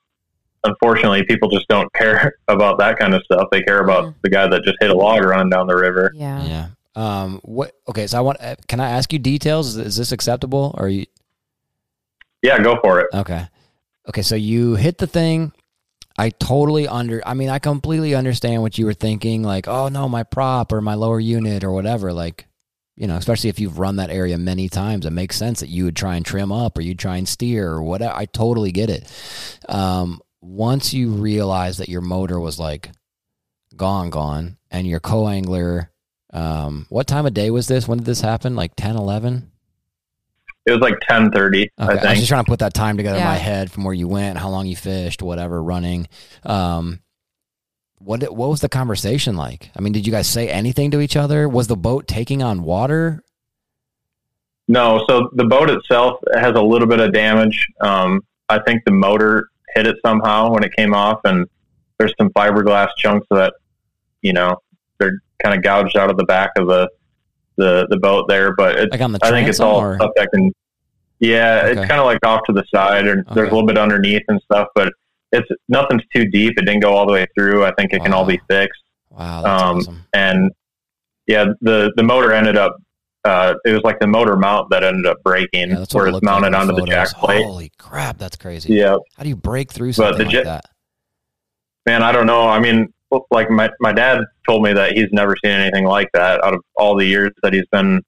unfortunately, 0.64 1.24
people 1.24 1.48
just 1.50 1.68
don't 1.68 1.92
care 1.94 2.34
about 2.48 2.78
that 2.78 2.98
kind 2.98 3.14
of 3.14 3.22
stuff. 3.24 3.48
They 3.52 3.62
care 3.62 3.80
about 3.80 4.04
Mhm. 4.04 4.14
the 4.22 4.30
guy 4.30 4.46
that 4.48 4.62
just 4.64 4.76
hit 4.80 4.90
a 4.90 4.94
log 4.94 5.22
running 5.24 5.50
down 5.50 5.66
the 5.66 5.76
river. 5.76 6.12
Yeah. 6.14 6.44
Yeah. 6.44 6.66
Um. 6.96 7.40
What? 7.44 7.72
Okay. 7.88 8.06
So 8.06 8.18
I 8.18 8.20
want. 8.20 8.40
uh, 8.40 8.56
Can 8.68 8.80
I 8.80 8.90
ask 8.90 9.12
you 9.12 9.18
details? 9.18 9.68
Is, 9.68 9.76
is 9.78 9.96
this 9.96 10.12
acceptable? 10.12 10.74
Or 10.78 10.88
you? 10.88 11.06
Yeah, 12.42 12.58
go 12.62 12.78
for 12.82 13.00
it. 13.00 13.06
Okay. 13.14 13.46
Okay, 14.08 14.22
so 14.22 14.34
you 14.34 14.74
hit 14.74 14.98
the 14.98 15.06
thing. 15.06 15.52
I 16.18 16.28
totally 16.30 16.86
under 16.86 17.20
I 17.26 17.34
mean, 17.34 17.48
I 17.48 17.58
completely 17.58 18.14
understand 18.14 18.62
what 18.62 18.78
you 18.78 18.84
were 18.86 18.94
thinking 18.94 19.42
like, 19.42 19.66
"Oh 19.66 19.88
no, 19.88 20.08
my 20.08 20.22
prop 20.22 20.72
or 20.72 20.80
my 20.80 20.94
lower 20.94 21.18
unit 21.18 21.64
or 21.64 21.72
whatever." 21.72 22.12
Like, 22.12 22.46
you 22.96 23.06
know, 23.08 23.16
especially 23.16 23.50
if 23.50 23.58
you've 23.58 23.78
run 23.80 23.96
that 23.96 24.10
area 24.10 24.38
many 24.38 24.68
times, 24.68 25.06
it 25.06 25.10
makes 25.10 25.36
sense 25.36 25.58
that 25.60 25.70
you 25.70 25.84
would 25.86 25.96
try 25.96 26.14
and 26.16 26.24
trim 26.24 26.52
up 26.52 26.78
or 26.78 26.82
you'd 26.82 26.98
try 27.00 27.16
and 27.16 27.26
steer 27.26 27.68
or 27.72 27.82
whatever. 27.82 28.14
I 28.14 28.26
totally 28.26 28.70
get 28.70 28.90
it. 28.90 29.10
Um, 29.68 30.20
once 30.44 30.92
you 30.92 31.10
realize 31.10 31.78
that 31.78 31.88
your 31.88 32.02
motor 32.02 32.38
was 32.38 32.58
like 32.58 32.90
gone, 33.76 34.10
gone, 34.10 34.58
and 34.70 34.86
your 34.86 35.00
co 35.00 35.28
angler, 35.28 35.90
um, 36.32 36.86
what 36.90 37.06
time 37.06 37.26
of 37.26 37.34
day 37.34 37.50
was 37.50 37.66
this? 37.66 37.88
When 37.88 37.98
did 37.98 38.06
this 38.06 38.20
happen? 38.20 38.54
Like 38.54 38.72
10, 38.76 38.96
11? 38.96 39.50
It 40.66 40.70
was 40.70 40.80
like 40.80 40.94
ten 41.02 41.30
thirty. 41.30 41.70
Okay. 41.78 41.98
I 41.98 42.06
I, 42.06 42.10
was 42.12 42.20
just 42.20 42.28
trying 42.28 42.42
to 42.42 42.48
put 42.48 42.60
that 42.60 42.72
time 42.72 42.96
together 42.96 43.18
in 43.18 43.24
my 43.24 43.34
head 43.34 43.70
from 43.70 43.84
where 43.84 43.92
you 43.92 44.08
went, 44.08 44.38
how 44.38 44.48
long 44.48 44.66
you 44.66 44.74
fished, 44.74 45.20
whatever, 45.20 45.62
running. 45.62 46.08
Um, 46.42 47.00
what 47.98 48.20
did- 48.20 48.30
what 48.30 48.48
was 48.48 48.62
the 48.62 48.70
conversation 48.70 49.36
like? 49.36 49.70
I 49.76 49.82
mean, 49.82 49.92
did 49.92 50.06
you 50.06 50.12
guys 50.12 50.26
say 50.26 50.48
anything 50.48 50.90
to 50.92 51.00
each 51.02 51.16
other? 51.16 51.46
Was 51.50 51.66
the 51.66 51.76
boat 51.76 52.06
taking 52.08 52.42
on 52.42 52.62
water? 52.62 53.22
No, 54.66 55.04
so 55.06 55.28
the 55.34 55.44
boat 55.44 55.68
itself 55.68 56.18
has 56.34 56.54
a 56.54 56.62
little 56.62 56.88
bit 56.88 56.98
of 57.00 57.12
damage. 57.12 57.66
Um, 57.82 58.22
I 58.48 58.58
think 58.60 58.84
the 58.86 58.92
motor 58.92 59.50
hit 59.74 59.86
it 59.86 59.96
somehow 60.04 60.50
when 60.52 60.62
it 60.64 60.74
came 60.76 60.94
off, 60.94 61.20
and 61.24 61.46
there's 61.98 62.12
some 62.18 62.30
fiberglass 62.30 62.88
chunks 62.96 63.26
that, 63.30 63.52
you 64.22 64.32
know, 64.32 64.56
they're 64.98 65.20
kind 65.42 65.56
of 65.56 65.62
gouged 65.62 65.96
out 65.96 66.10
of 66.10 66.16
the 66.16 66.24
back 66.24 66.50
of 66.56 66.66
the 66.66 66.88
the, 67.56 67.86
the 67.90 67.96
boat 67.98 68.26
there. 68.28 68.54
But 68.54 68.76
it's, 68.76 68.90
Like 68.90 69.00
on 69.00 69.12
the 69.12 69.20
I 69.22 69.30
think 69.30 69.48
it's 69.48 69.60
all 69.60 69.80
or- 69.80 69.96
stuff 69.96 70.10
that 70.16 70.28
can. 70.32 70.50
Yeah, 71.20 71.60
Okay. 71.66 71.80
it's 71.80 71.88
kind 71.88 72.00
of 72.00 72.06
like 72.06 72.18
off 72.26 72.40
to 72.46 72.52
the 72.52 72.64
side, 72.74 73.06
and 73.06 73.20
Okay. 73.20 73.34
there's 73.36 73.48
a 73.50 73.54
little 73.54 73.66
bit 73.66 73.78
underneath 73.78 74.22
and 74.28 74.40
stuff, 74.42 74.66
but 74.74 74.92
it's 75.30 75.48
nothing's 75.68 76.02
too 76.14 76.26
deep. 76.26 76.54
It 76.58 76.64
didn't 76.66 76.80
go 76.80 76.92
all 76.94 77.06
the 77.06 77.12
way 77.12 77.26
through. 77.36 77.64
I 77.64 77.72
think 77.78 77.92
it 77.92 78.02
can 78.02 78.12
all 78.12 78.24
be 78.24 78.40
fixed. 78.50 78.82
Wow, 79.10 79.38
Um, 79.44 79.78
awesome. 79.78 80.04
and 80.12 80.50
yeah, 81.28 81.46
the 81.60 81.92
the 81.96 82.02
motor 82.02 82.32
ended 82.32 82.56
up. 82.56 82.76
Uh, 83.24 83.54
it 83.64 83.72
was 83.72 83.80
like 83.84 83.98
the 84.00 84.06
motor 84.06 84.36
mount 84.36 84.68
that 84.70 84.84
ended 84.84 85.06
up 85.06 85.16
breaking, 85.24 85.70
Yeah, 85.70 85.78
that's 85.78 85.94
where 85.94 86.06
it's 86.06 86.12
looked 86.12 86.26
like 86.26 86.32
mounted 86.42 86.52
the 86.52 86.58
onto 86.58 86.74
the 86.74 86.86
jack 86.86 87.08
plate. 87.12 87.42
Holy 87.42 87.72
crap, 87.78 88.18
that's 88.18 88.36
crazy. 88.36 88.74
Yeah, 88.74 88.96
How 89.16 89.22
do 89.22 89.28
you 89.30 89.36
break 89.36 89.72
through 89.72 89.88
But 89.90 89.94
something 89.94 90.18
the 90.18 90.24
like 90.24 90.32
jet- 90.32 90.44
that? 90.44 90.64
man, 91.86 92.02
I 92.02 92.12
don't 92.12 92.26
know. 92.26 92.46
I 92.46 92.60
mean, 92.60 92.92
like 93.30 93.48
my 93.50 93.70
my 93.80 93.92
dad 93.92 94.20
told 94.46 94.62
me 94.62 94.72
that 94.74 94.92
he's 94.92 95.08
never 95.12 95.36
seen 95.42 95.52
anything 95.52 95.84
like 95.84 96.08
that 96.14 96.44
out 96.44 96.52
of 96.52 96.60
all 96.76 96.96
the 96.96 97.06
years 97.06 97.30
that 97.42 97.52
he's 97.54 97.66
been 97.72 98.02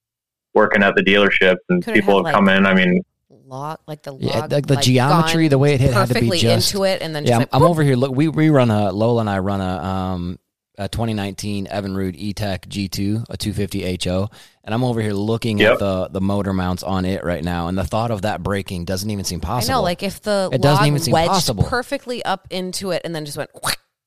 working 0.52 0.82
at 0.82 0.94
the 0.96 1.02
dealership, 1.02 1.56
and 1.70 1.82
Could 1.84 1.94
people 1.94 2.16
have, 2.18 2.26
have 2.26 2.34
come 2.34 2.48
in. 2.48 2.66
I 2.66 2.74
mean, 2.74 3.02
Log 3.46 3.78
like 3.86 4.02
the 4.02 4.12
log, 4.12 4.22
Yeah, 4.22 4.46
like 4.50 4.66
the 4.66 4.76
geometry, 4.76 5.46
the 5.48 5.56
way 5.58 5.74
it 5.74 5.80
hit 5.80 5.94
had 5.94 6.08
to 6.08 6.14
be 6.20 6.30
just- 6.40 6.74
into 6.74 6.84
it, 6.84 7.00
and 7.00 7.14
then 7.14 7.24
Yeah, 7.24 7.38
just 7.38 7.48
I'm, 7.54 7.60
like, 7.60 7.66
I'm 7.66 7.70
over 7.70 7.82
here. 7.84 7.94
Look, 7.96 8.14
we 8.14 8.28
we 8.28 8.50
run 8.50 8.70
a 8.70 8.90
Lola 8.92 9.20
and 9.20 9.30
I 9.30 9.38
run 9.38 9.60
a 9.60 9.82
um 9.82 10.38
a 10.78 10.88
2019 10.88 11.66
Evinrude 11.68 12.14
E-TEC 12.16 12.66
G2, 12.68 13.24
a 13.30 13.36
250 13.36 13.98
HO, 14.04 14.28
and 14.64 14.74
I'm 14.74 14.84
over 14.84 15.00
here 15.00 15.12
looking 15.12 15.58
Yep. 15.58 15.72
at 15.74 15.78
the 15.78 16.08
the 16.08 16.20
motor 16.20 16.52
mounts 16.52 16.82
on 16.82 17.04
it 17.04 17.24
right 17.24 17.42
now, 17.42 17.68
and 17.68 17.78
the 17.78 17.84
thought 17.84 18.10
of 18.10 18.22
that 18.22 18.42
breaking 18.42 18.84
doesn't 18.84 19.08
even 19.10 19.24
seem 19.24 19.40
possible. 19.40 19.72
I 19.74 19.76
know, 19.78 19.82
like 19.82 20.02
if 20.02 20.20
the 20.22 20.50
It 20.52 20.60
doesn't 20.60 20.84
even 20.86 20.98
seem 21.00 21.12
wedged 21.12 21.28
possible. 21.30 21.64
perfectly 21.64 22.24
up 22.24 22.46
into 22.50 22.90
it, 22.90 23.02
and 23.04 23.14
then 23.14 23.24
just 23.24 23.36
went 23.38 23.50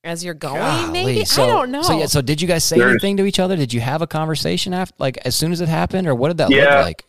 as 0.04 0.24
you're 0.24 0.32
going. 0.34 0.56
Golly. 0.60 0.92
Maybe 0.92 1.24
So, 1.24 1.42
I 1.44 1.46
don't 1.46 1.70
know. 1.70 1.82
So 1.82 1.98
yeah, 1.98 2.06
so 2.06 2.22
did 2.22 2.40
you 2.40 2.48
guys 2.48 2.64
say 2.64 2.78
There's- 2.78 2.90
anything 2.92 3.16
to 3.18 3.24
each 3.26 3.38
other? 3.38 3.56
Did 3.56 3.72
you 3.72 3.80
have 3.80 4.00
a 4.00 4.06
conversation 4.06 4.72
after, 4.72 4.94
like 4.98 5.18
as 5.24 5.34
soon 5.36 5.52
as 5.52 5.60
it 5.60 5.68
happened, 5.68 6.06
or 6.08 6.14
what 6.14 6.28
did 6.28 6.38
that 6.38 6.50
Yeah. 6.50 6.76
look 6.76 6.84
like? 6.86 7.04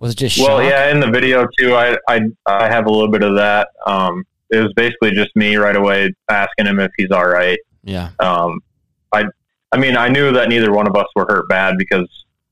Was 0.00 0.12
it 0.12 0.18
just 0.18 0.38
well, 0.38 0.58
shock? 0.60 0.68
yeah, 0.70 0.90
in 0.90 1.00
the 1.00 1.10
video 1.10 1.46
too, 1.58 1.74
I 1.76 1.96
I 2.08 2.20
I 2.46 2.66
have 2.68 2.86
a 2.86 2.90
little 2.90 3.10
bit 3.10 3.22
of 3.22 3.36
that. 3.36 3.68
Um, 3.86 4.24
it 4.50 4.58
was 4.58 4.72
basically 4.74 5.12
just 5.12 5.30
me 5.34 5.56
right 5.56 5.76
away 5.76 6.10
asking 6.28 6.66
him 6.66 6.78
if 6.78 6.90
he's 6.98 7.10
all 7.10 7.26
right. 7.26 7.58
yeah, 7.84 8.10
Um, 8.20 8.60
I 9.12 9.24
I 9.72 9.78
mean, 9.78 9.96
I 9.96 10.08
knew 10.08 10.32
that 10.32 10.48
neither 10.48 10.72
one 10.72 10.86
of 10.86 10.94
us 10.96 11.06
were 11.14 11.26
hurt 11.28 11.48
bad 11.48 11.76
because 11.78 12.08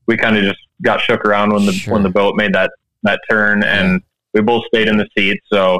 we 0.07 0.17
kind 0.17 0.37
of 0.37 0.43
just 0.43 0.59
got 0.81 0.99
shook 1.01 1.23
around 1.25 1.53
when 1.53 1.65
the 1.65 1.73
Sure. 1.73 1.93
when 1.93 2.03
the 2.03 2.09
boat 2.09 2.35
made 2.35 2.53
that 2.53 2.71
that 3.03 3.19
turn, 3.29 3.63
and 3.63 4.01
we 4.33 4.41
both 4.41 4.63
stayed 4.67 4.87
in 4.87 4.97
the 4.97 5.07
seat. 5.17 5.39
So 5.51 5.75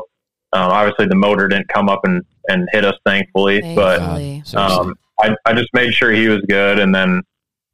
um, 0.53 0.71
obviously 0.71 1.07
the 1.07 1.15
motor 1.15 1.47
didn't 1.47 1.67
come 1.69 1.89
up 1.89 2.01
and 2.03 2.23
and 2.47 2.67
hit 2.71 2.85
us, 2.85 2.95
thankfully. 3.05 3.61
But 3.75 3.99
Thankfully. 3.99 4.41
Seriously. 4.45 4.57
um, 4.57 4.95
I 5.19 5.35
I 5.45 5.53
just 5.53 5.69
made 5.73 5.93
sure 5.93 6.11
he 6.11 6.27
was 6.27 6.41
good, 6.47 6.79
and 6.79 6.93
then 6.93 7.21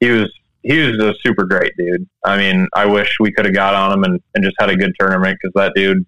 he 0.00 0.10
was 0.10 0.30
he 0.62 0.78
was 0.78 0.98
a 1.02 1.14
super 1.24 1.44
great 1.44 1.72
dude. 1.78 2.06
I 2.24 2.36
mean, 2.36 2.68
I 2.74 2.84
wish 2.86 3.16
we 3.20 3.32
could 3.32 3.44
have 3.46 3.54
got 3.54 3.74
on 3.74 3.92
him 3.92 4.04
and, 4.04 4.20
and 4.34 4.44
just 4.44 4.56
had 4.58 4.70
a 4.70 4.76
good 4.76 4.92
tournament 4.98 5.38
because 5.40 5.52
that 5.54 5.72
dude 5.74 6.04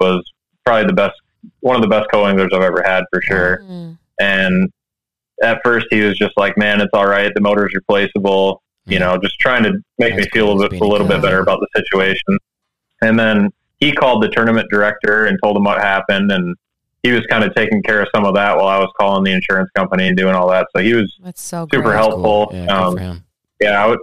was 0.00 0.22
probably 0.64 0.86
the 0.86 0.92
best, 0.92 1.14
one 1.60 1.74
of 1.76 1.82
the 1.82 1.88
best 1.88 2.06
co-anglers 2.12 2.50
I've 2.52 2.62
ever 2.62 2.82
had 2.84 3.04
for 3.10 3.20
sure. 3.22 3.62
Mm. 3.64 3.98
And 4.20 4.72
at 5.42 5.60
first, 5.64 5.86
he 5.90 6.00
was 6.00 6.16
just 6.16 6.32
like, 6.36 6.56
"Man, 6.56 6.80
it's 6.80 6.90
all 6.92 7.06
right. 7.06 7.32
The 7.34 7.40
motor's 7.40 7.72
replaceable." 7.74 8.62
You 8.88 9.00
know, 9.00 9.18
just 9.18 9.40
trying 9.40 9.64
to 9.64 9.72
make 9.98 10.14
That's 10.14 10.26
me 10.26 10.30
feel 10.32 10.62
a, 10.62 10.68
bit, 10.68 10.80
a 10.80 10.84
little 10.86 11.08
bit 11.08 11.20
better 11.20 11.40
about 11.40 11.58
the 11.58 11.66
situation. 11.74 12.38
And 13.02 13.18
then 13.18 13.50
he 13.80 13.90
called 13.90 14.22
the 14.22 14.28
tournament 14.28 14.68
director 14.70 15.26
and 15.26 15.36
told 15.42 15.56
him 15.56 15.64
what 15.64 15.78
happened, 15.78 16.30
and 16.30 16.54
he 17.02 17.10
was 17.10 17.26
kind 17.26 17.42
of 17.42 17.52
taking 17.56 17.82
care 17.82 18.00
of 18.00 18.08
some 18.14 18.24
of 18.24 18.36
that 18.36 18.56
while 18.56 18.68
I 18.68 18.78
was 18.78 18.88
calling 18.96 19.24
the 19.24 19.32
insurance 19.32 19.70
company 19.74 20.06
and 20.06 20.16
doing 20.16 20.36
all 20.36 20.48
that. 20.50 20.68
So 20.74 20.80
he 20.82 20.94
was 20.94 21.12
That's 21.20 21.42
so 21.42 21.64
super 21.68 21.82
great. 21.82 21.94
That's 21.96 22.06
helpful. 22.06 22.46
cool. 22.46 22.48
Yeah, 22.56 22.66
good 22.66 22.70
Um, 22.72 22.94
for 22.94 23.00
him. 23.00 23.24
yeah, 23.60 23.84
I, 23.84 23.86
would, 23.88 23.98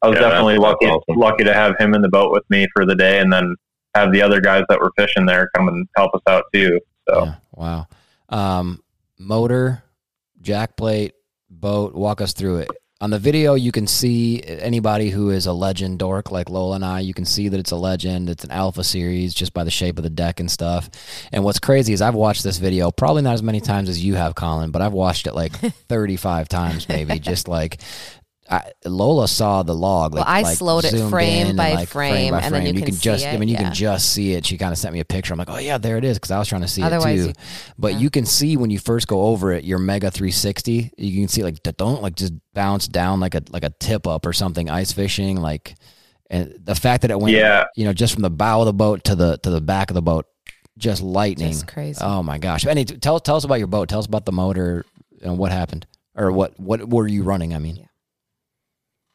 I 0.00 0.08
was 0.08 0.16
Yeah, 0.16 0.22
definitely 0.30 0.56
lucky 0.56 0.86
awesome. 0.86 1.16
lucky 1.20 1.44
to 1.44 1.52
have 1.52 1.74
him 1.78 1.94
in 1.94 2.00
the 2.00 2.08
boat 2.08 2.32
with 2.32 2.44
me 2.48 2.66
for 2.74 2.86
the 2.86 2.94
day, 2.94 3.18
and 3.20 3.30
then 3.30 3.54
have 3.94 4.12
the 4.12 4.22
other 4.22 4.40
guys 4.40 4.64
that 4.70 4.80
were 4.80 4.92
fishing 4.96 5.26
there 5.26 5.50
come 5.54 5.68
and 5.68 5.86
help 5.94 6.14
us 6.14 6.22
out 6.26 6.44
too. 6.54 6.80
So 7.06 7.24
Yeah, 7.26 7.34
wow. 7.52 7.86
Um, 8.30 8.82
motor, 9.18 9.82
jack 10.42 10.76
plate, 10.76 11.14
boat. 11.48 11.94
Walk 11.94 12.20
us 12.20 12.32
through 12.32 12.58
it. 12.58 12.68
On 13.00 13.10
the 13.10 13.18
video, 13.18 13.54
you 13.54 13.72
can 13.72 13.88
see 13.88 14.44
anybody 14.44 15.10
who 15.10 15.30
is 15.30 15.46
a 15.46 15.52
legend 15.52 15.98
dork 15.98 16.30
like 16.30 16.48
Lola 16.48 16.76
and 16.76 16.84
I. 16.84 17.00
You 17.00 17.12
can 17.12 17.24
see 17.24 17.48
that 17.48 17.58
it's 17.58 17.72
a 17.72 17.76
legend. 17.76 18.30
It's 18.30 18.44
an 18.44 18.52
alpha 18.52 18.84
series 18.84 19.34
just 19.34 19.52
by 19.52 19.64
the 19.64 19.72
shape 19.72 19.98
of 19.98 20.04
the 20.04 20.10
deck 20.10 20.38
and 20.38 20.48
stuff. 20.48 20.88
And 21.32 21.42
what's 21.42 21.58
crazy 21.58 21.92
is 21.92 22.00
I've 22.00 22.14
watched 22.14 22.44
this 22.44 22.58
video 22.58 22.92
probably 22.92 23.22
not 23.22 23.34
as 23.34 23.42
many 23.42 23.60
times 23.60 23.88
as 23.88 24.04
you 24.04 24.14
have, 24.14 24.36
Collin, 24.36 24.70
but 24.70 24.82
I've 24.82 24.92
watched 24.92 25.26
it 25.26 25.34
like 25.34 25.52
35 25.88 26.48
times 26.48 26.88
maybe. 26.88 27.18
Just 27.18 27.48
like 27.48 27.80
I, 28.50 28.72
Lola 28.84 29.28
saw 29.28 29.62
the 29.62 29.74
log. 29.74 30.14
Well, 30.14 30.24
I 30.26 30.42
like 30.42 30.56
slowed 30.58 30.84
it 30.84 31.08
frame 31.08 31.42
in 31.42 31.46
and, 31.48 31.56
by 31.56 31.74
like, 31.74 31.88
frame, 31.88 32.34
and 32.34 32.54
then 32.54 32.66
you 32.66 32.82
can 32.82 32.94
just. 32.94 33.22
see 33.22 33.28
I 33.28 33.34
it, 33.34 33.40
mean, 33.40 33.48
you 33.48 33.54
yeah. 33.54 33.62
can 33.62 33.74
just 33.74 34.12
see 34.12 34.32
it. 34.34 34.44
She 34.44 34.58
kind 34.58 34.72
of 34.72 34.78
sent 34.78 34.92
me 34.92 35.00
a 35.00 35.04
picture. 35.04 35.32
I'm 35.32 35.38
like, 35.38 35.48
oh 35.48 35.58
yeah, 35.58 35.78
there 35.78 35.96
it 35.96 36.04
is, 36.04 36.18
because 36.18 36.32
I 36.32 36.38
was 36.38 36.48
trying 36.48 36.62
to 36.62 36.68
see 36.68 36.82
Otherwise 36.82 37.20
it 37.20 37.22
too. 37.22 37.28
you- 37.28 37.72
but 37.78 37.92
yeah. 37.92 37.98
you 37.98 38.10
can 38.10 38.26
see 38.26 38.56
when 38.56 38.70
you 38.70 38.78
first 38.78 39.06
go 39.06 39.22
over 39.22 39.52
it, 39.52 39.64
your 39.64 39.78
Mega 39.78 40.10
360. 40.10 40.92
You 40.98 41.20
can 41.20 41.28
see 41.28 41.42
like 41.42 41.62
don't 41.62 42.02
like 42.02 42.16
just 42.16 42.32
bounce 42.52 42.88
down 42.88 43.20
like 43.20 43.34
a 43.34 43.42
like 43.50 43.64
a 43.64 43.70
tip 43.70 44.06
up 44.06 44.26
or 44.26 44.32
something. 44.32 44.68
Ice 44.68 44.92
fishing, 44.92 45.36
like, 45.40 45.76
and 46.28 46.54
the 46.62 46.74
fact 46.74 47.02
that 47.02 47.10
it 47.10 47.20
went, 47.20 47.36
yeah, 47.36 47.66
you 47.76 47.84
know, 47.84 47.92
just 47.92 48.12
from 48.12 48.22
the 48.22 48.30
bow 48.30 48.60
of 48.60 48.66
the 48.66 48.72
boat 48.72 49.04
to 49.04 49.14
the 49.14 49.38
to 49.38 49.50
the 49.50 49.60
back 49.60 49.90
of 49.90 49.94
the 49.94 50.02
boat, 50.02 50.26
just 50.76 51.00
lightning. 51.00 51.52
Just 51.52 51.68
crazy. 51.68 52.00
Oh 52.02 52.22
my 52.22 52.38
gosh! 52.38 52.66
Any 52.66 52.84
tell 52.84 53.20
tell 53.20 53.36
us 53.36 53.44
about 53.44 53.58
your 53.60 53.68
boat. 53.68 53.88
Tell 53.88 54.00
us 54.00 54.06
about 54.06 54.26
the 54.26 54.32
motor 54.32 54.84
and 55.22 55.38
what 55.38 55.52
happened, 55.52 55.86
or 56.16 56.32
what 56.32 56.58
what 56.58 56.88
were 56.88 57.06
you 57.06 57.22
running? 57.22 57.54
I 57.54 57.58
mean, 57.58 57.76
yeah. 57.76 57.86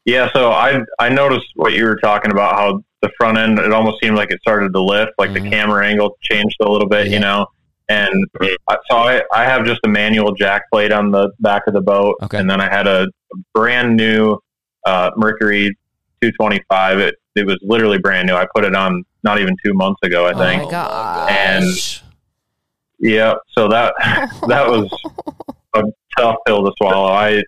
Yeah, 0.07 0.29
so 0.33 0.51
I 0.51 0.79
I 0.99 1.09
noticed 1.09 1.47
what 1.55 1.73
you 1.73 1.83
were 1.83 1.97
talking 1.97 2.31
about. 2.31 2.55
How 2.55 2.81
the 3.01 3.11
front 3.19 3.37
end 3.37 3.59
it 3.59 3.73
almost 3.73 3.97
seemed 4.01 4.15
like 4.15 4.31
it 4.31 4.39
started 4.41 4.71
to 4.73 4.81
lift, 4.81 5.11
like 5.17 5.31
Mhm. 5.31 5.43
the 5.43 5.49
camera 5.49 5.85
angle 5.85 6.17
changed 6.21 6.55
a 6.61 6.69
little 6.71 6.87
bit, 6.87 7.07
Yeah. 7.07 7.13
you 7.13 7.19
know. 7.19 7.45
And 7.89 8.25
I, 8.69 8.77
so 8.89 8.97
I, 8.97 9.21
I 9.33 9.43
have 9.45 9.65
just 9.65 9.81
a 9.85 9.87
manual 9.89 10.33
jack 10.33 10.63
plate 10.71 10.91
on 10.93 11.11
the 11.11 11.29
back 11.39 11.63
of 11.67 11.73
the 11.73 11.81
boat, 11.81 12.15
Okay. 12.23 12.37
and 12.37 12.49
then 12.49 12.59
I 12.61 12.69
had 12.73 12.87
a 12.87 13.07
brand 13.53 13.95
new 13.97 14.37
uh, 14.85 15.11
Mercury 15.17 15.75
225. 16.21 16.99
It 16.99 17.15
it 17.35 17.45
was 17.45 17.57
literally 17.61 17.97
brand 17.97 18.27
new. 18.27 18.33
I 18.35 18.47
put 18.55 18.63
it 18.63 18.75
on 18.75 19.03
not 19.23 19.39
even 19.39 19.55
two 19.63 19.73
months 19.73 19.99
ago, 20.03 20.25
I 20.25 20.33
think. 20.33 20.61
Oh 20.63 20.69
think. 20.69 20.71
my 20.71 20.71
gosh. 20.71 21.31
And- 21.31 22.01
Yeah, 22.99 23.33
so 23.57 23.67
that 23.67 23.93
that 24.47 24.67
was 24.69 24.89
a 25.75 25.83
tough 26.17 26.37
pill 26.47 26.63
to 26.65 26.71
swallow. 26.77 27.11
I 27.11 27.43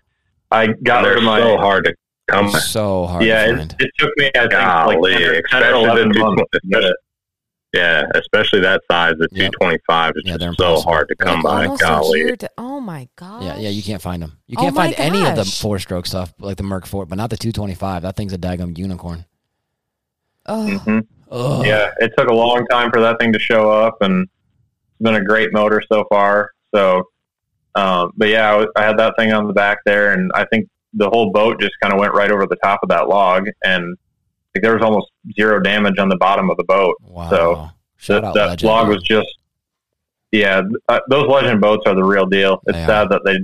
I 0.52 0.66
got 0.68 1.02
They're 1.02 1.12
rid 1.14 1.18
of 1.18 1.24
my 1.24 1.40
so 1.40 1.56
hard 1.56 1.84
to 1.86 1.94
come 2.30 2.52
by. 2.52 2.58
so 2.58 3.06
hard. 3.06 3.24
yeah. 3.24 3.46
to 3.46 3.52
It, 3.52 3.56
find. 3.58 3.76
it 3.78 3.90
took 3.98 4.10
me 4.16 4.30
I 4.34 4.38
think 4.40 4.50
Golly, 4.52 4.96
like 4.96 5.18
10 5.18 5.20
10 5.20 5.34
especially 5.44 5.70
the 5.72 5.78
11 5.92 6.12
two- 6.12 6.20
months 6.20 6.42
to 6.52 6.60
get 6.68 6.84
it. 6.84 6.96
Yeah, 7.72 8.02
especially 8.16 8.60
that 8.62 8.80
size, 8.90 9.14
the 9.18 9.28
Yep. 9.30 9.52
225 9.60 10.14
is 10.16 10.22
Yeah, 10.24 10.36
they're 10.38 10.48
just 10.50 10.58
so 10.58 10.80
hard 10.80 11.06
to 11.08 11.14
come 11.14 11.40
by. 11.40 11.68
Golly. 11.76 12.36
to- 12.36 12.50
oh 12.58 12.80
my 12.80 13.08
god. 13.14 13.44
Yeah, 13.44 13.58
yeah, 13.58 13.68
you 13.68 13.82
can't 13.82 14.02
find 14.02 14.20
them. 14.20 14.38
You 14.48 14.56
Oh 14.58 14.62
can't 14.62 14.74
my 14.74 14.86
find 14.92 14.94
any 14.98 15.24
of 15.24 15.36
the 15.36 15.44
four 15.44 15.78
stroke 15.78 16.06
stuff 16.06 16.34
like 16.40 16.56
the 16.56 16.64
Merc 16.64 16.84
Four, 16.86 17.06
but 17.06 17.14
not 17.16 17.30
the 17.30 17.36
225. 17.36 18.02
That 18.02 18.16
thing's 18.16 18.32
a 18.32 18.38
daggum 18.38 18.76
unicorn. 18.76 19.24
Oh, 20.46 20.66
Mhm. 20.84 21.06
Ugh. 21.30 21.64
Yeah, 21.64 21.90
it 21.98 22.12
took 22.18 22.28
a 22.28 22.34
long 22.34 22.66
time 22.66 22.90
for 22.90 23.00
that 23.02 23.20
thing 23.20 23.32
to 23.34 23.38
show 23.38 23.70
up, 23.70 23.98
and 24.00 24.22
it's 24.24 25.00
been 25.00 25.14
a 25.14 25.22
great 25.24 25.52
motor 25.52 25.80
so 25.92 26.04
far. 26.10 26.50
So, 26.74 27.04
um, 27.76 28.10
but 28.16 28.28
yeah, 28.30 28.64
I, 28.76 28.80
I 28.80 28.84
had 28.84 28.98
that 28.98 29.14
thing 29.16 29.32
on 29.32 29.46
the 29.46 29.52
back 29.52 29.78
there, 29.84 30.12
and 30.12 30.32
I 30.34 30.44
think 30.46 30.66
the 30.94 31.08
whole 31.08 31.30
boat 31.30 31.60
just 31.60 31.72
kind 31.82 31.92
of 31.94 32.00
went 32.00 32.14
right 32.14 32.30
over 32.30 32.46
the 32.46 32.56
top 32.62 32.80
of 32.82 32.88
that 32.88 33.08
log, 33.08 33.48
and 33.64 33.96
like, 34.54 34.62
there 34.62 34.74
was 34.74 34.82
almost 34.82 35.08
zero 35.36 35.60
damage 35.60 35.98
on 35.98 36.08
the 36.08 36.16
bottom 36.16 36.50
of 36.50 36.56
the 36.56 36.64
boat. 36.64 36.96
Wow. 37.02 37.30
So, 37.30 37.68
Shout 37.96 38.22
that, 38.22 38.34
that 38.34 38.46
Legend. 38.48 38.66
log 38.68 38.88
was 38.88 39.02
just 39.02 39.28
yeah. 40.32 40.62
th- 40.62 40.72
uh, 40.88 41.00
those 41.08 41.28
legend 41.28 41.60
boats 41.60 41.82
are 41.86 41.94
the 41.94 42.02
real 42.04 42.26
deal. 42.26 42.60
It's 42.66 42.76
They 42.76 42.82
are. 42.84 42.86
sad 42.86 43.08
that 43.10 43.22
they 43.24 43.38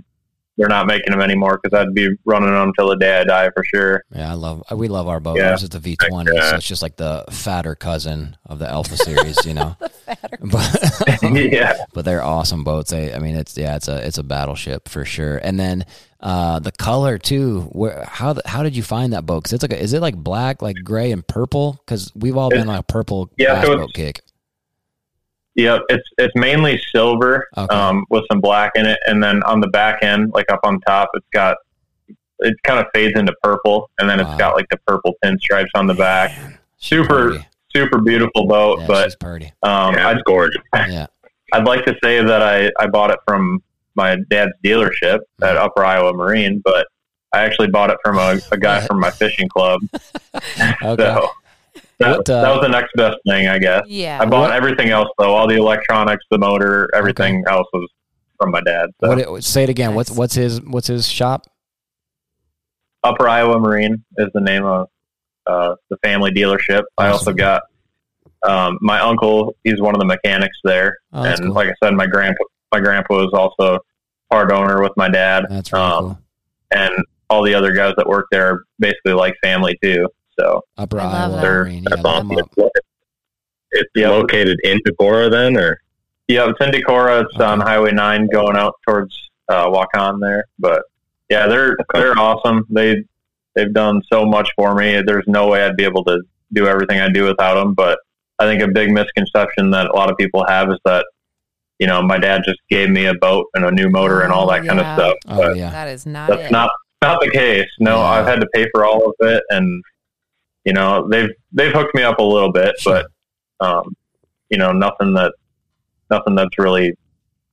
they're 0.58 0.68
not 0.68 0.86
making 0.86 1.10
them 1.10 1.20
anymore 1.20 1.60
because 1.62 1.78
I'd 1.78 1.92
be 1.92 2.08
running 2.24 2.50
them 2.50 2.72
till 2.78 2.88
the 2.88 2.96
day 2.96 3.18
I 3.20 3.24
die 3.24 3.50
for 3.54 3.62
sure. 3.62 4.02
Yeah, 4.10 4.30
I 4.30 4.34
love. 4.34 4.62
We 4.74 4.88
love 4.88 5.06
our 5.06 5.20
boat. 5.20 5.36
Yeah. 5.36 5.50
Ours 5.50 5.62
is 5.62 5.68
the 5.68 5.78
V 5.78 5.96
twenty, 6.08 6.30
Yeah. 6.34 6.48
so 6.50 6.56
it's 6.56 6.66
just 6.66 6.80
like 6.80 6.96
the 6.96 7.26
fatter 7.30 7.74
cousin 7.74 8.38
of 8.46 8.58
the 8.58 8.66
Alpha 8.66 8.96
series, 8.96 9.44
you 9.44 9.52
know. 9.52 9.76
but, 10.40 11.20
yeah, 11.22 11.74
but 11.92 12.06
they're 12.06 12.22
awesome 12.22 12.64
boats. 12.64 12.90
They, 12.90 13.12
I 13.12 13.18
mean, 13.18 13.36
it's 13.36 13.58
yeah, 13.58 13.76
it's 13.76 13.88
a 13.88 14.04
it's 14.06 14.16
a 14.16 14.22
battleship 14.22 14.88
for 14.88 15.04
sure. 15.04 15.36
And 15.36 15.60
then 15.60 15.84
uh, 16.20 16.58
the 16.58 16.72
color 16.72 17.18
too. 17.18 17.62
Where 17.72 18.04
how 18.04 18.34
how 18.46 18.62
did 18.62 18.76
you 18.76 18.82
find 18.82 19.12
that 19.12 19.26
boat? 19.26 19.42
Because 19.44 19.52
it's 19.54 19.62
like 19.62 19.72
a, 19.72 19.80
is 19.80 19.92
it 19.92 20.00
like 20.00 20.16
black, 20.16 20.62
like 20.62 20.76
gray 20.84 21.12
and 21.12 21.26
purple? 21.26 21.80
Because 21.84 22.10
we've 22.14 22.36
all 22.36 22.50
been 22.50 22.68
on 22.68 22.76
a 22.76 22.82
purple 22.82 23.30
Yeah, 23.36 23.60
so 23.62 23.68
boat 23.76 23.90
it's- 23.90 23.92
kick. 23.94 24.22
yeah. 25.54 25.78
It's 25.88 26.08
it's 26.18 26.32
mainly 26.34 26.80
silver 26.94 27.46
Okay. 27.56 27.74
um, 27.74 28.04
with 28.10 28.24
some 28.30 28.40
black 28.40 28.72
in 28.74 28.86
it, 28.86 28.98
and 29.06 29.22
then 29.22 29.42
on 29.44 29.60
the 29.60 29.68
back 29.68 30.02
end, 30.02 30.32
like 30.32 30.50
up 30.50 30.60
on 30.64 30.80
top, 30.80 31.10
it's 31.14 31.26
got 31.32 31.56
it 32.40 32.54
kind 32.64 32.78
of 32.80 32.86
fades 32.94 33.18
into 33.18 33.34
purple, 33.42 33.90
and 33.98 34.08
then 34.08 34.20
it's 34.20 34.28
Wow. 34.30 34.36
got 34.38 34.56
like 34.56 34.68
the 34.70 34.76
purple 34.86 35.14
pinstripes 35.24 35.68
on 35.74 35.86
the 35.86 35.94
back. 35.94 36.30
Man, 36.38 36.58
she's 36.78 36.88
Super 36.98 37.28
pretty. 37.30 37.46
super 37.74 37.98
beautiful 38.00 38.46
boat, 38.46 38.80
Yeah, 38.80 38.86
but 38.86 39.04
she's 39.04 39.16
pretty. 39.16 39.52
um, 39.62 39.94
yeah, 39.94 40.10
it's 40.12 40.22
gorgeous. 40.26 40.62
Yeah, 40.74 41.06
I'd 41.54 41.64
like 41.66 41.84
to 41.86 41.94
say 42.02 42.22
that 42.22 42.42
I, 42.42 42.70
I 42.78 42.86
bought 42.88 43.10
it 43.10 43.18
from 43.26 43.62
my 43.96 44.16
dad's 44.30 44.52
dealership 44.64 45.18
at 45.42 45.56
Upper 45.56 45.84
Iowa 45.84 46.12
Marine, 46.12 46.60
but 46.64 46.86
I 47.32 47.40
actually 47.44 47.68
bought 47.68 47.90
it 47.90 47.98
from 48.04 48.18
a, 48.18 48.38
a 48.52 48.56
guy 48.58 48.86
from 48.86 49.00
my 49.00 49.10
fishing 49.10 49.48
club. 49.48 49.80
okay. 50.34 50.74
So 50.82 51.28
that, 51.98 52.18
What, 52.18 52.30
uh, 52.30 52.42
that 52.42 52.50
was 52.54 52.60
the 52.62 52.68
next 52.68 52.92
best 52.96 53.16
thing, 53.26 53.48
I 53.48 53.58
guess. 53.58 53.82
Yeah. 53.86 54.18
I 54.20 54.26
bought 54.26 54.42
What- 54.42 54.52
everything 54.52 54.90
else 54.90 55.08
though, 55.18 55.34
all 55.34 55.46
the 55.48 55.56
electronics, 55.56 56.24
the 56.30 56.38
motor, 56.38 56.88
everything 56.94 57.42
else 57.48 57.66
was 57.72 57.88
from 58.38 58.50
my 58.50 58.60
dad. 58.60 58.90
So 59.02 59.08
What 59.08 59.18
it, 59.18 59.44
say 59.44 59.62
it 59.64 59.70
again. 59.70 59.94
What's 59.94 60.10
Nice. 60.10 60.18
what's 60.18 60.34
his 60.34 60.60
what's 60.62 60.86
his 60.86 61.08
shop? 61.08 61.46
Upper 63.02 63.28
Iowa 63.28 63.58
Marine 63.60 64.04
is 64.18 64.28
the 64.34 64.40
name 64.40 64.64
of 64.64 64.88
uh, 65.46 65.74
the 65.90 65.96
family 66.02 66.30
dealership. 66.32 66.82
I 66.98 67.08
also 67.08 67.32
got 67.32 67.62
um, 68.46 68.78
my 68.80 69.00
uncle. 69.00 69.54
He's 69.64 69.80
one 69.80 69.94
of 69.94 70.00
the 70.00 70.04
mechanics 70.06 70.58
there, 70.64 70.98
Oh, 71.12 71.22
and 71.22 71.38
cool. 71.38 71.52
like 71.52 71.68
I 71.68 71.74
said, 71.82 71.94
my 71.94 72.06
grandpa 72.06 72.42
my 72.76 72.80
grandpa 72.84 73.14
was 73.14 73.30
also 73.32 73.78
part 74.30 74.52
owner 74.52 74.82
with 74.82 74.92
my 74.96 75.08
dad. 75.08 75.44
That's 75.48 75.72
really 75.72 75.84
um, 75.84 76.04
cool. 76.04 76.18
and 76.72 76.92
all 77.30 77.42
the 77.42 77.54
other 77.54 77.72
guys 77.72 77.94
that 77.96 78.06
work 78.06 78.26
there 78.30 78.46
are 78.52 78.64
basically 78.78 79.14
like 79.14 79.34
family 79.42 79.78
too. 79.82 80.08
So 80.38 80.62
Upper 80.76 81.00
I 81.00 81.04
love 81.04 81.32
Iowa. 81.32 81.40
They're- 81.40 81.66
Yeah, 81.68 81.80
That's 81.88 82.04
awesome. 82.04 82.32
up. 82.32 82.50
It's 83.72 83.90
Yep. 83.94 84.10
located 84.10 84.58
in 84.62 84.78
Decorah 84.86 85.30
then, 85.30 85.56
or 85.56 85.80
yeah, 86.28 86.48
it's 86.48 86.58
in 86.64 86.70
Decorah. 86.70 87.24
It's 87.24 87.36
on 87.40 87.60
Highway 87.60 87.92
Nine 87.92 88.26
going 88.32 88.56
out 88.56 88.74
towards 88.86 89.14
uh, 89.48 89.66
Waukon 89.68 90.20
there. 90.20 90.44
But 90.58 90.82
yeah, 91.30 91.46
they're 91.46 91.72
Okay. 91.72 92.00
they're 92.00 92.18
awesome. 92.18 92.64
They 92.70 93.02
they've 93.54 93.72
done 93.72 94.02
so 94.12 94.24
much 94.24 94.48
for 94.56 94.74
me. 94.74 95.02
There's 95.04 95.24
no 95.26 95.48
way 95.48 95.64
I'd 95.64 95.76
be 95.76 95.84
able 95.84 96.04
to 96.04 96.20
do 96.52 96.66
everything 96.66 97.00
I 97.00 97.08
do 97.10 97.24
without 97.24 97.54
them. 97.54 97.74
But 97.74 97.98
I 98.38 98.44
think 98.46 98.62
a 98.62 98.68
big 98.68 98.90
misconception 98.92 99.70
that 99.70 99.86
a 99.86 99.92
lot 99.96 100.10
of 100.10 100.16
people 100.18 100.44
have 100.46 100.70
is 100.70 100.78
that 100.84 101.04
you 101.78 101.86
know 101.86 102.02
my 102.02 102.18
dad 102.18 102.42
just 102.44 102.58
gave 102.70 102.88
me 102.90 103.06
a 103.06 103.14
boat 103.14 103.46
and 103.54 103.64
a 103.64 103.70
new 103.70 103.88
motor 103.90 104.22
and 104.22 104.32
all 104.32 104.46
that 104.48 104.64
kind 104.66 104.80
of 104.80 104.86
stuff. 104.98 105.14
Oh 105.28 105.36
But 105.36 105.56
yeah. 105.56 105.70
That 105.70 105.88
is 105.88 106.06
not 106.06 106.28
that's 106.30 106.42
it. 106.44 106.50
not 106.52 106.70
not 107.02 107.20
the 107.20 107.30
case. 107.30 107.68
No, 107.78 107.96
Yeah. 107.96 108.02
I've 108.04 108.26
had 108.26 108.40
to 108.40 108.46
pay 108.54 108.66
for 108.74 108.84
all 108.84 109.06
of 109.08 109.14
it, 109.20 109.42
and 109.50 109.82
you 110.64 110.72
know 110.72 111.06
they've 111.08 111.30
they've 111.52 111.72
hooked 111.72 111.94
me 111.94 112.02
up 112.02 112.18
a 112.18 112.22
little 112.22 112.52
bit, 112.52 112.74
Sure. 112.80 113.02
but 113.60 113.66
um, 113.66 113.94
you 114.50 114.58
know 114.58 114.72
nothing 114.72 115.12
that 115.14 115.32
nothing 116.10 116.34
that's 116.34 116.58
really 116.58 116.94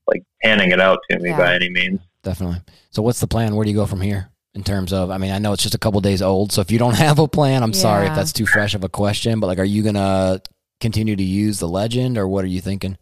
like 0.07 0.23
handing 0.41 0.71
it 0.71 0.79
out 0.79 0.99
to 1.09 1.19
me 1.19 1.29
Yeah. 1.29 1.37
by 1.37 1.55
any 1.55 1.69
means. 1.69 1.99
Definitely. 2.23 2.61
So 2.91 3.01
what's 3.01 3.19
the 3.19 3.27
plan? 3.27 3.55
Where 3.55 3.63
do 3.65 3.71
you 3.71 3.75
go 3.77 3.85
from 3.85 4.01
here? 4.01 4.29
In 4.55 4.63
terms 4.63 4.93
of, 4.93 5.09
I 5.09 5.17
mean, 5.17 5.31
I 5.31 5.39
know 5.39 5.51
it's 5.53 5.63
just 5.63 5.73
a 5.73 5.79
couple 5.79 5.99
days 5.99 6.21
old, 6.21 6.51
so 6.51 6.61
if 6.61 6.69
you 6.69 6.77
don't 6.77 6.93
have 7.07 7.17
a 7.19 7.27
plan, 7.27 7.63
I'm 7.63 7.73
sorry 7.73 8.05
if 8.07 8.13
that's 8.15 8.31
too 8.31 8.45
fresh 8.45 8.75
of 8.75 8.83
a 8.83 8.89
question. 8.89 9.39
But 9.39 9.47
like, 9.47 9.57
are 9.59 9.63
you 9.63 9.81
gonna 9.83 10.41
continue 10.79 11.15
to 11.15 11.23
use 11.23 11.59
the 11.59 11.67
legend, 11.67 12.17
or 12.17 12.27
what 12.27 12.43
are 12.45 12.47
you 12.49 12.61
thinking? 12.61 12.97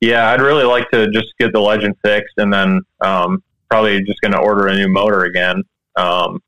Yeah, 0.00 0.30
I'd 0.30 0.40
really 0.40 0.64
like 0.64 0.90
to 0.90 1.10
just 1.10 1.34
get 1.40 1.52
the 1.52 1.60
legend 1.60 1.96
fixed, 2.04 2.34
and 2.36 2.52
then 2.52 2.80
um, 3.00 3.42
probably 3.70 4.02
just 4.04 4.20
going 4.20 4.32
to 4.32 4.38
order 4.38 4.68
a 4.68 4.74
new 4.74 4.88
motor 4.88 5.24
again. 5.24 5.62
Um, 5.96 6.40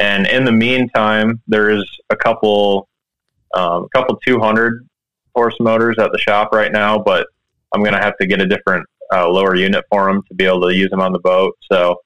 and 0.00 0.26
in 0.26 0.44
the 0.44 0.52
meantime, 0.52 1.40
there's 1.46 1.88
a 2.10 2.16
couple, 2.16 2.88
um, 3.54 3.84
a 3.84 3.88
couple 3.88 4.16
200 4.26 4.86
horse 5.34 5.54
motors 5.60 5.96
at 5.98 6.12
the 6.12 6.18
shop 6.18 6.50
right 6.52 6.72
now, 6.72 6.98
but 6.98 7.26
I'm 7.74 7.82
going 7.82 7.94
to 7.94 8.00
have 8.00 8.16
to 8.18 8.26
get 8.26 8.40
a 8.40 8.46
different 8.46 8.86
uh, 9.12 9.28
lower 9.28 9.54
unit 9.54 9.84
for 9.90 10.06
them 10.06 10.22
to 10.28 10.34
be 10.34 10.44
able 10.44 10.62
to 10.68 10.74
use 10.74 10.90
them 10.90 11.00
on 11.00 11.12
the 11.12 11.18
boat. 11.20 11.56
So 11.70 11.96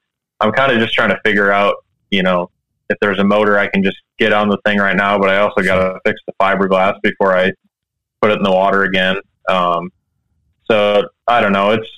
I'm 0.40 0.52
kind 0.52 0.72
of 0.72 0.78
just 0.78 0.94
trying 0.94 1.10
to 1.10 1.20
figure 1.24 1.50
out, 1.50 1.76
you 2.10 2.22
know, 2.22 2.50
if 2.90 2.98
there's 3.00 3.18
a 3.18 3.24
motor 3.24 3.58
I 3.58 3.66
can 3.66 3.82
just 3.82 3.98
get 4.18 4.32
on 4.32 4.48
the 4.48 4.58
thing 4.64 4.78
right 4.78 4.96
now, 4.96 5.18
but 5.18 5.28
I 5.28 5.38
also 5.38 5.62
got 5.62 5.76
to 5.76 6.00
fix 6.04 6.20
the 6.26 6.32
fiberglass 6.40 6.94
before 7.02 7.36
I 7.36 7.52
put 8.22 8.30
it 8.30 8.38
in 8.38 8.42
the 8.42 8.52
water 8.52 8.84
again. 8.84 9.16
Um, 9.48 9.90
so 10.70 11.08
I 11.26 11.40
don't 11.40 11.52
know. 11.52 11.70
It's 11.70 11.88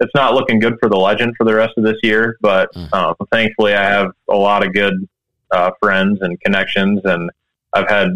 it's 0.00 0.12
not 0.14 0.34
looking 0.34 0.58
good 0.58 0.74
for 0.80 0.88
the 0.88 0.96
legend 0.96 1.34
for 1.38 1.44
the 1.44 1.54
rest 1.54 1.74
of 1.76 1.84
this 1.84 1.96
year, 2.02 2.36
but 2.40 2.68
Mm. 2.74 2.92
um, 2.92 3.14
thankfully 3.32 3.74
I 3.74 3.82
have 3.84 4.08
a 4.28 4.34
lot 4.36 4.66
of 4.66 4.72
good 4.74 4.94
uh, 5.50 5.70
friends 5.80 6.18
and 6.20 6.38
connections, 6.40 7.00
and 7.04 7.30
I've 7.72 7.88
had 7.88 8.08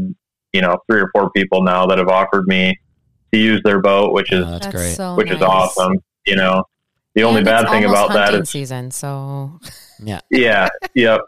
you 0.53 0.61
know 0.61 0.79
three 0.91 1.01
or 1.01 1.11
four 1.15 1.31
people 1.31 1.63
now 1.63 1.87
that 1.87 1.99
have 1.99 2.09
offered 2.09 2.47
me 2.47 2.77
to 3.33 3.39
use 3.39 3.61
their 3.65 3.81
boat, 3.81 4.13
which 4.13 4.33
is 4.33 4.45
Uh, 4.45 4.51
that's, 4.53 4.67
That's 4.67 4.77
great. 4.77 4.95
so 4.97 5.15
which 5.15 5.31
is 5.31 5.41
nice. 5.41 5.49
awesome. 5.49 5.95
You 6.27 6.37
know, 6.37 6.65
the 7.15 7.23
only 7.25 7.43
bad 7.45 7.69
thing 7.69 7.85
about 7.85 8.09
that 8.13 8.25
is 8.29 8.31
hunting 8.31 8.45
season. 8.47 8.91
So 8.91 9.59
yeah. 10.03 10.21
yeah, 10.31 10.69
yep. 10.95 11.21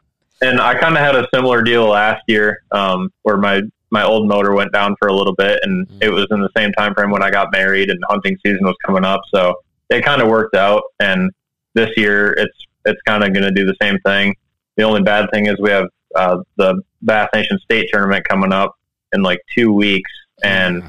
And 0.42 0.60
I 0.60 0.74
kind 0.74 0.94
of 0.96 1.00
had 1.00 1.14
a 1.16 1.28
similar 1.34 1.60
deal 1.62 1.86
last 1.86 2.22
year, 2.26 2.62
um, 2.72 3.10
where 3.22 3.36
my 3.36 3.60
my 3.90 4.04
old 4.04 4.28
motor 4.28 4.52
went 4.54 4.72
down 4.72 4.94
for 5.00 5.08
a 5.08 5.12
little 5.12 5.34
bit, 5.34 5.60
and 5.62 5.86
Mm. 5.88 5.98
it 6.02 6.10
was 6.10 6.26
in 6.30 6.40
the 6.40 6.50
same 6.56 6.72
time 6.72 6.94
frame 6.94 7.10
when 7.10 7.22
I 7.22 7.30
got 7.30 7.52
married, 7.52 7.90
and 7.90 7.98
hunting 8.08 8.36
season 8.44 8.64
was 8.64 8.76
coming 8.84 9.04
up, 9.04 9.20
so 9.34 9.54
it 9.88 10.04
kind 10.04 10.22
of 10.22 10.28
worked 10.28 10.54
out. 10.56 10.82
And 11.00 11.30
this 11.74 11.90
year, 11.96 12.32
it's 12.38 12.56
it's 12.86 13.00
kind 13.06 13.22
of 13.22 13.32
going 13.34 13.44
to 13.44 13.50
do 13.50 13.66
the 13.66 13.76
same 13.82 13.98
thing. 14.06 14.34
The 14.76 14.84
only 14.84 15.02
bad 15.02 15.30
thing 15.32 15.46
is 15.46 15.56
we 15.60 15.70
have 15.70 15.86
uh, 16.14 16.38
the 16.56 16.80
Bass 17.02 17.28
Nation 17.34 17.58
State 17.58 17.90
Tournament 17.92 18.26
coming 18.26 18.52
up 18.52 18.74
in 19.12 19.22
like 19.22 19.40
two 19.54 19.72
weeks, 19.72 20.10
and 20.42 20.82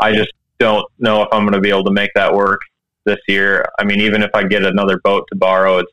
I 0.00 0.12
just 0.12 0.32
don't 0.58 0.84
know 0.98 1.22
if 1.22 1.28
I'm 1.32 1.42
going 1.42 1.52
to 1.54 1.60
be 1.60 1.70
able 1.70 1.84
to 1.84 1.92
make 1.92 2.10
that 2.14 2.34
work 2.34 2.60
this 3.04 3.18
year. 3.28 3.64
I 3.78 3.84
mean, 3.84 4.00
even 4.00 4.22
if 4.22 4.30
I 4.34 4.42
get 4.44 4.64
another 4.64 4.98
boat 5.04 5.26
to 5.30 5.36
borrow, 5.36 5.78
it's 5.78 5.92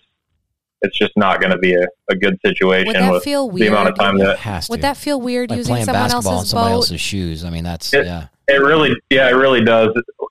it's 0.81 0.97
just 0.97 1.11
not 1.15 1.39
going 1.41 1.51
to 1.51 1.57
be 1.57 1.73
a, 1.73 1.85
a 2.09 2.15
good 2.15 2.37
situation 2.45 2.87
would 2.87 2.95
that 2.95 3.11
with 3.11 3.23
feel 3.23 3.47
the 3.47 3.53
weird? 3.55 3.69
amount 3.73 3.89
of 3.89 3.95
time 3.95 4.17
that 4.19 4.37
has 4.39 4.67
to. 4.67 4.71
Would 4.73 4.81
that 4.81 4.97
feel 4.97 5.19
weird 5.19 5.49
like 5.49 5.57
using 5.57 5.73
playing 5.73 5.85
someone 5.85 6.03
basketball 6.03 6.31
in 6.33 6.37
else's 6.37 6.49
somebody 6.51 6.69
boat? 6.69 6.75
else's 6.75 7.01
shoes? 7.01 7.43
I 7.43 7.49
mean, 7.49 7.63
that's 7.63 7.93
It- 7.93 8.05
yeah. 8.05 8.27
it 8.47 8.61
really, 8.61 8.95
yeah, 9.09 9.27
it 9.29 9.33
really 9.33 9.63
does. 9.63 9.89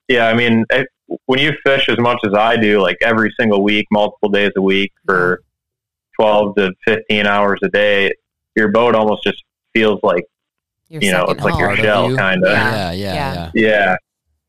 Yeah, 0.09 0.29
I 0.29 0.35
mean, 0.35 0.65
it, 0.71 0.87
when 1.27 1.39
you 1.41 1.53
fish 1.65 1.89
as 1.89 1.99
much 1.99 2.19
as 2.27 2.33
I 2.35 2.57
do, 2.57 2.81
like 2.81 2.97
every 3.03 3.33
single 3.39 3.63
week, 3.63 3.87
multiple 3.91 4.29
days 4.29 4.53
a 4.57 4.63
week 4.63 4.93
for 5.05 5.41
twelve 6.15 6.55
to 6.57 6.71
fifteen 6.85 7.27
hours 7.27 7.59
a 7.65 7.69
day, 7.69 8.13
your 8.55 8.69
boat 8.69 8.95
almost 8.95 9.23
just 9.25 9.43
feels 9.75 9.99
like 10.03 10.25
Your 10.89 11.03
you 11.03 11.11
know, 11.13 11.25
it's 11.27 11.43
like 11.43 11.59
your 11.59 11.69
home. 11.71 11.77
Part 11.77 11.79
of 11.79 11.85
shell, 11.85 12.11
you. 12.11 12.17
kinda. 12.17 12.49
Yeah, 12.51 12.93
yeah, 12.93 13.15
Yeah. 13.15 13.51
yeah. 13.55 13.69
yeah. 13.69 13.97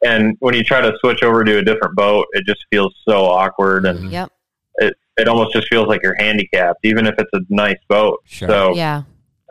And 0.03 0.35
when 0.39 0.53
you 0.53 0.63
try 0.63 0.79
to 0.81 0.93
switch 0.99 1.23
over 1.23 1.43
to 1.43 1.57
a 1.57 1.63
different 1.63 1.95
boat, 1.95 2.27
it 2.33 2.45
just 2.45 2.63
feels 2.71 2.95
so 3.07 3.25
awkward, 3.25 3.85
and. 3.87 4.11
Yep. 4.11 4.31
It 5.17 5.27
almost 5.27 5.53
just 5.53 5.67
feels 5.69 5.87
like 5.87 6.01
you're 6.03 6.15
handicapped, 6.19 6.79
even 6.83 7.05
if 7.05 7.15
it's 7.17 7.29
a 7.33 7.41
nice 7.49 7.77
boat. 7.87 8.19
Sure. 8.25 8.47
So 8.49 8.75
Yeah. 8.75 9.03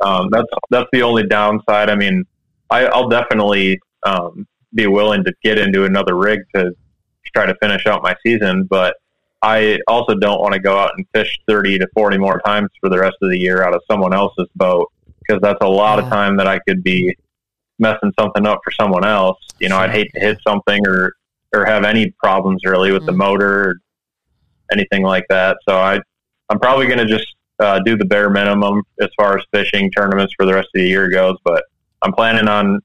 um, 0.03 0.29
that's 0.31 0.47
that's 0.71 0.89
the 0.93 1.03
only 1.03 1.25
downside. 1.27 1.91
I 1.91 1.95
mean, 1.95 2.25
I, 2.71 2.87
I'll 2.87 3.09
definitely 3.09 3.79
um, 4.05 4.47
be 4.75 4.87
willing 4.87 5.25
to 5.25 5.33
get 5.43 5.59
into 5.59 5.85
another 5.85 6.15
rig 6.17 6.41
to 6.55 6.73
try 7.35 7.47
to 7.47 7.55
finish 7.61 7.87
out 7.87 8.03
my 8.03 8.15
season, 8.25 8.65
but 8.65 8.97
I 9.43 9.79
also 9.89 10.15
don't 10.15 10.41
want 10.41 10.55
to 10.55 10.61
go 10.61 10.79
out 10.79 10.93
and 10.97 11.07
fish 11.15 11.39
thirty 11.49 11.79
to 11.79 11.87
forty 11.95 12.19
more 12.19 12.41
times 12.47 12.71
for 12.81 12.89
the 12.89 12.99
rest 12.99 13.17
of 13.23 13.31
the 13.31 13.39
year 13.39 13.63
out 13.63 13.75
of 13.75 13.83
someone 13.91 14.15
else's 14.15 14.49
boat 14.57 14.91
because 15.21 15.41
that's 15.43 15.59
a 15.61 15.69
lot 15.69 15.99
Yeah. 15.99 16.05
of 16.05 16.11
time 16.11 16.37
that 16.39 16.47
I 16.47 16.59
could 16.67 16.83
be 16.83 17.15
messing 17.79 18.13
something 18.19 18.47
up 18.47 18.61
for 18.65 18.71
someone 18.71 19.05
else. 19.05 19.39
You 19.61 19.69
know, 19.69 19.77
I'd 19.77 19.91
hate 19.91 20.11
to 20.15 20.21
hit 20.21 20.39
something 20.47 20.87
or 20.87 21.13
or 21.55 21.65
have 21.65 21.85
any 21.85 22.11
problems 22.23 22.63
really 22.65 22.93
with 22.93 23.07
the 23.07 23.13
Mhm. 23.13 23.17
motor 23.19 23.61
or 23.69 23.75
anything 24.73 25.03
like 25.03 25.25
that. 25.29 25.57
So 25.69 25.77
I 25.77 26.01
I'm 26.49 26.59
probably 26.59 26.87
going 26.87 26.99
to 26.99 27.07
just 27.07 27.27
uh, 27.59 27.81
do 27.85 27.97
the 27.97 28.05
bare 28.05 28.31
minimum 28.31 28.83
as 29.01 29.09
far 29.17 29.39
as 29.39 29.45
fishing 29.53 29.91
tournaments 29.91 30.35
for 30.37 30.47
the 30.47 30.55
rest 30.55 30.69
of 30.75 30.81
the 30.81 30.87
year 30.87 31.09
goes. 31.09 31.37
But 31.45 31.65
I'm 32.03 32.13
planning 32.13 32.49
on 32.49 32.81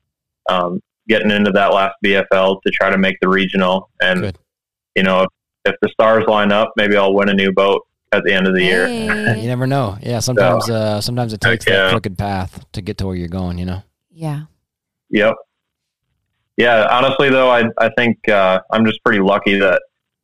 um, 0.49 0.79
getting 1.07 1.31
into 1.31 1.51
that 1.51 1.73
last 1.73 1.95
BFL 2.03 2.61
to 2.65 2.71
try 2.71 2.89
to 2.89 2.97
make 2.97 3.17
the 3.21 3.29
regional. 3.29 3.89
And 4.01 4.21
Good. 4.21 4.37
you 4.95 5.03
know, 5.03 5.23
if, 5.23 5.29
if 5.65 5.75
the 5.81 5.89
stars 5.89 6.25
line 6.27 6.51
up, 6.51 6.73
maybe 6.75 6.97
I'll 6.97 7.13
win 7.13 7.29
a 7.29 7.33
new 7.33 7.51
boat 7.51 7.85
at 8.11 8.23
the 8.23 8.33
end 8.33 8.47
of 8.47 8.55
the 8.55 8.63
year. 8.63 8.87
You 8.87 9.47
never 9.47 9.67
know. 9.67 9.97
Yeah, 10.01 10.19
sometimes 10.19 10.69
uh, 10.69 11.01
sometimes 11.01 11.33
it 11.33 11.41
takes 11.41 11.65
Heck 11.65 11.73
that 11.73 11.91
crooked 11.91 12.17
path 12.17 12.65
to 12.73 12.81
get 12.81 12.97
to 12.99 13.07
where 13.07 13.15
you're 13.15 13.27
going. 13.27 13.57
You 13.57 13.65
know. 13.65 13.83
yeah. 14.11 14.43
Yep. 15.13 15.33
yeah, 16.55 16.87
honestly 16.89 17.29
though, 17.29 17.49
I 17.49 17.65
I 17.77 17.89
think 17.97 18.29
uh, 18.29 18.61
I'm 18.71 18.85
just 18.85 19.03
pretty 19.03 19.19
lucky 19.19 19.59
that 19.59 19.81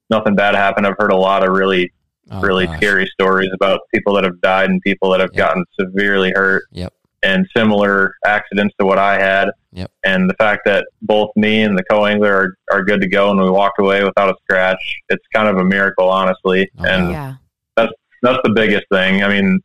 nothing 0.09 0.35
bad 0.35 0.55
happened. 0.55 0.85
I've 0.88 0.95
heard 0.97 1.11
a 1.11 1.15
lot 1.17 1.43
of 1.47 1.53
really 1.53 1.91
Oh, 2.29 2.41
really 2.41 2.65
gosh. 2.67 2.75
scary 2.77 3.07
stories 3.07 3.49
about 3.53 3.79
people 3.95 4.13
that 4.15 4.25
have 4.25 4.41
died 4.41 4.69
and 4.69 4.81
people 4.81 5.09
that 5.11 5.21
have 5.21 5.29
Yep. 5.31 5.38
gotten 5.38 5.63
severely 5.79 6.34
hurt 6.35 6.63
Yep. 6.73 6.91
and 7.23 7.47
similar 7.55 8.15
accidents 8.25 8.75
to 8.81 8.85
what 8.85 8.97
I 8.97 9.17
had. 9.17 9.49
Yep. 9.71 9.89
And 10.03 10.29
the 10.29 10.34
fact 10.34 10.63
that 10.65 10.85
both 11.03 11.29
me 11.38 11.61
and 11.61 11.77
the 11.77 11.84
co-angler 11.89 12.34
are, 12.34 12.53
are 12.79 12.84
good 12.84 12.99
to 12.99 13.07
go 13.07 13.31
and 13.31 13.39
we 13.41 13.49
walked 13.49 13.79
away 13.79 14.03
without 14.03 14.27
a 14.29 14.35
scratch, 14.43 14.95
it's 15.07 15.23
kind 15.34 15.47
of 15.47 15.55
a 15.57 15.63
miracle, 15.63 16.09
honestly. 16.09 16.69
Oh, 16.77 16.84
and 16.85 17.11
Yeah. 17.11 17.34
that's 17.77 18.39
the 18.43 18.51
biggest 18.53 18.84
thing. 18.91 19.23
I 19.23 19.29
mean, 19.29 19.61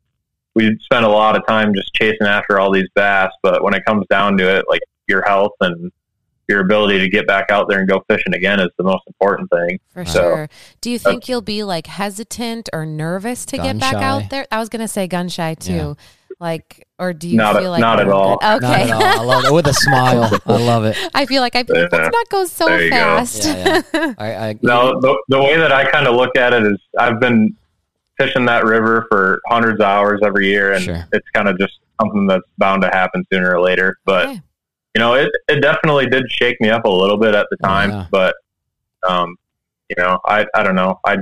we 0.54 0.78
spend 0.84 1.04
a 1.04 1.08
lot 1.08 1.34
of 1.34 1.44
time 1.48 1.74
just 1.74 1.92
chasing 1.94 2.28
after 2.28 2.60
all 2.60 2.70
these 2.70 2.86
bass, 2.94 3.32
but 3.42 3.64
when 3.64 3.74
it 3.74 3.84
comes 3.84 4.06
down 4.08 4.36
to 4.38 4.44
it, 4.58 4.66
like 4.68 4.82
your 5.08 5.22
health 5.26 5.52
and 5.62 5.90
your 6.52 6.60
ability 6.60 6.98
to 7.00 7.08
get 7.08 7.26
back 7.26 7.50
out 7.50 7.68
there 7.68 7.78
and 7.80 7.88
go 7.88 8.04
fishing 8.08 8.34
again 8.34 8.60
is 8.60 8.68
the 8.78 8.84
most 8.84 9.02
important 9.06 9.50
thing. 9.50 9.78
For 9.92 10.04
So- 10.04 10.20
sure. 10.20 10.48
Do 10.80 10.90
you 10.90 10.96
uh, 10.96 11.10
think 11.10 11.28
you'll 11.28 11.40
be 11.42 11.62
like 11.64 11.86
hesitant 11.86 12.68
or 12.72 12.84
nervous 12.86 13.44
to 13.46 13.56
get 13.56 13.78
back 13.80 13.92
Gun-shy. 13.94 14.06
out 14.08 14.30
there? 14.30 14.46
I 14.52 14.58
was 14.60 14.68
gonna 14.68 14.88
say 14.88 15.06
gun 15.08 15.28
shy 15.28 15.54
too. 15.54 15.72
Yeah. 15.72 15.94
Like, 16.40 16.88
or 16.98 17.12
do 17.12 17.28
you 17.28 17.36
Not- 17.36 17.56
feel 17.56 17.70
like 17.70 17.80
not 17.80 18.00
at 18.00 18.08
all. 18.08 18.36
good? 18.38 18.62
Not 18.62 18.64
Okay. 18.64 18.90
at 18.90 18.90
all. 18.92 19.02
I 19.02 19.22
love 19.24 19.44
it 19.44 19.52
with 19.52 19.66
a 19.68 19.74
smile. 19.74 20.28
I 20.46 20.52
love 20.56 20.84
it. 20.84 20.96
I 21.14 21.24
feel 21.26 21.40
like 21.40 21.54
I 21.54 21.62
feel 21.62 21.80
like, 21.82 21.92
Yeah. 21.92 21.98
let's 21.98 22.12
not 22.16 22.28
go 22.30 22.44
so 22.46 22.66
There 22.66 22.82
you 22.82 22.90
go. 22.90 22.96
fast. 22.96 23.44
Yeah, 23.44 23.82
I, 24.18 24.34
I, 24.48 24.58
No, 24.62 25.00
the, 25.00 25.16
the 25.28 25.38
way 25.40 25.56
that 25.56 25.70
I 25.72 25.88
kind 25.90 26.06
of 26.08 26.16
look 26.16 26.36
at 26.36 26.52
it 26.52 26.64
is 26.64 26.78
I've 26.98 27.20
been 27.20 27.56
fishing 28.18 28.44
that 28.46 28.64
river 28.64 29.06
for 29.08 29.40
hundreds 29.46 29.80
of 29.80 29.86
hours 29.86 30.20
every 30.24 30.48
year, 30.48 30.72
and 30.72 30.82
Sure. 30.84 31.04
it's 31.12 31.28
kind 31.32 31.48
of 31.48 31.58
just 31.58 31.74
something 32.00 32.26
that's 32.26 32.42
bound 32.58 32.82
to 32.82 32.88
happen 32.88 33.24
sooner 33.32 33.54
or 33.54 33.60
later. 33.60 33.96
But 34.04 34.26
Okay. 34.26 34.40
You 34.94 35.00
know, 35.00 35.14
it 35.14 35.30
it 35.48 35.60
definitely 35.60 36.06
did 36.06 36.30
shake 36.30 36.60
me 36.60 36.70
up 36.70 36.84
a 36.84 36.90
little 36.90 37.16
bit 37.18 37.34
at 37.34 37.46
the 37.50 37.56
time. 37.58 37.90
yeah. 37.90 38.06
But 38.10 38.34
um, 39.08 39.36
you 39.88 39.96
know, 40.02 40.18
I 40.26 40.46
I 40.54 40.62
don't 40.62 40.74
know. 40.74 40.98
I 41.04 41.16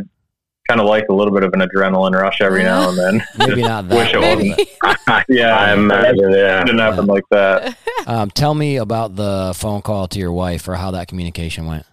kind 0.69 0.81
of 0.81 0.87
like 0.87 1.05
a 1.11 1.13
little 1.13 1.33
bit 1.35 1.43
of 1.43 1.53
an 1.53 1.61
adrenaline 1.61 2.13
rush 2.21 2.41
every 2.41 2.63
now 2.63 2.89
and 2.91 2.99
then. 2.99 3.23
maybe 3.39 3.63
not 3.63 3.89
that. 3.89 3.97
Wish 3.97 4.15
it 4.15 4.21
wasn't. 4.21 5.25
yeah, 5.29 5.57
I 5.57 5.73
imagine, 5.73 6.31
yeah. 6.31 6.61
It 6.63 6.67
didn't 6.67 6.79
happen 6.79 7.07
like 7.07 7.25
that. 7.33 7.77
Um, 8.07 8.31
tell 8.31 8.55
me 8.55 8.77
about 8.77 9.17
the 9.17 9.53
phone 9.57 9.83
call 9.83 10.07
to 10.09 10.19
your 10.21 10.31
wife 10.33 10.69
or 10.69 10.77
how 10.77 10.93
that 10.93 11.09
communication 11.09 11.67
went. 11.67 11.85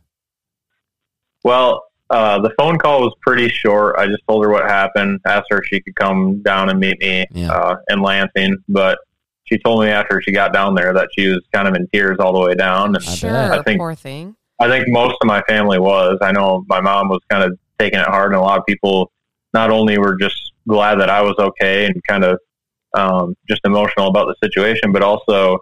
Well, 1.43 1.85
uh, 2.09 2.39
the 2.41 2.51
phone 2.57 2.77
call 2.77 3.01
was 3.01 3.13
pretty 3.21 3.49
short. 3.49 3.95
I 3.97 4.05
just 4.07 4.21
told 4.27 4.43
her 4.43 4.49
what 4.51 4.65
happened, 4.69 5.19
asked 5.25 5.47
her 5.49 5.59
if 5.59 5.65
she 5.65 5.81
could 5.81 5.95
come 5.95 6.41
down 6.41 6.69
and 6.69 6.79
meet 6.79 6.99
me 6.99 7.25
Yeah. 7.31 7.51
uh, 7.51 7.75
in 7.89 8.01
Lansing. 8.01 8.57
But 8.69 8.99
she 9.49 9.57
told 9.59 9.81
me 9.81 9.89
after 9.89 10.21
she 10.21 10.31
got 10.31 10.53
down 10.53 10.75
there 10.75 10.93
that 10.93 11.09
she 11.17 11.27
was 11.29 11.41
kind 11.53 11.67
of 11.67 11.75
in 11.75 11.87
tears 11.93 12.17
all 12.19 12.33
the 12.33 12.39
way 12.45 12.55
down. 12.55 12.95
And 12.95 12.97
I 12.97 12.99
sure. 13.15 13.31
I 13.53 13.61
think- 13.63 13.79
poor 13.79 13.95
thing. 13.95 14.35
I 14.59 14.67
think 14.67 14.87
most 14.89 15.15
of 15.21 15.27
my 15.27 15.41
family 15.47 15.77
was. 15.79 16.17
I 16.21 16.31
know 16.31 16.63
my 16.67 16.81
mom 16.81 17.09
was 17.09 17.19
kind 17.29 17.43
of 17.43 17.57
taking 17.77 17.99
it 17.99 18.07
hard, 18.07 18.31
and 18.31 18.39
a 18.39 18.41
lot 18.41 18.57
of 18.57 18.65
people 18.65 19.11
not 19.53 19.69
only 19.69 19.99
were 19.99 20.15
just 20.15 20.51
glad 20.67 20.95
that 20.99 21.09
I 21.11 21.21
was 21.21 21.35
okay 21.37 21.85
and 21.85 21.95
kind 22.07 22.23
of 22.23 22.39
um, 22.95 23.35
just 23.47 23.61
emotional 23.65 24.07
about 24.07 24.25
the 24.27 24.35
situation, 24.43 24.91
but 24.91 25.03
also 25.03 25.59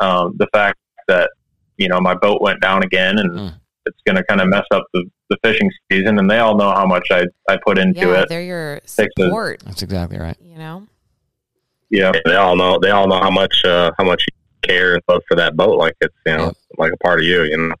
um, 0.00 0.34
the 0.38 0.48
fact 0.52 0.78
that 1.06 1.30
you 1.76 1.88
know 1.88 2.00
my 2.00 2.14
boat 2.14 2.42
went 2.42 2.60
down 2.60 2.82
again, 2.82 3.18
and 3.20 3.30
Mm. 3.30 3.54
it's 3.86 4.00
going 4.04 4.16
to 4.16 4.24
kind 4.24 4.40
of 4.40 4.48
mess 4.48 4.64
up 4.72 4.82
the, 4.92 5.04
the 5.30 5.36
fishing 5.44 5.70
season. 5.92 6.18
And 6.18 6.28
they 6.28 6.38
all 6.38 6.56
know 6.56 6.72
how 6.72 6.86
much 6.86 7.06
I 7.12 7.26
I 7.48 7.56
put 7.64 7.78
into 7.78 8.00
Yeah, 8.00 8.22
it. 8.22 8.28
they're 8.28 8.42
your 8.42 8.80
Takes 8.80 8.96
a- 9.18 9.22
support. 9.26 9.62
That's 9.64 9.82
exactly 9.82 10.18
right. 10.18 10.36
You 10.42 10.58
know. 10.58 10.86
Yeah, 11.94 12.12
They 12.24 12.34
all 12.36 12.56
know. 12.56 12.78
They 12.80 12.90
all 12.90 13.06
know 13.06 13.20
how 13.20 13.30
much 13.30 13.64
uh, 13.64 13.92
how 13.98 14.04
much 14.04 14.24
you 14.26 14.68
care 14.68 14.94
and 14.94 15.02
love 15.08 15.22
for 15.28 15.36
that 15.36 15.56
boat. 15.56 15.78
Like 15.78 15.94
it's 16.00 16.14
you 16.26 16.36
know 16.36 16.44
Yep. 16.46 16.54
like 16.78 16.92
a 16.92 16.96
part 16.98 17.20
of 17.20 17.24
you. 17.26 17.42
You 17.44 17.56
know. 17.68 17.74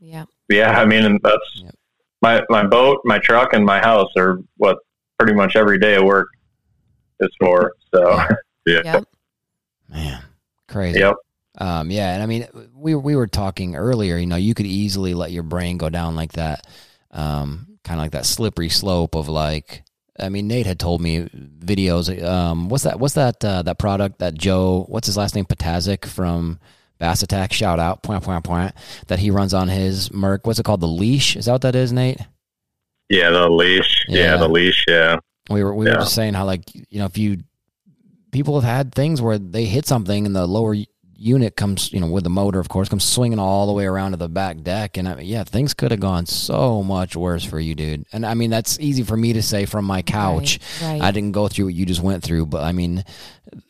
Yeah. 0.00 0.24
yeah. 0.48 0.80
I 0.80 0.84
mean, 0.86 1.04
and 1.04 1.20
that's 1.22 1.50
Yep. 1.56 1.74
my 2.22 2.42
my 2.48 2.66
boat, 2.66 3.00
my 3.04 3.18
truck, 3.18 3.52
and 3.52 3.64
my 3.64 3.78
house 3.80 4.10
are 4.16 4.38
what 4.56 4.78
pretty 5.18 5.34
much 5.34 5.56
every 5.56 5.78
day 5.78 5.96
of 5.96 6.04
work 6.04 6.28
is 7.20 7.30
for. 7.40 7.72
So. 7.94 8.22
Yeah. 8.66 8.82
Yep. 8.84 9.04
Man, 9.88 10.22
crazy. 10.68 10.98
Yep. 11.00 11.14
Um, 11.58 11.90
yeah, 11.90 12.12
and 12.12 12.22
I 12.22 12.26
mean, 12.26 12.46
we 12.74 12.94
we 12.94 13.16
were 13.16 13.26
talking 13.26 13.74
earlier. 13.74 14.16
You 14.18 14.26
know, 14.26 14.36
you 14.36 14.52
could 14.54 14.66
easily 14.66 15.14
let 15.14 15.32
your 15.32 15.42
brain 15.42 15.78
go 15.78 15.88
down 15.88 16.14
like 16.14 16.32
that, 16.32 16.66
um, 17.10 17.78
kind 17.84 17.98
of 17.98 18.04
like 18.04 18.12
that 18.12 18.26
slippery 18.26 18.68
slope 18.68 19.14
of 19.14 19.28
like. 19.28 19.82
I 20.22 20.28
mean, 20.28 20.46
Nate 20.48 20.66
had 20.66 20.78
told 20.78 21.00
me 21.00 21.28
videos. 21.58 22.22
Um, 22.22 22.68
what's 22.68 22.84
that? 22.84 22.98
What's 23.00 23.14
that? 23.14 23.44
Uh, 23.44 23.62
that 23.62 23.78
product 23.78 24.18
that 24.18 24.34
Joe? 24.34 24.84
What's 24.88 25.06
his 25.06 25.16
last 25.16 25.34
name? 25.34 25.44
Patazik 25.46 26.04
from 26.06 26.58
Bass 26.98 27.22
Attack. 27.22 27.52
Shout 27.52 27.78
out, 27.78 28.02
point 28.02 28.22
point 28.22 28.44
point. 28.44 28.72
That 29.08 29.18
he 29.18 29.30
runs 29.30 29.54
on 29.54 29.68
his 29.68 30.12
Merc. 30.12 30.46
What's 30.46 30.58
it 30.58 30.64
called? 30.64 30.80
The 30.80 30.86
leash. 30.88 31.36
Is 31.36 31.46
that 31.46 31.52
what 31.52 31.62
that 31.62 31.74
is, 31.74 31.92
Nate? 31.92 32.20
Yeah, 33.08 33.30
the 33.30 33.48
leash. 33.48 34.04
Yeah, 34.08 34.22
Yeah. 34.24 34.36
the 34.36 34.48
leash. 34.48 34.84
Yeah. 34.86 35.16
We 35.48 35.64
were 35.64 35.74
we 35.74 35.86
Yeah. 35.86 35.94
were 35.94 36.00
just 36.00 36.14
saying 36.14 36.34
how 36.34 36.44
like 36.44 36.62
you 36.74 36.98
know 37.00 37.06
if 37.06 37.18
you 37.18 37.38
people 38.30 38.60
have 38.60 38.68
had 38.70 38.94
things 38.94 39.20
where 39.20 39.38
they 39.38 39.64
hit 39.64 39.86
something 39.86 40.26
and 40.26 40.36
the 40.36 40.46
lower 40.46 40.76
unit 41.22 41.54
comes 41.54 41.92
you 41.92 42.00
know 42.00 42.06
with 42.06 42.24
the 42.24 42.30
motor 42.30 42.58
of 42.58 42.70
course 42.70 42.88
comes 42.88 43.04
swinging 43.04 43.38
all 43.38 43.66
the 43.66 43.74
way 43.74 43.84
around 43.84 44.12
to 44.12 44.16
the 44.16 44.26
back 44.28 44.62
deck 44.62 44.96
and 44.96 45.06
I 45.06 45.16
mean, 45.16 45.26
yeah 45.26 45.44
things 45.44 45.74
could 45.74 45.90
have 45.90 46.00
gone 46.00 46.24
so 46.24 46.82
much 46.82 47.14
worse 47.14 47.44
for 47.44 47.60
you 47.60 47.74
dude 47.74 48.06
and 48.10 48.24
I 48.24 48.32
mean 48.32 48.48
that's 48.48 48.80
easy 48.80 49.02
for 49.02 49.18
me 49.18 49.34
to 49.34 49.42
say 49.42 49.66
from 49.66 49.84
my 49.84 50.00
couch 50.00 50.58
Right. 50.80 50.92
right. 50.92 51.02
I 51.02 51.10
didn't 51.10 51.32
go 51.32 51.46
through 51.46 51.66
what 51.66 51.74
you 51.74 51.84
just 51.84 52.00
went 52.00 52.22
through 52.24 52.46
but 52.46 52.62
I 52.62 52.72
mean 52.72 53.04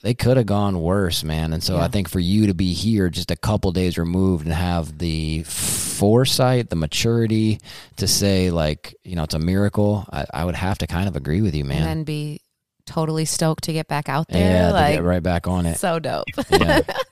they 0.03 0.15
could 0.15 0.37
have 0.37 0.47
gone 0.47 0.81
worse 0.81 1.25
man 1.25 1.53
and 1.53 1.61
so 1.61 1.77
I 1.79 1.89
think 1.89 2.09
for 2.09 2.21
you 2.21 2.47
to 2.47 2.55
be 2.55 2.73
here 2.73 3.09
just 3.11 3.33
a 3.33 3.37
couple 3.37 3.73
days 3.73 3.99
removed 3.99 4.45
and 4.47 4.55
have 4.55 4.99
the 4.99 5.43
foresight 5.43 6.71
the 6.71 6.77
maturity 6.77 7.59
to 7.97 8.07
say 8.07 8.51
like 8.51 8.95
you 9.03 9.17
know 9.17 9.25
it's 9.25 9.35
a 9.35 9.39
miracle 9.41 10.07
I, 10.13 10.25
I 10.33 10.45
would 10.45 10.55
have 10.55 10.79
to 10.79 10.87
kind 10.87 11.09
of 11.09 11.17
agree 11.17 11.41
with 11.43 11.55
you 11.57 11.65
man 11.65 11.79
and 11.79 11.87
then 11.87 12.05
be 12.05 12.43
totally 12.87 13.25
stoked 13.25 13.65
to 13.65 13.73
get 13.73 13.87
back 13.87 14.09
out 14.09 14.27
there. 14.29 14.73
yeah, 14.73 14.89
to 14.89 14.95
get 14.95 15.05
right 15.05 15.23
back 15.23 15.47
on 15.47 15.65
it. 15.65 15.79
so 15.79 16.01
dope. 16.01 16.25
Yeah, 16.51 16.81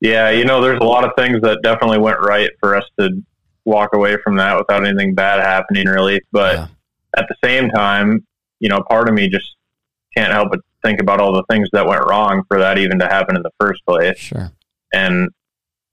Yeah, 0.00 0.30
you 0.30 0.44
know, 0.44 0.60
there's 0.60 0.80
a 0.80 0.84
lot 0.84 1.04
of 1.04 1.10
things 1.16 1.40
that 1.42 1.58
definitely 1.62 1.98
went 1.98 2.20
right 2.20 2.50
for 2.60 2.76
us 2.76 2.84
to 2.98 3.10
walk 3.64 3.90
away 3.94 4.16
from 4.22 4.36
that 4.36 4.56
without 4.56 4.86
anything 4.86 5.14
bad 5.14 5.40
happening, 5.40 5.86
really. 5.86 6.20
But 6.32 6.54
yeah, 6.54 6.66
at 7.16 7.26
the 7.28 7.34
same 7.42 7.68
time, 7.70 8.24
you 8.60 8.68
know, 8.68 8.82
part 8.88 9.08
of 9.08 9.14
me 9.14 9.28
just 9.28 9.56
can't 10.16 10.32
help 10.32 10.50
but 10.50 10.60
think 10.84 11.00
about 11.00 11.20
all 11.20 11.32
the 11.32 11.44
things 11.50 11.68
that 11.72 11.86
went 11.86 12.04
wrong 12.06 12.42
for 12.48 12.58
that 12.58 12.78
even 12.78 12.98
to 12.98 13.06
happen 13.06 13.36
in 13.36 13.42
the 13.42 13.50
first 13.60 13.84
place. 13.86 14.18
sure. 14.18 14.52
And 14.94 15.28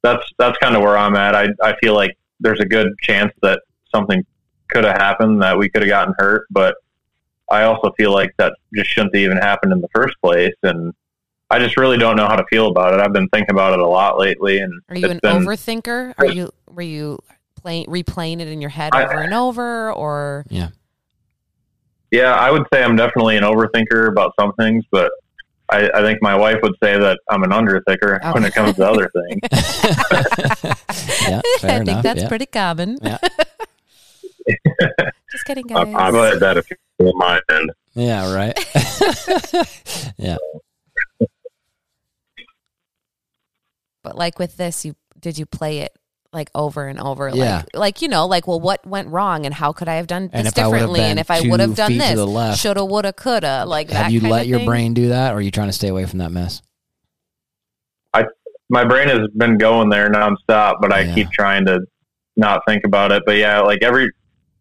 that's 0.04 0.24
that's 0.38 0.58
kind 0.60 0.76
of 0.76 0.84
where 0.84 0.98
I'm 0.98 1.16
at. 1.16 1.36
I 1.36 1.48
I 1.62 1.76
feel 1.82 1.96
like 1.96 2.16
there's 2.40 2.60
a 2.60 2.66
good 2.66 2.88
chance 3.02 3.34
that 3.42 3.62
something 3.94 4.24
could 4.70 4.84
have 4.84 4.98
happened 4.98 5.42
that 5.42 5.58
we 5.58 5.70
could 5.70 5.82
have 5.82 5.90
gotten 5.90 6.14
hurt, 6.18 6.46
but 6.50 6.76
I 7.52 7.64
also 7.64 7.92
feel 7.98 8.12
like 8.12 8.34
that 8.38 8.54
just 8.76 8.90
shouldn't 8.90 9.16
have 9.16 9.22
even 9.22 9.38
happened 9.38 9.74
in 9.74 9.82
the 9.82 9.88
first 9.94 10.16
place. 10.22 10.56
And 10.64 10.94
I 11.50 11.60
just 11.60 11.78
really 11.78 11.98
don't 11.98 12.16
know 12.16 12.28
how 12.28 12.36
to 12.36 12.46
feel 12.50 12.68
about 12.68 12.94
it. 12.94 13.00
I've 13.00 13.14
been 13.14 13.30
thinking 13.30 13.54
about 13.54 13.74
it 13.74 13.80
a 13.80 13.88
lot 13.88 14.18
lately, 14.18 14.60
and 14.60 14.82
Are 14.90 14.98
you 14.98 15.10
an 15.10 15.20
been- 15.22 15.44
overthinker? 15.44 16.14
Are 16.18 16.26
you 16.26 16.52
were 16.68 16.82
you 16.82 17.20
playing 17.56 17.86
replaying 17.86 18.40
it 18.42 18.48
in 18.48 18.62
your 18.62 18.72
head 18.72 18.94
I- 18.94 19.04
over 19.04 19.22
and 19.22 19.34
over 19.34 19.94
or 19.94 20.46
Yeah, 20.50 20.70
yeah? 22.12 22.34
I 22.34 22.52
would 22.52 22.66
say 22.74 22.84
I'm 22.84 22.96
definitely 22.96 23.38
an 23.38 23.44
overthinker 23.44 24.10
about 24.10 24.34
some 24.40 24.54
things, 24.54 24.84
but 24.92 25.12
I, 25.70 25.90
I 25.94 26.02
think 26.02 26.22
my 26.22 26.36
wife 26.36 26.58
would 26.62 26.76
say 26.84 26.98
that 26.98 27.20
I'm 27.30 27.44
an 27.44 27.50
underthinker 27.50 28.20
oh. 28.24 28.34
when 28.34 28.46
it 28.46 28.54
comes 28.54 28.76
to 28.76 28.88
other 28.88 29.10
things. 29.30 29.42
yeah, 31.28 31.42
fair 31.60 31.82
I 31.82 31.84
think 31.84 32.02
that's 32.04 32.22
yeah. 32.22 32.28
pretty 32.28 32.46
common. 32.46 32.98
Yeah. 33.02 33.18
Just 35.32 35.46
kidding, 35.46 35.66
I, 35.72 35.86
guys. 35.86 35.96
I've 35.96 36.14
said 36.14 36.40
that 36.42 36.58
a 36.58 36.64
few 36.64 36.78
on 37.00 37.18
my 37.18 37.42
end. 37.50 37.72
Yeah, 37.96 38.32
right. 38.34 38.54
yeah, 40.18 40.38
But 44.06 44.16
like 44.18 44.40
with 44.40 44.56
this, 44.58 44.86
you 44.86 44.96
did 45.20 45.38
you 45.38 45.46
play 45.46 45.80
it 45.80 45.98
like 46.32 46.50
over 46.54 46.88
and 46.88 47.00
over? 47.00 47.30
Yeah. 47.30 47.58
Like, 47.58 47.66
like 47.74 48.02
you 48.02 48.08
know, 48.08 48.28
like 48.28 48.48
well, 48.48 48.60
what 48.60 48.86
went 48.86 49.10
wrong, 49.10 49.46
and 49.46 49.54
how 49.54 49.72
could 49.74 49.88
I 49.90 49.96
have 49.96 50.08
done 50.08 50.30
this 50.32 50.48
if 50.48 50.58
I 50.58 50.68
would 50.68 50.74
have 50.74 50.90
differently? 50.90 51.00
And 51.02 51.20
if 51.20 51.32
I 51.32 51.42
would 51.42 51.60
have 51.60 51.76
done 51.76 51.98
this, 51.98 52.16
the 52.16 52.56
shoulda, 52.56 52.86
woulda, 52.86 53.14
coulda. 53.14 53.66
Like 53.66 53.90
have 53.90 54.06
that 54.08 54.12
you 54.12 54.20
kind 54.22 54.32
let 54.32 54.42
of 54.44 54.48
your 54.48 54.60
thing? 54.60 54.68
brain 54.68 54.94
do 54.94 55.10
that, 55.10 55.34
or 55.34 55.38
are 55.38 55.42
you 55.42 55.52
trying 55.52 55.68
to 55.70 55.74
stay 55.74 55.88
away 55.88 56.06
from 56.06 56.20
that 56.20 56.32
mess? 56.32 56.62
I 58.14 58.26
my 58.70 58.84
brain 58.86 59.08
has 59.10 59.28
been 59.36 59.58
going 59.58 59.90
there 59.90 60.10
nonstop, 60.10 60.76
but 60.82 60.92
I 60.94 61.02
Yeah. 61.02 61.16
keep 61.16 61.32
trying 61.32 61.66
to 61.66 61.80
not 62.36 62.62
think 62.68 62.84
about 62.86 63.12
it. 63.12 63.24
But 63.26 63.38
yeah, 63.38 63.60
like 63.62 63.80
every 63.82 64.12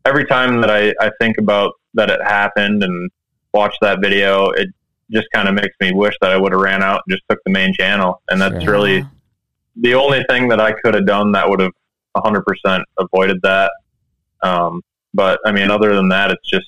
every 0.04 0.24
time 0.26 0.60
that 0.60 0.70
I, 0.70 0.92
I 1.00 1.10
think 1.20 1.38
about 1.38 1.72
that 1.94 2.10
it 2.10 2.20
happened 2.22 2.82
and 2.82 3.10
watch 3.52 3.74
that 3.80 4.00
video, 4.00 4.50
it 4.50 4.68
just 5.10 5.26
kind 5.34 5.48
of 5.48 5.54
makes 5.54 5.74
me 5.80 5.92
wish 5.92 6.14
that 6.20 6.30
I 6.32 6.36
would 6.36 6.52
have 6.52 6.60
ran 6.60 6.82
out 6.82 7.02
and 7.06 7.14
just 7.16 7.22
took 7.28 7.38
the 7.44 7.52
main 7.52 7.72
channel. 7.74 8.20
And 8.30 8.40
that's 8.40 8.62
Sure. 8.64 8.72
really 8.72 8.96
Yeah. 8.98 9.04
The 9.76 9.94
only 9.94 10.24
thing 10.28 10.48
that 10.48 10.60
I 10.60 10.72
could 10.72 10.94
have 10.94 11.06
done 11.06 11.32
that 11.32 11.48
would 11.48 11.60
have 11.60 11.72
100% 12.16 12.82
avoided 12.98 13.40
that. 13.42 13.72
Um, 14.42 14.82
but 15.12 15.38
I 15.44 15.52
mean, 15.52 15.70
other 15.70 15.94
than 15.94 16.08
that, 16.08 16.30
it's 16.30 16.48
just 16.48 16.66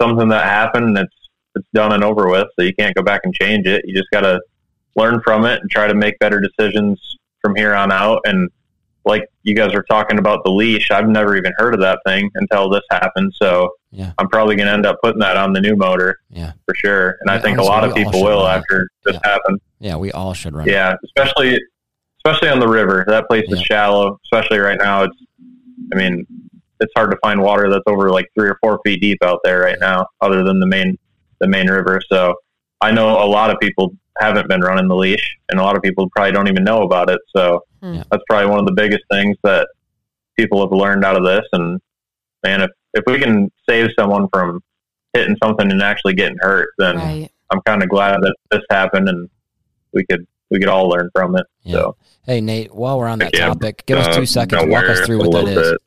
something 0.00 0.28
that 0.28 0.44
happened. 0.44 0.96
It's 0.98 1.14
it's 1.56 1.66
done 1.74 1.92
and 1.92 2.04
over 2.04 2.28
with, 2.30 2.46
so 2.56 2.64
you 2.64 2.72
can't 2.74 2.94
go 2.94 3.02
back 3.02 3.22
and 3.24 3.34
change 3.34 3.66
it. 3.66 3.84
You 3.84 3.92
just 3.92 4.08
got 4.12 4.20
to 4.20 4.40
learn 4.94 5.20
from 5.22 5.44
it 5.44 5.60
and 5.60 5.68
try 5.68 5.88
to 5.88 5.94
make 5.94 6.16
better 6.20 6.40
decisions 6.40 7.16
from 7.42 7.56
here 7.56 7.74
on 7.74 7.90
out. 7.90 8.20
And 8.24 8.48
like 9.04 9.24
you 9.42 9.56
guys 9.56 9.74
were 9.74 9.82
talking 9.90 10.20
about 10.20 10.44
the 10.44 10.50
leash, 10.52 10.92
I've 10.92 11.08
never 11.08 11.36
even 11.36 11.52
heard 11.56 11.74
of 11.74 11.80
that 11.80 11.98
thing 12.06 12.30
until 12.36 12.68
this 12.70 12.82
happened. 12.92 13.32
So 13.42 13.68
Yeah. 13.90 14.12
I'm 14.18 14.28
probably 14.28 14.54
going 14.54 14.68
to 14.68 14.72
end 14.72 14.86
up 14.86 14.98
putting 15.02 15.18
that 15.20 15.36
on 15.36 15.52
the 15.52 15.60
new 15.60 15.74
motor 15.74 16.18
Yeah. 16.30 16.52
for 16.66 16.74
sure. 16.76 17.16
And 17.20 17.28
I 17.30 17.34
Yeah, 17.36 17.40
think 17.40 17.58
a 17.58 17.64
lot 17.64 17.82
of 17.82 17.96
people 17.96 18.22
will 18.22 18.46
after 18.46 18.86
this 19.04 19.14
Yeah. 19.14 19.28
happened. 19.30 19.60
Yeah. 19.80 19.96
We 19.96 20.12
all 20.12 20.34
should 20.34 20.54
run. 20.54 20.68
Yeah, 20.68 20.94
especially 21.04 21.58
especially 22.24 22.48
on 22.48 22.60
the 22.60 22.68
river. 22.68 23.04
That 23.08 23.26
place 23.28 23.44
is 23.48 23.60
shallow. 23.62 24.18
Especially 24.24 24.58
right 24.58 24.78
now, 24.78 25.04
it's. 25.04 25.16
I 25.92 25.96
mean, 25.96 26.26
it's 26.80 26.92
hard 26.96 27.10
to 27.10 27.16
find 27.22 27.40
water 27.42 27.68
that's 27.70 27.82
over 27.86 28.10
like 28.10 28.26
three 28.38 28.48
or 28.48 28.56
four 28.62 28.80
feet 28.84 29.00
deep 29.00 29.18
out 29.24 29.40
there 29.44 29.60
right 29.60 29.78
now, 29.80 30.06
other 30.20 30.44
than 30.44 30.60
the 30.60 30.66
main 30.66 30.98
the 31.40 31.48
main 31.48 31.68
river. 31.68 32.00
So 32.10 32.34
I 32.80 32.90
know 32.92 33.22
a 33.22 33.26
lot 33.26 33.50
of 33.50 33.58
people 33.60 33.94
haven't 34.20 34.48
been 34.48 34.60
running 34.60 34.88
the 34.88 34.94
leash, 34.96 35.36
and 35.48 35.58
a 35.58 35.62
lot 35.62 35.76
of 35.76 35.82
people 35.82 36.08
probably 36.10 36.32
don't 36.32 36.48
even 36.48 36.64
know 36.64 36.82
about 36.82 37.10
it. 37.10 37.20
So 37.34 37.64
Hmm. 37.82 37.94
Yeah. 37.94 38.02
that's 38.10 38.22
probably 38.28 38.50
one 38.50 38.58
of 38.60 38.66
the 38.66 38.72
biggest 38.72 39.02
things 39.10 39.38
that 39.42 39.66
people 40.38 40.60
have 40.60 40.70
learned 40.70 41.02
out 41.02 41.16
of 41.16 41.24
this. 41.24 41.46
And 41.52 41.80
man, 42.44 42.60
if 42.60 42.70
if 42.92 43.04
we 43.06 43.18
can 43.18 43.50
save 43.68 43.88
someone 43.98 44.28
from 44.32 44.60
hitting 45.14 45.36
something 45.42 45.70
and 45.70 45.82
actually 45.82 46.12
getting 46.14 46.36
hurt, 46.40 46.68
then 46.78 46.96
Right. 46.96 47.30
I'm 47.50 47.60
kind 47.62 47.82
of 47.82 47.88
glad 47.88 48.18
that 48.20 48.34
this 48.50 48.60
happened 48.70 49.08
and 49.08 49.28
we 49.94 50.04
could 50.04 50.26
we 50.50 50.58
could 50.60 50.68
all 50.68 50.88
learn 50.90 51.08
from 51.14 51.36
it. 51.36 51.46
Yeah. 51.62 51.72
So 51.72 51.96
Hey 52.24 52.40
Nate, 52.40 52.74
while 52.74 52.98
we're 52.98 53.08
on 53.08 53.18
that 53.20 53.34
Yeah, 53.34 53.48
topic, 53.48 53.84
give 53.86 53.98
us 53.98 54.06
Uh, 54.08 54.12
two 54.20 54.26
seconds. 54.26 54.62
Walk 54.66 54.84
us 54.84 55.00
through 55.06 55.18
what 55.18 55.32
that 55.32 55.48
is. 55.48 55.70
bit. 55.72 55.80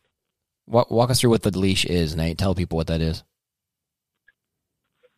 Walk, 0.67 0.89
walk 0.91 1.09
us 1.09 1.21
through 1.21 1.29
what 1.29 1.43
the 1.43 1.57
leash 1.57 1.85
is, 1.85 2.15
Nate. 2.15 2.37
Tell 2.37 2.55
people 2.55 2.77
what 2.77 2.87
that 2.87 3.01
is. 3.01 3.23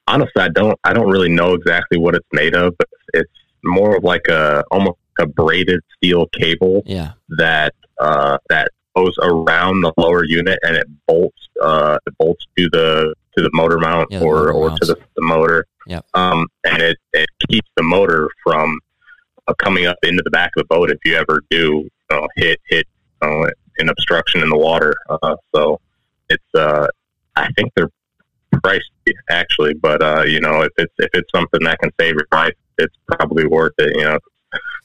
honestly, 0.07 0.41
I 0.43 0.49
don't 0.49 0.77
I 0.83 0.93
don't 0.93 1.09
really 1.09 1.29
know 1.29 1.53
exactly 1.53 1.97
what 1.97 2.13
it's 2.15 2.27
made 2.31 2.53
of, 2.55 2.75
but 2.77 2.87
it's 3.13 3.31
more 3.63 3.95
of 3.97 4.03
like 4.03 4.27
a 4.27 4.63
almost 4.71 4.97
a 5.19 5.25
braided 5.25 5.79
steel 5.95 6.27
cable 6.27 6.83
Yeah. 6.85 7.13
that 7.37 7.73
uh, 7.99 8.37
that 8.49 8.67
goes 8.95 9.15
around 9.21 9.81
the 9.81 9.91
lower 9.97 10.23
unit 10.25 10.59
and 10.63 10.75
it 10.75 10.85
bolts 11.07 11.37
uh, 11.61 11.97
it 12.05 12.13
bolts 12.19 12.45
to 12.57 12.69
the 12.71 13.15
to 13.37 13.43
the 13.43 13.49
motor 13.53 13.79
mount 13.79 14.09
Yeah, 14.11 14.19
the 14.19 14.25
or 14.25 14.35
motor 14.35 14.51
or 14.53 14.67
mounts. 14.69 14.87
to 14.87 14.93
the, 14.93 14.99
the 15.15 15.21
motor. 15.25 15.65
Yep. 15.87 16.05
Um, 16.13 16.45
and 16.65 16.81
it 16.83 16.97
it 17.13 17.29
keeps 17.49 17.69
the 17.75 17.83
motor 17.83 18.29
from 18.43 18.79
coming 19.53 19.85
up 19.85 19.97
into 20.03 20.23
the 20.23 20.31
back 20.31 20.51
of 20.57 20.61
the 20.61 20.67
boat 20.75 20.89
if 20.89 20.97
you 21.05 21.15
ever 21.15 21.41
do 21.49 21.57
you 21.57 21.89
know, 22.11 22.27
hit 22.35 22.59
hit 22.67 22.87
you 23.21 23.27
know, 23.27 23.49
an 23.79 23.89
obstruction 23.89 24.41
in 24.41 24.49
the 24.49 24.57
water. 24.57 24.93
Uh, 25.09 25.35
so 25.53 25.79
it's 26.29 26.43
uh, 26.55 26.87
I 27.35 27.49
think 27.57 27.71
they're 27.75 27.89
pricey 28.55 28.79
actually, 29.29 29.73
but 29.73 30.01
uh, 30.01 30.23
you 30.23 30.39
know 30.39 30.61
if 30.61 30.71
it's 30.77 30.93
if 30.97 31.09
it's 31.13 31.29
something 31.35 31.61
that 31.63 31.79
can 31.79 31.91
save 31.99 32.15
your 32.15 32.27
life, 32.31 32.53
it's 32.77 32.95
probably 33.07 33.45
worth 33.47 33.73
it. 33.77 33.95
You 33.97 34.05
know, 34.05 34.19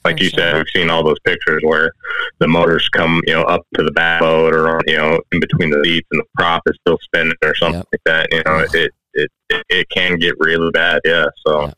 like 0.05 0.19
For 0.19 0.24
you 0.24 0.31
sure. 0.31 0.39
said, 0.41 0.55
we've 0.57 0.65
seen 0.74 0.91
all 0.91 1.05
those 1.05 1.20
pictures 1.24 1.62
where 1.65 1.93
the 2.39 2.49
motors 2.49 2.89
come 2.89 3.20
you 3.27 3.35
know 3.35 3.43
up 3.43 3.62
to 3.77 3.82
the 3.85 3.93
back 3.93 4.20
boat 4.20 4.53
or 4.55 4.69
on, 4.77 4.82
you 4.87 4.97
know 4.97 5.20
in 5.32 5.41
between 5.41 5.70
the 5.70 5.81
seats 5.85 6.09
and 6.11 6.20
the 6.20 6.24
prop 6.37 6.62
is 6.66 6.77
still 6.81 6.99
spinning 7.03 7.32
or 7.43 7.55
something 7.55 7.78
Yep. 7.81 7.89
like 7.93 8.05
that. 8.07 8.28
You 8.32 8.43
know, 8.45 8.59
it, 8.74 8.93
it 9.15 9.31
it 9.51 9.65
it 9.69 9.89
can 9.91 10.19
get 10.19 10.35
really 10.39 10.70
bad. 10.70 11.01
Yeah, 11.05 11.27
so 11.47 11.62
Yeah. 11.66 11.73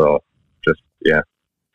so 0.00 0.22
just 0.66 0.80
yeah, 1.04 1.20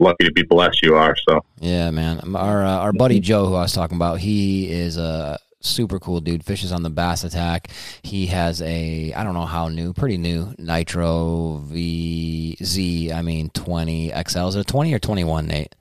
lucky 0.04 0.26
to 0.26 0.32
be 0.32 0.44
blessed 0.44 0.84
you 0.84 0.96
are. 0.96 1.16
So 1.28 1.44
Yeah, 1.60 1.92
man. 1.92 2.36
Our 2.36 2.64
uh, 2.64 2.78
our 2.78 2.94
buddy 2.94 3.20
Joe, 3.20 3.48
who 3.48 3.56
I 3.56 3.62
was 3.62 3.74
talking 3.74 3.98
about, 3.98 4.20
he 4.20 4.72
is 4.72 4.98
a 4.98 5.40
super 5.62 6.00
cool 6.00 6.20
dude. 6.22 6.46
Fishes 6.46 6.72
on 6.72 6.84
the 6.84 6.90
Bass 6.90 7.24
Attack. 7.24 7.70
He 8.04 8.28
has 8.28 8.62
a 8.62 9.14
I 9.14 9.24
don't 9.24 9.34
know 9.34 9.46
how 9.46 9.70
new, 9.70 9.94
pretty 9.94 10.18
new 10.18 10.54
Nitro 10.58 11.64
VZ. 11.66 13.14
I 13.14 13.22
mean 13.22 13.50
twenty 13.50 14.10
XL. 14.10 14.48
Is 14.48 14.56
it 14.56 14.62
a 14.62 14.64
twenty 14.64 14.94
or 14.94 15.00
twenty 15.00 15.24
one, 15.24 15.48
Nate? 15.48 15.74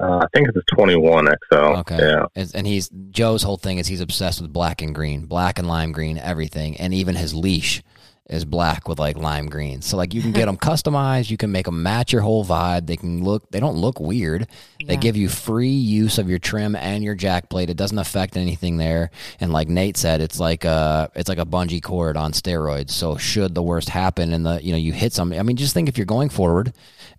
uh, 0.00 0.18
I 0.18 0.26
think 0.32 0.48
it's 0.48 0.56
a 0.56 0.74
21 0.74 1.26
XL. 1.26 1.56
Okay. 1.56 1.98
Yeah. 1.98 2.44
And 2.54 2.66
he's 2.66 2.88
Joe's 3.10 3.42
whole 3.42 3.58
thing 3.58 3.78
is 3.78 3.86
he's 3.86 4.00
obsessed 4.00 4.40
with 4.40 4.52
black 4.52 4.80
and 4.82 4.94
green, 4.94 5.26
black 5.26 5.58
and 5.58 5.68
lime 5.68 5.92
green, 5.92 6.16
everything, 6.16 6.76
and 6.78 6.94
even 6.94 7.16
his 7.16 7.34
leash 7.34 7.82
is 8.30 8.44
black 8.44 8.88
with 8.88 8.98
like 9.00 9.18
lime 9.18 9.46
green. 9.48 9.82
So 9.82 9.96
like 9.96 10.14
you 10.14 10.22
can 10.22 10.30
get 10.30 10.46
them 10.46 10.56
customized, 10.70 11.30
you 11.30 11.36
can 11.36 11.50
make 11.50 11.66
them 11.66 11.82
match 11.82 12.12
your 12.12 12.22
whole 12.22 12.44
vibe. 12.44 12.86
They 12.86 12.96
can 12.96 13.24
look, 13.24 13.50
they 13.50 13.58
don't 13.58 13.76
look 13.76 13.98
weird. 13.98 14.46
They 14.86 14.96
give 14.96 15.16
you 15.16 15.28
free 15.28 15.68
use 15.68 16.16
of 16.16 16.30
your 16.30 16.38
trim 16.38 16.76
and 16.76 17.02
your 17.02 17.16
jack 17.16 17.50
plate. 17.50 17.70
It 17.70 17.76
doesn't 17.76 17.98
affect 17.98 18.36
anything 18.36 18.76
there. 18.76 19.10
And 19.40 19.52
like 19.52 19.68
Nate 19.68 19.96
said, 19.96 20.20
it's 20.20 20.38
like 20.40 20.64
a 20.64 21.10
it's 21.16 21.28
like 21.28 21.38
a 21.38 21.44
bungee 21.44 21.82
cord 21.82 22.16
on 22.16 22.30
steroids. 22.32 22.90
So 22.90 23.16
should 23.16 23.54
the 23.54 23.62
worst 23.62 23.88
happen 23.88 24.32
and 24.32 24.46
the 24.46 24.62
you 24.62 24.70
know 24.70 24.78
you 24.78 24.92
hit 24.92 25.12
something, 25.12 25.38
I 25.38 25.42
mean, 25.42 25.56
just 25.56 25.74
think 25.74 25.88
if 25.88 25.98
you're 25.98 26.06
going 26.06 26.28
forward 26.28 26.72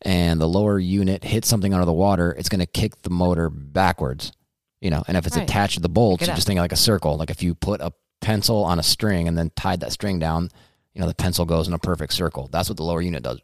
and 0.04 0.40
the 0.40 0.48
lower 0.48 0.80
unit 0.80 1.24
hits 1.26 1.48
something 1.50 1.74
under 1.74 1.86
the 1.86 1.94
water, 1.94 2.32
it's 2.38 2.50
going 2.50 2.60
to 2.62 2.66
kick 2.66 3.02
the 3.02 3.10
motor 3.10 3.50
backwards. 3.50 4.32
You 4.80 4.90
know, 4.90 5.04
and 5.08 5.16
if 5.18 5.28
it's 5.28 5.36
Right. 5.38 5.44
attached 5.44 5.76
to 5.76 5.82
the 5.82 5.90
bolts, 5.90 6.22
you 6.26 6.34
just 6.34 6.48
think 6.48 6.60
like 6.60 6.72
a 6.72 6.78
circle. 6.78 7.18
Like 7.18 7.30
if 7.30 7.44
you 7.44 7.54
put 7.54 7.82
a 7.82 7.92
pencil 8.22 8.64
on 8.64 8.80
a 8.80 8.84
string 8.84 9.28
and 9.28 9.38
then 9.38 9.52
tied 9.56 9.82
that 9.82 9.92
string 9.92 10.20
down, 10.20 10.50
you 10.94 11.02
know, 11.02 11.08
the 11.08 11.16
pencil 11.16 11.46
goes 11.46 11.68
in 11.68 11.74
a 11.74 11.80
perfect 11.80 12.14
circle. 12.14 12.50
That's 12.52 12.70
what 12.70 12.78
the 12.78 12.84
lower 12.84 13.02
unit 13.02 13.24
does. 13.24 13.40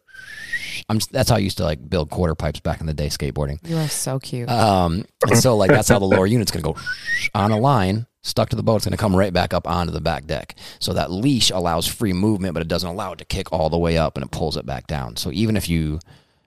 I'm 0.89 0.99
just, 0.99 1.11
that's 1.11 1.29
how 1.29 1.35
I 1.37 1.39
used 1.39 1.57
to 1.57 1.63
like 1.63 1.89
build 1.89 2.09
quarter 2.09 2.35
pipes 2.35 2.59
back 2.59 2.81
in 2.81 2.87
the 2.87 2.93
day 2.93 3.07
skateboarding. 3.07 3.59
You 3.67 3.77
are 3.77 3.87
so 3.87 4.19
cute. 4.19 4.49
Um, 4.49 5.05
and 5.27 5.37
so 5.37 5.55
like 5.57 5.69
that's 5.69 5.89
how 5.89 5.99
the 5.99 6.05
lower 6.05 6.25
unit's 6.27 6.51
gonna 6.51 6.63
go 6.63 6.75
on 7.33 7.51
a 7.51 7.57
line 7.59 8.05
stuck 8.21 8.49
to 8.49 8.55
the 8.55 8.63
boat. 8.63 8.77
It's 8.77 8.85
gonna 8.85 8.97
come 8.97 9.15
right 9.15 9.33
back 9.33 9.53
up 9.53 9.67
onto 9.67 9.91
the 9.91 10.01
back 10.01 10.25
deck. 10.25 10.55
So 10.79 10.93
that 10.93 11.09
leash 11.11 11.49
allows 11.49 11.87
free 11.87 12.13
movement, 12.13 12.53
but 12.53 12.61
it 12.61 12.67
doesn't 12.67 12.89
allow 12.89 13.13
it 13.13 13.19
to 13.19 13.25
kick 13.25 13.51
all 13.51 13.69
the 13.69 13.77
way 13.77 13.97
up 13.97 14.17
and 14.17 14.25
it 14.25 14.31
pulls 14.31 14.57
it 14.57 14.65
back 14.65 14.87
down. 14.87 15.15
So 15.15 15.31
even 15.31 15.55
if 15.57 15.69
you 15.69 15.99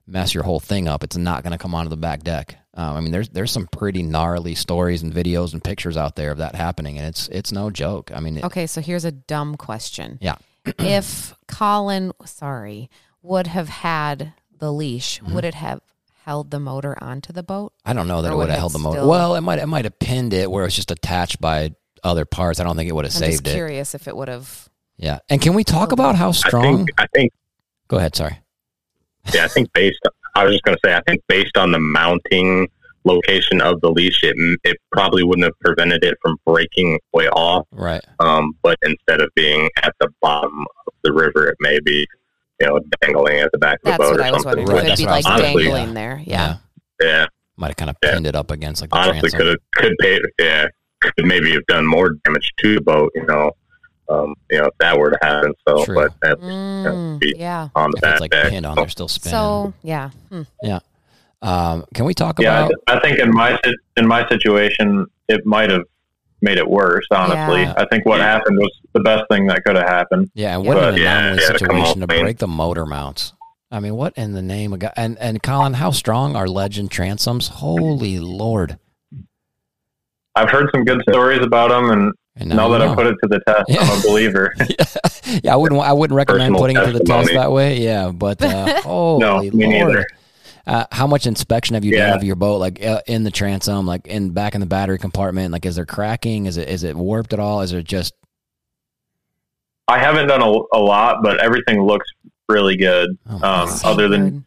mess 0.06 0.34
your 0.34 0.44
whole 0.44 0.60
thing 0.60 0.86
up, 0.88 1.02
it's 1.02 1.16
not 1.16 1.42
gonna 1.42 1.58
come 1.58 1.74
onto 1.74 1.88
the 1.90 1.96
back 1.96 2.22
deck. 2.22 2.56
Um, 2.74 2.96
I 2.96 3.00
mean, 3.00 3.10
there's 3.10 3.28
there's 3.30 3.50
some 3.50 3.66
pretty 3.66 4.02
gnarly 4.02 4.54
stories 4.54 5.02
and 5.02 5.12
videos 5.12 5.52
and 5.52 5.62
pictures 5.64 5.96
out 5.96 6.14
there 6.14 6.30
of 6.30 6.38
that 6.38 6.54
happening, 6.54 6.98
and 6.98 7.06
it's 7.06 7.26
it's 7.28 7.50
no 7.50 7.68
joke. 7.70 8.12
I 8.14 8.20
mean, 8.20 8.38
it, 8.38 8.44
okay, 8.44 8.66
so 8.68 8.80
here's 8.80 9.04
a 9.04 9.10
dumb 9.10 9.56
question. 9.56 10.18
yeah, 10.20 10.36
if 10.78 11.34
Collin, 11.48 12.12
sorry, 12.24 12.90
would 13.22 13.46
have 13.48 13.68
had 13.68 14.32
the 14.58 14.72
leash, 14.72 15.20
Mm-hmm. 15.20 15.34
would 15.34 15.44
it 15.44 15.54
have 15.54 15.80
held 16.24 16.50
the 16.50 16.60
motor 16.60 16.96
onto 17.02 17.32
the 17.32 17.42
boat? 17.42 17.72
I 17.84 17.92
don't 17.92 18.06
know 18.08 18.22
that 18.22 18.28
Or 18.28 18.32
it 18.32 18.36
would 18.36 18.42
would 18.44 18.50
have 18.50 18.58
held 18.58 18.72
the 18.72 18.78
motor. 18.78 18.98
still- 18.98 19.08
Well, 19.08 19.34
it 19.36 19.40
might 19.40 19.58
it 19.58 19.66
might 19.66 19.84
have 19.84 19.98
pinned 19.98 20.32
it 20.34 20.50
where 20.50 20.64
it's 20.66 20.76
just 20.76 20.90
attached 20.90 21.40
by 21.40 21.74
other 22.04 22.24
parts. 22.24 22.60
I 22.60 22.64
don't 22.64 22.76
think 22.76 22.88
it 22.88 22.94
would 22.94 23.04
have 23.04 23.14
I'm 23.14 23.20
just 23.20 23.32
saved 23.38 23.48
it. 23.48 23.52
curious 23.54 23.94
if 23.94 24.06
it 24.08 24.16
would 24.16 24.28
have. 24.28 24.68
Yeah. 24.96 25.18
And 25.28 25.40
can 25.40 25.54
we 25.54 25.64
talk 25.64 25.92
about 25.92 26.14
how 26.16 26.28
I 26.28 26.32
strong? 26.32 26.76
think 26.86 26.90
I 26.98 27.06
think 27.14 27.32
Go 27.88 27.96
ahead. 27.96 28.14
Sorry. 28.14 28.38
yeah, 29.34 29.44
I 29.44 29.48
think 29.48 29.72
based. 29.72 29.98
I 30.36 30.44
was 30.44 30.52
just 30.54 30.62
going 30.64 30.76
to 30.76 30.80
say, 30.88 30.94
I 30.94 31.00
think 31.08 31.22
based 31.26 31.56
on 31.58 31.72
the 31.72 31.78
mounting 31.80 32.68
location 33.04 33.60
of 33.60 33.80
the 33.80 33.90
leash, 33.90 34.22
it 34.22 34.34
it 34.64 34.76
probably 34.92 35.22
wouldn't 35.24 35.44
have 35.44 35.58
prevented 35.60 36.04
it 36.04 36.16
from 36.22 36.36
breaking 36.46 36.98
way 37.12 37.28
off. 37.28 37.66
Right. 37.72 38.04
Um, 38.18 38.52
but 38.62 38.76
instead 38.82 39.20
of 39.20 39.28
being 39.34 39.68
at 39.82 39.94
the 40.00 40.08
bottom 40.20 40.66
of 40.86 40.92
the 41.02 41.12
river, 41.12 41.48
it 41.48 41.56
may 41.60 41.78
be, 41.84 42.06
you 42.60 42.66
know, 42.66 42.80
dangling 43.00 43.40
at 43.40 43.50
the 43.52 43.58
back 43.58 43.78
of 43.78 43.84
the 43.84 43.90
That's 43.90 43.98
boat 43.98 44.10
what 44.12 44.20
or 44.20 44.22
I 44.24 44.30
was 44.32 44.42
something. 44.42 44.64
wondering. 44.64 44.76
Right, 44.76 44.82
Could 44.82 44.84
it 44.84 44.88
that's 44.88 45.00
be 45.00 45.06
what 45.06 45.12
I 45.12 45.16
was 45.16 45.24
like 45.24 45.34
thinking. 45.40 45.58
dangling 45.58 45.82
Honestly, 45.82 45.94
there? 45.94 46.22
Yeah. 46.26 46.56
Yeah, 47.02 47.26
Might 47.56 47.66
have 47.68 47.76
kind 47.76 47.90
of 47.90 47.96
Yeah. 48.02 48.12
pinned 48.12 48.26
it 48.26 48.36
up 48.36 48.50
against 48.50 48.82
like 48.82 48.90
the 48.90 48.96
honestly, 48.96 49.30
transom. 49.30 49.38
could 49.38 49.46
have 49.46 49.58
could 49.74 49.96
pay. 50.00 50.20
Yeah, 50.38 50.66
could 51.00 51.24
maybe 51.26 51.52
have 51.52 51.64
done 51.66 51.86
more 51.86 52.10
damage 52.24 52.50
to 52.58 52.74
the 52.74 52.80
boat. 52.82 53.10
You 53.14 53.24
know, 53.24 53.50
um, 54.10 54.34
you 54.50 54.58
know, 54.58 54.66
if 54.66 54.74
that 54.80 54.98
were 54.98 55.10
to 55.10 55.18
happen. 55.22 55.54
So, 55.66 55.84
True. 55.86 55.94
but 55.94 56.12
at 56.28 56.38
least 56.42 56.50
Mm, 56.52 57.18
be- 57.20 57.34
yeah. 57.38 57.68
on 57.74 57.90
the 57.92 57.96
if 57.96 58.02
back 58.02 58.12
it's 58.12 58.20
like 58.20 58.30
deck. 58.32 58.50
pinned 58.50 58.66
on 58.66 58.74
So, 58.76 58.82
there, 58.82 58.88
still 58.90 59.08
spinning. 59.08 59.30
So 59.38 59.72
yeah. 59.82 60.10
Hmm. 60.28 60.42
Um, 61.42 61.84
can 61.94 62.04
we 62.04 62.14
talk 62.14 62.38
yeah, 62.38 62.66
about? 62.66 62.72
I, 62.86 62.96
I 62.96 63.00
think 63.00 63.18
in 63.18 63.30
my 63.30 63.58
in 63.96 64.06
my 64.06 64.28
situation, 64.28 65.06
it 65.28 65.44
might 65.46 65.70
have 65.70 65.82
made 66.42 66.58
it 66.58 66.68
worse. 66.68 67.06
Honestly, 67.10 67.62
Yeah. 67.62 67.74
I 67.76 67.86
think 67.90 68.04
what 68.06 68.18
Yeah. 68.18 68.24
happened 68.32 68.58
was 68.58 68.70
the 68.92 69.00
best 69.00 69.24
thing 69.30 69.46
that 69.46 69.64
could 69.64 69.76
have 69.76 69.88
happened. 69.88 70.30
Yeah. 70.34 70.56
And 70.56 70.66
what 70.66 70.74
But, 70.76 70.94
an 70.94 71.00
yeah, 71.00 71.18
anomaly 71.18 71.42
yeah, 71.42 71.52
to 71.52 71.58
situation 71.58 72.00
to 72.00 72.04
off 72.04 72.20
break 72.20 72.38
the 72.38 72.48
motor 72.48 72.84
mounts. 72.86 73.32
I 73.70 73.78
mean, 73.80 73.94
what 73.94 74.14
in 74.16 74.32
the 74.32 74.42
name 74.42 74.72
of 74.72 74.80
God? 74.80 74.92
And 74.96 75.16
and 75.18 75.42
Collin, 75.42 75.74
how 75.74 75.92
strong 75.92 76.36
are 76.36 76.46
legend 76.48 76.90
transoms? 76.90 77.48
Holy 77.48 78.18
Lord! 78.18 78.78
I've 80.34 80.50
heard 80.50 80.68
some 80.74 80.84
good 80.84 81.02
stories 81.08 81.40
about 81.42 81.70
them, 81.70 81.90
and 81.90 82.12
And 82.36 82.48
now, 82.50 82.66
you 82.66 82.72
that 82.78 82.84
know. 82.86 82.92
I 82.92 82.94
put 82.94 83.06
it 83.06 83.16
to 83.22 83.28
the 83.28 83.40
test, 83.46 83.64
Yeah. 83.68 83.80
I'm 83.82 83.98
a 83.98 84.02
believer. 84.06 84.54
yeah, 85.42 85.52
I 85.52 85.56
wouldn't. 85.56 85.80
I 85.80 85.92
wouldn't 85.92 86.16
recommend 86.16 86.54
Personal 86.54 86.60
putting 86.60 86.76
it 86.76 86.86
to 86.86 86.98
the 86.98 87.04
test 87.04 87.30
that 87.32 87.50
way. 87.52 87.78
Yeah, 87.80 88.10
but 88.10 88.42
uh, 88.42 88.80
holy 88.82 89.50
me 89.50 89.66
Lord! 89.80 89.88
neither. 89.94 90.06
Uh, 90.66 90.84
how 90.92 91.06
much 91.06 91.26
inspection 91.26 91.74
have 91.74 91.84
you 91.84 91.96
done 91.96 92.16
of 92.16 92.22
your 92.22 92.36
boat, 92.36 92.56
like 92.58 92.82
uh, 92.84 93.00
in 93.06 93.24
the 93.24 93.30
transom, 93.30 93.86
like 93.86 94.06
in 94.06 94.30
back 94.30 94.54
in 94.54 94.60
the 94.60 94.66
battery 94.66 94.98
compartment? 94.98 95.52
Like, 95.52 95.64
is 95.66 95.76
there 95.76 95.86
cracking? 95.86 96.46
Is 96.46 96.56
it 96.56 96.68
is 96.68 96.84
it 96.84 96.96
warped 96.96 97.32
at 97.32 97.40
all? 97.40 97.60
Is 97.62 97.72
it 97.72 97.84
just 97.84 98.14
I 99.88 99.98
haven't 99.98 100.28
done 100.28 100.42
a, 100.42 100.76
a 100.76 100.78
lot, 100.78 101.22
but 101.22 101.40
everything 101.40 101.82
looks 101.82 102.06
really 102.48 102.76
good. 102.76 103.16
oh, 103.28 103.34
Um, 103.42 103.68
other 103.84 104.08
than 104.08 104.44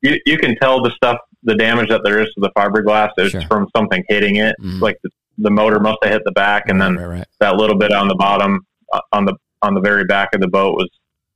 you, 0.00 0.18
you 0.26 0.38
can 0.38 0.56
tell 0.56 0.82
the 0.82 0.90
stuff, 0.96 1.18
the 1.44 1.54
damage 1.54 1.88
that 1.88 2.00
there 2.04 2.20
is 2.20 2.26
to 2.34 2.40
the 2.40 2.50
fiberglass 2.56 3.10
is 3.18 3.30
Sure. 3.30 3.42
from 3.42 3.68
something 3.76 4.02
hitting 4.08 4.36
it. 4.36 4.54
Mhm. 4.60 4.80
Like 4.80 4.96
the, 5.04 5.10
the 5.38 5.50
motor 5.50 5.78
must 5.80 5.98
have 6.02 6.12
hit 6.12 6.22
the 6.24 6.32
back, 6.32 6.64
and 6.68 6.80
then 6.80 6.96
right, 6.96 7.06
right, 7.06 7.18
right. 7.18 7.26
that 7.40 7.56
little 7.56 7.76
bit 7.76 7.92
on 7.92 8.08
the 8.08 8.14
bottom, 8.14 8.60
uh, 8.92 9.00
on 9.12 9.24
the 9.24 9.34
on 9.62 9.74
the 9.74 9.80
very 9.80 10.04
back 10.04 10.30
of 10.34 10.40
the 10.40 10.48
boat, 10.48 10.74
was 10.74 10.88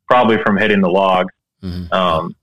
probably 0.09 0.39
from 0.45 0.57
hitting 0.57 0.81
the 0.81 0.89
log. 0.91 1.29
Mhm. 1.63 1.93
Um, 1.93 2.35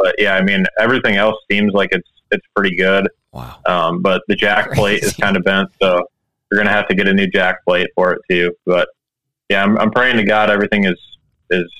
but 0.00 0.14
yeah, 0.18 0.34
I 0.34 0.42
mean, 0.42 0.64
everything 0.78 1.16
else 1.16 1.36
seems 1.50 1.72
like 1.72 1.90
it's 1.92 2.08
it's 2.30 2.46
pretty 2.56 2.76
good. 2.76 3.08
Wow. 3.32 3.58
Um, 3.66 4.02
but 4.02 4.22
the 4.28 4.34
jack 4.36 4.72
plate 4.72 5.02
is 5.04 5.12
kind 5.14 5.36
of 5.36 5.44
bent, 5.44 5.68
so 5.80 6.02
we're 6.50 6.58
gonna 6.58 6.70
have 6.70 6.88
to 6.88 6.94
get 6.94 7.06
a 7.06 7.12
new 7.14 7.26
jack 7.28 7.64
plate 7.66 7.88
for 7.94 8.12
it 8.12 8.20
too. 8.30 8.52
But 8.66 8.88
yeah, 9.48 9.62
I'm, 9.62 9.78
I'm 9.78 9.90
praying 9.90 10.16
to 10.16 10.24
God 10.24 10.50
everything 10.50 10.84
is 10.84 10.98
is 11.50 11.70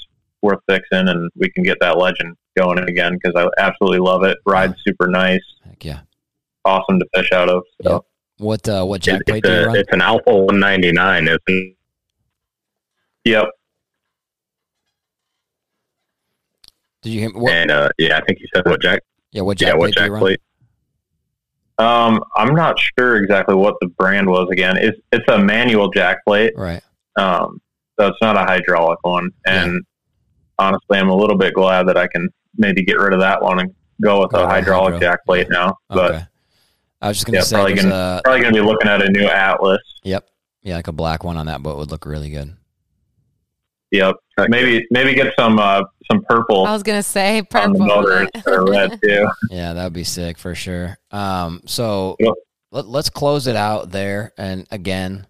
worth 0.43 0.61
fixing, 0.69 1.09
and 1.09 1.31
we 1.37 1.51
can 1.51 1.63
get 1.65 1.79
that 1.81 1.99
legend 1.99 2.37
going 2.57 2.79
again 2.81 3.19
because 3.21 3.35
I 3.37 3.49
absolutely 3.63 3.99
love 4.01 4.23
it. 4.25 4.39
Rides 4.47 4.75
super 4.87 5.07
nice, 5.09 5.41
Heck 5.65 5.85
yeah. 5.85 6.01
awesome 6.65 6.99
to 7.01 7.07
fish 7.15 7.31
out 7.33 7.49
of. 7.49 7.63
So 7.83 7.93
Yep. 7.93 8.03
What 8.39 8.69
uh, 8.69 8.85
what 8.85 9.03
jack 9.03 9.21
It's, 9.21 9.31
plate 9.31 9.45
do 9.45 9.51
you 9.51 9.57
a, 9.57 9.67
run? 9.67 9.77
it's 9.77 9.93
an 9.93 10.01
Alpha 10.01 10.33
199, 10.35 11.29
isn't 11.29 11.41
it? 11.47 11.77
yep, 13.25 13.47
Did 17.03 17.11
you 17.11 17.21
hear 17.21 17.31
what? 17.31 17.53
And 17.53 17.71
uh, 17.71 17.89
yeah, 17.99 18.19
I 18.19 18.25
think 18.25 18.41
you 18.41 18.47
said 18.55 18.65
what 18.67 18.81
jack? 18.83 19.01
Yeah, 19.33 19.43
what 19.43 19.57
jack 19.59 19.69
Yeah, 19.69 19.75
what 19.75 19.93
plate 19.93 19.95
jack 19.95 20.11
run? 20.11 20.21
plate? 20.21 20.41
Um, 21.79 22.23
I'm 22.37 22.55
not 22.55 22.77
sure 22.99 23.17
exactly 23.23 23.55
what 23.55 23.75
the 23.81 23.87
brand 23.89 24.29
was 24.29 24.49
again. 24.53 24.77
It's 24.77 24.99
it's 25.13 25.25
a 25.29 25.39
manual 25.39 25.91
jack 25.91 26.19
plate, 26.27 26.53
Right. 26.57 26.83
um, 27.17 27.61
so 27.99 28.09
it's 28.09 28.19
not 28.21 28.37
a 28.37 28.41
hydraulic 28.41 28.99
one. 29.03 29.31
And 29.47 29.81
honestly, 30.59 30.99
I'm 30.99 31.09
a 31.09 31.17
little 31.17 31.39
bit 31.39 31.55
glad 31.55 31.89
that 31.89 31.97
I 31.97 32.07
can 32.07 32.29
maybe 32.59 32.83
get 32.83 32.99
rid 32.99 33.15
of 33.15 33.21
that 33.21 33.43
one 33.43 33.61
and 33.61 33.75
go 34.03 34.21
with 34.21 34.33
Go 34.33 34.43
a 34.45 34.47
hydraulic 34.47 34.95
hydro. 34.95 35.09
jack 35.09 35.25
plate 35.25 35.47
now. 35.51 35.77
But 35.89 36.11
Okay. 36.15 36.25
I 37.01 37.09
was 37.09 37.17
just 37.17 37.27
gonna 37.27 37.39
Yeah, 37.39 37.43
say, 37.45 37.57
probably 37.57 37.75
gonna- 37.75 37.95
a- 38.19 38.21
probably 38.23 38.41
going 38.43 38.53
to 38.55 38.61
be 38.61 38.67
looking 38.67 38.89
at 38.91 39.01
a 39.01 39.09
new 39.11 39.25
Atlas. 39.27 39.81
yep, 40.03 40.27
yeah, 40.63 40.77
like 40.77 40.89
a 40.89 40.93
black 40.93 41.25
one 41.25 41.39
on 41.39 41.47
that 41.47 41.63
boat 41.63 41.79
would 41.79 41.91
look 41.91 42.05
really 42.05 42.29
good. 42.29 42.55
Yep, 43.91 44.17
maybe 44.49 44.87
maybe 44.91 45.15
get 45.15 45.33
some 45.39 45.59
uh, 45.59 45.81
some 46.11 46.23
purple 46.29 46.67
I 46.67 46.73
was 46.73 46.83
gonna 46.83 47.03
say 47.03 47.39
on 47.39 47.45
purple. 47.47 47.73
the 47.75 47.79
motor 47.85 48.29
or 48.47 48.65
red 48.71 48.99
too. 49.05 49.29
Yeah, 49.51 49.73
that 49.75 49.85
would 49.85 49.93
be 49.93 50.05
sick 50.05 50.39
for 50.39 50.55
sure. 50.55 50.99
Um, 51.11 51.63
so 51.67 52.17
Yep. 52.19 52.35
let, 52.73 52.87
let's 52.87 53.11
close 53.11 53.47
it 53.47 53.57
out 53.57 53.91
there. 53.91 54.33
And 54.37 54.67
again, 54.71 55.27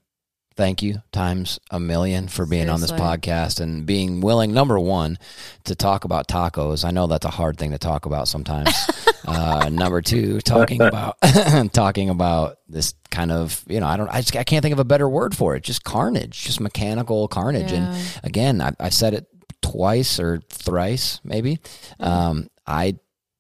thank 0.57 0.83
you 0.83 1.03
times 1.13 1.59
a 1.71 1.81
million 1.81 2.29
for 2.29 2.45
being 2.45 2.69
on 2.69 2.81
this 2.81 2.93
podcast 2.93 3.61
and 3.61 3.87
being 3.87 4.21
willing, 4.21 4.53
number 4.53 4.79
one, 4.79 5.19
to 5.65 5.75
talk 5.75 6.05
about 6.05 6.29
tacos. 6.29 6.85
I 6.85 6.91
know 6.91 7.07
that's 7.07 7.25
a 7.25 7.31
hard 7.31 7.57
thing 7.57 7.71
to 7.71 7.79
talk 7.79 8.05
about 8.05 8.29
sometimes. 8.29 8.75
uh, 9.27 9.71
number 9.73 10.03
two, 10.03 10.41
talking 10.41 10.83
about 10.83 11.17
talking 11.73 12.11
about 12.11 12.57
this 12.69 12.95
kind 13.11 13.33
of 13.33 13.65
you 13.69 13.81
know 13.81 13.87
I 13.87 13.97
don't 13.97 14.09
I 14.09 14.21
just 14.21 14.37
I 14.37 14.45
can't 14.45 14.63
think 14.63 14.73
of 14.73 14.79
a 14.79 14.85
better 14.85 15.09
word 15.09 15.37
for 15.37 15.57
it. 15.57 15.63
Just 15.63 15.85
carnage, 15.85 16.43
just 16.45 16.61
mechanical 16.61 17.27
carnage. 17.29 17.73
And 17.73 17.97
again, 18.23 18.61
I, 18.61 18.73
I've 18.79 18.95
said 18.95 19.15
it 19.15 19.27
twice 19.71 20.19
or 20.21 20.41
thrice, 20.49 21.21
maybe. 21.25 21.57
Mm-hmm. 21.57 22.05
Um, 22.05 22.49
I 22.67 22.99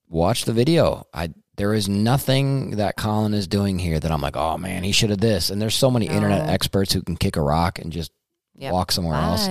watched 0.09 0.47
the 0.47 0.53
video. 0.53 1.07
I 1.15 1.31
there 1.57 1.75
is 1.75 1.89
nothing 1.89 2.77
that 2.77 2.97
Collin 2.97 3.35
is 3.35 3.47
doing 3.47 3.79
here 3.79 4.01
that 4.01 4.11
I'm 4.11 4.23
like, 4.23 4.37
oh 4.37 4.57
man, 4.57 4.83
he 4.83 4.93
should 4.93 5.11
have 5.11 5.21
this. 5.21 5.51
And 5.51 5.61
there's 5.61 5.75
so 5.75 5.91
many 5.91 6.07
internet 6.07 6.49
experts 6.49 6.93
who 6.93 7.03
can 7.03 7.17
kick 7.17 7.37
a 7.37 7.43
rock 7.43 7.79
and 7.79 7.93
just 7.93 8.13
Yep. 8.57 8.73
walk 8.75 8.93
somewhere 8.93 9.15
else. 9.19 9.49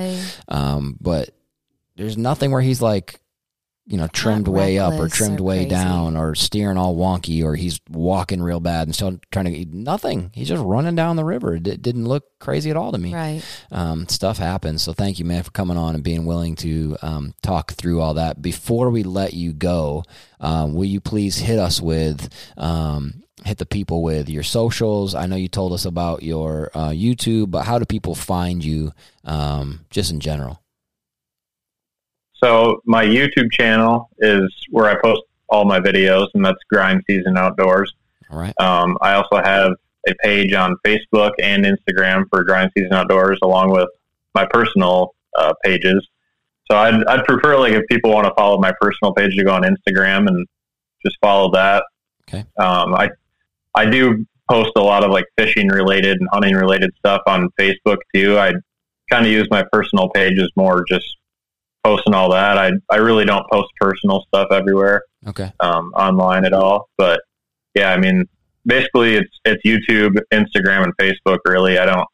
Um, 0.47 0.95
but 1.01 1.31
there's 1.95 2.15
nothing 2.15 2.51
where 2.51 2.61
he's 2.61 2.79
like, 2.81 3.19
you 3.91 3.97
know, 3.97 4.07
trimmed 4.07 4.47
way 4.47 4.77
up 4.77 4.93
or 4.93 5.09
trimmed 5.09 5.39
or 5.39 5.43
way 5.45 5.57
crazy. 5.65 5.69
down 5.71 6.15
or 6.15 6.35
steering 6.35 6.77
all 6.77 6.95
wonky 6.95 7.43
or 7.43 7.55
he's 7.55 7.79
walking 7.89 8.39
real 8.39 8.59
bad 8.59 8.87
and 8.87 8.93
still 8.93 9.19
trying 9.31 9.45
to 9.45 9.51
get 9.51 9.73
nothing. 9.73 10.29
He's 10.35 10.47
just 10.47 10.63
running 10.63 10.93
down 10.93 11.15
the 11.15 11.25
river. 11.25 11.55
It 11.55 11.63
di- 11.63 11.77
didn't 11.77 12.05
look 12.05 12.25
crazy 12.39 12.69
at 12.69 12.77
all 12.77 12.91
to 12.91 12.99
me 12.99 13.15
Right. 13.15 13.41
um, 13.71 14.07
stuff 14.07 14.37
happens. 14.37 14.83
So 14.83 14.93
thank 14.93 15.17
you, 15.17 15.25
man, 15.25 15.41
for 15.41 15.49
coming 15.49 15.75
on 15.75 15.95
and 15.95 16.03
being 16.03 16.27
willing 16.27 16.55
to 16.57 16.97
um, 17.01 17.33
talk 17.41 17.71
through 17.73 17.99
all 17.99 18.13
that. 18.13 18.43
Before 18.43 18.91
we 18.91 19.01
let 19.01 19.33
you 19.33 19.53
go, 19.53 20.03
um, 20.39 20.75
will 20.75 20.85
you 20.85 21.01
please 21.01 21.39
hit 21.39 21.57
us 21.57 21.81
with 21.81 22.29
um, 22.57 23.23
hit 23.43 23.57
the 23.57 23.65
people 23.65 24.03
with 24.03 24.29
your 24.29 24.43
socials? 24.43 25.15
I 25.15 25.25
know 25.25 25.35
you 25.35 25.47
told 25.47 25.73
us 25.73 25.85
about 25.85 26.21
your 26.21 26.69
uh, 26.75 26.89
YouTube, 26.89 27.49
but 27.49 27.63
how 27.65 27.79
do 27.79 27.85
people 27.85 28.13
find 28.13 28.63
you 28.63 28.91
um, 29.23 29.85
just 29.89 30.11
in 30.11 30.19
general? 30.19 30.61
So 32.43 32.81
my 32.85 33.05
YouTube 33.05 33.51
channel 33.51 34.09
is 34.19 34.53
where 34.69 34.89
I 34.89 34.99
post 35.01 35.21
all 35.49 35.65
my 35.65 35.79
videos, 35.79 36.27
and 36.33 36.45
that's 36.45 36.59
Grind 36.69 37.03
Season 37.07 37.37
Outdoors. 37.37 37.93
All 38.31 38.39
right. 38.39 38.53
Um, 38.59 38.97
I 39.01 39.13
also 39.13 39.37
have 39.37 39.73
a 40.07 40.13
page 40.23 40.53
on 40.53 40.75
Facebook 40.85 41.31
and 41.41 41.65
Instagram 41.65 42.25
for 42.29 42.43
Grind 42.43 42.71
Season 42.77 42.93
Outdoors, 42.93 43.39
along 43.43 43.71
with 43.71 43.89
my 44.35 44.45
personal 44.45 45.15
uh, 45.37 45.53
pages. 45.63 46.07
So 46.71 46.77
I'd, 46.77 47.03
I'd 47.05 47.25
prefer 47.25 47.57
like 47.57 47.73
if 47.73 47.83
people 47.89 48.11
want 48.11 48.27
to 48.27 48.33
follow 48.37 48.59
my 48.59 48.73
personal 48.79 49.13
page 49.13 49.35
to 49.35 49.43
go 49.43 49.51
on 49.51 49.63
Instagram 49.63 50.27
and 50.27 50.47
just 51.03 51.17
follow 51.21 51.51
that. 51.51 51.83
Okay. 52.29 52.45
Um, 52.57 52.93
I 52.93 53.09
I 53.73 53.85
do 53.85 54.25
post 54.49 54.71
a 54.75 54.81
lot 54.81 55.03
of 55.03 55.11
like 55.11 55.25
fishing 55.37 55.67
related 55.67 56.19
and 56.19 56.29
hunting 56.31 56.55
related 56.55 56.91
stuff 56.97 57.21
on 57.27 57.49
Facebook 57.59 57.97
too. 58.13 58.37
I 58.37 58.53
kind 59.09 59.25
of 59.25 59.31
use 59.31 59.47
my 59.49 59.63
personal 59.71 60.09
page 60.09 60.39
as 60.39 60.49
more 60.55 60.85
just 60.87 61.17
posting 61.83 62.13
all 62.13 62.31
that. 62.31 62.57
I 62.57 62.71
I 62.89 62.97
really 62.97 63.25
don't 63.25 63.45
post 63.51 63.69
personal 63.79 64.23
stuff 64.27 64.47
everywhere 64.51 65.03
Okay. 65.27 65.51
um, 65.59 65.91
online 65.95 66.45
at 66.45 66.53
all. 66.53 66.89
But 66.97 67.21
yeah, 67.75 67.91
I 67.91 67.97
mean, 67.97 68.25
basically 68.65 69.15
it's 69.15 69.29
it's 69.45 69.61
YouTube, 69.65 70.17
Instagram, 70.33 70.83
and 70.83 70.93
Facebook. 70.97 71.39
Really, 71.45 71.77
I 71.79 71.85
don't. 71.85 72.07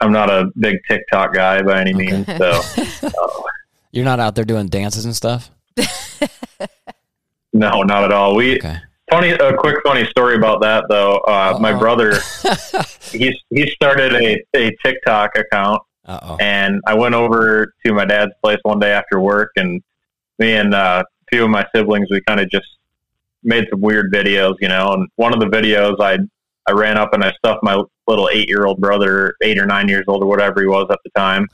I'm 0.00 0.12
not 0.12 0.30
a 0.30 0.46
big 0.58 0.76
TikTok 0.88 1.34
guy 1.34 1.60
by 1.62 1.80
any 1.80 1.94
Okay. 1.94 2.10
means. 2.10 2.26
So 2.38 2.60
uh, 3.02 3.42
You're 3.90 4.04
not 4.04 4.20
out 4.20 4.34
there 4.36 4.44
doing 4.44 4.68
dances 4.68 5.04
and 5.04 5.14
stuff. 5.14 5.50
no, 7.52 7.82
not 7.82 8.04
at 8.04 8.12
all. 8.12 8.34
We 8.36 8.56
Okay. 8.56 8.76
funny 9.10 9.30
a 9.30 9.56
quick 9.56 9.76
funny 9.84 10.06
story 10.06 10.36
about 10.36 10.62
that 10.62 10.84
though. 10.88 11.16
Uh, 11.18 11.58
my 11.60 11.72
brother 11.78 12.18
he's 13.12 13.34
he 13.50 13.68
started 13.70 14.14
a, 14.14 14.42
a 14.56 14.70
TikTok 14.84 15.36
account 15.36 15.82
Uh 16.04 16.18
oh. 16.22 16.36
and 16.40 16.80
I 16.86 16.94
went 16.94 17.14
over 17.14 17.72
to 17.86 17.92
my 17.92 18.04
dad's 18.04 18.32
place 18.42 18.58
one 18.62 18.80
day 18.80 18.92
after 18.92 19.20
work, 19.20 19.50
and 19.56 19.82
me 20.38 20.54
and 20.54 20.74
uh, 20.74 21.04
a 21.06 21.24
few 21.34 21.44
of 21.44 21.50
my 21.50 21.66
siblings, 21.74 22.08
we 22.10 22.20
kind 22.22 22.40
of 22.40 22.50
just 22.50 22.66
made 23.44 23.66
some 23.70 23.80
weird 23.80 24.12
videos, 24.12 24.56
you 24.60 24.68
know. 24.68 24.92
And 24.92 25.08
one 25.16 25.32
of 25.32 25.40
the 25.40 25.46
videos, 25.46 26.00
I 26.00 26.18
I 26.68 26.72
ran 26.72 26.96
up 26.98 27.12
and 27.12 27.24
I 27.24 27.32
stuffed 27.32 27.62
my 27.62 27.82
little 28.06 28.28
eight 28.32 28.48
year 28.48 28.66
old 28.66 28.80
brother, 28.80 29.34
eight 29.42 29.58
or 29.58 29.66
nine 29.66 29.88
years 29.88 30.04
old 30.08 30.22
or 30.22 30.26
whatever 30.26 30.60
he 30.60 30.66
was 30.66 30.86
at 30.90 30.98
the 31.04 31.10
time, 31.10 31.48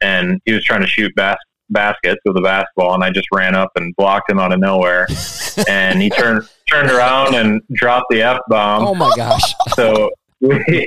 and 0.00 0.40
he 0.44 0.52
was 0.52 0.64
trying 0.64 0.80
to 0.80 0.86
shoot 0.86 1.14
bas- 1.14 1.36
baskets 1.70 2.20
with 2.24 2.36
a 2.36 2.42
basketball, 2.42 2.94
and 2.94 3.04
I 3.04 3.10
just 3.10 3.28
ran 3.32 3.54
up 3.54 3.70
and 3.76 3.94
blocked 3.96 4.30
him 4.30 4.38
out 4.38 4.52
of 4.52 4.60
nowhere, 4.60 5.06
and 5.68 6.00
he 6.02 6.10
turned 6.10 6.48
turned 6.68 6.90
around 6.90 7.34
and 7.34 7.62
dropped 7.72 8.06
the 8.10 8.22
f 8.22 8.40
bomb. 8.48 8.86
oh 8.86 8.94
my 8.94 9.10
gosh. 9.16 9.54
So 9.74 10.10
we, 10.40 10.84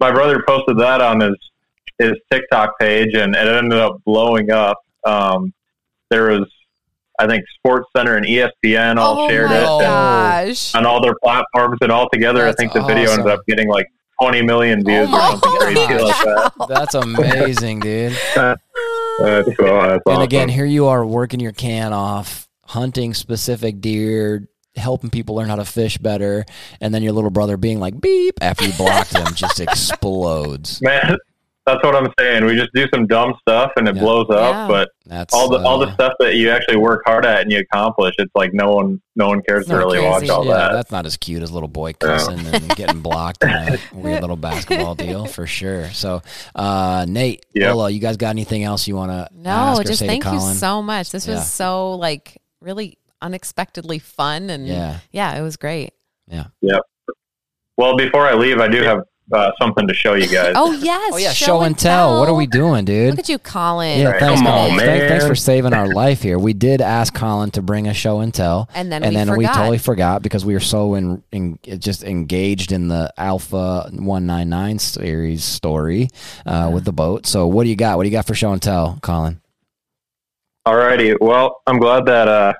my 0.00 0.10
brother 0.10 0.42
posted 0.46 0.78
that 0.78 1.00
on 1.00 1.20
his 1.20 1.36
his 1.98 2.12
TikTok 2.32 2.78
page, 2.78 3.14
and 3.14 3.34
it 3.34 3.46
ended 3.46 3.78
up 3.78 4.02
blowing 4.06 4.50
up. 4.50 4.78
Um, 5.04 5.52
there 6.08 6.30
was, 6.30 6.50
I 7.18 7.26
think, 7.26 7.44
Sports 7.58 7.88
Center 7.94 8.16
and 8.16 8.24
ESPN 8.24 8.96
all 8.96 9.18
oh 9.20 9.28
shared 9.28 9.50
my 9.50 9.56
it 9.58 9.84
and 9.84 10.74
on 10.74 10.86
all 10.86 11.02
their 11.02 11.14
platforms, 11.22 11.78
and 11.82 11.92
all 11.92 12.08
together, 12.10 12.44
That's 12.44 12.58
I 12.58 12.62
think 12.62 12.72
the 12.72 12.82
video 12.82 13.10
ended 13.10 13.26
up 13.26 13.40
getting 13.46 13.68
like 13.68 13.86
20 14.20 14.42
million 14.42 14.84
views 14.84 15.08
Oh 15.10 15.14
or 15.14 15.30
something 15.40 15.60
crazy 15.60 16.02
like 16.02 16.24
that. 16.24 16.52
That's 16.68 16.94
amazing, 16.94 17.80
dude. 17.80 18.12
That's 18.34 18.60
cool. 19.20 19.80
That's 19.82 19.92
And 19.94 20.02
awesome. 20.06 20.22
again, 20.22 20.48
here 20.48 20.64
you 20.64 20.86
are 20.86 21.04
working 21.04 21.40
your 21.40 21.52
can 21.52 21.92
off, 21.92 22.48
hunting 22.64 23.12
specific 23.14 23.80
deer, 23.80 24.48
helping 24.76 25.10
people 25.10 25.34
learn 25.34 25.48
how 25.48 25.56
to 25.56 25.64
fish 25.64 25.98
better, 25.98 26.44
and 26.80 26.94
then 26.94 27.02
your 27.02 27.12
little 27.12 27.30
brother 27.30 27.56
being 27.56 27.80
like 27.80 28.00
beep 28.00 28.34
after 28.40 28.66
you 28.66 28.72
blocked 28.74 29.16
him 29.16 29.34
just 29.34 29.60
explodes. 30.04 30.80
Man, 30.82 31.16
that's 31.66 31.82
what 31.84 31.94
I'm 31.94 32.08
saying. 32.18 32.44
We 32.46 32.56
just 32.56 32.70
do 32.74 32.86
some 32.92 33.06
dumb 33.06 33.34
stuff 33.42 33.70
and 33.76 33.86
it 33.88 33.94
Yeah. 33.96 34.02
blows 34.02 34.26
up, 34.30 34.54
Yeah. 34.54 34.66
but 34.68 34.88
That's 35.06 35.34
all 35.34 35.48
the 35.48 35.58
all 35.58 35.78
the 35.78 35.88
uh, 35.88 35.94
stuff 35.94 36.12
that 36.20 36.36
you 36.36 36.50
actually 36.50 36.78
work 36.78 37.02
hard 37.04 37.26
at 37.26 37.42
and 37.42 37.52
you 37.52 37.58
accomplish, 37.58 38.14
it's 38.18 38.30
like 38.34 38.54
no 38.54 38.74
one 38.74 39.00
no 39.16 39.28
one 39.28 39.42
cares 39.42 39.66
to 39.66 39.76
really 39.76 39.98
crazy. 39.98 40.08
watch 40.08 40.28
all 40.30 40.46
yeah, 40.46 40.54
that. 40.54 40.72
that's 40.72 40.90
not 40.90 41.04
as 41.04 41.16
cute 41.16 41.42
as 41.42 41.50
little 41.50 41.68
boy 41.68 41.92
cussing 41.92 42.38
and 42.46 42.68
getting 42.76 43.00
blocked 43.00 43.44
in 43.44 43.50
a 43.50 43.78
weird 43.92 44.20
little 44.22 44.36
basketball 44.36 44.94
deal 44.94 45.26
for 45.26 45.46
sure. 45.46 45.90
So, 45.90 46.22
uh, 46.54 47.04
Nate, 47.08 47.44
Yep. 47.54 47.74
Lola, 47.74 47.90
you 47.90 48.00
guys 48.00 48.16
got 48.16 48.30
anything 48.30 48.62
else 48.64 48.88
you 48.88 48.96
want 48.96 49.10
to 49.12 49.28
No, 49.36 49.50
ask 49.50 49.80
or 49.80 49.84
just 49.84 49.98
say 49.98 50.06
thank 50.06 50.24
to 50.24 50.32
you 50.32 50.40
so 50.40 50.80
much. 50.80 51.10
This 51.10 51.26
Yeah. 51.26 51.34
was 51.34 51.50
so 51.50 51.94
like 51.94 52.40
really 52.60 52.98
unexpectedly 53.22 53.98
fun 53.98 54.50
and 54.50 54.66
Yeah. 54.66 54.98
yeah, 55.12 55.38
it 55.38 55.42
was 55.42 55.56
great. 55.56 55.92
Yeah. 56.26 56.44
Yeah. 56.60 56.78
Well, 57.76 57.96
before 57.96 58.26
I 58.26 58.34
leave, 58.34 58.58
I 58.60 58.68
do 58.68 58.82
have 58.82 59.02
uh, 59.32 59.52
something 59.60 59.86
to 59.86 59.94
show 59.94 60.14
you 60.14 60.26
guys. 60.26 60.54
Oh 60.56 60.72
yes. 60.72 61.12
Oh 61.14 61.16
yeah, 61.16 61.30
show, 61.32 61.60
and 61.62 61.78
tell. 61.78 62.18
What 62.18 62.28
are 62.28 62.34
we 62.34 62.48
doing, 62.48 62.84
dude? 62.84 63.10
Look 63.10 63.20
at 63.20 63.28
you, 63.28 63.38
Collin. 63.38 64.00
Yeah, 64.00 64.10
Right. 64.10 64.20
thanks, 64.20 64.40
Come 64.40 64.46
Collin. 64.46 64.72
on, 64.72 64.78
Thank- 64.78 65.08
Thanks 65.08 65.22
man. 65.24 65.30
for 65.30 65.34
saving 65.36 65.72
our 65.72 65.86
life 65.94 66.20
here. 66.20 66.36
We 66.36 66.52
did 66.52 66.80
ask 66.80 67.14
Collin 67.14 67.52
to 67.52 67.62
bring 67.62 67.86
a 67.86 67.94
show 67.94 68.20
and 68.20 68.34
tell, 68.34 68.68
And 68.74 68.90
then 68.90 69.04
and 69.04 69.12
we 69.12 69.16
then 69.16 69.36
we 69.38 69.46
totally 69.46 69.78
forgot 69.78 70.22
because 70.22 70.44
we 70.44 70.52
were 70.52 70.58
so 70.60 70.94
in, 70.94 71.22
in 71.30 71.60
just 71.78 72.02
engaged 72.02 72.72
in 72.72 72.88
the 72.88 73.12
Alpha 73.16 73.88
One 73.92 74.26
Nine 74.26 74.48
Nine 74.48 74.80
series 74.80 75.44
story 75.44 76.08
uh, 76.44 76.70
with 76.74 76.84
the 76.84 76.92
boat. 76.92 77.24
So, 77.24 77.46
what 77.46 77.62
do 77.64 77.70
you 77.70 77.76
got? 77.76 77.98
What 77.98 78.02
do 78.02 78.08
you 78.08 78.16
got 78.16 78.26
for 78.26 78.34
show 78.34 78.52
and 78.52 78.60
tell, 78.60 78.98
Collin? 79.00 79.40
Alrighty. 80.66 81.16
Well, 81.20 81.62
I'm 81.68 81.78
glad 81.78 82.04
that 82.06 82.26
uh, 82.28 82.52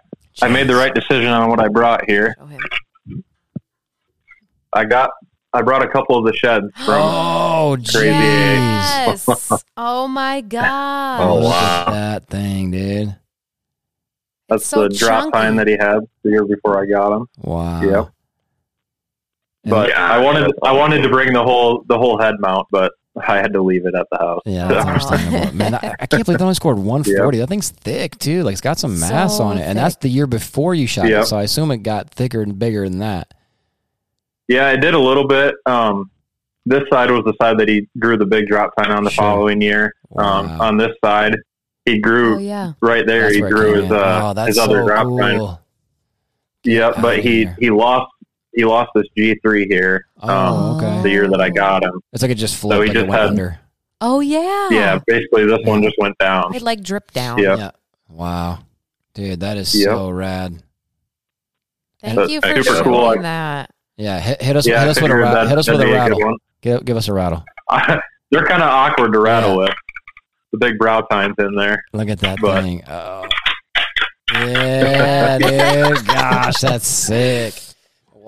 I 0.43 0.49
made 0.49 0.69
the 0.69 0.75
right 0.77 0.95
decision 0.95 1.29
on 1.29 1.49
what 1.51 1.61
I 1.61 1.69
brought 1.69 2.09
here. 2.09 2.35
Show. 2.39 2.49
I 4.73 4.85
got 4.85 5.11
I 5.53 5.63
brought 5.63 5.83
a 5.83 5.89
couple 5.89 6.17
of 6.17 6.25
the 6.25 6.33
sheds 6.33 6.67
from 6.85 6.95
Oh, 7.03 7.77
Crazy. 7.79 8.09
jeez. 8.11 9.27
Yes. 9.29 9.65
oh 9.77 10.07
my 10.07 10.41
god. 10.43 11.21
Oh, 11.29 11.35
Look 11.41 11.45
wow. 11.51 11.85
at 11.89 11.91
that 11.91 12.27
thing, 12.29 12.71
dude. 12.71 13.17
that's 14.49 14.65
so 14.67 14.83
the 14.85 14.89
drop 14.95 15.25
chunky. 15.25 15.33
tine 15.33 15.57
that 15.57 15.67
he 15.67 15.73
had 15.75 15.99
the 16.23 16.31
year 16.31 16.45
before 16.45 16.81
I 16.81 16.87
got 16.87 17.13
him. 17.17 17.27
Wow. 17.39 17.83
Yep. 17.83 18.09
But 19.65 19.89
Yeah, 19.91 20.07
I 20.13 20.19
wanted 20.19 20.43
that's 20.45 20.59
I 20.63 20.73
wanted 20.73 21.03
to 21.03 21.09
bring 21.09 21.33
the 21.33 21.43
whole 21.43 21.85
the 21.89 21.99
whole 21.99 22.19
head 22.21 22.37
mount, 22.39 22.69
but 22.71 22.93
I 23.29 23.37
had 23.39 23.53
to 23.53 23.63
leave 23.63 23.87
it 23.87 23.95
at 23.95 24.07
the 24.11 24.19
house. 24.19 24.43
Yeah, 24.47 24.69
that's 24.69 24.85
Wow. 24.85 24.91
understandable. 24.93 25.55
Man, 25.57 25.75
I, 25.75 25.95
I 26.01 26.07
can't 26.07 26.25
believe 26.25 26.39
they 26.39 26.45
only 26.45 26.55
scored 26.55 26.79
140. 26.79 27.39
That 27.39 27.49
thing's 27.49 27.71
thick 27.71 28.19
too. 28.19 28.43
Like 28.43 28.53
it's 28.53 28.61
got 28.61 28.79
some 28.79 28.99
mass 29.01 29.37
So 29.39 29.45
on 29.45 29.59
it, 29.59 29.63
and 29.63 29.79
that's 29.79 29.97
the 29.97 30.09
year 30.09 30.27
before 30.27 30.75
you 30.75 30.87
shot 30.87 31.09
Yep. 31.09 31.23
it. 31.23 31.27
So 31.27 31.37
I 31.37 31.43
assume 31.43 31.71
it 31.71 31.79
got 31.79 32.11
thicker 32.11 32.43
and 32.43 32.59
bigger 32.59 32.89
than 32.89 32.99
that. 32.99 33.33
Yeah, 34.49 34.67
I 34.67 34.77
did 34.77 34.95
a 34.95 34.99
little 34.99 35.27
bit. 35.29 35.55
Um, 35.67 36.11
this 36.67 36.83
side 36.93 37.11
was 37.11 37.23
the 37.25 37.35
side 37.41 37.59
that 37.59 37.69
he 37.69 37.89
grew 37.99 38.17
the 38.17 38.27
big 38.27 38.47
drop 38.49 38.73
tine 38.77 38.91
on 38.93 39.05
the 39.05 39.11
Sure. 39.11 39.23
following 39.25 39.61
year. 39.61 39.95
Um, 40.19 40.49
Wow. 40.49 40.59
on 40.61 40.77
this 40.77 40.91
side, 41.05 41.37
he 41.85 41.99
grew 41.99 42.37
Oh 42.37 42.39
yeah. 42.39 42.73
right 42.83 43.07
there. 43.07 43.23
That's 43.23 43.35
he 43.37 43.41
grew 43.43 43.83
his 43.83 43.91
uh, 43.91 44.21
oh, 44.25 44.35
that's 44.35 44.49
his 44.49 44.59
other 44.59 44.81
so 44.81 44.87
drop 44.87 45.07
tine. 45.19 45.39
cool. 45.39 45.61
Yep, 46.65 46.91
Outta 46.93 47.01
but 47.03 47.19
he 47.21 47.39
here. 47.45 47.57
he 47.59 47.71
lost 47.71 48.11
he 48.53 48.65
lost 48.65 48.91
this 48.95 49.07
G 49.17 49.37
three 49.43 49.67
here 49.69 50.07
Oh, 50.23 50.29
um, 50.29 50.77
okay. 50.77 51.03
the 51.03 51.11
year 51.11 51.29
that 51.29 51.41
I 51.41 51.51
got 51.51 51.83
him. 51.85 52.01
It's 52.13 52.23
like 52.23 52.31
it 52.31 52.37
just 52.37 52.57
flipped, 52.57 52.83
he 52.83 52.89
like 52.89 52.91
it 52.91 52.95
just 52.95 53.09
went 53.09 53.21
had- 53.21 53.29
under. 53.31 53.59
Oh 54.01 54.21
yeah. 54.21 54.69
Yeah, 54.71 54.99
basically 55.07 55.45
this 55.47 55.59
one 55.65 55.83
just 55.83 55.97
went 55.99 56.17
down. 56.19 56.55
It 56.55 56.63
like 56.63 56.83
dripped 56.83 57.13
down. 57.15 57.39
Yeah. 57.39 57.57
Yeah. 57.57 57.71
Wow, 58.09 58.61
dude, 59.15 59.41
that 59.41 59.57
is 59.57 59.75
Yep. 59.75 59.89
so 59.89 60.11
rad. 60.11 60.63
Thank 62.03 62.17
But 62.17 62.31
you 62.31 62.41
for 62.41 62.49
super 62.49 62.63
showing 62.65 62.85
cool. 62.85 63.23
that. 63.23 63.71
Yeah, 63.97 64.19
hit, 64.19 64.41
hit 64.41 64.57
us, 64.57 64.67
Yeah, 64.67 64.81
hit 64.81 64.89
us 64.89 65.01
with 65.03 65.11
a 65.11 65.17
rattle. 65.17 65.35
that- 65.35 65.49
Hit 65.51 65.59
us 65.59 65.69
with 65.69 65.81
a 65.81 65.85
be 65.85 65.91
a 65.91 66.09
good 66.09 66.17
rattle. 66.19 66.37
Give, 66.63 66.85
give 66.85 66.97
us 66.97 67.09
a 67.09 67.13
rattle. 67.13 67.45
They're 68.31 68.47
kind 68.47 68.63
of 68.63 68.69
awkward 68.71 69.13
to 69.13 69.19
rattle 69.21 69.51
Yeah. 69.51 69.57
with. 69.57 69.75
The 70.53 70.59
big 70.59 70.79
brow 70.79 71.03
tines 71.03 71.35
in 71.39 71.55
there. 71.55 71.85
Look 71.93 72.09
at 72.09 72.19
that 72.21 72.39
But- 72.41 72.63
thing. 72.63 72.83
Oh. 72.89 73.27
Yeah, 74.33 75.39
dude. 75.39 76.07
Gosh, 76.07 76.61
that's 76.61 76.87
sick. 76.87 77.55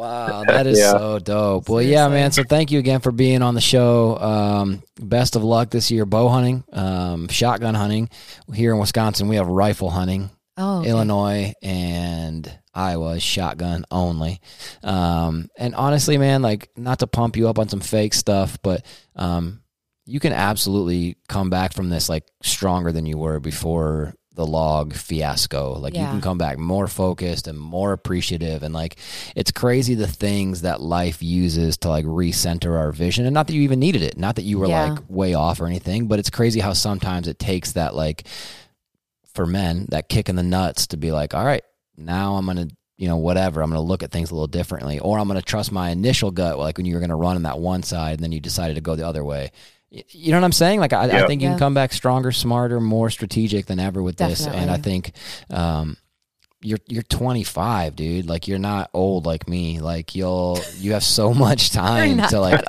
Wow, 0.02 0.44
that 0.46 0.66
is 0.66 0.78
Yeah. 0.80 0.90
so 0.90 1.18
dope. 1.18 1.68
Well, 1.68 1.80
yeah, 1.82 2.08
man. 2.08 2.32
So 2.32 2.42
thank 2.42 2.70
you 2.70 2.78
again 2.80 3.00
for 3.00 3.12
being 3.12 3.40
on 3.40 3.54
the 3.54 3.60
show. 3.60 4.18
Um, 4.18 4.82
best 5.00 5.36
of 5.36 5.44
luck 5.44 5.70
this 5.70 5.90
year, 5.90 6.04
bow 6.04 6.28
hunting, 6.28 6.64
um, 6.72 7.28
shotgun 7.28 7.74
hunting. 7.74 8.08
Here 8.52 8.72
in 8.72 8.78
Wisconsin, 8.78 9.28
we 9.28 9.36
have 9.36 9.46
rifle 9.46 9.90
hunting. 9.90 10.30
Oh. 10.56 10.80
okay. 10.80 10.90
Illinois 10.90 11.54
and 11.62 12.50
Iowa 12.74 13.12
is 13.12 13.22
shotgun 13.22 13.84
only. 13.90 14.40
Um, 14.82 15.48
and 15.56 15.74
honestly, 15.74 16.18
man, 16.18 16.42
like 16.42 16.68
not 16.76 16.98
to 16.98 17.06
pump 17.06 17.36
you 17.36 17.48
up 17.48 17.58
on 17.58 17.68
some 17.68 17.80
fake 17.80 18.12
stuff, 18.12 18.58
but 18.62 18.84
um, 19.16 19.62
you 20.04 20.20
can 20.20 20.32
absolutely 20.32 21.16
come 21.28 21.48
back 21.48 21.72
from 21.72 21.90
this 21.90 22.08
like 22.08 22.24
stronger 22.42 22.90
than 22.92 23.06
you 23.06 23.16
were 23.18 23.40
before 23.40 24.14
the 24.34 24.46
log 24.46 24.94
fiasco. 24.94 25.74
Like 25.78 25.94
you 25.94 26.00
can 26.06 26.20
come 26.22 26.38
back 26.38 26.58
more 26.58 26.88
focused 26.88 27.46
and 27.48 27.58
more 27.58 27.92
appreciative. 27.92 28.62
And 28.62 28.72
like 28.72 28.96
it's 29.36 29.50
crazy 29.50 29.94
the 29.94 30.06
things 30.06 30.62
that 30.62 30.80
life 30.80 31.22
uses 31.22 31.76
to 31.78 31.88
like 31.90 32.04
recenter 32.06 32.78
our 32.78 32.92
vision. 32.92 33.26
And 33.26 33.34
not 33.34 33.46
that 33.48 33.52
you 33.52 33.60
even 33.62 33.78
needed 33.78 34.02
it, 34.02 34.16
not 34.16 34.36
that 34.36 34.42
you 34.42 34.58
were 34.58 34.66
Yeah. 34.68 34.92
like 34.92 35.02
way 35.08 35.34
off 35.34 35.60
or 35.60 35.66
anything, 35.66 36.06
but 36.08 36.18
it's 36.18 36.30
crazy 36.30 36.60
how 36.60 36.72
sometimes 36.72 37.28
it 37.28 37.38
takes 37.38 37.72
that 37.72 37.94
like 37.94 38.26
for 39.34 39.46
men 39.46 39.86
that 39.90 40.08
kick 40.08 40.28
in 40.28 40.36
the 40.36 40.42
nuts 40.42 40.86
to 40.88 40.96
be 40.96 41.12
like, 41.12 41.34
all 41.34 41.44
right, 41.44 41.62
now 41.96 42.34
I'm 42.36 42.46
gonna, 42.46 42.68
you 42.96 43.08
know, 43.08 43.16
whatever. 43.16 43.62
I'm 43.62 43.70
gonna 43.70 43.80
look 43.82 44.02
at 44.02 44.10
things 44.10 44.30
a 44.30 44.34
little 44.34 44.46
differently, 44.46 44.98
or 44.98 45.18
I'm 45.18 45.28
gonna 45.28 45.42
trust 45.42 45.72
my 45.72 45.90
initial 45.90 46.30
gut, 46.30 46.58
like 46.58 46.76
when 46.78 46.86
you 46.86 46.94
were 46.94 47.00
gonna 47.00 47.16
run 47.16 47.36
on 47.36 47.42
that 47.42 47.58
one 47.58 47.82
side 47.82 48.14
and 48.14 48.20
then 48.20 48.32
you 48.32 48.40
decided 48.40 48.74
to 48.74 48.80
go 48.80 48.94
the 48.96 49.06
other 49.06 49.24
way. 49.24 49.50
Y- 49.92 50.02
You 50.10 50.30
know 50.32 50.38
what 50.38 50.44
I'm 50.44 50.52
saying? 50.52 50.80
Like 50.80 50.92
I, 50.92 51.22
I 51.22 51.26
think 51.26 51.42
you 51.42 51.48
Yeah. 51.48 51.52
can 51.54 51.58
come 51.58 51.74
back 51.74 51.92
stronger, 51.92 52.32
smarter, 52.32 52.80
more 52.80 53.10
strategic 53.10 53.66
than 53.66 53.78
ever 53.78 54.02
with 54.02 54.16
this. 54.16 54.46
And 54.46 54.70
I 54.70 54.76
think 54.78 55.12
um, 55.50 55.96
you're 56.62 56.78
you're 56.88 57.02
25, 57.02 57.94
dude. 57.96 58.28
Like 58.28 58.46
you're 58.48 58.58
not 58.58 58.88
old 58.94 59.26
like 59.26 59.48
me. 59.48 59.80
Like 59.80 60.14
you'll 60.14 60.60
you 60.78 60.92
have 60.92 61.02
so 61.04 61.34
much 61.46 61.70
time 61.72 62.16
not 62.18 62.30
to 62.30 62.40
like 62.40 62.64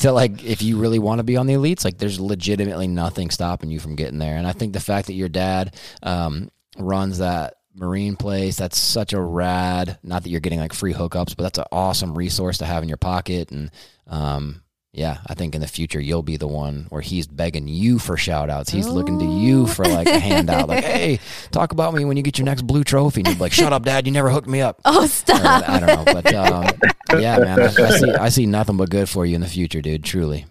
to 0.00 0.12
like 0.12 0.44
if 0.44 0.62
you 0.62 0.78
really 0.78 0.98
want 0.98 1.18
to 1.18 1.24
be 1.24 1.36
on 1.36 1.46
the 1.46 1.54
elites 1.54 1.84
like 1.84 1.98
there's 1.98 2.20
legitimately 2.20 2.86
nothing 2.86 3.30
stopping 3.30 3.70
you 3.70 3.80
from 3.80 3.96
getting 3.96 4.18
there 4.18 4.36
and 4.36 4.46
i 4.46 4.52
think 4.52 4.72
the 4.72 4.80
fact 4.80 5.08
that 5.08 5.14
your 5.14 5.28
dad 5.28 5.74
um, 6.02 6.50
runs 6.78 7.18
that 7.18 7.54
marine 7.74 8.16
place 8.16 8.56
that's 8.56 8.78
such 8.78 9.12
a 9.12 9.20
rad 9.20 9.98
not 10.02 10.22
that 10.22 10.28
you're 10.30 10.40
getting 10.40 10.60
like 10.60 10.72
free 10.72 10.92
hookups 10.94 11.34
but 11.36 11.42
that's 11.42 11.58
an 11.58 11.64
awesome 11.72 12.16
resource 12.16 12.58
to 12.58 12.64
have 12.66 12.82
in 12.82 12.88
your 12.88 12.98
pocket 12.98 13.50
and 13.50 13.70
um, 14.06 14.61
yeah 14.92 15.18
i 15.26 15.34
think 15.34 15.54
in 15.54 15.60
the 15.62 15.66
future 15.66 16.00
you'll 16.00 16.22
be 16.22 16.36
the 16.36 16.46
one 16.46 16.86
where 16.90 17.00
he's 17.00 17.26
begging 17.26 17.66
you 17.66 17.98
for 17.98 18.16
shout 18.16 18.50
outs 18.50 18.70
he's 18.70 18.86
looking 18.86 19.18
to 19.18 19.24
you 19.24 19.66
for 19.66 19.86
like 19.86 20.06
a 20.06 20.18
handout 20.18 20.68
like 20.68 20.84
hey 20.84 21.18
talk 21.50 21.72
about 21.72 21.94
me 21.94 22.04
when 22.04 22.16
you 22.16 22.22
get 22.22 22.38
your 22.38 22.44
next 22.44 22.62
blue 22.62 22.84
trophy 22.84 23.20
and 23.20 23.28
you're 23.28 23.36
like 23.38 23.52
shut 23.52 23.72
up 23.72 23.84
dad 23.84 24.06
you 24.06 24.12
never 24.12 24.28
hooked 24.28 24.48
me 24.48 24.60
up 24.60 24.80
Oh 24.94 25.04
or, 25.04 25.08
stop. 25.08 25.68
I 25.68 25.80
don't 25.80 25.86
know, 26.06 26.12
but 26.12 26.34
um, 26.34 27.20
yeah, 27.20 27.38
man, 27.38 27.60
I, 27.60 27.64
I 27.64 27.68
see 27.68 28.12
I 28.12 28.28
see 28.28 28.46
nothing 28.46 28.76
but 28.76 28.90
good 28.90 29.08
for 29.08 29.24
you 29.24 29.34
in 29.34 29.40
the 29.40 29.48
future, 29.48 29.80
dude. 29.80 30.04
Truly. 30.04 30.44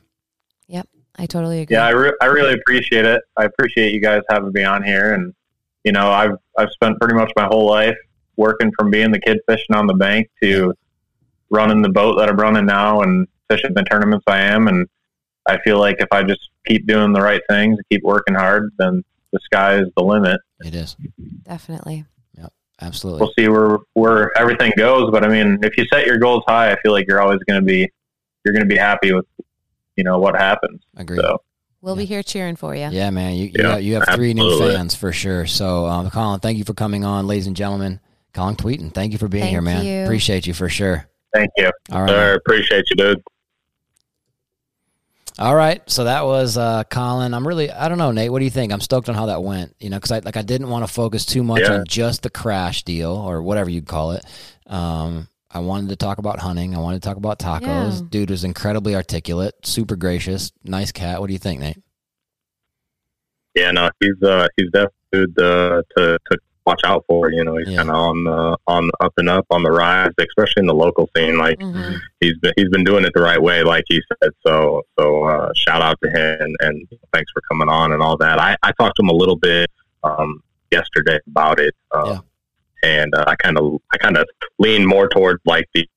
Yep, 0.68 0.88
I 1.16 1.26
totally 1.28 1.62
agree. 1.62 1.76
Yeah, 1.76 1.86
I, 1.86 1.92
re- 1.92 2.16
I 2.22 2.26
really 2.26 2.54
appreciate 2.54 3.06
it. 3.06 3.22
I 3.38 3.44
appreciate 3.44 3.94
you 3.94 4.02
guys 4.02 4.22
having 4.30 4.52
me 4.52 4.64
on 4.64 4.84
here, 4.84 5.14
and 5.14 5.34
you 5.84 5.92
know, 5.92 6.10
I've 6.10 6.38
I've 6.58 6.72
spent 6.72 7.00
pretty 7.00 7.16
much 7.16 7.32
my 7.36 7.46
whole 7.46 7.70
life 7.70 7.98
working 8.36 8.72
from 8.78 8.90
being 8.90 9.12
the 9.12 9.20
kid 9.20 9.40
fishing 9.48 9.76
on 9.76 9.86
the 9.86 9.94
bank 9.94 10.30
to 10.42 10.74
running 11.52 11.82
the 11.82 11.90
boat 11.90 12.18
that 12.18 12.30
I'm 12.30 12.38
running 12.38 12.66
now 12.66 13.02
and 13.02 13.28
fishing 13.52 13.74
the 13.74 13.84
tournaments 13.84 14.24
I 14.28 14.40
am, 14.40 14.68
and 14.68 14.88
I 15.48 15.60
feel 15.60 15.80
like 15.80 15.98
if 16.00 16.08
I 16.12 16.24
just 16.24 16.50
keep 16.66 16.88
doing 16.88 17.14
the 17.14 17.22
right 17.22 17.42
things, 17.50 17.78
keep 17.92 18.04
working 18.04 18.36
hard, 18.36 18.72
then 18.78 19.04
the 19.32 19.40
sky 19.44 19.78
is 19.78 19.88
the 19.98 20.04
limit. 20.04 20.40
It 20.62 20.76
is 20.76 20.96
Definitely. 21.44 22.06
Yeah. 22.38 22.48
Absolutely. 22.82 23.22
We'll 23.22 23.34
see 23.38 23.48
where 23.48 23.80
where 23.94 24.38
everything 24.38 24.72
goes, 24.78 25.12
but 25.12 25.24
I 25.24 25.28
mean, 25.28 25.60
if 25.64 25.78
you 25.78 25.86
set 25.92 26.06
your 26.06 26.18
goals 26.18 26.44
high, 26.48 26.72
I 26.72 26.80
feel 26.82 26.92
like 26.92 27.06
you're 27.08 27.22
always 27.22 27.40
going 27.48 27.60
to 27.60 27.66
be 27.66 27.90
you're 28.46 28.54
going 28.54 28.68
to 28.68 28.74
be 28.74 28.78
happy 28.78 29.14
with 29.14 29.26
you 29.96 30.04
know 30.04 30.20
what 30.20 30.36
happens. 30.36 30.82
Agreed. 30.96 31.22
So 31.22 31.42
We'll 31.82 31.96
be 31.96 32.06
here 32.06 32.22
cheering 32.22 32.56
for 32.56 32.76
you. 32.76 32.90
Yeah, 32.92 33.10
man, 33.10 33.34
you 33.34 33.46
you, 33.46 33.54
Yeah, 33.56 33.78
you 33.78 33.96
have 33.96 34.10
three 34.14 34.36
new 34.36 34.60
fans 34.60 34.94
for 34.94 35.12
sure. 35.12 35.48
So, 35.48 35.88
um, 35.88 36.12
Collin, 36.12 36.40
thank 36.40 36.60
you 36.60 36.64
for 36.64 36.76
coming 36.76 37.04
on, 37.04 37.26
ladies 37.26 37.48
and 37.48 37.56
gentlemen. 37.56 38.00
Collin 38.34 38.56
Tweten, 38.56 38.94
thank 38.94 39.14
you 39.14 39.18
for 39.18 39.28
being 39.28 39.46
Thank 39.46 39.52
here, 39.52 39.62
man. 39.62 39.84
you. 39.84 40.04
Appreciate 40.04 40.46
you 40.46 40.54
for 40.54 40.70
sure. 40.70 41.08
thank 41.34 41.50
you. 41.58 41.72
All 41.92 42.02
right, 42.02 42.10
Sir, 42.10 42.36
appreciate 42.36 42.86
you, 42.92 42.96
dude. 42.96 43.24
All 45.40 45.56
right. 45.56 45.82
So 45.90 46.04
that 46.04 46.26
was 46.26 46.58
uh, 46.58 46.84
Collin. 46.86 47.34
I'm 47.34 47.48
really, 47.48 47.72
I 47.72 47.88
don't 47.90 47.98
know, 47.98 48.12
Nate. 48.12 48.32
What 48.32 48.40
do 48.40 48.46
you 48.46 48.52
think? 48.52 48.72
I'm 48.72 48.82
stoked 48.82 49.10
on 49.10 49.16
how 49.16 49.28
that 49.28 49.42
went. 49.44 49.76
You 49.80 49.90
know, 49.90 49.98
because 49.98 50.12
I 50.12 50.20
like 50.20 50.38
I 50.38 50.42
didn't 50.42 50.70
want 50.70 50.86
to 50.86 50.92
focus 50.94 51.26
too 51.26 51.44
much 51.44 51.62
Yeah. 51.62 51.76
on 51.76 51.86
just 51.88 52.24
the 52.24 52.30
crash 52.30 52.84
deal 52.84 53.12
or 53.12 53.42
whatever 53.42 53.70
you'd 53.70 53.88
call 53.88 54.12
it. 54.12 54.26
Um, 54.68 55.28
I 55.50 55.60
wanted 55.60 55.90
to 55.90 55.96
talk 55.96 56.18
about 56.18 56.40
hunting. 56.40 56.76
I 56.76 56.80
wanted 56.80 57.02
to 57.02 57.08
talk 57.08 57.18
about 57.18 57.40
tacos. 57.40 58.02
Yeah. 58.02 58.08
Dude 58.10 58.30
was 58.30 58.44
incredibly 58.44 58.96
articulate, 58.96 59.56
super 59.66 59.96
gracious, 59.96 60.52
nice 60.64 60.92
cat. 60.92 61.20
What 61.20 61.28
do 61.28 61.34
you 61.34 61.40
think, 61.40 61.60
Nate? 61.62 61.78
Yeah, 63.56 63.72
no, 63.72 63.90
he's 64.00 64.22
uh 64.24 64.48
he's 64.56 64.70
definitely 64.72 64.92
good 65.12 65.40
uh, 65.40 65.82
to 65.98 66.18
to 66.30 66.38
watch 66.66 66.82
out 66.86 67.04
for. 67.08 67.32
You 67.32 67.44
know, 67.44 67.58
he's 67.58 67.70
Yeah. 67.70 67.78
kind 67.78 67.90
of 67.90 67.96
on 67.96 68.24
the 68.24 68.58
on 68.68 68.88
the 68.88 68.94
up 69.06 69.14
and 69.18 69.30
up 69.30 69.46
on 69.50 69.64
the 69.64 69.72
rise, 69.72 70.12
especially 70.20 70.62
in 70.62 70.68
the 70.68 70.74
local 70.74 71.10
scene. 71.16 71.38
Like 71.38 71.60
Mhm. 71.60 72.00
he's 72.20 72.38
been 72.40 72.54
he's 72.56 72.70
been 72.70 72.84
doing 72.84 73.04
it 73.06 73.12
the 73.14 73.22
right 73.22 73.42
way, 73.42 73.64
like 73.64 73.84
he 73.88 74.02
said. 74.22 74.32
So 74.46 74.84
so 75.00 75.24
uh, 75.26 75.52
shout 75.56 75.82
out 75.82 75.98
to 76.04 76.10
him 76.10 76.38
and, 76.40 76.56
and 76.62 76.88
thanks 77.14 77.32
for 77.32 77.42
coming 77.52 77.70
on 77.70 77.92
and 77.94 78.02
all 78.02 78.18
that. 78.18 78.40
I, 78.40 78.56
I 78.64 78.72
talked 78.74 78.96
to 78.98 79.04
him 79.04 79.10
a 79.10 79.14
little 79.14 79.38
bit 79.38 79.70
um, 80.04 80.42
yesterday 80.72 81.20
about 81.28 81.60
it, 81.60 81.74
uh, 81.92 82.04
Yeah. 82.06 82.20
and 82.84 83.14
uh, 83.16 83.26
I 83.28 83.36
kind 83.36 83.58
of 83.58 83.80
I 83.94 83.98
kind 83.98 84.18
of 84.18 84.26
lean 84.60 84.86
more 84.86 85.08
towards 85.10 85.42
like 85.46 85.66
the 85.74 85.88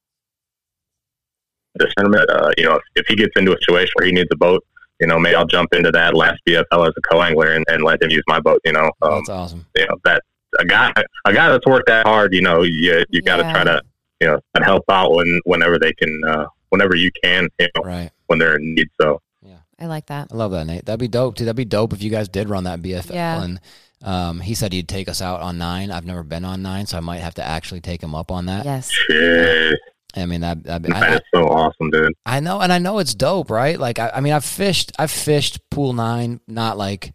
the 1.76 1.92
tournament. 1.96 2.28
Uh, 2.30 2.50
you 2.56 2.64
know, 2.64 2.76
if, 2.76 2.82
if 2.96 3.06
he 3.08 3.16
gets 3.16 3.32
into 3.36 3.52
a 3.52 3.58
situation 3.60 3.90
where 3.94 4.06
he 4.06 4.12
needs 4.12 4.28
a 4.32 4.36
boat. 4.36 4.64
You 5.00 5.08
know, 5.08 5.18
maybe 5.18 5.34
I'll 5.34 5.44
jump 5.44 5.74
into 5.74 5.90
that 5.90 6.14
last 6.14 6.40
BFL 6.48 6.86
as 6.86 6.94
a 6.96 7.00
co-angler 7.10 7.48
and, 7.52 7.64
and 7.68 7.82
let 7.82 8.00
him 8.00 8.10
use 8.10 8.22
my 8.28 8.38
boat. 8.38 8.60
You 8.64 8.72
know, 8.74 8.92
um, 9.02 9.14
That's 9.16 9.28
awesome. 9.28 9.66
you 9.74 9.84
know 9.88 9.96
that 10.04 10.22
a 10.58 10.64
guy 10.64 10.92
a 11.24 11.32
guy 11.32 11.48
that's 11.50 11.66
worked 11.66 11.86
that 11.88 12.06
hard 12.06 12.32
you 12.34 12.40
know 12.42 12.62
you 12.62 13.04
you 13.10 13.22
got 13.22 13.36
to 13.38 13.42
Yeah. 13.42 13.52
try 13.52 13.64
to 13.64 13.82
you 14.20 14.26
know 14.28 14.40
and 14.54 14.64
help 14.64 14.84
out 14.90 15.12
when 15.12 15.40
whenever 15.44 15.78
they 15.78 15.92
can 15.92 16.20
uh 16.26 16.46
whenever 16.70 16.94
you 16.94 17.10
can 17.22 17.48
you 17.58 17.68
know 17.74 17.82
Right. 17.84 18.10
when 18.26 18.38
they're 18.38 18.56
in 18.56 18.74
need 18.74 18.88
so 19.00 19.20
yeah, 19.42 19.58
I 19.78 19.86
like 19.86 20.06
that. 20.06 20.28
I 20.32 20.36
love 20.36 20.52
that, 20.52 20.64
Nate. 20.66 20.86
That'd 20.86 21.00
be 21.00 21.08
dope 21.08 21.36
too. 21.36 21.44
That'd 21.44 21.56
be 21.56 21.64
dope 21.64 21.92
if 21.92 22.02
you 22.02 22.10
guys 22.10 22.28
did 22.28 22.48
run 22.48 22.64
that 22.64 22.80
BFL. 22.80 23.12
Yeah. 23.14 23.42
And 23.42 23.60
um, 24.02 24.40
he 24.40 24.54
said 24.54 24.72
he'd 24.72 24.88
take 24.88 25.08
us 25.08 25.20
out 25.20 25.40
on 25.40 25.58
nine. 25.58 25.90
I've 25.90 26.06
never 26.06 26.22
been 26.22 26.44
on 26.44 26.62
nine, 26.62 26.86
so 26.86 26.96
I 26.96 27.00
might 27.00 27.18
have 27.20 27.34
to 27.34 27.44
actually 27.44 27.80
take 27.82 28.02
him 28.02 28.14
up 28.14 28.30
on 28.30 28.46
that. 28.46 28.64
Yes. 28.64 28.90
shit 28.90 29.78
I 30.16 30.26
mean, 30.26 30.42
that, 30.42 30.62
that'd 30.62 30.84
that 30.92 31.02
I, 31.02 31.20
so 31.34 31.48
awesome 31.48 31.90
dude 31.90 32.12
I 32.24 32.38
know, 32.40 32.60
and 32.60 32.72
I 32.72 32.78
know 32.78 32.98
it's 33.00 33.14
dope, 33.14 33.50
right? 33.50 33.78
Like, 33.78 33.98
I, 33.98 34.10
I 34.14 34.20
mean, 34.20 34.32
I've 34.32 34.44
fished, 34.44 34.92
I've 34.98 35.10
fished 35.10 35.58
pool 35.70 35.92
nine, 35.92 36.40
not 36.46 36.78
like 36.78 37.12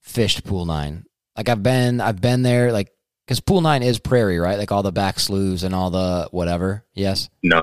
fished 0.00 0.44
pool 0.44 0.64
nine. 0.64 1.04
Like 1.38 1.48
I've 1.48 1.62
been, 1.62 2.00
I've 2.02 2.20
been 2.20 2.42
there, 2.42 2.72
like 2.72 2.90
Because 3.26 3.40
pool 3.40 3.60
nine 3.62 3.82
is 3.82 3.98
prairie, 3.98 4.38
right? 4.38 4.58
Like 4.58 4.72
all 4.72 4.82
the 4.82 4.92
back 4.92 5.18
sloughs 5.20 5.62
and 5.62 5.74
all 5.74 5.88
the 5.90 6.28
whatever. 6.32 6.84
Yes. 6.94 7.30
No, 7.42 7.62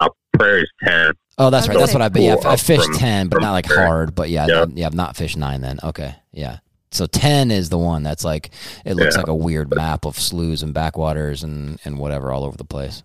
uh, 0.00 0.08
prairie's 0.36 0.68
ten. 0.82 1.12
Oh, 1.38 1.50
that's 1.50 1.68
right. 1.68 1.78
That's 1.78 1.92
what 1.94 2.02
I've 2.02 2.12
gonna 2.12 2.26
yeah, 2.26 2.34
I 2.34 2.42
pool 2.42 2.56
fished 2.56 2.84
from- 2.86 2.94
ten, 2.98 3.28
but 3.28 3.40
not 3.40 3.52
like 3.52 3.66
prairie. 3.66 3.86
hard. 3.86 4.14
But 4.14 4.28
yeah, 4.30 4.46
Yeah. 4.48 4.66
yeah, 4.74 4.86
I've 4.86 4.94
not 4.94 5.16
fished 5.16 5.36
nine 5.36 5.60
then. 5.60 5.78
Okay, 5.82 6.14
yeah. 6.32 6.58
So 6.90 7.06
ten 7.06 7.50
is 7.50 7.68
the 7.68 7.78
one 7.78 8.02
that's 8.02 8.24
like 8.24 8.50
it 8.84 8.94
looks 8.94 9.14
Yeah. 9.14 9.20
like 9.20 9.28
a 9.28 9.34
weird 9.34 9.72
map 9.74 10.04
of 10.04 10.18
sloughs 10.18 10.62
and 10.62 10.74
backwaters 10.74 11.42
and 11.44 11.78
and 11.84 11.98
whatever 11.98 12.32
all 12.32 12.42
over 12.44 12.56
the 12.56 12.64
place. 12.64 13.02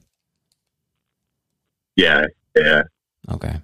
Yeah, 1.95 2.25
yeah. 2.55 2.83
Okay. 3.29 3.55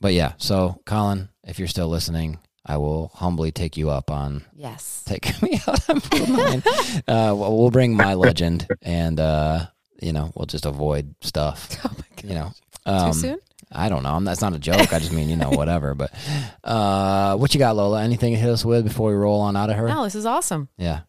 But 0.00 0.14
yeah, 0.14 0.32
so 0.38 0.80
Collin, 0.86 1.28
if 1.44 1.58
you're 1.58 1.66
still 1.68 1.88
listening, 1.88 2.38
I 2.68 2.76
will 2.76 3.10
humbly 3.14 3.50
take 3.50 3.76
you 3.78 3.88
up 3.90 4.10
on 4.10 4.44
Yes. 4.54 5.02
take 5.06 5.40
me 5.42 5.60
out 5.66 5.88
on 5.88 6.00
pool 6.02 6.26
nine. 6.26 6.62
uh, 7.08 7.34
we'll 7.34 7.70
bring 7.70 7.96
my 7.96 8.14
legend, 8.14 8.66
and 8.82 9.18
uh, 9.18 9.66
you 10.02 10.12
know 10.12 10.30
we'll 10.34 10.46
just 10.46 10.66
avoid 10.66 11.14
stuff. 11.22 11.76
Oh 11.84 11.90
my 11.96 12.04
god. 12.16 12.24
You 12.24 12.34
know, 12.34 12.52
Too 12.84 12.90
um, 12.92 13.12
soon? 13.12 13.38
I 13.72 13.88
don't 13.88 14.02
know. 14.02 14.10
I'm, 14.14 14.24
that's 14.24 14.40
not 14.40 14.54
a 14.54 14.58
joke. 14.58 14.92
I 14.92 14.98
just 14.98 15.12
mean 15.12 15.28
you 15.28 15.36
know 15.36 15.50
whatever. 15.50 15.94
But 15.94 16.12
uh, 16.64 17.36
what 17.36 17.54
you 17.54 17.58
got, 17.58 17.76
Lola? 17.76 18.02
Anything 18.02 18.32
to 18.34 18.38
hit 18.40 18.48
us 18.50 18.64
with 18.64 18.84
before 18.84 19.10
we 19.10 19.16
roll 19.16 19.40
on 19.40 19.56
out 19.56 19.70
of 19.70 19.76
her? 19.76 19.88
No, 19.88 20.04
this 20.04 20.14
is 20.14 20.26
awesome. 20.26 20.68
Yeah, 20.78 21.00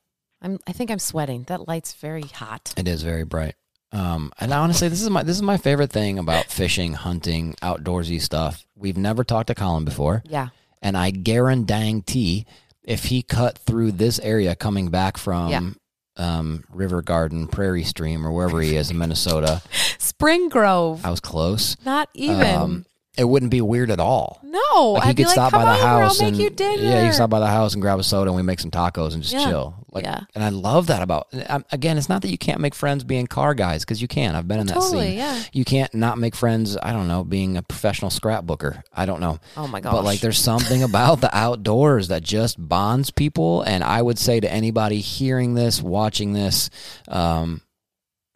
I'm. 0.42 0.60
I 0.68 0.72
think 0.72 0.92
I'm 0.92 1.00
sweating. 1.00 1.44
That 1.48 1.68
light's 1.68 1.94
very 1.94 2.24
hot. 2.24 2.74
it 2.78 2.88
is 2.88 3.02
very 3.04 3.24
bright. 3.26 3.56
Um, 3.92 4.32
and 4.40 4.54
honestly, 4.54 4.88
this 4.88 5.02
is 5.02 5.10
my 5.10 5.24
this 5.24 5.36
is 5.36 5.42
my 5.42 5.58
favorite 5.58 5.92
thing 5.92 6.20
about 6.20 6.46
fishing, 6.46 6.94
hunting, 6.94 7.56
outdoorsy 7.62 8.22
stuff. 8.22 8.66
We've 8.76 8.98
never 8.98 9.24
talked 9.24 9.48
to 9.48 9.56
Collin 9.56 9.84
before. 9.86 10.22
Yeah. 10.26 10.50
And 10.82 10.98
I 10.98 11.12
guarantee 11.12 12.46
if 12.84 13.06
he 13.06 13.22
cut 13.22 13.58
through 13.58 13.94
this 13.94 14.20
area 14.20 14.56
coming 14.56 14.90
back 14.90 15.18
from 15.18 15.50
Yeah. 15.50 15.70
um, 16.18 16.64
River 16.72 17.02
Garden, 17.02 17.48
Prairie 17.48 17.84
Stream, 17.84 18.26
or 18.26 18.32
wherever 18.32 18.62
he 18.62 18.76
is 18.76 18.90
in 18.92 18.98
Minnesota, 18.98 19.62
Spring 20.00 20.50
Grove. 20.50 21.06
I 21.06 21.10
was 21.12 21.20
close. 21.20 21.78
Not 21.86 22.10
even. 22.14 22.46
Um, 22.56 22.86
it 23.20 23.26
wouldn't 23.26 23.52
be 23.52 23.62
weird 23.62 23.92
at 23.92 24.00
all. 24.00 24.40
no. 24.44 24.92
Like 24.94 25.04
I'd 25.04 25.08
he 25.10 25.14
be 25.14 25.24
could 25.24 25.28
like, 25.28 25.34
stop 25.36 25.52
by 25.52 25.66
the 25.66 25.72
over, 25.72 25.80
house 25.88 26.20
and 26.22 26.38
yeah, 26.38 27.06
you 27.06 27.12
stop 27.14 27.30
by 27.30 27.40
the 27.40 27.48
house 27.48 27.74
and 27.74 27.82
grab 27.82 28.00
a 28.00 28.04
soda 28.04 28.30
and 28.30 28.36
we 28.36 28.42
make 28.44 28.60
some 28.60 28.72
tacos 28.72 29.14
and 29.14 29.22
just 29.22 29.34
Yeah. 29.36 29.46
chill. 29.50 29.76
Like, 29.92 30.06
Yeah. 30.06 30.22
and 30.36 30.44
I 30.44 30.50
love 30.50 30.88
that 30.88 31.02
about. 31.02 31.28
um, 31.48 31.66
Again, 31.72 31.98
it's 31.98 32.08
not 32.10 32.22
that 32.22 32.30
you 32.30 32.38
can't 32.38 32.60
make 32.62 32.74
friends 32.76 33.04
being 33.04 33.28
car 33.28 33.54
guys 33.54 33.82
because 33.84 34.02
you 34.02 34.08
can. 34.08 34.36
I've 34.36 34.48
been 34.48 34.60
in 34.60 34.68
that 34.68 34.76
Totally. 34.76 35.08
scene. 35.10 35.18
Yeah. 35.18 35.42
You 35.52 35.66
can't 35.66 35.94
not 35.94 36.18
make 36.18 36.36
friends. 36.36 36.78
I 36.82 36.94
don't 36.94 37.08
know, 37.08 37.24
being 37.24 37.58
a 37.58 37.62
professional 37.64 38.12
scrapbooker. 38.12 38.82
I 38.96 39.06
don't 39.06 39.20
know. 39.20 39.40
Oh 39.58 39.68
my 39.68 39.82
gosh. 39.82 39.92
But 39.94 40.04
like, 40.06 40.20
there's 40.22 40.40
something 40.40 40.84
about 40.84 41.22
the 41.22 41.36
outdoors 41.36 42.08
that 42.10 42.24
just 42.24 42.56
bonds 42.60 43.10
people. 43.12 43.62
And 43.64 43.84
I 43.84 44.02
would 44.02 44.20
say 44.20 44.40
to 44.40 44.52
anybody 44.52 45.00
hearing 45.02 45.56
this, 45.56 45.82
watching 45.82 46.34
this, 46.34 46.70
um, 47.08 47.62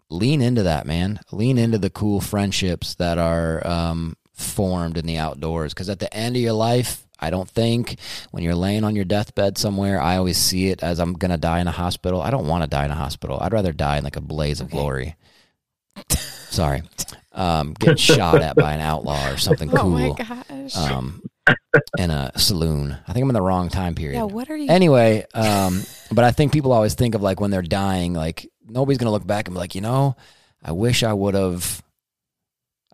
lean 0.09 0.41
into 0.41 0.63
that, 0.63 0.85
man. 0.85 1.19
Lean 1.31 1.57
into 1.57 1.77
the 1.77 1.89
cool 1.89 2.19
friendships 2.21 2.95
that 2.95 3.17
are 3.17 3.65
um, 3.65 4.15
formed 4.33 4.97
in 4.97 5.05
the 5.05 5.17
outdoors. 5.17 5.73
Because 5.73 5.89
at 5.89 5.99
the 5.99 6.13
end 6.13 6.35
of 6.35 6.41
your 6.41 6.53
life, 6.53 7.05
I 7.19 7.29
don't 7.29 7.49
think 7.49 7.97
when 8.31 8.43
you're 8.43 8.55
laying 8.55 8.83
on 8.83 8.95
your 8.95 9.05
deathbed 9.05 9.57
somewhere, 9.57 10.01
I 10.01 10.17
always 10.17 10.37
see 10.37 10.67
it 10.67 10.83
as 10.83 10.99
I'm 10.99 11.13
gonna 11.13 11.37
die 11.37 11.59
in 11.59 11.67
a 11.67 11.71
hospital. 11.71 12.21
I 12.21 12.31
don't 12.31 12.47
want 12.47 12.63
to 12.63 12.69
die 12.69 12.85
in 12.85 12.91
a 12.91 12.95
hospital. 12.95 13.37
I'd 13.39 13.53
rather 13.53 13.71
die 13.71 13.97
in 13.97 14.03
like 14.03 14.17
a 14.17 14.21
blaze 14.21 14.59
of 14.59 14.69
glory. 14.69 15.15
Sorry, 16.49 16.83
um, 17.31 17.73
getting 17.73 17.95
shot 17.97 18.41
at 18.41 18.55
by 18.55 18.73
an 18.73 18.79
outlaw 18.81 19.31
or 19.31 19.37
something 19.37 19.69
Oh 19.73 19.77
cool 19.77 19.89
my 19.89 20.09
gosh. 20.11 20.75
um, 20.75 21.21
in 21.97 22.11
a 22.11 22.31
saloon. 22.37 22.97
I 23.07 23.13
think 23.13 23.23
I'm 23.23 23.29
in 23.29 23.33
the 23.33 23.41
wrong 23.41 23.69
time 23.69 23.95
period. 23.95 24.17
yeah. 24.17 24.23
What 24.23 24.49
are 24.49 24.57
you? 24.57 24.69
Anyway, 24.69 25.25
um, 25.33 25.81
but 26.11 26.25
I 26.25 26.31
think 26.31 26.51
people 26.53 26.71
always 26.71 26.93
think 26.93 27.15
of 27.15 27.21
like 27.23 27.39
when 27.39 27.49
they're 27.51 27.61
dying, 27.63 28.13
like 28.13 28.47
nobody's 28.67 28.97
gonna 28.99 29.11
look 29.11 29.25
back 29.25 29.47
and 29.47 29.55
be 29.55 29.59
like, 29.59 29.73
you 29.75 29.81
know, 29.81 30.15
I 30.63 30.71
wish 30.73 31.03
I 31.03 31.13
would 31.13 31.33
have. 31.35 31.81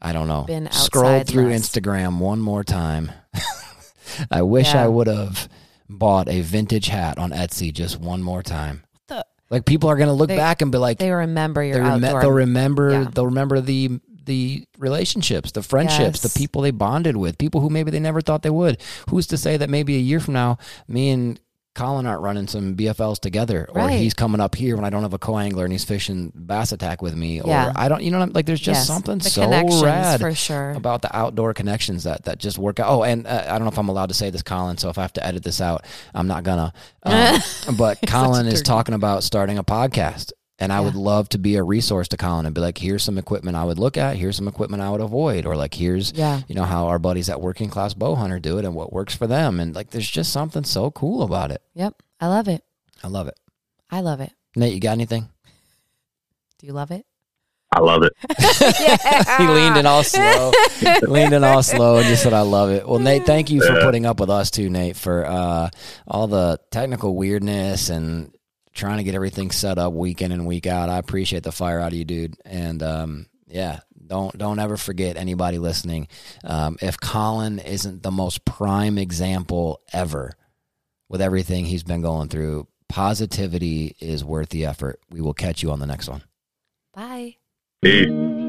I 0.02 0.14
don't 0.14 0.28
know. 0.28 0.44
Been 0.44 0.70
Scrolled 0.72 1.28
through 1.28 1.50
less. 1.50 1.68
Instagram 1.70 2.20
one 2.20 2.40
more 2.40 2.64
time. 2.64 3.12
I 4.32 4.42
wish 4.42 4.74
Yeah. 4.74 4.84
I 4.84 4.88
would 4.88 5.08
have 5.08 5.50
bought 5.90 6.30
a 6.30 6.42
vintage 6.42 6.88
hat 6.88 7.18
on 7.18 7.32
Etsy 7.32 7.74
just 7.74 8.00
one 8.00 8.22
more 8.22 8.44
time. 8.44 8.84
the- 9.08 9.26
Like 9.50 9.66
people 9.66 9.90
are 9.90 9.98
gonna 9.98 10.14
look 10.14 10.30
They- 10.30 10.38
back 10.38 10.62
and 10.62 10.72
be 10.72 10.78
like, 10.78 11.00
they 11.00 11.12
remember 11.12 11.64
your 11.64 11.76
they 11.84 11.90
rem- 11.90 12.04
outdoor. 12.04 12.22
they'll 12.22 12.32
remember 12.32 12.92
yeah. 12.92 13.08
they'll 13.14 13.26
remember 13.26 13.62
the 13.62 14.00
the 14.26 14.64
relationships 14.78 15.52
the 15.54 15.64
friendships 15.64 16.22
Yes. 16.24 16.34
the 16.34 16.38
people 16.40 16.62
they 16.62 16.70
bonded 16.70 17.18
with 17.18 17.40
people 17.40 17.62
who 17.62 17.70
maybe 17.72 17.90
they 17.90 18.00
never 18.00 18.22
thought 18.22 18.44
they 18.44 18.52
would 18.52 18.80
who's 19.10 19.26
to 19.28 19.38
say 19.38 19.58
that 19.58 19.72
maybe 19.72 19.96
a 19.96 20.00
year 20.00 20.20
from 20.20 20.36
now 20.36 20.60
me 20.88 21.10
and 21.10 21.40
collin 21.76 22.06
aren't 22.06 22.22
running 22.22 22.48
some 22.48 22.76
bfls 22.76 23.20
together 23.20 23.68
or 23.70 23.76
Right. 23.84 24.00
he's 24.00 24.14
coming 24.14 24.42
up 24.42 24.56
here 24.56 24.76
when 24.76 24.84
i 24.86 24.90
don't 24.90 25.04
have 25.04 25.14
a 25.14 25.20
co-angler 25.20 25.64
and 25.64 25.72
he's 25.72 25.86
fishing 25.86 26.34
bass 26.36 26.72
attack 26.72 27.02
with 27.02 27.16
me 27.16 27.42
Yeah. 27.46 27.70
or 27.70 27.74
i 27.76 27.88
don't 27.88 28.04
you 28.04 28.12
know 28.12 28.20
what 28.20 28.30
I'm 28.30 28.34
like 28.34 28.46
there's 28.48 28.60
just 28.60 28.80
Yes. 28.82 28.88
something 28.88 29.20
the 29.20 29.30
so 29.30 29.50
rad 29.84 30.20
for 30.20 30.34
sure. 30.34 30.72
about 30.72 31.02
the 31.04 31.16
outdoor 31.16 31.54
connections 31.54 32.04
that 32.04 32.24
that 32.26 32.40
just 32.40 32.58
work 32.58 32.80
out. 32.80 32.90
Oh, 32.90 33.04
and 33.04 33.26
uh, 33.28 33.44
I 33.48 33.52
don't 33.54 33.62
know 33.62 33.72
if 33.72 33.78
I'm 33.78 33.88
allowed 33.90 34.10
to 34.10 34.16
say 34.16 34.30
this, 34.30 34.42
Collin. 34.42 34.78
So 34.78 34.90
if 34.90 34.98
I 34.98 35.02
have 35.04 35.14
to 35.14 35.26
edit 35.26 35.44
this 35.44 35.62
out, 35.62 35.86
I'm 36.14 36.28
not 36.28 36.44
gonna. 36.44 36.74
Um, 37.04 37.40
but 37.78 38.00
Collin 38.08 38.48
is 38.48 38.62
talking 38.62 38.96
about 38.96 39.24
starting 39.24 39.58
a 39.58 39.64
podcast, 39.64 40.32
and 40.60 40.72
I 40.74 40.82
would 40.82 40.96
love 40.96 41.30
to 41.30 41.38
be 41.38 41.56
a 41.56 41.64
resource 41.64 42.08
to 42.10 42.18
Collin 42.18 42.46
and 42.46 42.54
be 42.54 42.62
like, 42.62 42.78
here's 42.78 43.04
some 43.04 43.18
equipment 43.18 43.56
I 43.58 43.64
would 43.64 43.80
look 43.80 43.98
at. 43.98 44.18
Here's 44.18 44.36
some 44.36 44.48
equipment 44.48 44.84
I 44.84 44.90
would 44.92 45.02
avoid, 45.02 45.46
or 45.46 45.56
like 45.56 45.74
here's 45.74 46.12
Yeah. 46.14 46.42
you 46.48 46.56
know 46.56 46.66
how 46.66 46.88
our 46.88 47.00
buddies 47.00 47.30
at 47.30 47.42
Working 47.42 47.70
Class 47.70 47.94
Bow 47.94 48.16
Hunter 48.16 48.40
do 48.40 48.58
it 48.58 48.66
and 48.66 48.76
what 48.76 48.92
works 48.94 49.16
for 49.16 49.26
them, 49.28 49.60
and 49.60 49.74
like 49.74 49.92
there's 49.92 50.10
just 50.10 50.32
something 50.34 50.64
so 50.64 50.92
cool 50.92 51.24
about 51.24 51.52
it. 51.52 51.62
Yep. 51.76 52.02
I 52.20 52.28
love 52.28 52.48
it. 52.48 52.64
I 53.04 53.08
love 53.08 53.28
it. 53.28 53.40
I 53.90 54.02
love 54.02 54.20
it. 54.22 54.32
Nate, 54.56 54.74
you 54.74 54.80
got 54.80 54.92
anything? 54.92 55.30
Do 56.60 56.68
you 56.68 56.74
love 56.74 56.92
it? 56.92 57.06
I 57.72 57.80
love 57.82 58.02
it. 58.04 58.14
he 59.38 59.48
leaned 59.48 59.78
in 59.78 59.86
all 59.86 60.04
slow, 60.04 60.52
leaned 61.04 61.34
in 61.34 61.44
all 61.44 61.62
slow, 61.64 61.98
and 61.98 62.08
just 62.08 62.24
said, 62.24 62.34
"I 62.34 62.42
love 62.42 62.72
it." 62.72 62.88
Well, 62.88 62.98
Nate, 63.00 63.26
thank 63.28 63.52
you 63.52 63.62
for 63.66 63.80
putting 63.82 64.06
up 64.08 64.20
with 64.20 64.30
us 64.32 64.50
too, 64.52 64.70
Nate, 64.70 64.96
for 64.98 65.24
uh, 65.26 65.70
all 66.08 66.28
the 66.28 66.60
technical 66.72 67.16
weirdness 67.16 67.90
and 67.90 68.34
trying 68.80 68.98
to 68.98 69.04
get 69.04 69.16
everything 69.16 69.52
set 69.52 69.78
up 69.78 69.94
week 69.94 70.22
in 70.22 70.32
and 70.32 70.48
week 70.48 70.66
out. 70.66 70.90
I 70.90 70.98
appreciate 70.98 71.44
the 71.44 71.52
fire 71.52 71.80
out 71.80 71.92
of 71.92 71.98
you, 71.98 72.06
dude, 72.06 72.38
and 72.46 72.82
um, 72.82 73.26
yeah. 73.48 73.82
Don't 74.08 74.36
don't 74.36 74.58
ever 74.58 74.76
forget 74.76 75.18
anybody 75.18 75.60
listening. 75.60 76.08
Um, 76.44 76.78
if 76.82 77.00
Collin 77.00 77.60
isn't 77.60 78.02
the 78.02 78.10
most 78.10 78.44
prime 78.44 78.98
example 78.98 79.82
ever 79.94 80.34
with 81.08 81.22
everything 81.22 81.66
he's 81.66 81.84
been 81.84 82.02
going 82.02 82.28
through, 82.28 82.68
positivity 82.88 83.96
is 84.00 84.26
worth 84.26 84.50
the 84.50 84.66
effort. 84.66 85.00
We 85.12 85.22
will 85.22 85.36
catch 85.36 85.62
you 85.62 85.70
on 85.70 85.80
the 85.80 85.86
next 85.86 86.10
one. 86.10 86.24
Bye. 86.92 87.36
Peace. 87.84 88.49